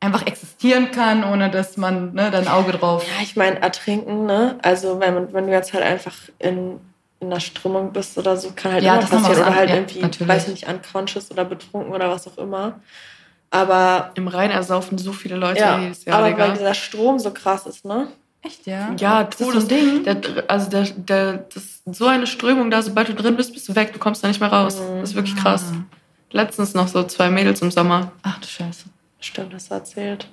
einfach 0.00 0.26
existieren 0.26 0.90
kann, 0.90 1.24
ohne 1.24 1.50
dass 1.50 1.76
man 1.76 2.14
ne, 2.14 2.30
dein 2.30 2.48
Auge 2.48 2.72
drauf. 2.72 3.04
Ja, 3.04 3.22
ich 3.22 3.36
meine, 3.36 3.60
ertrinken, 3.60 4.26
ne? 4.26 4.58
Also, 4.62 5.00
wenn, 5.00 5.14
man, 5.14 5.32
wenn 5.32 5.46
du 5.46 5.52
jetzt 5.52 5.72
halt 5.72 5.84
einfach 5.84 6.14
in, 6.38 6.78
in 7.20 7.26
einer 7.28 7.40
Strömung 7.40 7.92
bist 7.92 8.16
oder 8.16 8.36
so, 8.36 8.52
kann 8.54 8.72
halt 8.72 8.84
Ja, 8.84 8.94
immer 8.96 9.06
passieren. 9.06 9.24
auch 9.24 9.46
Oder 9.48 9.54
halt 9.56 9.70
ja, 9.70 9.76
irgendwie, 9.76 10.00
natürlich. 10.00 10.28
weiß 10.28 10.44
ich 10.48 10.50
nicht, 10.50 10.68
unconscious 10.68 11.30
oder 11.30 11.44
betrunken 11.44 11.92
oder 11.92 12.08
was 12.10 12.28
auch 12.28 12.38
immer. 12.38 12.80
Aber, 13.50 14.10
Im 14.14 14.28
Rhein 14.28 14.50
ersaufen 14.50 14.98
so 14.98 15.12
viele 15.12 15.36
Leute 15.36 15.60
ja, 15.60 15.80
jedes 15.80 16.04
Jahr, 16.04 16.18
aber 16.18 16.28
Digga. 16.28 16.38
weil 16.38 16.52
dieser 16.52 16.74
Strom 16.74 17.18
so 17.18 17.30
krass 17.32 17.66
ist, 17.66 17.84
ne? 17.84 18.08
Echt, 18.42 18.66
ja? 18.66 18.94
Ja, 18.98 19.24
das 19.24 19.40
ist 19.40 19.46
so 19.46 19.52
Todes 19.52 19.64
ein 19.64 19.68
Ding. 19.68 20.04
Der, 20.04 20.44
also 20.48 20.70
der, 20.70 20.84
der, 20.84 21.32
das 21.38 21.56
ist 21.64 21.82
so 21.92 22.06
eine 22.06 22.26
Strömung 22.26 22.70
da, 22.70 22.82
sobald 22.82 23.08
du 23.08 23.14
drin 23.14 23.36
bist, 23.36 23.52
bist 23.52 23.68
du 23.68 23.74
weg, 23.74 23.92
du 23.92 23.98
kommst 23.98 24.22
da 24.22 24.28
nicht 24.28 24.38
mehr 24.40 24.52
raus. 24.52 24.80
Das 25.00 25.10
ist 25.10 25.14
wirklich 25.16 25.34
krass. 25.34 25.72
Ah. 25.74 25.82
Letztens 26.30 26.74
noch 26.74 26.86
so 26.88 27.02
zwei 27.04 27.30
Mädels 27.30 27.62
im 27.62 27.70
Sommer. 27.70 28.12
Ach 28.22 28.38
du 28.38 28.46
Scheiße. 28.46 28.84
Stimmt, 29.20 29.52
das 29.52 29.70
erzählt. 29.70 30.28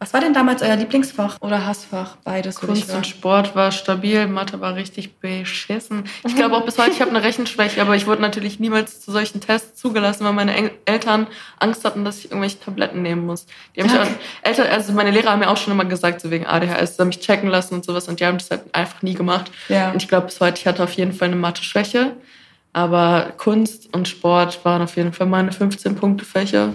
Was 0.00 0.12
war 0.12 0.20
denn 0.20 0.34
damals 0.34 0.60
euer 0.60 0.74
Lieblingsfach 0.76 1.40
oder 1.40 1.64
Hassfach? 1.64 2.16
Beides 2.24 2.56
Kunst 2.56 2.92
und. 2.92 3.06
Sport 3.06 3.54
war 3.54 3.70
stabil, 3.70 4.26
Mathe 4.26 4.60
war 4.60 4.74
richtig 4.74 5.18
beschissen. 5.18 6.04
Ich 6.26 6.34
glaube 6.34 6.56
auch 6.56 6.64
bis 6.64 6.78
heute, 6.78 6.90
ich 6.90 7.00
habe 7.00 7.10
eine 7.10 7.22
Rechenschwäche, 7.22 7.80
aber 7.80 7.94
ich 7.94 8.06
wurde 8.06 8.20
natürlich 8.20 8.58
niemals 8.58 9.00
zu 9.00 9.12
solchen 9.12 9.40
Tests 9.40 9.80
zugelassen, 9.80 10.24
weil 10.24 10.32
meine 10.32 10.72
Eltern 10.84 11.28
Angst 11.58 11.84
hatten, 11.84 12.04
dass 12.04 12.18
ich 12.18 12.26
irgendwelche 12.26 12.58
Tabletten 12.58 13.02
nehmen 13.02 13.24
muss. 13.24 13.46
Die 13.74 13.82
haben 13.82 13.90
mich 13.90 13.98
auch, 13.98 14.06
Eltern, 14.42 14.66
also 14.66 14.92
meine 14.92 15.12
Lehrer 15.12 15.30
haben 15.30 15.38
mir 15.38 15.48
auch 15.48 15.56
schon 15.56 15.72
immer 15.72 15.84
gesagt, 15.84 16.20
so 16.20 16.30
wegen 16.30 16.44
ADHS, 16.44 16.96
sie 16.96 17.00
haben 17.00 17.08
mich 17.08 17.20
checken 17.20 17.48
lassen 17.48 17.74
und 17.74 17.84
sowas 17.84 18.08
und 18.08 18.18
die 18.20 18.26
haben 18.26 18.38
das 18.38 18.50
halt 18.50 18.62
einfach 18.74 19.00
nie 19.00 19.14
gemacht. 19.14 19.50
Ja. 19.68 19.92
Und 19.92 20.02
ich 20.02 20.08
glaube 20.08 20.26
bis 20.26 20.40
heute, 20.40 20.58
ich 20.58 20.66
hatte 20.66 20.82
auf 20.82 20.92
jeden 20.92 21.12
Fall 21.12 21.28
eine 21.28 21.36
Mathe-Schwäche. 21.36 22.16
Aber 22.74 23.32
Kunst 23.38 23.94
und 23.94 24.08
Sport 24.08 24.64
waren 24.64 24.82
auf 24.82 24.96
jeden 24.96 25.12
Fall 25.12 25.28
meine 25.28 25.52
15-Punkte-Fächer. 25.52 26.74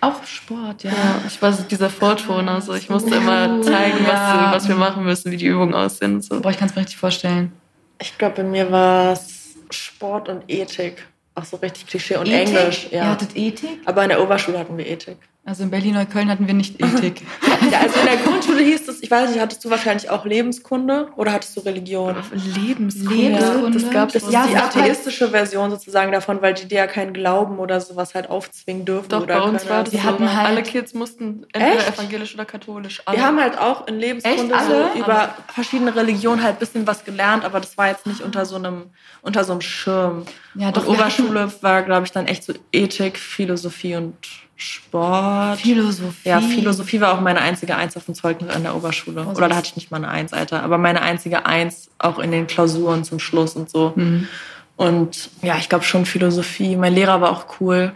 Auch 0.00 0.24
Sport, 0.24 0.82
ja. 0.84 0.90
Ja, 0.90 1.22
ich 1.26 1.40
war 1.40 1.52
so 1.52 1.62
dieser 1.62 1.88
Vorturner, 1.90 2.60
so 2.60 2.74
ich 2.74 2.88
musste 2.90 3.14
immer 3.14 3.62
zeigen, 3.62 4.04
Ja. 4.06 4.48
was, 4.52 4.62
was 4.62 4.68
wir 4.68 4.76
machen 4.76 5.04
müssen, 5.04 5.30
wie 5.32 5.36
die 5.36 5.46
Übungen 5.46 5.74
aussehen 5.74 6.16
und 6.16 6.22
so. 6.24 6.40
Boah, 6.40 6.50
ich 6.50 6.58
kann 6.58 6.68
es 6.68 6.74
mir 6.74 6.82
richtig 6.82 6.98
vorstellen. 6.98 7.52
Ich 8.00 8.16
glaube, 8.18 8.36
bei 8.36 8.42
mir 8.42 8.70
war 8.70 9.12
es 9.14 9.54
Sport 9.70 10.28
und 10.28 10.42
Ethik. 10.48 11.06
Auch 11.34 11.44
so 11.44 11.56
richtig 11.56 11.86
Klischee 11.86 12.16
und 12.16 12.26
Ethik? 12.28 12.56
Englisch. 12.56 12.86
Ihr 12.90 12.98
Ja. 12.98 13.04
hattet 13.10 13.36
Ethik? 13.36 13.80
Aber 13.86 14.02
in 14.02 14.10
der 14.10 14.22
Oberschule 14.22 14.58
hatten 14.58 14.76
wir 14.76 14.86
Ethik. 14.86 15.16
Also 15.48 15.62
in 15.62 15.70
Berlin-Neukölln 15.70 16.28
hatten 16.28 16.48
wir 16.48 16.54
nicht 16.54 16.80
Ethik. 16.82 17.22
Ja, 17.70 17.78
also 17.78 18.00
in 18.00 18.06
der 18.06 18.16
Grundschule 18.16 18.62
hieß 18.64 18.88
es, 18.88 19.00
ich 19.00 19.08
weiß 19.10 19.30
nicht, 19.30 19.40
hattest 19.40 19.64
du 19.64 19.70
wahrscheinlich 19.70 20.10
auch 20.10 20.24
Lebenskunde 20.24 21.08
oder 21.14 21.32
hattest 21.32 21.56
du 21.56 21.60
Religion? 21.60 22.16
Lebenskunde. 22.56 23.14
Lebenskunde? 23.14 23.78
Das 23.78 23.90
gab's 23.92 24.12
Das 24.14 24.22
ist 24.24 24.32
Ja, 24.32 24.44
die 24.46 24.54
es 24.54 24.58
gab 24.60 24.76
atheistische 24.76 25.28
Version 25.28 25.70
sozusagen 25.70 26.10
davon, 26.10 26.42
weil 26.42 26.54
die 26.54 26.66
dir 26.66 26.78
ja 26.78 26.86
keinen 26.88 27.12
Glauben 27.14 27.60
oder 27.60 27.80
sowas 27.80 28.14
halt 28.16 28.28
aufzwingen 28.28 28.84
dürfen. 28.84 29.08
Doch, 29.08 29.22
oder 29.22 29.38
bei 29.38 29.42
uns 29.48 29.62
keine- 29.62 29.70
war 29.70 29.84
das 29.84 29.92
Sie 29.92 29.98
so. 29.98 30.02
hatten 30.02 30.36
halt- 30.36 30.48
alle 30.48 30.62
Kids 30.64 30.94
mussten 30.94 31.46
entweder 31.52 31.76
Echt? 31.78 31.94
evangelisch 31.96 32.34
oder 32.34 32.44
katholisch. 32.44 33.02
Alle. 33.04 33.16
Wir 33.18 33.24
haben 33.24 33.40
halt 33.40 33.56
auch 33.58 33.86
in 33.86 34.00
Lebenskunde 34.00 34.52
so 34.68 34.98
über 34.98 35.32
verschiedene 35.54 35.94
Religionen 35.94 36.42
halt 36.42 36.56
ein 36.56 36.58
bisschen 36.58 36.86
was 36.88 37.04
gelernt, 37.04 37.44
aber 37.44 37.60
das 37.60 37.78
war 37.78 37.86
jetzt 37.86 38.04
nicht 38.06 38.20
unter 38.20 38.46
so 38.46 38.56
einem, 38.56 38.90
unter 39.22 39.44
so 39.44 39.52
einem 39.52 39.60
Schirm. 39.60 40.24
Ja, 40.58 40.68
und 40.68 40.76
doch, 40.76 40.84
wir 40.84 40.92
Oberschule 40.92 41.52
war, 41.60 41.82
glaube 41.82 42.06
ich, 42.06 42.12
dann 42.12 42.26
echt 42.26 42.44
so 42.44 42.52
Ethik, 42.72 43.18
Philosophie 43.18 43.96
und 43.96 44.14
Sport. 44.56 45.60
Philosophie. 45.60 46.28
Ja, 46.28 46.40
Philosophie 46.40 47.00
war 47.00 47.14
auch 47.14 47.20
meine 47.20 47.42
einzige 47.42 47.76
Eins 47.76 47.96
auf 47.96 48.06
dem 48.06 48.14
Zeugnis 48.14 48.54
an 48.54 48.62
der 48.62 48.74
Oberschule. 48.74 49.26
Oh, 49.26 49.36
Oder 49.36 49.50
da 49.50 49.56
hatte 49.56 49.68
ich 49.68 49.76
nicht 49.76 49.90
mal 49.90 49.98
eine 49.98 50.08
Eins, 50.08 50.32
Alter. 50.32 50.62
Aber 50.62 50.78
meine 50.78 51.02
einzige 51.02 51.44
Eins 51.44 51.90
auch 51.98 52.18
in 52.18 52.30
den 52.30 52.46
Klausuren 52.46 53.04
zum 53.04 53.18
Schluss 53.18 53.54
und 53.54 53.68
so. 53.68 53.92
Mhm. 53.94 54.28
Und 54.76 55.30
ja, 55.42 55.56
ich 55.58 55.68
glaube 55.68 55.84
schon 55.84 56.06
Philosophie. 56.06 56.76
Mein 56.76 56.94
Lehrer 56.94 57.20
war 57.20 57.30
auch 57.30 57.60
cool. 57.60 57.92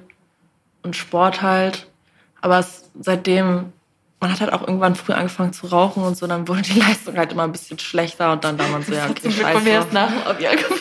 Und 0.83 0.97
Sport 0.97 1.41
halt. 1.41 1.87
Aber 2.43 2.59
es, 2.59 2.91
seitdem, 2.99 3.73
man 4.21 4.31
hat 4.33 4.41
halt 4.41 4.53
auch 4.53 4.61
irgendwann 4.61 4.95
früh 4.95 5.13
angefangen 5.13 5.53
zu 5.53 5.67
rauchen 5.67 6.03
und 6.05 6.17
so, 6.17 6.27
dann 6.27 6.47
wurde 6.47 6.63
die 6.63 6.79
Leistung 6.79 7.17
halt 7.17 7.33
immer 7.33 7.45
ein 7.45 7.53
bisschen 7.53 7.79
schlechter 7.79 8.33
und 8.33 8.45
dann 8.45 8.57
da 8.59 8.69
man 8.69 8.83
so, 8.83 8.93
ja, 8.93 9.07
okay, 9.09 9.23
Zum 9.23 9.33
Glück 9.33 9.65
mir 9.65 9.71
erst 9.71 9.93
nach 9.93 10.09
dem 10.11 10.23
Abi 10.27 10.47
angefangen. 10.47 10.81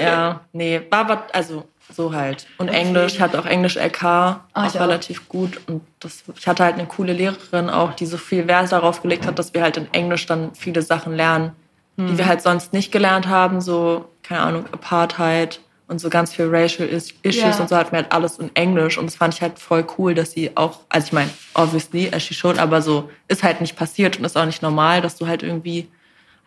Ja, 0.00 0.40
nee, 0.52 0.80
war 0.90 1.00
aber, 1.00 1.22
also 1.32 1.64
so 1.94 2.12
halt. 2.12 2.46
Und 2.58 2.68
Englisch, 2.68 3.14
ich 3.14 3.20
hatte 3.20 3.38
auch 3.38 3.46
Englisch 3.46 3.76
LK, 3.76 4.04
auch 4.04 4.36
Ah, 4.52 4.66
ich 4.66 4.76
auch. 4.76 4.80
relativ 4.82 5.28
gut. 5.28 5.60
Und 5.66 5.82
das, 6.00 6.22
ich 6.36 6.46
hatte 6.46 6.62
halt 6.64 6.74
eine 6.74 6.86
coole 6.86 7.12
Lehrerin 7.12 7.70
auch, 7.70 7.94
die 7.94 8.06
so 8.06 8.16
viel 8.18 8.46
Wert 8.46 8.70
darauf 8.72 9.02
gelegt 9.02 9.26
hat, 9.26 9.38
dass 9.38 9.54
wir 9.54 9.62
halt 9.62 9.76
in 9.78 9.92
Englisch 9.92 10.26
dann 10.26 10.54
viele 10.54 10.82
Sachen 10.82 11.14
lernen, 11.14 11.52
die 11.96 12.16
wir 12.16 12.26
halt 12.26 12.42
sonst 12.42 12.72
nicht 12.72 12.92
gelernt 12.92 13.26
haben, 13.26 13.60
so, 13.60 14.04
keine 14.22 14.42
Ahnung, 14.42 14.66
Apartheid 14.70 15.60
und 15.88 15.98
so 16.00 16.08
ganz 16.10 16.32
viel 16.34 16.46
Racial 16.54 16.88
Is- 16.88 17.12
Issues 17.22 17.42
Ja. 17.56 17.60
und 17.60 17.68
so 17.68 17.76
hatten 17.76 17.92
wir 17.92 17.98
halt 18.02 18.12
alles 18.12 18.38
in 18.38 18.54
Englisch 18.54 18.98
und 18.98 19.06
das 19.06 19.16
fand 19.16 19.34
ich 19.34 19.42
halt 19.42 19.58
voll 19.58 19.84
cool, 19.98 20.14
dass 20.14 20.32
sie 20.32 20.50
auch, 20.56 20.80
also 20.88 21.06
ich 21.08 21.12
meine, 21.12 21.30
obviously, 21.54 22.10
as 22.12 22.22
she 22.22 22.34
should, 22.34 22.58
aber 22.58 22.80
so 22.82 23.10
ist 23.28 23.42
halt 23.42 23.60
nicht 23.60 23.74
passiert 23.76 24.18
und 24.18 24.24
ist 24.24 24.36
auch 24.36 24.44
nicht 24.46 24.62
normal, 24.62 25.00
dass 25.00 25.16
du 25.16 25.26
halt 25.26 25.42
irgendwie 25.42 25.88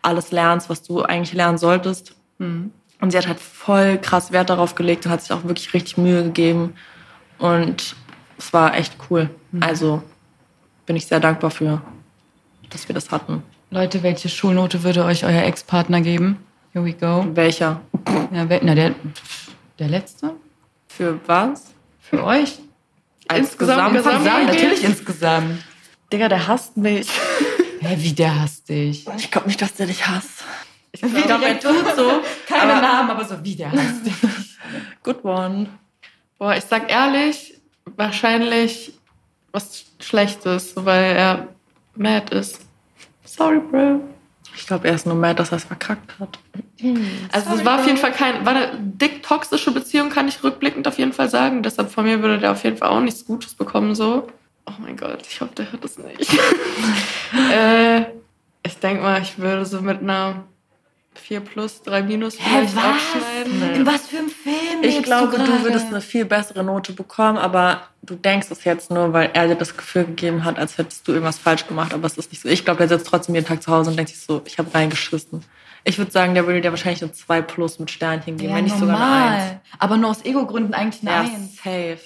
alles 0.00 0.30
lernst, 0.32 0.68
was 0.70 0.82
du 0.82 1.02
eigentlich 1.02 1.32
lernen 1.34 1.58
solltest. 1.58 2.14
Und 2.38 2.72
sie 3.10 3.16
hat 3.18 3.28
halt 3.28 3.38
voll 3.40 3.98
krass 3.98 4.32
Wert 4.32 4.50
darauf 4.50 4.74
gelegt 4.74 5.06
und 5.06 5.12
hat 5.12 5.22
sich 5.22 5.32
auch 5.32 5.44
wirklich 5.44 5.72
richtig 5.74 5.96
Mühe 5.98 6.22
gegeben 6.24 6.74
und 7.38 7.94
es 8.38 8.52
war 8.52 8.74
echt 8.76 8.96
cool. 9.10 9.30
Also 9.60 10.02
bin 10.86 10.96
ich 10.96 11.06
sehr 11.06 11.20
dankbar 11.20 11.50
für, 11.52 11.80
dass 12.70 12.88
wir 12.88 12.94
das 12.94 13.10
hatten. 13.12 13.42
Leute, 13.70 14.02
welche 14.02 14.28
Schulnote 14.28 14.82
würde 14.82 15.04
euch 15.04 15.24
euer 15.24 15.42
Ex-Partner 15.42 16.00
geben? 16.00 16.38
Here 16.72 16.84
we 16.84 16.92
go. 16.94 17.24
Welcher? 17.34 17.80
Ja, 18.32 18.48
wel- 18.48 18.60
na, 18.62 18.74
der, 18.74 18.94
der 19.78 19.88
letzte? 19.88 20.34
Für 20.88 21.18
was? 21.26 21.66
Für 22.00 22.24
euch? 22.24 22.58
Insgesamt 23.34 23.94
Gesamt- 23.94 23.96
gesamt- 23.96 24.16
Insgesamt, 24.16 24.46
natürlich 24.46 24.84
insgesamt. 24.84 25.64
Digga, 26.12 26.28
der 26.28 26.46
hasst 26.48 26.76
mich. 26.76 27.08
Hä, 27.80 27.96
wie 27.98 28.12
der 28.12 28.40
hasst 28.42 28.68
dich? 28.68 29.06
Ich 29.16 29.30
glaube 29.30 29.46
nicht, 29.48 29.60
dass 29.62 29.74
der 29.74 29.86
dich 29.86 30.06
hasst. 30.06 30.44
Wie 31.00 31.22
der 31.22 31.58
tut 31.60 31.96
so. 31.96 32.20
Keine 32.46 32.72
Aber- 32.74 32.82
Namen, 32.82 33.10
aber 33.10 33.24
so 33.24 33.42
wie 33.42 33.56
der 33.56 33.72
hasst 33.72 34.04
dich. 34.06 34.14
Good 35.02 35.24
one. 35.24 35.68
Boah, 36.38 36.54
ich 36.56 36.64
sag 36.64 36.90
ehrlich, 36.90 37.54
wahrscheinlich 37.96 38.92
was 39.52 39.84
Schlechtes, 40.00 40.72
weil 40.76 41.16
er 41.16 41.48
mad 41.96 42.34
ist. 42.34 42.60
Sorry, 43.24 43.58
Bro. 43.60 44.00
Ich 44.54 44.66
glaube, 44.66 44.88
er 44.88 44.94
ist 44.94 45.06
nur 45.06 45.14
mad, 45.14 45.34
dass 45.34 45.50
er 45.50 45.56
es 45.56 45.64
verkackt 45.64 46.18
hat. 46.18 46.38
Also 47.32 47.54
es 47.54 47.64
war 47.64 47.80
auf 47.80 47.86
jeden 47.86 47.98
Fall 47.98 48.12
kein, 48.12 48.44
war 48.44 48.54
eine 48.54 48.78
dick 48.78 49.22
toxische 49.22 49.70
Beziehung, 49.70 50.10
kann 50.10 50.28
ich 50.28 50.42
rückblickend 50.42 50.86
auf 50.86 50.98
jeden 50.98 51.12
Fall 51.12 51.28
sagen. 51.28 51.62
Deshalb 51.62 51.90
von 51.90 52.04
mir 52.04 52.22
würde 52.22 52.38
der 52.38 52.52
auf 52.52 52.64
jeden 52.64 52.76
Fall 52.76 52.90
auch 52.90 53.00
nichts 53.00 53.24
Gutes 53.24 53.54
bekommen 53.54 53.94
so. 53.94 54.28
Oh 54.66 54.72
mein 54.78 54.96
Gott, 54.96 55.26
ich 55.28 55.40
hoffe, 55.40 55.54
der 55.56 55.72
hört 55.72 55.84
es 55.84 55.98
nicht. 55.98 56.32
äh, 57.52 58.02
ich 58.62 58.78
denke 58.78 59.02
mal, 59.02 59.20
ich 59.20 59.38
würde 59.38 59.64
so 59.64 59.80
mit 59.80 60.00
einer 60.00 60.44
4 61.14 61.40
plus, 61.40 61.82
3 61.82 62.02
minus 62.02 62.36
vielleicht 62.36 62.76
abschneiden. 62.76 63.74
In 63.74 63.86
was 63.86 64.08
für 64.08 64.18
einem 64.18 64.28
Film 64.28 64.82
Ich 64.82 65.02
glaube, 65.02 65.32
du, 65.38 65.44
gerade? 65.44 65.62
würdest 65.64 65.86
eine 65.88 66.00
viel 66.00 66.24
bessere 66.24 66.64
Note 66.64 66.92
bekommen, 66.92 67.38
aber 67.38 67.82
du 68.02 68.14
denkst 68.14 68.48
es 68.50 68.64
jetzt 68.64 68.90
nur, 68.90 69.12
weil 69.12 69.30
er 69.34 69.48
dir 69.48 69.54
das 69.54 69.76
Gefühl 69.76 70.04
gegeben 70.04 70.44
hat, 70.44 70.58
als 70.58 70.78
hättest 70.78 71.06
du 71.06 71.12
irgendwas 71.12 71.38
falsch 71.38 71.66
gemacht, 71.66 71.92
aber 71.94 72.06
es 72.06 72.16
ist 72.18 72.32
nicht 72.32 72.42
so. 72.42 72.48
Ich 72.48 72.64
glaube, 72.64 72.78
der 72.78 72.88
sitzt 72.88 73.06
trotzdem 73.08 73.34
jeden 73.34 73.46
Tag 73.46 73.62
zu 73.62 73.70
Hause 73.70 73.90
und 73.90 73.96
denkt 73.96 74.10
sich 74.10 74.20
so, 74.20 74.42
ich 74.46 74.58
habe 74.58 74.72
reingeschissen. 74.74 75.44
Ich 75.84 75.98
würde 75.98 76.10
sagen, 76.12 76.34
der 76.34 76.46
würde 76.46 76.60
dir 76.60 76.70
wahrscheinlich 76.70 77.02
eine 77.02 77.12
2 77.12 77.42
plus 77.42 77.78
mit 77.78 77.90
Sternchen 77.90 78.36
geben, 78.36 78.50
ja, 78.50 78.56
wenn 78.56 78.64
nicht 78.64 78.78
sogar 78.78 78.96
eine 78.96 79.36
1. 79.36 79.52
Aber 79.78 79.96
nur 79.96 80.10
aus 80.10 80.24
Ego-Gründen 80.24 80.74
eigentlich 80.74 81.02
Ja, 81.02 81.22
nein. 81.24 81.48
safe. 81.56 81.98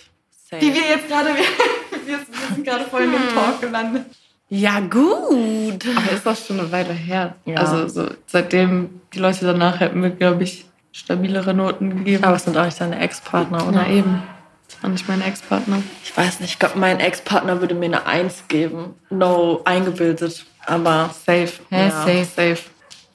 safe. 0.49 0.61
Die 0.61 0.75
wir 0.75 0.81
jetzt 0.83 1.09
gerade, 1.09 1.29
wir, 1.29 1.45
wir 2.07 2.19
sind 2.55 2.65
gerade 2.67 2.85
voll 2.87 3.03
in 3.03 3.13
dem 3.13 3.29
Talk 3.35 3.61
gelandet. 3.61 4.07
Ja, 4.49 4.81
gut. 4.81 5.85
Aber 5.97 6.13
ist 6.13 6.25
das 6.25 6.47
schon 6.47 6.61
eine 6.61 6.71
Weile 6.73 6.93
her. 6.93 7.35
Ja. 7.45 7.57
Also 7.57 7.89
so, 7.89 8.09
seitdem 8.27 9.01
die 9.13 9.19
Leute 9.19 9.45
danach 9.45 9.81
hätten 9.81 10.01
mir, 10.01 10.11
glaube 10.11 10.45
ich, 10.45 10.67
stabilere 10.93 11.53
Noten 11.55 11.91
gegeben. 11.99 12.25
Aber 12.25 12.37
es 12.37 12.45
sind 12.45 12.57
auch 12.57 12.65
nicht 12.65 12.81
deine 12.81 12.99
Ex-Partner, 13.01 13.63
oder? 13.69 13.73
Na 13.73 13.89
eben. 13.89 14.23
Das 14.69 14.83
war 14.83 14.91
nicht 14.91 15.09
mein 15.09 15.23
Ex-Partner. 15.23 15.83
Ich 16.03 16.17
weiß 16.17 16.41
nicht, 16.41 16.51
ich 16.53 16.59
glaube, 16.59 16.79
mein 16.79 16.99
Ex-Partner 17.01 17.61
würde 17.61 17.75
mir 17.75 17.87
eine 17.87 18.07
1 18.07 18.49
geben. 18.49 18.95
No, 19.11 19.61
eingebildet. 19.65 20.45
Aber 20.67 21.11
Safe. 21.25 21.49
Hä, 21.71 21.89
Ja. 21.89 21.91
safe. 21.91 22.25
Safe. 22.25 22.59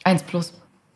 Eins 0.03 0.23
plus. 0.23 0.53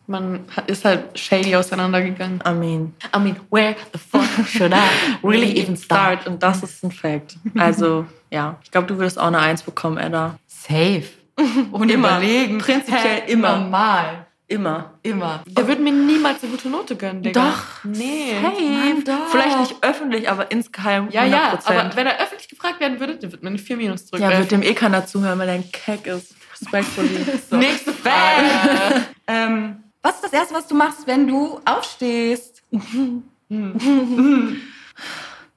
Man 0.08 0.46
ist 0.68 0.86
halt 0.86 1.18
shady 1.18 1.56
auseinandergegangen. 1.56 2.42
I 2.48 2.52
mean, 2.52 2.94
I 3.16 3.20
mean, 3.20 3.38
where 3.50 3.76
the 3.92 4.00
fuck 4.00 4.48
should 4.48 4.72
I 4.72 5.26
really 5.26 5.60
even 5.60 5.76
start? 5.76 6.28
Und 6.28 6.44
das 6.44 6.62
ist 6.64 6.84
ein 6.84 6.92
Fact. 6.92 7.38
Also, 7.58 8.06
ja. 8.30 8.58
Ich 8.64 8.72
glaube, 8.72 8.88
du 8.88 8.98
würdest 8.98 9.20
auch 9.20 9.28
eine 9.28 9.40
1 9.40 9.64
bekommen, 9.64 9.98
Edda. 9.98 10.38
Safe. 10.48 11.04
Und 11.72 11.90
Immer. 11.90 12.18
überlegen. 12.18 12.60
Prinzipiell 12.60 13.24
Hä, 13.26 13.32
immer. 13.32 13.58
Normal. 13.58 14.26
Immer. 14.48 14.94
Immer. 15.02 15.44
Der 15.48 15.68
würde 15.68 15.82
mir 15.82 15.92
niemals 15.92 16.44
eine 16.44 16.52
gute 16.52 16.70
Note 16.70 16.96
gönnen, 16.96 17.24
Digga. 17.24 17.50
Doch. 17.50 17.84
Nee. 17.84 18.34
Hey, 18.40 19.04
doch. 19.04 19.30
vielleicht 19.32 19.60
nicht 19.60 19.76
öffentlich, 19.82 20.30
aber 20.30 20.52
insgeheim 20.52 21.08
100%. 21.08 21.12
Ja, 21.14 21.26
ja, 21.26 21.60
aber 21.66 21.96
wenn 21.96 22.06
er 22.06 22.22
öffentlich 22.22 22.48
gefragt 22.48 22.80
werden 22.80 23.00
würde, 23.00 23.16
der 23.18 23.32
wird 23.32 23.42
mir 23.42 23.50
eine 23.50 23.58
4 23.58 23.78
minus 23.78 24.06
zurück. 24.06 24.22
ja, 24.22 24.38
wird 24.38 24.52
dem 24.52 24.62
eh 24.62 24.76
keiner 24.76 25.08
zuhören, 25.08 25.40
weil 25.40 25.50
er 25.50 25.56
ein 25.56 25.72
Keck 25.72 26.06
ist. 26.06 26.36
Respectfully. 26.62 27.26
So. 27.50 27.58
Nächste 27.58 27.92
Frage. 27.92 29.06
ähm, 29.28 29.84
was 30.02 30.16
ist 30.16 30.24
das 30.25 30.25
Erste, 30.36 30.54
was 30.54 30.68
du 30.68 30.76
machst, 30.76 31.08
wenn 31.08 31.28
du 31.28 31.62
aufstehst? 31.64 32.62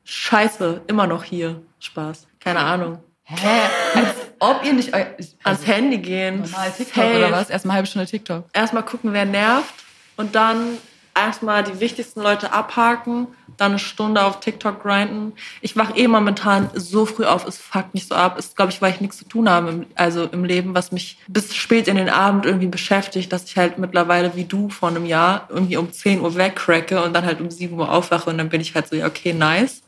Scheiße, 0.04 0.82
immer 0.86 1.06
noch 1.08 1.24
hier. 1.24 1.62
Spaß. 1.80 2.28
Keine 2.38 2.60
Ahnung. 2.60 3.00
Hä? 3.24 3.60
Als 3.94 4.14
ob 4.38 4.64
ihr 4.64 4.72
nicht... 4.74 4.94
eu- 4.94 5.04
Ans 5.42 5.66
Handy 5.66 5.98
gehen. 5.98 6.42
Normal 6.42 6.70
TikTok 6.70 6.94
Safe. 6.94 7.16
oder 7.16 7.32
was? 7.32 7.50
Erstmal 7.50 7.72
eine 7.72 7.76
halbe 7.78 7.88
Stunde 7.88 8.06
TikTok. 8.06 8.44
erstmal 8.52 8.84
gucken, 8.84 9.12
wer 9.12 9.24
nervt 9.24 9.74
und 10.16 10.36
dann 10.36 10.78
erstmal 11.14 11.64
die 11.64 11.80
wichtigsten 11.80 12.22
Leute 12.22 12.52
abhaken, 12.52 13.26
dann 13.58 13.72
eine 13.72 13.78
Stunde 13.80 14.24
auf 14.24 14.40
TikTok 14.40 14.82
grinden. 14.82 15.32
Ich 15.60 15.76
wach 15.76 15.96
eh 15.96 16.06
momentan 16.06 16.70
so 16.74 17.04
früh 17.04 17.24
auf, 17.24 17.44
es 17.46 17.58
fuckt 17.58 17.92
mich 17.92 18.06
so 18.06 18.14
ab. 18.14 18.38
Ist, 18.38 18.56
glaube 18.56 18.70
ich, 18.70 18.80
weil 18.80 18.92
ich 18.92 19.00
nichts 19.00 19.18
zu 19.18 19.24
tun 19.24 19.50
habe, 19.50 19.68
im, 19.70 19.86
also 19.96 20.24
im 20.24 20.44
Leben, 20.44 20.74
was 20.74 20.92
mich 20.92 21.18
bis 21.26 21.54
spät 21.54 21.88
in 21.88 21.96
den 21.96 22.08
Abend 22.08 22.46
irgendwie 22.46 22.68
beschäftigt, 22.68 23.32
dass 23.32 23.44
ich 23.44 23.56
halt 23.56 23.76
mittlerweile 23.78 24.36
wie 24.36 24.44
du 24.44 24.70
vor 24.70 24.88
einem 24.88 25.04
Jahr 25.04 25.48
irgendwie 25.48 25.76
um 25.76 25.92
10 25.92 26.20
Uhr 26.20 26.36
wegcracke 26.36 27.02
und 27.02 27.12
dann 27.14 27.26
halt 27.26 27.40
um 27.40 27.50
7 27.50 27.76
Uhr 27.76 27.90
aufwache 27.90 28.30
und 28.30 28.38
dann 28.38 28.48
bin 28.48 28.60
ich 28.60 28.74
halt 28.76 28.88
so, 28.88 28.94
ja, 28.94 29.06
okay, 29.06 29.32
nice. 29.32 29.82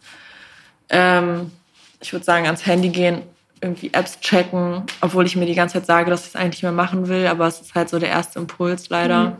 Ähm, 0.88 1.52
ich 2.00 2.12
würde 2.12 2.24
sagen, 2.24 2.46
ans 2.46 2.66
Handy 2.66 2.88
gehen, 2.88 3.22
irgendwie 3.60 3.92
Apps 3.92 4.18
checken, 4.20 4.82
obwohl 5.00 5.26
ich 5.26 5.36
mir 5.36 5.46
die 5.46 5.54
ganze 5.54 5.74
Zeit 5.74 5.86
sage, 5.86 6.10
dass 6.10 6.22
ich 6.22 6.28
es 6.28 6.36
eigentlich 6.36 6.56
nicht 6.56 6.62
mehr 6.62 6.72
machen 6.72 7.06
will, 7.06 7.28
aber 7.28 7.46
es 7.46 7.60
ist 7.60 7.74
halt 7.76 7.88
so 7.88 8.00
der 8.00 8.08
erste 8.08 8.40
Impuls 8.40 8.88
leider. 8.88 9.36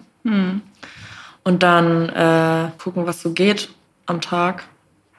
Und 1.43 1.63
dann 1.65 2.09
äh, 2.11 2.71
gucken, 2.79 3.07
was 3.07 3.23
so 3.23 3.33
geht 3.33 3.71
am 4.11 4.21
Tag 4.21 4.65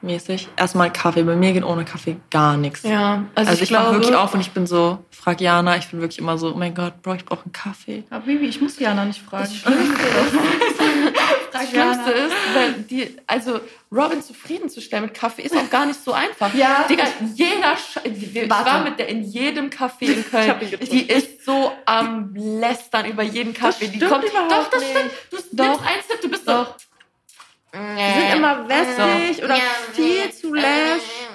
mäßig. 0.02 0.48
Erstmal 0.56 0.92
Kaffee. 0.92 1.22
Bei 1.22 1.36
mir 1.36 1.52
geht 1.52 1.64
ohne 1.64 1.84
Kaffee 1.84 2.16
gar 2.30 2.56
nichts. 2.56 2.82
Ja, 2.82 3.24
also, 3.34 3.50
Also, 3.50 3.52
ich, 3.52 3.62
ich, 3.62 3.68
glaube, 3.68 3.92
wirklich 3.94 4.14
auf 4.16 4.34
und 4.34 4.40
ich 4.40 4.50
bin 4.50 4.66
so, 4.66 4.98
frag 5.10 5.40
Jana, 5.40 5.76
ich 5.76 5.88
bin 5.88 6.00
wirklich 6.00 6.18
immer 6.18 6.38
so, 6.38 6.52
oh 6.52 6.56
mein 6.56 6.74
Gott, 6.74 7.02
Bro, 7.02 7.14
ich 7.14 7.24
brauche 7.24 7.44
einen 7.44 7.52
Kaffee. 7.52 8.02
Ja, 8.10 8.18
Bibi, 8.18 8.46
ich 8.46 8.60
muss 8.60 8.78
Jana 8.78 9.04
nicht 9.04 9.22
fragen. 9.22 9.44
Das 9.44 9.54
Schlimmste 11.68 12.10
ist, 12.10 12.34
weil 12.54 12.72
die, 12.90 13.16
also 13.26 13.60
Robin 13.92 14.22
zufriedenzustellen 14.22 15.04
mit 15.04 15.14
Kaffee 15.14 15.42
ist 15.42 15.56
auch 15.56 15.68
gar 15.70 15.86
nicht 15.86 16.02
so 16.02 16.12
einfach. 16.12 16.52
Ja. 16.54 16.84
Digga, 16.88 17.04
jeder, 17.34 17.76
Sch 17.76 17.98
ich 18.04 18.50
Warte. 18.50 18.70
war 18.70 18.82
mit 18.84 18.98
der 18.98 19.08
in 19.08 19.22
jedem 19.22 19.68
Café 19.70 20.06
in 20.06 20.24
Köln. 20.30 20.54
die 20.90 21.02
ist 21.02 21.44
so 21.44 21.72
am 21.84 22.34
lästern 22.34 23.06
über 23.06 23.22
jeden 23.22 23.52
Kaffee. 23.54 23.88
die 23.88 23.98
kommt, 23.98 24.24
überhaupt 24.24 24.50
doch, 24.50 24.70
das 24.70 24.80
nicht. 24.80 24.90
stimmt. 24.96 25.12
Du 25.30 25.56
Doch. 25.56 25.64
nimmst 25.66 25.86
einen 25.86 26.02
Sip, 26.08 26.20
du 26.22 26.28
bist 26.28 26.48
Doch. 26.48 26.66
so. 26.78 26.84
Die 27.74 28.20
sind 28.20 28.36
immer 28.36 28.68
wässrig 28.68 29.42
oder 29.42 29.56
viel 29.94 30.30
zu 30.30 30.52
lash 30.52 31.31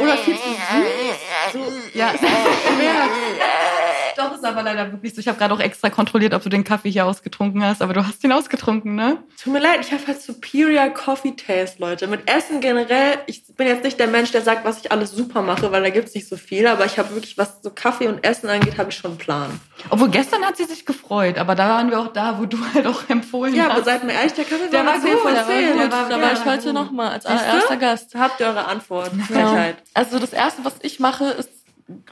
oder 0.00 0.16
viel 0.18 0.34
zu 0.36 0.42
süß. 0.42 1.52
So, 1.52 1.98
Ja, 1.98 2.12
doch, 4.16 4.34
ist 4.34 4.44
aber 4.44 4.62
leider 4.62 4.90
wirklich 4.92 5.14
so. 5.14 5.20
Ich 5.20 5.28
habe 5.28 5.38
gerade 5.38 5.54
auch 5.54 5.60
extra 5.60 5.90
kontrolliert, 5.90 6.34
ob 6.34 6.42
du 6.42 6.48
den 6.48 6.64
Kaffee 6.64 6.90
hier 6.90 7.06
ausgetrunken 7.06 7.64
hast, 7.64 7.82
aber 7.82 7.92
du 7.94 8.06
hast 8.06 8.22
ihn 8.24 8.32
ausgetrunken, 8.32 8.94
ne? 8.94 9.18
Tut 9.42 9.52
mir 9.52 9.60
leid, 9.60 9.78
ich 9.80 9.92
habe 9.92 10.04
halt 10.06 10.20
Superior 10.20 10.88
Coffee 10.90 11.32
Taste, 11.36 11.80
Leute. 11.80 12.06
Mit 12.08 12.28
Essen 12.28 12.60
generell, 12.60 13.18
ich 13.26 13.44
bin 13.56 13.66
jetzt 13.68 13.84
nicht 13.84 13.98
der 14.00 14.08
Mensch, 14.08 14.32
der 14.32 14.42
sagt, 14.42 14.64
was 14.64 14.78
ich 14.80 14.90
alles 14.90 15.12
super 15.12 15.42
mache, 15.42 15.70
weil 15.70 15.82
da 15.82 15.90
gibt's 15.90 16.14
nicht 16.14 16.28
so 16.28 16.36
viel, 16.36 16.66
aber 16.66 16.84
ich 16.86 16.98
habe 16.98 17.10
wirklich, 17.14 17.38
was 17.38 17.62
so 17.62 17.70
Kaffee 17.70 18.08
und 18.08 18.24
Essen 18.24 18.48
angeht, 18.48 18.76
habe 18.78 18.90
ich 18.90 18.96
schon 18.96 19.12
einen 19.12 19.18
Plan. 19.18 19.60
Obwohl 19.90 20.08
gestern 20.08 20.42
hat 20.44 20.56
sie 20.56 20.64
sich 20.64 20.84
gefreut, 20.84 21.38
aber 21.38 21.54
da 21.54 21.68
waren 21.68 21.90
wir 21.90 22.00
auch 22.00 22.12
da, 22.12 22.38
wo 22.40 22.46
du 22.46 22.58
halt 22.74 22.86
auch 22.86 23.08
empfohlen 23.08 23.54
Ja, 23.54 23.64
hast. 23.66 23.70
aber 23.72 23.84
seid 23.84 24.04
mir 24.04 24.12
ehrlich, 24.14 24.32
der 24.32 24.44
Kaffee 24.44 24.68
Der 24.72 24.84
war, 24.84 24.94
war 24.94 25.00
10 25.00 25.12
gut, 25.12 25.20
von 25.20 25.32
der 25.34 25.42
war 25.42 25.48
10. 25.48 25.72
gut, 25.72 25.80
Der 25.82 25.92
war, 25.92 26.08
da 26.08 26.16
Ja, 26.16 26.22
war 26.22 26.32
ich 26.32 26.44
heute 26.44 26.72
nochmal 26.72 27.10
als 27.12 27.26
allererster 27.26 27.76
Gast. 27.76 28.14
Habt 28.16 28.40
ihr 28.40 28.46
eure 28.46 28.66
Antwort? 28.66 29.12
Ja. 29.30 29.74
Also 29.94 30.18
das 30.18 30.32
Erste, 30.32 30.64
was 30.64 30.74
ich 30.82 31.00
mache, 31.00 31.24
ist, 31.26 31.50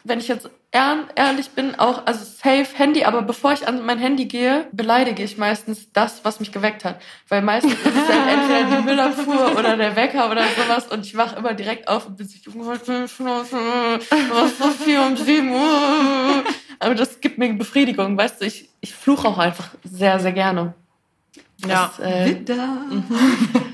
wenn 0.04 0.20
ich 0.20 0.28
jetzt 0.28 0.48
ehr- 0.72 1.06
ehrlich 1.16 1.50
bin, 1.50 1.74
auch, 1.78 2.06
also 2.06 2.24
safe 2.24 2.66
Handy, 2.76 3.04
aber 3.04 3.20
bevor 3.22 3.52
ich 3.52 3.68
an 3.68 3.84
mein 3.84 3.98
Handy 3.98 4.24
gehe, 4.24 4.66
beleidige 4.72 5.22
ich 5.22 5.36
meistens 5.36 5.92
das, 5.92 6.24
was 6.24 6.40
mich 6.40 6.50
geweckt 6.52 6.84
hat. 6.84 7.00
Weil 7.28 7.42
meistens 7.42 7.72
ist 7.74 7.84
es 7.86 8.06
dann 8.08 8.28
entweder 8.28 8.76
die 8.76 8.82
Müllabfuhr 8.84 9.58
oder 9.58 9.76
der 9.76 9.94
Wecker 9.94 10.30
oder 10.30 10.44
sowas 10.56 10.86
und 10.88 11.04
ich 11.04 11.16
wache 11.16 11.36
immer 11.36 11.52
direkt 11.54 11.88
auf 11.88 12.06
und 12.06 12.16
bin 12.16 12.26
so, 12.26 12.38
Junge, 12.50 12.64
heute 12.66 12.84
bin 12.86 13.04
ich 13.04 13.20
was 13.20 13.52
ist 14.52 14.58
so 14.58 14.70
viel 14.70 14.98
um 14.98 15.16
sieben 15.16 15.52
Uhr. 15.52 16.42
Aber 16.78 16.94
das 16.94 17.20
gibt 17.20 17.38
mir 17.38 17.52
Befriedigung, 17.54 18.16
weißt 18.16 18.40
du, 18.40 18.46
ich, 18.46 18.68
ich 18.80 18.94
fluche 18.94 19.28
auch 19.28 19.38
einfach 19.38 19.70
sehr, 19.84 20.18
sehr 20.20 20.32
gerne. 20.32 20.74
Ja. 21.64 21.92
Das, 21.96 22.06
äh, 22.06 22.32
Bitter. 22.32 22.78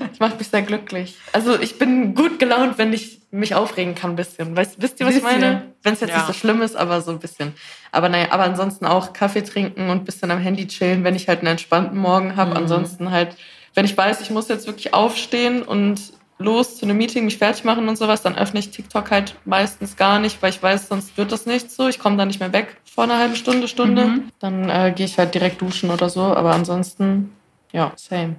das 0.09 0.19
macht 0.19 0.39
mich 0.39 0.47
sehr 0.47 0.61
glücklich. 0.61 1.17
Also 1.33 1.59
ich 1.59 1.77
bin 1.77 2.15
gut 2.15 2.39
gelaunt, 2.39 2.77
wenn 2.77 2.93
ich 2.93 3.19
mich 3.31 3.55
aufregen 3.55 3.95
kann 3.95 4.11
ein 4.11 4.15
bisschen. 4.15 4.55
Weißt, 4.55 4.81
wisst 4.81 4.99
ihr, 4.99 5.05
was 5.07 5.15
ich 5.15 5.23
Bisschen. 5.23 5.41
meine? 5.41 5.73
Wenn 5.81 5.93
es 5.93 5.99
jetzt 5.99 6.11
Ja. 6.11 6.17
nicht 6.17 6.27
so 6.27 6.33
schlimm 6.33 6.61
ist, 6.61 6.75
aber 6.75 7.01
so 7.01 7.11
ein 7.11 7.19
bisschen. 7.19 7.53
Aber 7.91 8.07
naja, 8.07 8.27
aber 8.29 8.43
ansonsten 8.43 8.85
auch 8.85 9.11
Kaffee 9.11 9.41
trinken 9.41 9.89
und 9.89 9.97
ein 9.97 10.05
bisschen 10.05 10.31
am 10.31 10.39
Handy 10.39 10.67
chillen, 10.67 11.03
wenn 11.03 11.15
ich 11.15 11.27
halt 11.27 11.39
einen 11.39 11.47
entspannten 11.47 11.97
Morgen 11.97 12.35
habe. 12.35 12.51
Mhm. 12.51 12.57
Ansonsten 12.57 13.11
halt 13.11 13.35
wenn 13.75 13.85
ich 13.85 13.97
weiß, 13.97 14.21
ich 14.21 14.29
muss 14.29 14.49
jetzt 14.49 14.67
wirklich 14.67 14.93
aufstehen 14.93 15.63
und 15.63 15.99
los 16.37 16.77
zu 16.77 16.85
einem 16.85 16.97
Meeting, 16.97 17.25
mich 17.25 17.37
fertig 17.37 17.63
machen 17.63 17.87
und 17.87 17.97
sowas, 17.97 18.21
dann 18.21 18.35
öffne 18.37 18.59
ich 18.59 18.71
TikTok 18.71 19.11
halt 19.11 19.35
meistens 19.45 19.95
gar 19.95 20.19
nicht, 20.19 20.41
weil 20.41 20.49
ich 20.49 20.61
weiß, 20.61 20.87
sonst 20.89 21.17
wird 21.17 21.31
das 21.31 21.45
nicht 21.45 21.71
so. 21.71 21.87
Ich 21.87 21.99
komme 21.99 22.17
dann 22.17 22.27
nicht 22.27 22.39
mehr 22.39 22.53
weg 22.53 22.77
vor 22.83 23.05
einer 23.05 23.17
halben 23.17 23.35
Stunde, 23.35 23.67
Stunde. 23.67 24.05
Mhm. 24.05 24.31
Dann 24.39 24.69
äh, 24.69 24.93
gehe 24.95 25.05
ich 25.05 25.17
halt 25.17 25.33
direkt 25.33 25.61
duschen 25.61 25.89
oder 25.89 26.09
so. 26.09 26.21
Aber 26.21 26.53
ansonsten, 26.53 27.31
ja, 27.73 27.91
same. 27.97 28.37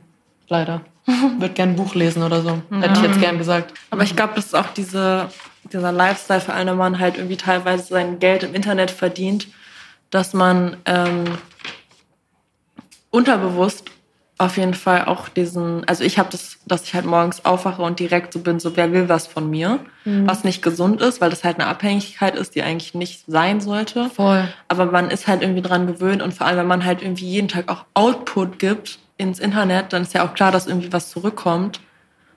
Leider. 0.48 0.80
Würde 1.06 1.52
gern 1.52 1.70
ein 1.70 1.76
Buch 1.76 1.94
lesen 1.94 2.22
oder 2.22 2.40
so. 2.40 2.62
Hätte 2.70 2.94
ich 2.94 3.02
jetzt 3.02 3.20
gern 3.20 3.36
gesagt. 3.36 3.74
Aber 3.90 4.04
ich 4.04 4.16
glaube, 4.16 4.32
das 4.36 4.46
ist 4.46 4.54
auch 4.54 4.68
diese, 4.68 5.28
dieser 5.70 5.92
Lifestyle, 5.92 6.40
für 6.40 6.54
einen 6.54 6.70
wenn 6.70 6.78
man 6.78 6.98
halt 6.98 7.16
irgendwie 7.16 7.36
teilweise 7.36 7.84
sein 7.84 8.18
Geld 8.18 8.42
im 8.42 8.54
Internet 8.54 8.90
verdient, 8.90 9.48
dass 10.10 10.32
man 10.32 10.76
ähm, 10.86 11.24
unterbewusst 13.10 13.90
auf 14.38 14.56
jeden 14.56 14.74
Fall 14.74 15.04
auch 15.04 15.28
diesen, 15.28 15.86
also 15.86 16.02
ich 16.02 16.18
habe 16.18 16.28
das, 16.32 16.58
dass 16.66 16.82
ich 16.84 16.94
halt 16.94 17.06
morgens 17.06 17.44
aufwache 17.44 17.82
und 17.82 18.00
direkt 18.00 18.32
so 18.32 18.40
bin, 18.40 18.58
so 18.58 18.76
wer 18.76 18.92
will 18.92 19.08
was 19.08 19.28
von 19.28 19.48
mir, 19.48 19.78
was 20.04 20.42
nicht 20.42 20.60
gesund 20.60 21.00
ist, 21.00 21.20
weil 21.20 21.30
das 21.30 21.44
halt 21.44 21.60
eine 21.60 21.68
Abhängigkeit 21.68 22.34
ist, 22.34 22.56
die 22.56 22.62
eigentlich 22.62 22.94
nicht 22.94 23.24
sein 23.28 23.60
sollte. 23.60 24.10
Voll. 24.10 24.48
Aber 24.66 24.86
man 24.86 25.10
ist 25.10 25.28
halt 25.28 25.42
irgendwie 25.42 25.62
dran 25.62 25.86
gewöhnt 25.86 26.20
und 26.20 26.34
vor 26.34 26.46
allem, 26.48 26.58
wenn 26.58 26.66
man 26.66 26.84
halt 26.84 27.00
irgendwie 27.00 27.26
jeden 27.26 27.48
Tag 27.48 27.70
auch 27.70 27.84
Output 27.94 28.58
gibt 28.58 28.98
ins 29.16 29.38
Internet, 29.38 29.92
dann 29.92 30.02
ist 30.02 30.14
ja 30.14 30.26
auch 30.26 30.34
klar, 30.34 30.50
dass 30.52 30.66
irgendwie 30.66 30.92
was 30.92 31.10
zurückkommt. 31.10 31.80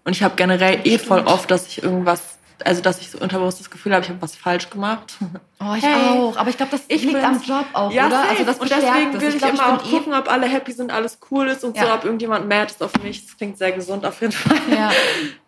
Und 0.04 0.14
ich 0.16 0.24
habe 0.24 0.36
generell 0.36 0.80
eh 0.86 0.98
voll 1.00 1.22
oft, 1.26 1.50
dass 1.52 1.68
ich 1.68 1.84
irgendwas, 1.84 2.38
also 2.64 2.82
dass 2.82 3.02
ich 3.02 3.12
so 3.12 3.18
unterbewusst 3.18 3.60
das 3.60 3.70
Gefühl 3.70 3.94
habe, 3.94 4.04
ich 4.04 4.10
habe 4.10 4.22
was 4.22 4.36
falsch 4.36 4.70
gemacht. 4.70 5.14
Oh, 5.60 5.74
ich 5.76 5.84
Hey, 5.84 6.12
auch. 6.20 6.38
Aber 6.38 6.52
ich 6.52 6.56
glaube, 6.58 6.72
das 6.74 6.82
ich 6.88 7.02
liegt 7.04 7.16
am 7.24 7.42
Job 7.42 7.66
auch, 7.74 7.92
Ja, 7.92 8.06
oder? 8.06 8.18
safe. 8.18 8.30
Also 8.30 8.44
das 8.44 8.60
und 8.60 8.70
deswegen 8.70 9.16
es. 9.16 9.22
will 9.22 9.30
ich, 9.30 9.38
glaub, 9.40 9.54
immer 9.56 9.74
auch 9.74 9.78
bin 9.82 9.88
eh- 9.88 9.98
gucken, 9.98 10.14
ob 10.14 10.32
alle 10.32 10.46
happy 10.46 10.72
sind, 10.72 10.92
alles 10.92 11.18
cool 11.32 11.48
ist 11.48 11.64
und 11.64 11.76
Ja. 11.76 11.88
so, 11.88 11.94
ob 11.96 12.04
irgendjemand 12.04 12.48
mad 12.48 12.68
ist 12.72 12.84
auf 12.84 12.92
mich. 13.02 13.26
Das 13.26 13.36
klingt 13.38 13.58
sehr 13.58 13.72
gesund 13.72 14.06
auf 14.06 14.22
jeden 14.22 14.34
Fall. 14.34 14.56
Ja. 14.72 14.92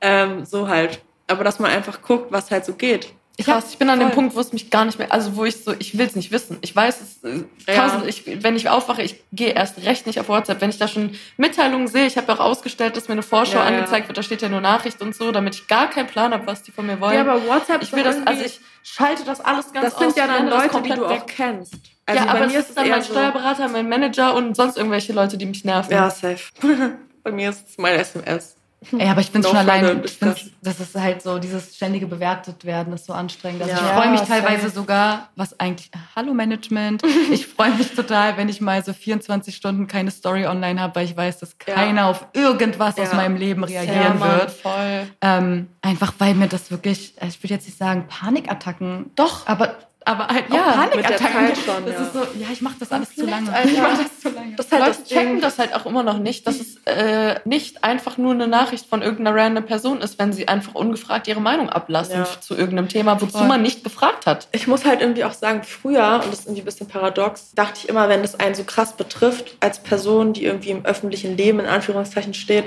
ähm, 0.02 0.46
so 0.46 0.68
halt. 0.68 1.00
Aber 1.28 1.44
dass 1.44 1.60
man 1.60 1.70
einfach 1.70 2.02
guckt, 2.02 2.32
was 2.32 2.50
halt 2.50 2.66
so 2.66 2.74
geht. 2.74 3.14
Ich, 3.40 3.46
Krass, 3.46 3.68
ich 3.72 3.78
bin 3.78 3.90
an 3.90 4.00
dem 4.00 4.10
voll. 4.10 4.16
Punkt, 4.16 4.36
wo 4.36 4.42
es 4.42 4.52
mich 4.52 4.70
gar 4.70 4.84
nicht 4.84 5.00
mehr, 5.00 5.14
also 5.14 5.38
wo 5.38 5.46
ich 5.46 5.64
so, 5.64 5.74
ich 5.80 5.98
will 5.98 6.06
es 6.06 6.14
nicht 6.18 6.30
wissen. 6.32 6.58
Ich 6.60 6.76
weiß 6.76 7.00
es, 7.00 7.24
äh, 7.24 7.46
Ja. 7.74 7.88
tausend, 7.88 8.06
ich, 8.06 8.44
wenn 8.44 8.58
ich 8.58 8.68
aufwache, 8.68 9.02
ich 9.02 9.24
gehe 9.32 9.52
erst 9.54 9.82
recht 9.86 10.06
nicht 10.08 10.20
auf 10.20 10.28
WhatsApp. 10.28 10.60
Wenn 10.60 10.70
ich 10.72 10.78
da 10.78 10.90
schon 10.90 11.16
Mitteilungen 11.38 11.88
sehe, 11.88 12.06
ich 12.06 12.18
habe 12.18 12.28
ja 12.28 12.34
auch 12.36 12.42
ausgestellt, 12.42 12.98
dass 12.98 13.08
mir 13.08 13.14
eine 13.14 13.24
Vorschau 13.24 13.60
Ja, 13.60 13.70
ja. 13.72 13.78
angezeigt 13.78 14.10
wird, 14.10 14.18
da 14.18 14.24
steht 14.24 14.42
ja 14.42 14.50
nur 14.50 14.60
Nachricht 14.60 15.02
und 15.02 15.16
so, 15.16 15.32
damit 15.32 15.56
ich 15.56 15.68
gar 15.70 15.90
keinen 15.90 16.08
Plan 16.08 16.34
habe, 16.34 16.46
was 16.48 16.64
die 16.64 16.72
von 16.72 16.86
mir 16.86 17.00
wollen. 17.00 17.14
Ja, 17.16 17.22
aber 17.22 17.48
WhatsApp 17.48 17.82
ich 17.82 17.94
will 17.94 18.04
das, 18.04 18.18
also 18.28 18.44
ich 18.44 18.60
schalte 18.84 19.24
das 19.24 19.40
alles 19.40 19.72
ganz 19.72 19.86
das 19.92 19.98
sind 20.00 20.08
aus, 20.10 20.16
ja 20.18 20.28
dann 20.28 20.50
Leute, 20.50 20.82
die 20.82 20.90
du 20.90 21.10
weg. 21.10 21.22
auch 21.22 21.26
kennst. 21.26 21.76
Also 22.08 22.24
ja, 22.26 22.30
aber 22.32 22.40
mir 22.40 22.46
es 22.48 22.54
ist 22.56 22.70
ist 22.70 22.78
dann 22.78 22.90
mein 22.90 23.02
so- 23.02 23.14
Steuerberater, 23.14 23.70
mein 23.70 23.88
Manager 23.88 24.36
und 24.36 24.54
sonst 24.56 24.76
irgendwelche 24.78 25.14
Leute, 25.14 25.38
die 25.38 25.46
mich 25.46 25.64
nerven. 25.64 25.94
Ja, 25.94 26.10
safe. 26.10 26.52
bei 27.24 27.32
mir 27.32 27.52
ist 27.52 27.70
es 27.70 27.78
mein 27.78 27.98
SMS. 27.98 28.58
Ey, 28.98 29.10
aber 29.10 29.20
ich 29.20 29.34
No 29.34 29.42
schon 29.44 29.58
allein, 29.58 29.98
ich 30.06 30.18
discussion. 30.20 30.54
das 30.62 30.80
ist 30.80 30.96
halt 30.96 31.22
so, 31.22 31.38
dieses 31.38 31.76
ständige 31.76 32.08
bewertet 32.08 32.64
werden, 32.64 32.94
ist 32.94 33.06
so 33.06 33.14
anstrengend. 33.14 33.62
Also 33.62 33.76
Ja. 33.76 33.82
ich 33.82 33.88
freue 33.94 34.10
mich 34.12 34.22
Ja, 34.22 34.26
teilweise 34.26 34.62
safe. 34.64 34.76
sogar, 34.76 35.30
was 35.36 35.60
eigentlich, 35.60 35.92
hallo 36.16 36.34
Management, 36.34 37.02
ich 37.32 37.46
freue 37.46 37.72
mich 37.72 37.92
total, 37.94 38.38
wenn 38.38 38.48
ich 38.48 38.62
mal 38.62 38.82
so 38.84 38.94
24 38.94 39.54
Stunden 39.54 39.88
keine 39.88 40.12
Story 40.12 40.46
online 40.48 40.80
habe, 40.80 40.96
weil 40.96 41.06
ich 41.06 41.16
weiß, 41.18 41.40
dass 41.40 41.56
Ja. 41.68 41.74
keiner 41.76 42.06
auf 42.08 42.26
irgendwas 42.34 42.98
aus 42.98 43.10
Ja. 43.10 43.16
meinem 43.16 43.36
Leben 43.36 43.68
ja, 43.68 43.82
reagieren 43.82 44.18
Mann, 44.20 44.30
wird. 44.40 44.52
voll. 44.52 45.08
Ähm, 45.22 45.68
einfach 45.82 46.14
weil 46.20 46.34
mir 46.36 46.48
das 46.48 46.72
wirklich, 46.72 47.16
ich 47.22 47.44
würde 47.44 47.56
jetzt 47.56 47.66
nicht 47.66 47.78
sagen 47.78 48.06
Panikattacken, 48.08 49.12
doch, 49.16 49.46
aber, 49.46 49.76
aber 50.10 50.28
halt 50.28 50.46
Ja, 50.52 50.72
auch 50.72 50.76
Panikattacken. 50.76 51.56
Schon, 51.56 51.86
das 51.86 51.94
ja. 51.96 52.02
ist 52.02 52.14
so, 52.14 52.20
ja, 52.20 52.48
ich 52.52 52.62
mache 52.62 52.76
das 52.80 52.92
alles 52.92 53.14
zu 53.16 53.26
lange. 53.26 53.54
Alter. 53.54 53.70
Ich 53.70 53.78
mache 53.78 54.04
das 54.04 54.20
zu 54.20 54.30
lange. 54.30 54.56
Das 54.56 54.72
halt 54.72 54.82
Leute 54.82 55.00
das 55.00 55.08
checken 55.10 55.32
Ding. 55.34 55.42
das 55.42 55.60
halt 55.60 55.76
auch 55.76 55.86
immer 55.86 56.04
noch 56.04 56.18
nicht, 56.18 56.48
dass 56.48 56.60
es 56.60 56.78
äh, 56.86 57.40
nicht 57.46 57.84
einfach 57.84 58.18
nur 58.18 58.34
eine 58.34 58.48
Nachricht 58.48 58.88
von 58.88 59.02
irgendeiner 59.02 59.38
random 59.38 59.66
Person 59.66 60.02
ist, 60.02 60.18
wenn 60.20 60.34
sie 60.34 60.48
einfach 60.48 60.74
ungefragt 60.76 61.28
ihre 61.28 61.42
Meinung 61.42 61.70
ablassen 61.70 62.16
Ja. 62.18 62.28
zu 62.42 62.56
irgendeinem 62.56 62.88
Thema, 62.90 63.22
wozu 63.22 63.38
Voll. 63.38 63.48
man 63.48 63.62
nicht 63.62 63.84
gefragt 63.84 64.26
hat. 64.26 64.48
Ich 64.52 64.68
muss 64.68 64.86
halt 64.86 65.02
irgendwie 65.02 65.24
auch 65.24 65.34
sagen, 65.34 65.62
früher, 65.64 66.22
und 66.24 66.32
das 66.32 66.40
ist 66.40 66.46
irgendwie 66.48 66.62
ein 66.64 66.66
bisschen 66.66 66.88
paradox, 66.88 67.52
dachte 67.54 67.80
ich 67.84 67.90
immer, 67.90 68.10
wenn 68.10 68.22
das 68.22 68.40
einen 68.40 68.56
so 68.56 68.64
krass 68.64 68.94
betrifft, 68.94 69.58
als 69.60 69.80
Person, 69.80 70.34
die 70.34 70.46
irgendwie 70.46 70.70
im 70.72 70.86
öffentlichen 70.86 71.38
Leben 71.38 71.60
in 71.60 71.66
Anführungszeichen 71.68 72.34
steht, 72.34 72.66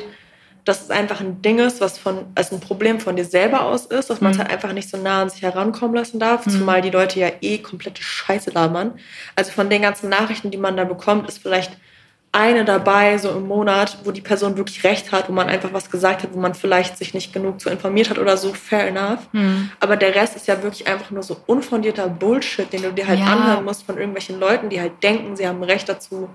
dass 0.65 0.83
es 0.83 0.91
einfach 0.91 1.21
ein 1.21 1.43
Ding 1.43 1.59
ist, 1.59 1.81
was 1.81 1.99
von, 1.99 2.27
als 2.37 2.53
ein 2.53 2.61
Problem 2.61 3.01
von 3.01 3.17
dir 3.17 3.25
selber 3.25 3.63
aus 3.63 3.87
ist, 3.87 4.11
dass 4.11 4.21
man 4.21 4.31
es 4.31 4.39
Mhm. 4.39 4.43
halt 4.43 4.53
einfach 4.53 4.73
nicht 4.73 4.89
so 4.89 4.97
nah 4.97 5.23
an 5.23 5.29
sich 5.31 5.43
herankommen 5.43 5.97
lassen 5.97 6.21
darf, 6.21 6.47
zumal 6.47 6.81
die 6.83 6.91
Leute 6.91 7.19
ja 7.19 7.31
eh 7.41 7.59
komplette 7.59 8.01
Scheiße 8.03 8.51
labern. 8.53 8.93
Also 9.35 9.51
von 9.51 9.69
den 9.69 9.83
ganzen 9.83 10.09
Nachrichten, 10.09 10.51
die 10.53 10.59
man 10.59 10.77
da 10.77 10.85
bekommt, 10.85 11.29
ist 11.29 11.39
vielleicht 11.39 11.73
eine 12.35 12.65
dabei, 12.65 13.19
so 13.19 13.31
im 13.31 13.47
Monat, 13.47 13.99
wo 14.05 14.11
die 14.11 14.23
Person 14.23 14.57
wirklich 14.57 14.85
recht 14.85 15.13
hat, 15.13 15.29
wo 15.29 15.33
man 15.33 15.49
einfach 15.49 15.73
was 15.75 15.91
gesagt 15.91 16.23
hat, 16.23 16.33
wo 16.33 16.39
man 16.39 16.55
vielleicht 16.55 16.97
sich 16.97 17.13
nicht 17.13 17.33
genug 17.35 17.61
zu 17.61 17.69
informiert 17.69 18.09
hat 18.09 18.19
oder 18.19 18.37
so, 18.39 18.55
fair 18.55 18.87
enough. 18.87 19.29
Aber 19.81 19.97
der 19.97 20.15
Rest 20.15 20.37
ist 20.37 20.47
ja 20.47 20.63
wirklich 20.63 20.87
einfach 20.87 21.11
nur 21.11 21.23
so 21.25 21.37
unfundierter 21.47 22.09
Bullshit, 22.09 22.73
den 22.73 22.83
du 22.83 22.93
dir 22.93 23.07
halt 23.07 23.19
Ja. 23.19 23.27
anhören 23.27 23.65
musst 23.65 23.83
von 23.85 23.97
irgendwelchen 23.99 24.41
Leuten, 24.41 24.71
die 24.71 24.81
halt 24.81 25.03
denken, 25.03 25.37
sie 25.37 25.47
haben 25.47 25.63
Recht 25.63 25.89
dazu, 25.91 26.31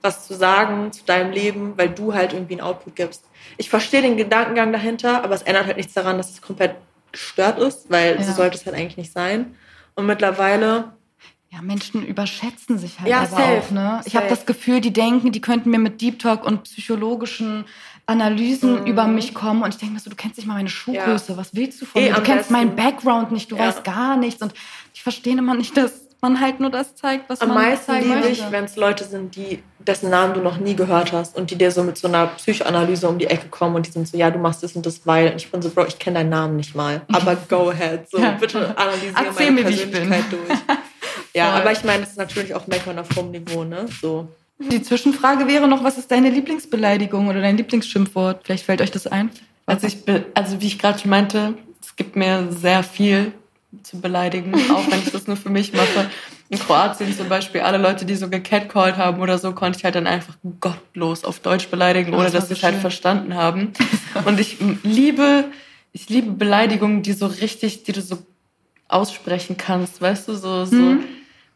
was 0.00 0.26
zu 0.26 0.34
sagen 0.34 0.92
zu 0.92 1.04
deinem 1.04 1.30
Leben, 1.32 1.74
weil 1.76 1.88
du 1.90 2.14
halt 2.14 2.32
irgendwie 2.32 2.54
einen 2.54 2.62
Output 2.62 2.94
gibst. 2.96 3.24
Ich 3.56 3.70
verstehe 3.70 4.02
den 4.02 4.16
Gedankengang 4.16 4.72
dahinter, 4.72 5.22
aber 5.22 5.34
es 5.34 5.42
ändert 5.42 5.66
halt 5.66 5.76
nichts 5.76 5.92
daran, 5.94 6.16
dass 6.16 6.30
es 6.30 6.42
komplett 6.42 6.76
gestört 7.12 7.58
ist, 7.58 7.90
weil 7.90 8.18
so 8.22 8.28
Ja. 8.30 8.34
sollte 8.34 8.56
es 8.58 8.66
halt 8.66 8.74
eigentlich 8.76 8.96
nicht 8.96 9.12
sein. 9.12 9.54
Und 9.94 10.06
mittlerweile, 10.06 10.92
Ja, 11.50 11.62
Menschen 11.62 12.04
überschätzen 12.04 12.78
sich 12.78 12.98
halt 12.98 13.08
Ja, 13.08 13.18
aber 13.18 13.26
safe. 13.28 13.58
auch. 13.66 13.70
Ne? 13.70 14.00
Ich 14.06 14.16
habe 14.16 14.26
das 14.26 14.44
Gefühl, 14.44 14.80
die 14.80 14.92
denken, 14.92 15.30
die 15.30 15.40
könnten 15.40 15.70
mir 15.70 15.78
mit 15.78 16.00
Deep 16.00 16.18
Talk 16.18 16.44
und 16.44 16.64
psychologischen 16.64 17.64
Analysen 18.06 18.80
Mhm. 18.80 18.86
über 18.86 19.06
mich 19.06 19.34
kommen. 19.34 19.62
Und 19.62 19.68
ich 19.72 19.78
denke 19.78 19.94
mir 19.94 20.00
so, 20.00 20.10
du 20.10 20.16
kennst 20.16 20.36
nicht 20.36 20.46
mal 20.46 20.54
meine 20.54 20.68
Schuhgröße. 20.68 21.36
Was 21.36 21.54
willst 21.54 21.80
du 21.80 21.86
von 21.86 22.02
Eh, 22.02 22.08
mir? 22.08 22.14
Du 22.16 22.22
kennst 22.22 22.50
meinen. 22.50 22.74
Background 22.74 23.30
nicht. 23.30 23.52
Du 23.52 23.56
Ja. 23.56 23.68
weißt 23.68 23.84
gar 23.84 24.16
nichts. 24.16 24.42
Und 24.42 24.52
ich 24.94 25.02
verstehe 25.04 25.38
immer 25.38 25.54
nicht, 25.54 25.76
dass 25.76 26.03
man 26.24 26.40
halt 26.40 26.58
nur 26.58 26.70
das 26.70 26.94
zeigt, 26.96 27.28
was 27.28 27.40
am 27.42 27.48
man 27.48 27.58
meisten 27.58 27.86
zeigen 27.86 28.06
liebe 28.08 28.20
möchte. 28.20 28.32
ich, 28.32 28.50
wenn 28.50 28.64
es 28.64 28.76
Leute 28.76 29.04
sind, 29.04 29.36
die, 29.36 29.62
dessen 29.78 30.08
Namen 30.08 30.32
du 30.34 30.40
noch 30.40 30.56
nie 30.56 30.74
gehört 30.74 31.12
hast 31.12 31.36
und 31.36 31.50
die 31.50 31.56
dir 31.56 31.70
so 31.70 31.82
mit 31.82 31.98
so 31.98 32.08
einer 32.08 32.28
Psychoanalyse 32.28 33.06
um 33.08 33.18
die 33.18 33.26
Ecke 33.26 33.48
kommen 33.48 33.76
und 33.76 33.86
die 33.86 33.90
sind 33.90 34.08
so, 34.08 34.16
ja, 34.16 34.30
du 34.30 34.38
machst 34.38 34.62
das 34.62 34.72
und 34.72 34.86
das, 34.86 35.06
weil. 35.06 35.30
Und 35.30 35.36
ich 35.36 35.50
bin 35.50 35.60
so, 35.60 35.68
Bro, 35.68 35.86
ich 35.86 35.98
kenne 35.98 36.20
deinen 36.20 36.30
Namen 36.30 36.56
nicht 36.56 36.74
mal. 36.74 37.02
Aber 37.12 37.36
go 37.48 37.68
ahead. 37.70 38.08
So, 38.10 38.18
Ja. 38.18 38.32
bitte 38.40 38.76
analysiere 38.76 39.26
Erzähl 39.26 39.50
meine 39.50 39.62
mir, 39.62 39.68
wie 39.68 39.74
ich 39.74 39.90
Persönlichkeit 39.90 40.24
durch. 40.32 40.58
Ja, 41.36 41.50
aber 41.50 41.72
ich 41.72 41.82
meine, 41.82 42.00
das 42.00 42.10
ist 42.10 42.18
natürlich 42.18 42.54
auch 42.54 42.66
Meckern 42.68 42.96
auf 42.98 43.08
hohem 43.16 43.32
Niveau, 43.32 43.64
ne? 43.64 43.86
So. 44.00 44.28
Die 44.60 44.80
Zwischenfrage 44.82 45.48
wäre 45.48 45.66
noch, 45.66 45.82
was 45.82 45.98
ist 45.98 46.10
deine 46.12 46.30
Lieblingsbeleidigung 46.30 47.26
oder 47.26 47.40
dein 47.40 47.56
Lieblingsschimpfwort? 47.56 48.42
Vielleicht 48.44 48.64
fällt 48.64 48.80
euch 48.80 48.92
das 48.92 49.08
ein. 49.08 49.30
Also 49.66 49.88
ich 49.88 50.04
be 50.04 50.26
also 50.34 50.60
wie 50.60 50.66
ich 50.68 50.78
gerade 50.78 50.98
schon 51.00 51.10
meinte, 51.10 51.54
es 51.82 51.96
gibt 51.96 52.14
mir 52.14 52.46
sehr 52.50 52.84
viel 52.84 53.32
zu 53.82 54.00
beleidigen, 54.00 54.54
auch 54.70 54.90
wenn 54.90 55.00
ich 55.00 55.10
das 55.10 55.26
nur 55.26 55.36
für 55.36 55.50
mich 55.50 55.72
mache. 55.72 56.10
In 56.50 56.58
Kroatien 56.58 57.16
zum 57.16 57.28
Beispiel, 57.28 57.62
alle 57.62 57.78
Leute, 57.78 58.04
die 58.04 58.14
so 58.14 58.28
gecatcalled 58.28 58.96
haben 58.96 59.20
oder 59.20 59.38
so, 59.38 59.52
konnte 59.52 59.78
ich 59.78 59.84
halt 59.84 59.94
dann 59.94 60.06
einfach 60.06 60.34
gottlos 60.60 61.24
auf 61.24 61.40
Deutsch 61.40 61.68
beleidigen, 61.68 62.12
Oh, 62.12 62.16
ohne 62.18 62.24
das 62.24 62.32
dass 62.32 62.48
sie 62.48 62.54
es 62.54 62.62
halt 62.62 62.76
verstanden 62.76 63.34
haben. 63.34 63.72
Und 64.26 64.38
ich 64.38 64.58
liebe, 64.82 65.46
ich 65.92 66.08
liebe 66.08 66.30
Beleidigungen, 66.32 67.02
die 67.02 67.12
so 67.12 67.26
richtig, 67.26 67.82
die 67.84 67.92
du 67.92 68.00
so 68.00 68.18
aussprechen 68.88 69.56
kannst, 69.56 70.00
weißt 70.00 70.28
du, 70.28 70.34
so, 70.34 70.64
so, 70.66 70.76
Hm? 70.76 71.04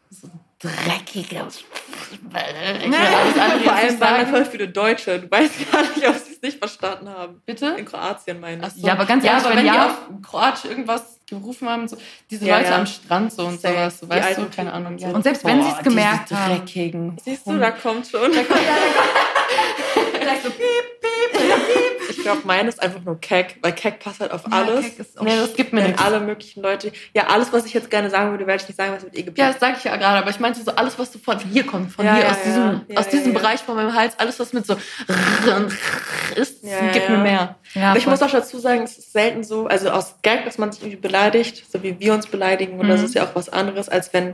so 0.09 0.27
dreckiges. 0.59 1.63
Ich 2.11 2.19
andere 2.31 3.59
Vor 3.63 3.73
allem 3.73 3.99
waren 3.99 4.27
voll 4.27 4.45
viele 4.45 4.67
Deutsche. 4.67 5.19
Du 5.19 5.31
weißt 5.31 5.71
gar 5.71 5.81
nicht, 5.83 6.07
ob 6.07 6.15
sie 6.15 6.33
es 6.33 6.41
nicht 6.41 6.57
verstanden 6.57 7.09
haben. 7.09 7.41
Bitte? 7.45 7.75
In 7.77 7.85
Kroatien 7.85 8.39
meine 8.39 8.65
ich. 8.67 8.73
So. 8.73 8.87
Ja, 8.87 8.93
aber 8.93 9.05
ganz 9.05 9.23
ja, 9.23 9.31
ehrlich, 9.31 9.45
aber 9.45 9.55
wenn 9.55 9.65
wenn 9.65 9.71
die 9.71 9.77
ja- 9.77 9.85
auf 9.87 10.21
Kroatisch 10.23 10.65
irgendwas 10.65 11.18
gerufen 11.29 11.69
haben, 11.69 11.87
so, 11.87 11.97
diese 12.29 12.45
Ja, 12.45 12.57
Leute 12.57 12.69
ja. 12.71 12.77
am 12.77 12.85
Strand 12.85 13.31
so 13.33 13.45
und 13.45 13.59
Safe. 13.61 13.73
sowas, 13.73 13.99
so, 13.99 14.09
weißt 14.09 14.37
du, 14.39 14.45
keine 14.55 14.73
Ahnung. 14.73 14.93
und 14.93 15.01
Ja. 15.01 15.09
so. 15.09 15.15
Und 15.15 15.23
selbst 15.23 15.45
wenn 15.45 15.61
sie 15.61 15.67
es 15.69 15.75
Boah, 15.75 15.83
gemerkt 15.83 16.31
haben. 16.31 16.55
dreckigen. 16.55 17.17
Siehst 17.23 17.45
du, 17.47 17.57
da 17.59 17.71
kommt 17.71 18.07
schon. 18.07 18.31
Vielleicht 20.29 20.43
so 20.43 20.49
piep, 20.51 22.09
Ich 22.09 22.17
glaube, 22.21 22.41
meine 22.45 22.69
ist 22.69 22.81
einfach 22.81 23.01
nur 23.03 23.19
Keck, 23.19 23.57
weil 23.61 23.73
Keck 23.73 23.99
passt 23.99 24.19
halt 24.19 24.31
auf 24.31 24.43
Ja, 24.49 24.57
alles. 24.57 24.85
Keck 24.85 24.99
ist 24.99 25.19
auch 25.19 25.23
Nee, 25.23 25.35
das 25.37 25.53
gibt 25.55 25.73
mir 25.73 25.81
Wenn 25.81 25.87
nichts. 25.91 26.01
alle 26.03 26.19
möglichen 26.19 26.61
Leute. 26.61 26.91
Ja, 27.13 27.27
alles, 27.27 27.51
was 27.53 27.65
ich 27.65 27.73
jetzt 27.73 27.89
gerne 27.89 28.09
sagen 28.09 28.31
würde, 28.31 28.45
werde 28.47 28.61
ich 28.61 28.67
nicht 28.67 28.77
sagen, 28.77 28.93
was 28.93 29.03
wird 29.03 29.15
eh 29.15 29.19
Ja, 29.19 29.25
geplant. 29.25 29.53
das 29.53 29.59
sage 29.59 29.75
ich 29.77 29.83
ja 29.83 29.95
gerade, 29.95 30.19
aber 30.19 30.29
ich 30.29 30.39
meinte 30.39 30.61
so 30.61 30.71
alles, 30.71 30.97
was 30.99 31.11
so 31.13 31.19
von 31.19 31.39
hier 31.39 31.65
kommt, 31.65 31.91
von 31.91 32.05
Ja, 32.05 32.15
hier, 32.15 32.23
ja, 32.25 32.29
aus 32.31 32.37
ja. 32.37 32.43
diesem, 32.45 32.81
Ja, 32.87 32.99
aus 32.99 33.05
ja, 33.05 33.11
diesem 33.11 33.33
ja. 33.33 33.39
Bereich 33.39 33.59
von 33.61 33.75
meinem 33.75 33.93
Hals, 33.95 34.17
alles, 34.19 34.39
was 34.39 34.53
mit 34.53 34.65
so 34.65 34.75
ist, 36.35 36.63
Ja, 36.63 36.91
gibt 36.91 37.05
ja. 37.09 37.11
mir 37.11 37.23
mehr. 37.23 37.55
Ja, 37.73 37.89
Aber 37.89 37.97
ich 37.97 38.03
voll. 38.05 38.11
muss 38.13 38.21
auch 38.21 38.31
dazu 38.31 38.59
sagen, 38.59 38.83
es 38.83 38.97
ist 38.97 39.13
selten 39.13 39.43
so, 39.43 39.67
also 39.67 39.89
aus 39.89 40.15
Gag, 40.21 40.45
dass 40.45 40.57
man 40.57 40.71
sich 40.71 40.81
irgendwie 40.81 40.97
beleidigt, 41.01 41.63
so 41.71 41.81
wie 41.83 41.99
wir 41.99 42.13
uns 42.13 42.27
beleidigen, 42.27 42.79
oder 42.79 42.89
das 42.89 42.99
Mhm. 43.01 43.05
ist 43.05 43.15
ja 43.15 43.23
auch 43.23 43.35
was 43.35 43.49
anderes, 43.49 43.89
als 43.89 44.13
wenn 44.13 44.33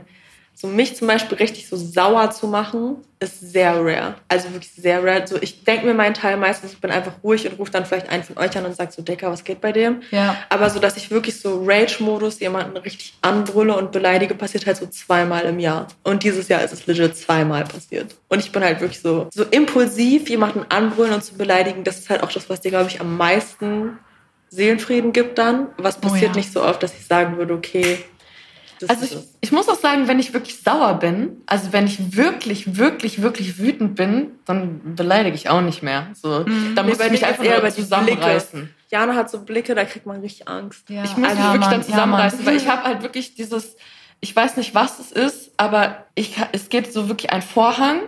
So 0.58 0.68
mich 0.68 0.96
zum 0.96 1.06
Beispiel 1.06 1.36
richtig 1.36 1.68
so 1.68 1.76
sauer 1.76 2.30
zu 2.30 2.46
machen, 2.46 2.96
ist 3.20 3.52
sehr 3.52 3.74
rare. 3.74 4.14
Also 4.26 4.50
wirklich 4.52 4.72
sehr 4.72 5.04
rare. 5.04 5.26
So 5.26 5.36
ich 5.38 5.64
denke 5.64 5.84
mir 5.84 5.92
meinen 5.92 6.14
Teil 6.14 6.38
meistens, 6.38 6.72
ich 6.72 6.80
bin 6.80 6.90
einfach 6.90 7.12
ruhig 7.22 7.46
und 7.46 7.58
rufe 7.58 7.70
dann 7.70 7.84
vielleicht 7.84 8.08
einen 8.08 8.22
von 8.22 8.38
euch 8.38 8.56
an 8.56 8.64
und 8.64 8.74
sage 8.74 8.90
so, 8.90 9.02
Decker, 9.02 9.30
was 9.30 9.44
geht 9.44 9.60
bei 9.60 9.72
dem? 9.72 10.00
Ja. 10.10 10.34
Aber 10.48 10.70
so, 10.70 10.80
dass 10.80 10.96
ich 10.96 11.10
wirklich 11.10 11.38
so 11.38 11.62
Rage-Modus 11.62 12.40
jemanden 12.40 12.74
richtig 12.78 13.18
anbrülle 13.20 13.76
und 13.76 13.92
beleidige, 13.92 14.34
passiert 14.34 14.64
halt 14.64 14.78
so 14.78 14.86
zweimal 14.86 15.44
im 15.44 15.58
Jahr. 15.58 15.88
Und 16.04 16.22
dieses 16.22 16.48
Jahr 16.48 16.62
ist 16.62 16.72
es 16.72 16.86
legit 16.86 17.18
zweimal 17.18 17.64
passiert. 17.64 18.14
Und 18.30 18.38
ich 18.38 18.50
bin 18.50 18.64
halt 18.64 18.80
wirklich 18.80 19.02
so, 19.02 19.28
so 19.34 19.44
impulsiv, 19.44 20.30
jemanden 20.30 20.64
anbrüllen 20.70 21.12
und 21.12 21.22
zu 21.22 21.36
beleidigen, 21.36 21.84
das 21.84 21.98
ist 21.98 22.08
halt 22.08 22.22
auch 22.22 22.32
das, 22.32 22.48
was 22.48 22.62
dir, 22.62 22.70
glaube 22.70 22.88
ich, 22.88 22.98
am 23.02 23.14
meisten 23.18 23.98
Seelenfrieden 24.48 25.12
gibt 25.12 25.36
dann. 25.36 25.66
Was 25.76 25.98
Oh 25.98 26.00
passiert 26.00 26.34
ja. 26.34 26.36
nicht 26.36 26.50
so 26.50 26.62
oft, 26.62 26.82
dass 26.82 26.94
ich 26.94 27.04
sagen 27.04 27.36
würde, 27.36 27.52
okay, 27.52 27.98
das 28.80 28.90
Also 28.90 29.04
ich, 29.04 29.16
ich 29.40 29.52
muss 29.52 29.68
auch 29.68 29.78
sagen, 29.78 30.08
wenn 30.08 30.18
ich 30.18 30.32
wirklich 30.32 30.60
sauer 30.62 30.94
bin, 30.94 31.42
also 31.46 31.72
wenn 31.72 31.86
ich 31.86 32.16
wirklich, 32.16 32.76
wirklich, 32.76 33.22
wirklich 33.22 33.58
wütend 33.58 33.94
bin, 33.94 34.32
dann 34.44 34.94
beleidige 34.96 35.34
ich 35.34 35.48
auch 35.48 35.60
nicht 35.60 35.82
mehr. 35.82 36.08
So, 36.14 36.44
da 36.74 36.82
Nee, 36.82 36.88
muss 36.88 36.98
bei 36.98 37.06
ich 37.06 37.12
mich 37.12 37.26
einfach 37.26 37.44
eher 37.44 37.60
nur 37.60 37.70
zusammenreißen. 37.70 38.74
Jana 38.90 39.14
hat 39.14 39.30
so 39.30 39.40
Blicke, 39.40 39.74
da 39.74 39.84
kriegt 39.84 40.06
man 40.06 40.20
richtig 40.20 40.48
Angst. 40.48 40.88
Ja. 40.88 41.04
Ich 41.04 41.16
muss 41.16 41.28
ja, 41.28 41.34
mich 41.34 41.44
wirklich 41.44 41.60
Mann, 41.60 41.70
dann 41.70 41.80
ja, 41.80 41.86
zusammenreißen, 41.86 42.38
Mann. 42.38 42.46
weil 42.46 42.56
ich 42.56 42.68
habe 42.68 42.84
halt 42.84 43.02
wirklich 43.02 43.34
dieses, 43.34 43.76
ich 44.20 44.34
weiß 44.34 44.56
nicht, 44.56 44.74
was 44.74 44.98
es 44.98 45.12
ist, 45.12 45.50
aber 45.56 46.06
ich, 46.14 46.36
es 46.52 46.68
geht 46.68 46.92
so 46.92 47.08
wirklich 47.08 47.30
ein 47.30 47.42
Vorhang. 47.42 48.00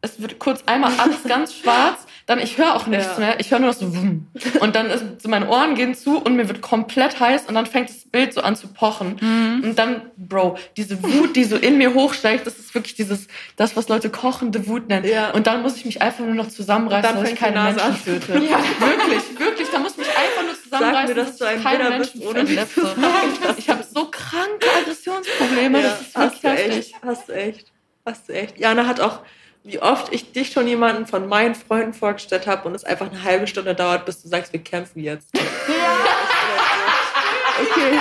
Es 0.00 0.22
wird 0.22 0.38
kurz 0.38 0.62
einmal 0.66 0.92
alles 0.96 1.24
ganz 1.26 1.52
schwarz, 1.54 2.06
dann 2.26 2.38
ich 2.38 2.56
höre 2.56 2.76
auch 2.76 2.86
nichts 2.86 3.06
Ja. 3.14 3.18
mehr, 3.18 3.40
ich 3.40 3.50
höre 3.50 3.58
nur 3.58 3.70
noch 3.70 3.76
so 3.76 3.96
wumm. 3.96 4.28
und 4.60 4.76
dann 4.76 4.86
ist 4.90 5.02
so 5.20 5.28
meine 5.28 5.48
Ohren 5.48 5.74
gehen 5.74 5.94
zu 5.96 6.18
und 6.18 6.36
mir 6.36 6.46
wird 6.46 6.60
komplett 6.62 7.18
heiß 7.18 7.46
und 7.46 7.54
dann 7.56 7.66
fängt 7.66 7.88
das 7.88 8.04
Bild 8.04 8.32
so 8.32 8.40
an 8.42 8.54
zu 8.54 8.68
pochen 8.68 9.16
Mhm. 9.20 9.64
und 9.64 9.76
dann 9.78 10.02
Bro, 10.16 10.56
diese 10.76 11.02
Wut, 11.02 11.34
die 11.34 11.42
so 11.42 11.56
in 11.56 11.78
mir 11.78 11.94
hochsteigt, 11.94 12.46
das 12.46 12.58
ist 12.60 12.72
wirklich 12.74 12.94
dieses 12.94 13.26
das 13.56 13.76
was 13.76 13.88
Leute 13.88 14.08
kochende 14.08 14.68
Wut 14.68 14.88
nennen 14.88 15.04
Ja. 15.04 15.30
und 15.32 15.48
dann 15.48 15.62
muss 15.62 15.74
ich 15.76 15.84
mich 15.84 16.00
einfach 16.00 16.24
nur 16.24 16.34
noch 16.34 16.48
zusammenreißen, 16.48 17.16
dass 17.20 17.30
ich 17.32 17.36
keine 17.36 17.56
Nase 17.56 17.76
Menschen 17.84 17.92
an. 17.92 18.20
töte. 18.20 18.32
Ja, 18.34 18.58
wirklich, 18.78 19.38
wirklich, 19.40 19.68
da 19.72 19.78
muss 19.80 19.92
ich 19.92 19.98
mich 19.98 20.08
einfach 20.10 20.44
nur 20.44 20.62
zusammenreißen, 20.62 21.16
dass 21.16 21.36
du 21.38 21.44
ich 21.44 21.50
bist, 21.64 21.64
Menschen 21.88 22.22
verletze. 22.22 22.80
zu 22.82 23.58
Ich 23.58 23.68
habe 23.68 23.82
so 23.82 24.04
kranke 24.10 24.66
Aggressionsprobleme, 24.80 25.80
Ja, 25.82 25.88
das 25.88 26.00
ist 26.02 26.16
hast 26.16 26.42
wirklich 26.42 26.42
du 26.42 26.48
heftig. 26.50 26.78
echt, 26.94 26.94
hast 27.04 27.28
du 27.28 27.32
echt, 27.32 27.72
hast 28.06 28.28
du 28.28 28.32
echt. 28.32 28.58
Jana 28.58 28.86
hat 28.86 29.00
auch, 29.00 29.20
wie 29.68 29.80
oft 29.80 30.12
ich 30.14 30.32
dich 30.32 30.50
schon 30.50 30.66
jemanden 30.66 31.06
von 31.06 31.28
meinen 31.28 31.54
Freunden 31.54 31.92
vorgestellt 31.92 32.46
habe 32.46 32.66
und 32.66 32.74
es 32.74 32.84
einfach 32.84 33.10
eine 33.10 33.22
halbe 33.22 33.46
Stunde 33.46 33.74
dauert, 33.74 34.06
bis 34.06 34.22
du 34.22 34.28
sagst, 34.28 34.52
wir 34.54 34.62
kämpfen 34.64 35.00
jetzt. 35.02 35.28
okay, 37.60 37.98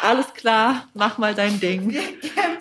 alles 0.00 0.32
klar, 0.32 0.86
mach 0.94 1.18
mal 1.18 1.34
dein 1.34 1.58
Ding. 1.58 1.92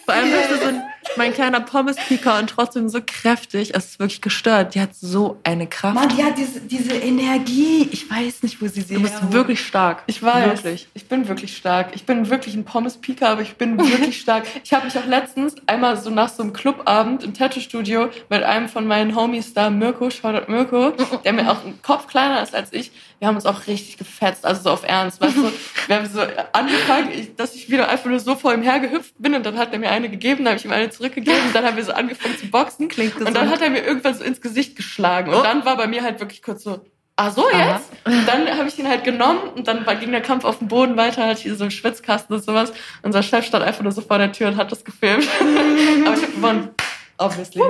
Vor 0.04 0.16
allem 0.16 0.32
bist 0.32 0.50
du 0.50 0.58
so 0.58 0.66
ein, 0.70 0.82
mein 1.18 1.34
kleiner 1.34 1.60
Pommes-Picker 1.60 2.40
und 2.40 2.50
trotzdem 2.50 2.90
so 2.90 3.00
kräftig. 3.06 3.74
Es 3.76 3.86
ist 3.86 4.00
wirklich 4.00 4.22
gestört. 4.22 4.76
Die 4.76 4.82
hat 4.82 4.96
so 4.96 5.40
eine 5.44 5.68
Kraft. 5.68 5.96
Mann, 5.96 6.10
die 6.10 6.24
hat 6.24 6.38
diese, 6.38 6.62
diese 6.62 6.94
Energie. 6.94 7.88
Ich 7.92 8.10
weiß 8.10 8.44
nicht, 8.44 8.62
wo 8.62 8.68
sie 8.68 8.82
sie 8.82 8.96
du 8.96 9.02
bist 9.02 9.16
herholt. 9.16 9.34
wirklich 9.34 9.66
stark. 9.66 10.04
Ich 10.08 10.22
weiß, 10.22 10.64
Wirklich. 10.64 10.88
ich 10.94 11.08
bin 11.08 11.28
wirklich 11.28 11.58
stark. 11.58 11.90
Ich 11.96 12.06
bin 12.06 12.30
wirklich 12.30 12.56
ein 12.56 12.64
Pommes-Pika, 12.66 13.28
aber 13.32 13.42
ich 13.42 13.56
bin 13.56 13.78
wirklich 13.78 14.20
stark. 14.22 14.46
Ich 14.64 14.74
habe 14.74 14.86
mich 14.86 14.98
auch 14.98 15.06
letztens 15.06 15.56
einmal 15.68 15.98
so 15.98 16.10
nach 16.10 16.30
so 16.30 16.44
einem 16.44 16.54
Clubabend 16.54 17.24
im 17.24 17.34
Tattoo-Studio 17.34 18.10
mit 18.30 18.44
einem 18.44 18.70
von 18.70 18.88
meinen 18.88 19.16
Homies 19.16 19.54
da, 19.54 19.70
Mirko, 19.70 20.10
Shoutout 20.10 20.52
Mirko, 20.52 20.92
der 21.26 21.34
mir 21.34 21.52
auch 21.52 21.64
ein 21.66 21.82
Kopf 21.82 22.08
kleiner 22.08 22.42
ist 22.42 22.56
als 22.56 22.72
ich, 22.74 22.92
wir 23.20 23.28
haben 23.28 23.36
uns 23.36 23.46
auch 23.46 23.68
richtig 23.68 23.98
gefetzt, 23.98 24.46
also 24.46 24.64
so 24.64 24.70
auf 24.72 24.84
Ernst, 24.84 25.22
weißt 25.22 25.36
du? 25.38 25.52
Wir 25.88 25.96
haben 25.96 26.10
so 26.12 26.22
angefangen, 26.54 27.10
dass 27.38 27.54
ich 27.56 27.70
wieder 27.70 27.88
einfach 27.90 28.10
nur 28.10 28.20
so 28.20 28.36
vor 28.36 28.54
ihm 28.54 28.64
hergehüpft 28.64 29.14
bin 29.20 29.36
und 29.36 29.46
dann 29.46 29.58
hat 29.58 29.74
er 29.74 29.80
mir 29.80 29.92
eine 29.92 30.10
gegeben, 30.10 30.44
dann 30.44 30.54
habe 30.54 30.58
ich 30.60 30.66
ihm 30.66 30.72
eine 30.72 30.90
zurückgegeben 30.92 31.40
und 31.48 31.56
dann 31.56 31.66
haben 31.66 31.78
wir 31.78 31.84
so 31.84 31.94
angefangen 31.94 32.38
zu 32.38 32.48
boxen. 32.48 32.88
Klingt 32.88 33.16
und 33.16 33.26
dann 33.26 33.34
gesund. 33.34 33.52
hat 33.52 33.62
er 33.62 33.70
mir 33.70 33.84
irgendwann 33.84 34.14
so 34.16 34.24
ins 34.24 34.42
Gesicht 34.42 34.76
geschlagen 34.76 35.34
Oh. 35.34 35.38
und 35.38 35.44
dann 35.46 35.66
war 35.66 35.78
bei 35.78 35.88
mir 35.88 36.04
halt 36.04 36.20
wirklich 36.20 36.42
kurz 36.42 36.64
so, 36.64 36.82
ah 37.16 37.30
so 37.32 37.46
jetzt? 37.50 37.90
Und 38.06 38.28
dann 38.28 38.48
habe 38.58 38.68
ich 38.68 38.78
ihn 38.80 38.88
halt 38.88 39.04
genommen 39.04 39.40
und 39.56 39.68
dann 39.68 39.86
ging 40.00 40.12
der 40.12 40.22
Kampf 40.22 40.44
auf 40.44 40.60
dem 40.60 40.68
Boden 40.68 40.98
weiter, 40.98 41.26
hatte 41.28 41.48
ich 41.48 41.58
so 41.58 41.64
einen 41.64 41.72
Schwitzkasten 41.72 42.36
und 42.36 42.44
sowas. 42.44 42.72
Unser 43.04 43.24
Chef 43.24 43.46
stand 43.46 43.64
einfach 43.64 43.84
nur 43.84 43.92
so 43.92 44.02
vor 44.02 44.18
der 44.18 44.32
Tür 44.32 44.50
und 44.50 44.58
hat 44.58 44.72
das 44.72 44.84
gefilmt. 44.84 45.28
Aber 46.06 46.16
ich 46.16 46.24
habe 46.24 46.32
gewonnen. 46.34 46.70
Obviously. 47.18 47.62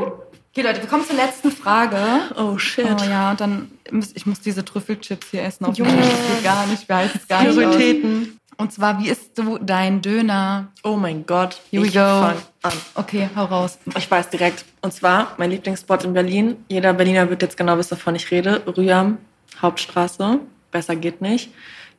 Okay, 0.53 0.63
Leute, 0.63 0.81
wir 0.81 0.89
kommen 0.89 1.05
zur 1.05 1.15
letzten 1.15 1.49
Frage. 1.51 1.97
Oh 2.37 2.57
shit. 2.57 2.85
Oh 2.85 3.03
ja, 3.09 3.31
und 3.31 3.39
dann 3.39 3.71
muss 3.89 4.11
ich 4.13 4.25
muss 4.25 4.41
diese 4.41 4.65
Trüffelchips 4.65 5.27
hier 5.31 5.43
essen. 5.43 5.63
Auf 5.65 5.77
Junge, 5.77 5.95
das 5.95 6.07
geht 6.07 6.43
gar 6.43 6.65
nicht. 6.67 6.87
Wir 6.89 6.95
halten 6.97 7.19
es 7.21 7.27
gar 7.27 7.43
nicht. 7.43 7.55
Prioritäten. 7.55 8.37
Und 8.61 8.71
zwar, 8.71 8.99
wie 8.99 9.09
isst 9.09 9.39
du 9.39 9.57
dein 9.57 10.03
Döner? 10.03 10.67
Oh 10.83 10.95
mein 10.95 11.25
Gott. 11.25 11.59
Here 11.71 11.81
we 11.81 11.87
ich 11.87 11.95
go. 11.95 11.99
fang 11.99 12.37
an. 12.61 12.71
Okay, 12.93 13.27
hau 13.35 13.45
raus. 13.45 13.79
Ich 13.97 14.09
weiß 14.09 14.29
direkt. 14.29 14.65
Und 14.81 14.93
zwar 14.93 15.33
mein 15.37 15.49
Lieblingsspot 15.49 16.03
in 16.03 16.13
Berlin. 16.13 16.57
Jeder 16.67 16.93
Berliner 16.93 17.27
wird 17.27 17.41
jetzt 17.41 17.57
genau 17.57 17.75
wissen, 17.79 17.97
wovon 17.97 18.13
ich 18.13 18.29
rede. 18.29 18.61
Rüham, 18.77 19.17
Hauptstraße. 19.59 20.41
Besser 20.69 20.95
geht 20.95 21.21
nicht. 21.21 21.51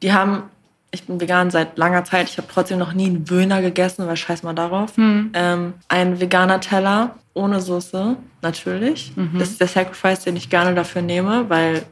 Die 0.03 0.13
haben, 0.13 0.45
ich 0.93 1.03
bin 1.03 1.21
vegan 1.21 1.51
seit 1.51 1.77
langer 1.79 2.05
Zeit. 2.05 2.29
Ich 2.29 2.39
habe 2.39 2.47
trotzdem 2.49 2.79
noch 2.79 2.93
nie 2.93 3.07
einen 3.07 3.29
Wöhner 3.29 3.61
gegessen, 3.61 4.07
weil 4.07 4.17
scheiß 4.17 4.45
mal 4.45 4.55
darauf. 4.55 4.93
Ähm, 5.35 5.75
ein 5.89 6.21
veganer 6.21 6.61
Teller 6.61 7.17
ohne 7.35 7.61
Soße, 7.61 8.17
natürlich. 8.41 9.13
Das 9.37 9.49
ist 9.49 9.61
der 9.61 9.67
Sacrifice, 9.67 10.23
den 10.23 10.37
ich 10.37 10.49
gerne 10.49 10.77
dafür 10.77 11.03
nehme, 11.03 11.51
weil 11.51 11.83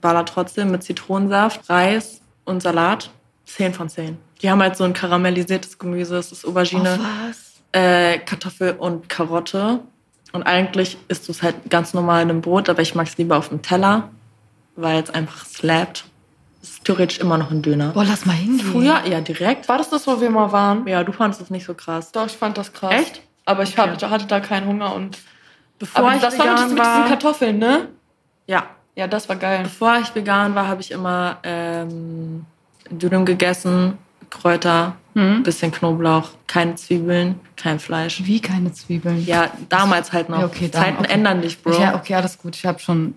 baller 0.00 0.24
trotzdem 0.24 0.70
mit 0.70 0.84
Zitronensaft, 0.84 1.68
Reis 1.68 2.20
und 2.44 2.62
Salat. 2.62 3.10
10 3.54 3.74
von 3.74 3.88
10. 3.88 4.16
Die 4.42 4.50
haben 4.50 4.60
halt 4.62 4.76
so 4.76 4.84
ein 4.84 4.92
karamellisiertes 4.92 5.78
Gemüse. 5.78 6.16
Es 6.16 6.32
ist 6.32 6.46
Aubergine 6.46 6.98
was? 7.28 7.60
äh, 7.72 8.18
Kartoffel 8.18 8.72
und 8.78 9.08
Karotte. 9.08 9.80
Und 10.32 10.44
eigentlich 10.44 10.96
isst 11.08 11.26
du 11.28 11.32
es 11.32 11.42
halt 11.42 11.56
ganz 11.70 11.92
normal 11.92 12.22
in 12.22 12.30
einem 12.30 12.40
Brot, 12.40 12.68
aber 12.68 12.82
ich 12.82 12.94
mag 12.94 13.06
es 13.08 13.18
lieber 13.18 13.36
auf 13.36 13.48
dem 13.48 13.62
Teller, 13.62 14.10
weil 14.76 15.02
es 15.02 15.10
einfach 15.10 15.44
slappt. 15.44 16.04
Es 16.62 16.70
ist 16.70 16.84
theoretisch 16.84 17.18
immer 17.18 17.36
noch 17.38 17.50
ein 17.50 17.62
Döner. 17.62 17.88
Boah, 17.92 18.04
lass 18.04 18.26
mal 18.26 18.32
hingehen. 18.34 18.60
Früher, 18.70 19.00
ja, 19.06 19.20
direkt. 19.20 19.68
War 19.68 19.78
das 19.78 19.90
das, 19.90 20.06
wo 20.06 20.20
wir 20.20 20.30
mal 20.30 20.52
waren? 20.52 20.86
Ja, 20.86 21.02
du 21.02 21.10
fandest 21.12 21.40
es 21.42 21.50
nicht 21.50 21.64
so 21.64 21.74
krass. 21.74 22.12
Doch, 22.12 22.26
ich 22.26 22.36
fand 22.36 22.56
das 22.58 22.72
krass. 22.72 22.92
Echt? 22.92 23.22
Aber 23.46 23.62
ich 23.64 23.76
hab, 23.76 24.00
hatte 24.02 24.26
da 24.26 24.40
keinen 24.40 24.66
Hunger 24.66 24.94
und. 24.94 25.18
Bevor 25.78 26.04
Aber 26.04 26.14
ich 26.14 26.20
das 26.20 26.38
war 26.38 26.44
mit, 26.46 26.54
vegan 26.54 26.64
diesen- 26.64 26.74
mit 26.76 26.84
diesen 26.84 27.00
war, 27.00 27.08
Kartoffeln, 27.08 27.58
ne? 27.58 27.88
ja, 28.46 28.66
Ja, 28.94 29.06
das 29.06 29.28
war 29.30 29.36
geil. 29.36 29.60
bevor 29.62 29.96
ich 29.96 30.14
vegan 30.14 30.54
war, 30.54 30.68
habe 30.68 30.82
ich 30.82 30.90
immer 30.90 31.38
ähm, 31.42 32.44
Dürüm 32.90 33.24
gegessen, 33.24 33.98
Kräuter, 34.30 34.96
Hm? 35.14 35.42
bisschen 35.42 35.72
Knoblauch, 35.72 36.30
keine 36.46 36.76
Zwiebeln, 36.76 37.40
kein 37.56 37.80
Fleisch. 37.80 38.22
Wie 38.24 38.40
keine 38.40 38.72
Zwiebeln? 38.72 39.26
Ja, 39.26 39.50
damals 39.68 40.12
halt 40.12 40.28
noch. 40.28 40.38
Ja, 40.38 40.46
okay, 40.46 40.68
dann, 40.70 40.82
Zeiten 40.82 40.98
okay. 41.04 41.12
ändern 41.12 41.42
dich, 41.42 41.60
Bro. 41.60 41.80
Ja, 41.80 41.96
okay, 41.96 42.14
alles 42.14 42.38
gut. 42.38 42.54
Ich 42.54 42.64
habe 42.64 42.78
schon, 42.78 43.14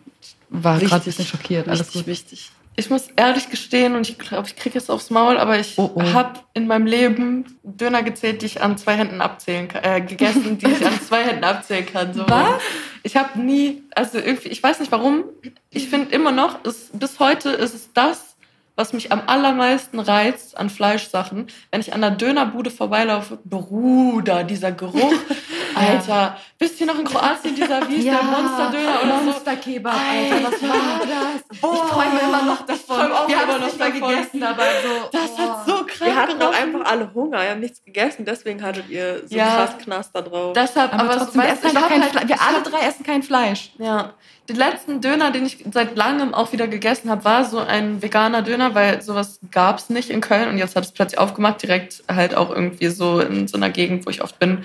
war 0.50 0.80
gerade 0.80 0.96
ein 0.96 1.02
bisschen 1.04 1.26
schockiert. 1.26 1.68
Alles 1.68 1.82
wichtig, 1.82 1.94
gut. 2.02 2.08
wichtig. 2.08 2.52
Ich 2.76 2.90
muss 2.90 3.10
ehrlich 3.16 3.52
gestehen, 3.52 3.96
und 3.96 4.10
ich 4.10 4.18
glaube, 4.18 4.48
ich 4.48 4.56
kriege 4.56 4.80
jetzt 4.80 4.90
aufs 4.90 5.12
Maul, 5.12 5.38
aber 5.38 5.60
ich 5.60 5.78
Oh, 5.78 5.92
oh. 5.94 6.02
habe 6.14 6.40
in 6.56 6.66
meinem 6.66 6.88
Leben 6.88 7.46
Döner 7.62 8.02
gezählt, 8.02 8.42
die 8.42 8.48
ich 8.48 8.64
an 8.64 8.80
zwei 8.80 8.96
Händen 8.96 9.22
abzählen 9.22 9.68
kann, 9.68 9.84
äh, 9.84 10.02
gegessen, 10.02 10.58
die 10.58 10.66
ich 10.66 10.84
an 10.84 11.00
zwei 11.00 11.24
Händen 11.24 11.44
abzählen 11.44 11.86
kann. 11.86 12.16
So. 12.16 12.28
Was? 12.28 12.60
Ich 13.04 13.16
habe 13.16 13.40
nie, 13.40 13.84
also 13.94 14.18
irgendwie, 14.18 14.50
ich 14.50 14.64
weiß 14.64 14.80
nicht 14.80 14.92
warum, 14.92 15.26
ich 15.70 15.88
finde 15.90 16.16
immer 16.16 16.32
noch, 16.32 16.66
es, 16.66 16.90
bis 16.94 17.20
heute 17.20 17.50
ist 17.50 17.76
es 17.76 17.94
das, 17.94 18.33
was 18.76 18.92
mich 18.94 19.12
am 19.12 19.22
allermeisten 19.28 20.00
reizt 20.00 20.58
an 20.58 20.70
Fleischsachen. 20.70 21.48
Wenn 21.72 21.82
ich 21.82 21.94
an 21.94 22.02
der 22.02 22.12
Dönerbude 22.12 22.72
vorbeilaufe, 22.72 23.38
Bruder, 23.44 24.44
dieser 24.44 24.72
Geruch, 24.72 25.14
Alter, 25.76 26.38
wisst 26.60 26.80
ihr 26.82 26.88
noch 26.88 26.98
in 27.00 27.06
Kroatien 27.06 27.56
dieser, 27.56 27.88
wie 27.90 27.96
ist 27.96 28.06
der 28.06 28.22
Monsterdöner 28.24 29.00
oder 29.04 29.20
so? 29.20 29.24
Monsterkebab, 29.26 29.94
Alter, 29.94 30.44
was 30.52 30.62
war 30.64 31.00
das? 31.00 31.44
ich 31.52 31.92
träume 31.92 32.20
immer 32.28 32.42
noch 32.44 32.66
davon. 32.66 32.96
träume 32.98 33.16
auch 33.20 33.28
Wir 33.28 33.40
haben 33.40 33.50
immer 33.50 33.54
es 33.56 33.60
noch 33.60 33.66
nicht 33.68 33.80
mal 33.80 33.92
davon. 33.92 34.10
gegessen, 34.16 34.44
aber 34.44 34.64
so. 34.64 35.10
Das 35.12 35.32
boah. 35.36 35.40
hat 35.60 35.66
so 35.68 35.86
krass 35.86 36.08
Wir 36.08 36.16
hatten 36.16 36.40
doch 36.40 36.52
gerochen. 36.52 36.76
einfach 36.76 36.92
alle 36.92 37.14
Hunger, 37.14 37.42
wir 37.42 37.50
haben 37.52 37.60
nichts 37.60 37.84
gegessen, 37.84 38.26
deswegen 38.26 38.62
hattet 38.64 38.90
ihr 38.90 39.22
so 39.28 39.36
Ja. 39.36 39.46
krass 39.66 39.78
Knaster 39.84 40.22
drauf. 40.22 40.54
Deshalb, 40.54 40.94
Aber, 40.94 41.04
aber, 41.04 41.18
trotzdem, 41.18 41.42
wir, 41.42 41.50
essen 41.50 41.74
kein 41.74 42.02
halt, 42.02 42.28
wir 42.28 42.42
alle 42.42 42.62
drei 42.64 42.88
essen 42.88 43.04
kein 43.06 43.24
Fleisch. 43.24 43.72
Ja. 43.78 44.14
Den 44.50 44.58
letzten 44.58 45.00
Döner, 45.00 45.32
den 45.32 45.46
ich 45.46 45.64
seit 45.72 45.96
langem 45.96 46.34
auch 46.34 46.52
wieder 46.52 46.68
gegessen 46.68 47.10
habe, 47.10 47.24
war 47.24 47.46
so 47.46 47.60
ein 47.60 48.02
veganer 48.02 48.42
Döner, 48.42 48.76
weil 48.76 49.02
sowas 49.02 49.40
gab's 49.52 49.90
nicht 49.90 50.10
in 50.10 50.20
Köln 50.20 50.50
und 50.50 50.58
jetzt 50.58 50.76
hat 50.76 50.84
es 50.84 50.92
plötzlich 50.92 51.18
aufgemacht, 51.20 51.62
direkt 51.62 52.04
halt 52.12 52.36
auch 52.36 52.50
irgendwie 52.50 52.88
so 52.88 53.22
in 53.22 53.48
so 53.48 53.56
einer 53.56 53.70
Gegend, 53.70 54.06
wo 54.06 54.10
ich 54.10 54.22
oft 54.22 54.40
bin. 54.40 54.60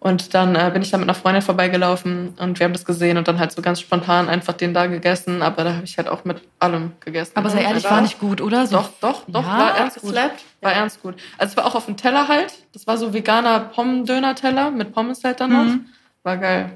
Und 0.00 0.32
dann 0.32 0.54
äh, 0.54 0.70
bin 0.72 0.80
ich 0.80 0.90
da 0.92 0.96
mit 0.96 1.06
einer 1.08 1.14
Freundin 1.14 1.42
vorbeigelaufen 1.42 2.34
und 2.38 2.58
wir 2.58 2.64
haben 2.64 2.72
das 2.72 2.84
gesehen 2.84 3.18
und 3.18 3.26
dann 3.26 3.38
halt 3.40 3.50
so 3.50 3.60
ganz 3.60 3.80
spontan 3.80 4.28
einfach 4.28 4.54
den 4.54 4.72
da 4.72 4.86
gegessen, 4.86 5.42
aber 5.42 5.64
da 5.64 5.74
habe 5.74 5.84
ich 5.84 5.98
halt 5.98 6.08
auch 6.08 6.24
mit 6.24 6.40
allem 6.60 6.92
gegessen. 7.00 7.32
Aber 7.34 7.50
sei 7.50 7.62
ehrlich, 7.62 7.84
war 7.84 8.00
nicht 8.00 8.20
gut, 8.20 8.40
oder? 8.40 8.66
So, 8.66 8.76
Doch, 8.76 8.90
doch, 9.00 9.24
doch, 9.26 9.42
Ja? 9.42 9.58
war 9.58 9.76
ernst 9.76 9.96
Gut. 10.00 10.10
geslappt, 10.10 10.44
war 10.62 10.72
ernst 10.72 11.02
gut. 11.02 11.16
Also 11.36 11.50
es 11.50 11.56
war 11.56 11.66
auch 11.66 11.74
auf 11.74 11.86
dem 11.86 11.96
Teller 11.96 12.28
halt, 12.28 12.54
das 12.72 12.86
war 12.86 12.96
so 12.96 13.12
veganer 13.12 13.58
Pommes-Döner-Teller 13.60 14.70
mit 14.70 14.94
Pommes 14.94 15.22
halt 15.24 15.40
dann 15.40 15.50
noch. 15.52 15.64
Mhm. 15.64 15.86
War 16.22 16.36
geil. 16.36 16.70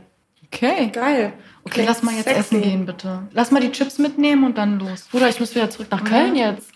Okay. 0.47 0.91
Geil. 0.93 1.33
Okay, 1.65 1.85
lass 1.87 2.03
mal 2.03 2.13
jetzt 2.15 2.25
sexy. 2.25 2.41
essen 2.41 2.63
gehen, 2.63 2.87
bitte. 2.87 3.29
Lass 3.33 3.51
mal 3.51 3.61
die 3.61 3.71
Chips 3.73 3.99
mitnehmen 3.99 4.45
und 4.45 4.59
dann 4.59 4.79
los. 4.81 5.09
Bruder, 5.11 5.29
ich 5.29 5.39
muss 5.41 5.55
wieder 5.55 5.71
zurück 5.71 5.89
nach 5.91 6.03
Köln 6.05 6.35
jetzt. 6.37 6.69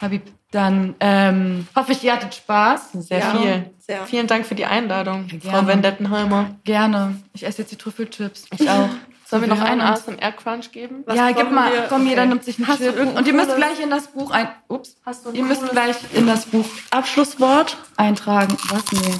Habib. 0.00 0.22
Dann 0.50 0.94
ähm, 1.00 1.66
hoffe 1.74 1.92
ich, 1.92 2.04
ihr 2.04 2.12
hattet 2.12 2.34
Spaß. 2.34 2.92
Sehr 2.92 3.18
Ja. 3.18 3.30
viel. 3.36 3.70
Sehr. 3.78 4.06
Vielen 4.06 4.26
Dank 4.26 4.46
für 4.46 4.54
die 4.54 4.66
Einladung, 4.66 5.26
Ja, 5.42 5.50
Frau. 5.52 5.66
Vendettenheimer. 5.66 6.56
Gerne. 6.64 7.20
Ich 7.32 7.44
esse 7.44 7.62
jetzt 7.62 7.72
die 7.72 7.76
Trüffelchips. 7.76 8.46
Ich 8.58 8.68
auch. 8.70 8.88
Sollen 9.26 9.42
wir 9.42 9.48
noch 9.48 9.60
einen 9.62 9.80
hören 9.82 9.94
uns. 9.94 10.06
ASMR-Crunch 10.06 10.70
geben? 10.70 11.02
Was 11.06 11.16
ja, 11.16 11.32
gib 11.32 11.50
mal. 11.50 11.72
wir- 11.72 11.86
Komm, 11.88 12.06
jeder 12.06 12.22
okay. 12.22 12.28
nimmt 12.28 12.44
sich 12.44 12.58
einen 12.58 12.68
Hast 12.68 12.78
Chip. 12.78 12.96
Und 13.16 13.26
ihr 13.26 13.32
müsst 13.32 13.56
gleich 13.56 13.80
in 13.82 13.90
das 13.90 14.06
Buch 14.08 14.30
ein. 14.30 14.48
Ups. 14.68 14.96
Hast 15.04 15.24
du 15.26 15.30
Ihr 15.32 15.42
müsst 15.44 15.68
gleich 15.70 15.96
in 16.12 16.26
das 16.26 16.44
Buch 16.46 16.66
Abschlusswort. 16.90 17.76
eintragen. 17.96 18.56
Was? 18.68 18.84
Nee. 18.92 19.14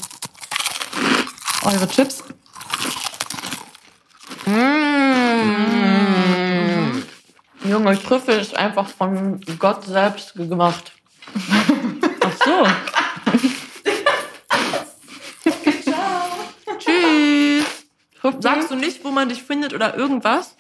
Eure 1.65 1.89
Chips. 1.89 2.23
Junge, 7.65 8.01
Trüffel 8.01 8.39
ist 8.39 8.55
einfach 8.57 8.87
von 8.87 9.41
Gott 9.59 9.85
selbst 9.85 10.35
gemacht. 10.35 10.93
Ach 12.21 12.33
so. 12.45 12.67
Tschüss. 16.79 17.65
Sagst 18.41 18.71
du 18.71 18.77
nicht, 18.77 19.03
wo 19.03 19.11
man 19.11 19.31
dich 19.31 19.43
findet 19.43 19.73
oder 19.73 19.97
irgendwas? 19.97 20.57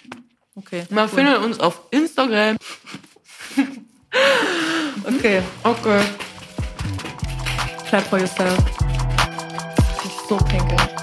Okay. 0.57 0.85
Man 0.89 1.09
findet 1.09 1.39
uns 1.39 1.61
auf 1.61 1.83
Instagram. 1.91 2.57
Okay. 5.05 5.43
Okay. 5.63 6.01
Clap 7.87 8.03
for 8.05 8.19
yourself. 8.19 8.59
Ich 10.05 10.29
so 10.29 10.37
pinkel. 10.37 10.94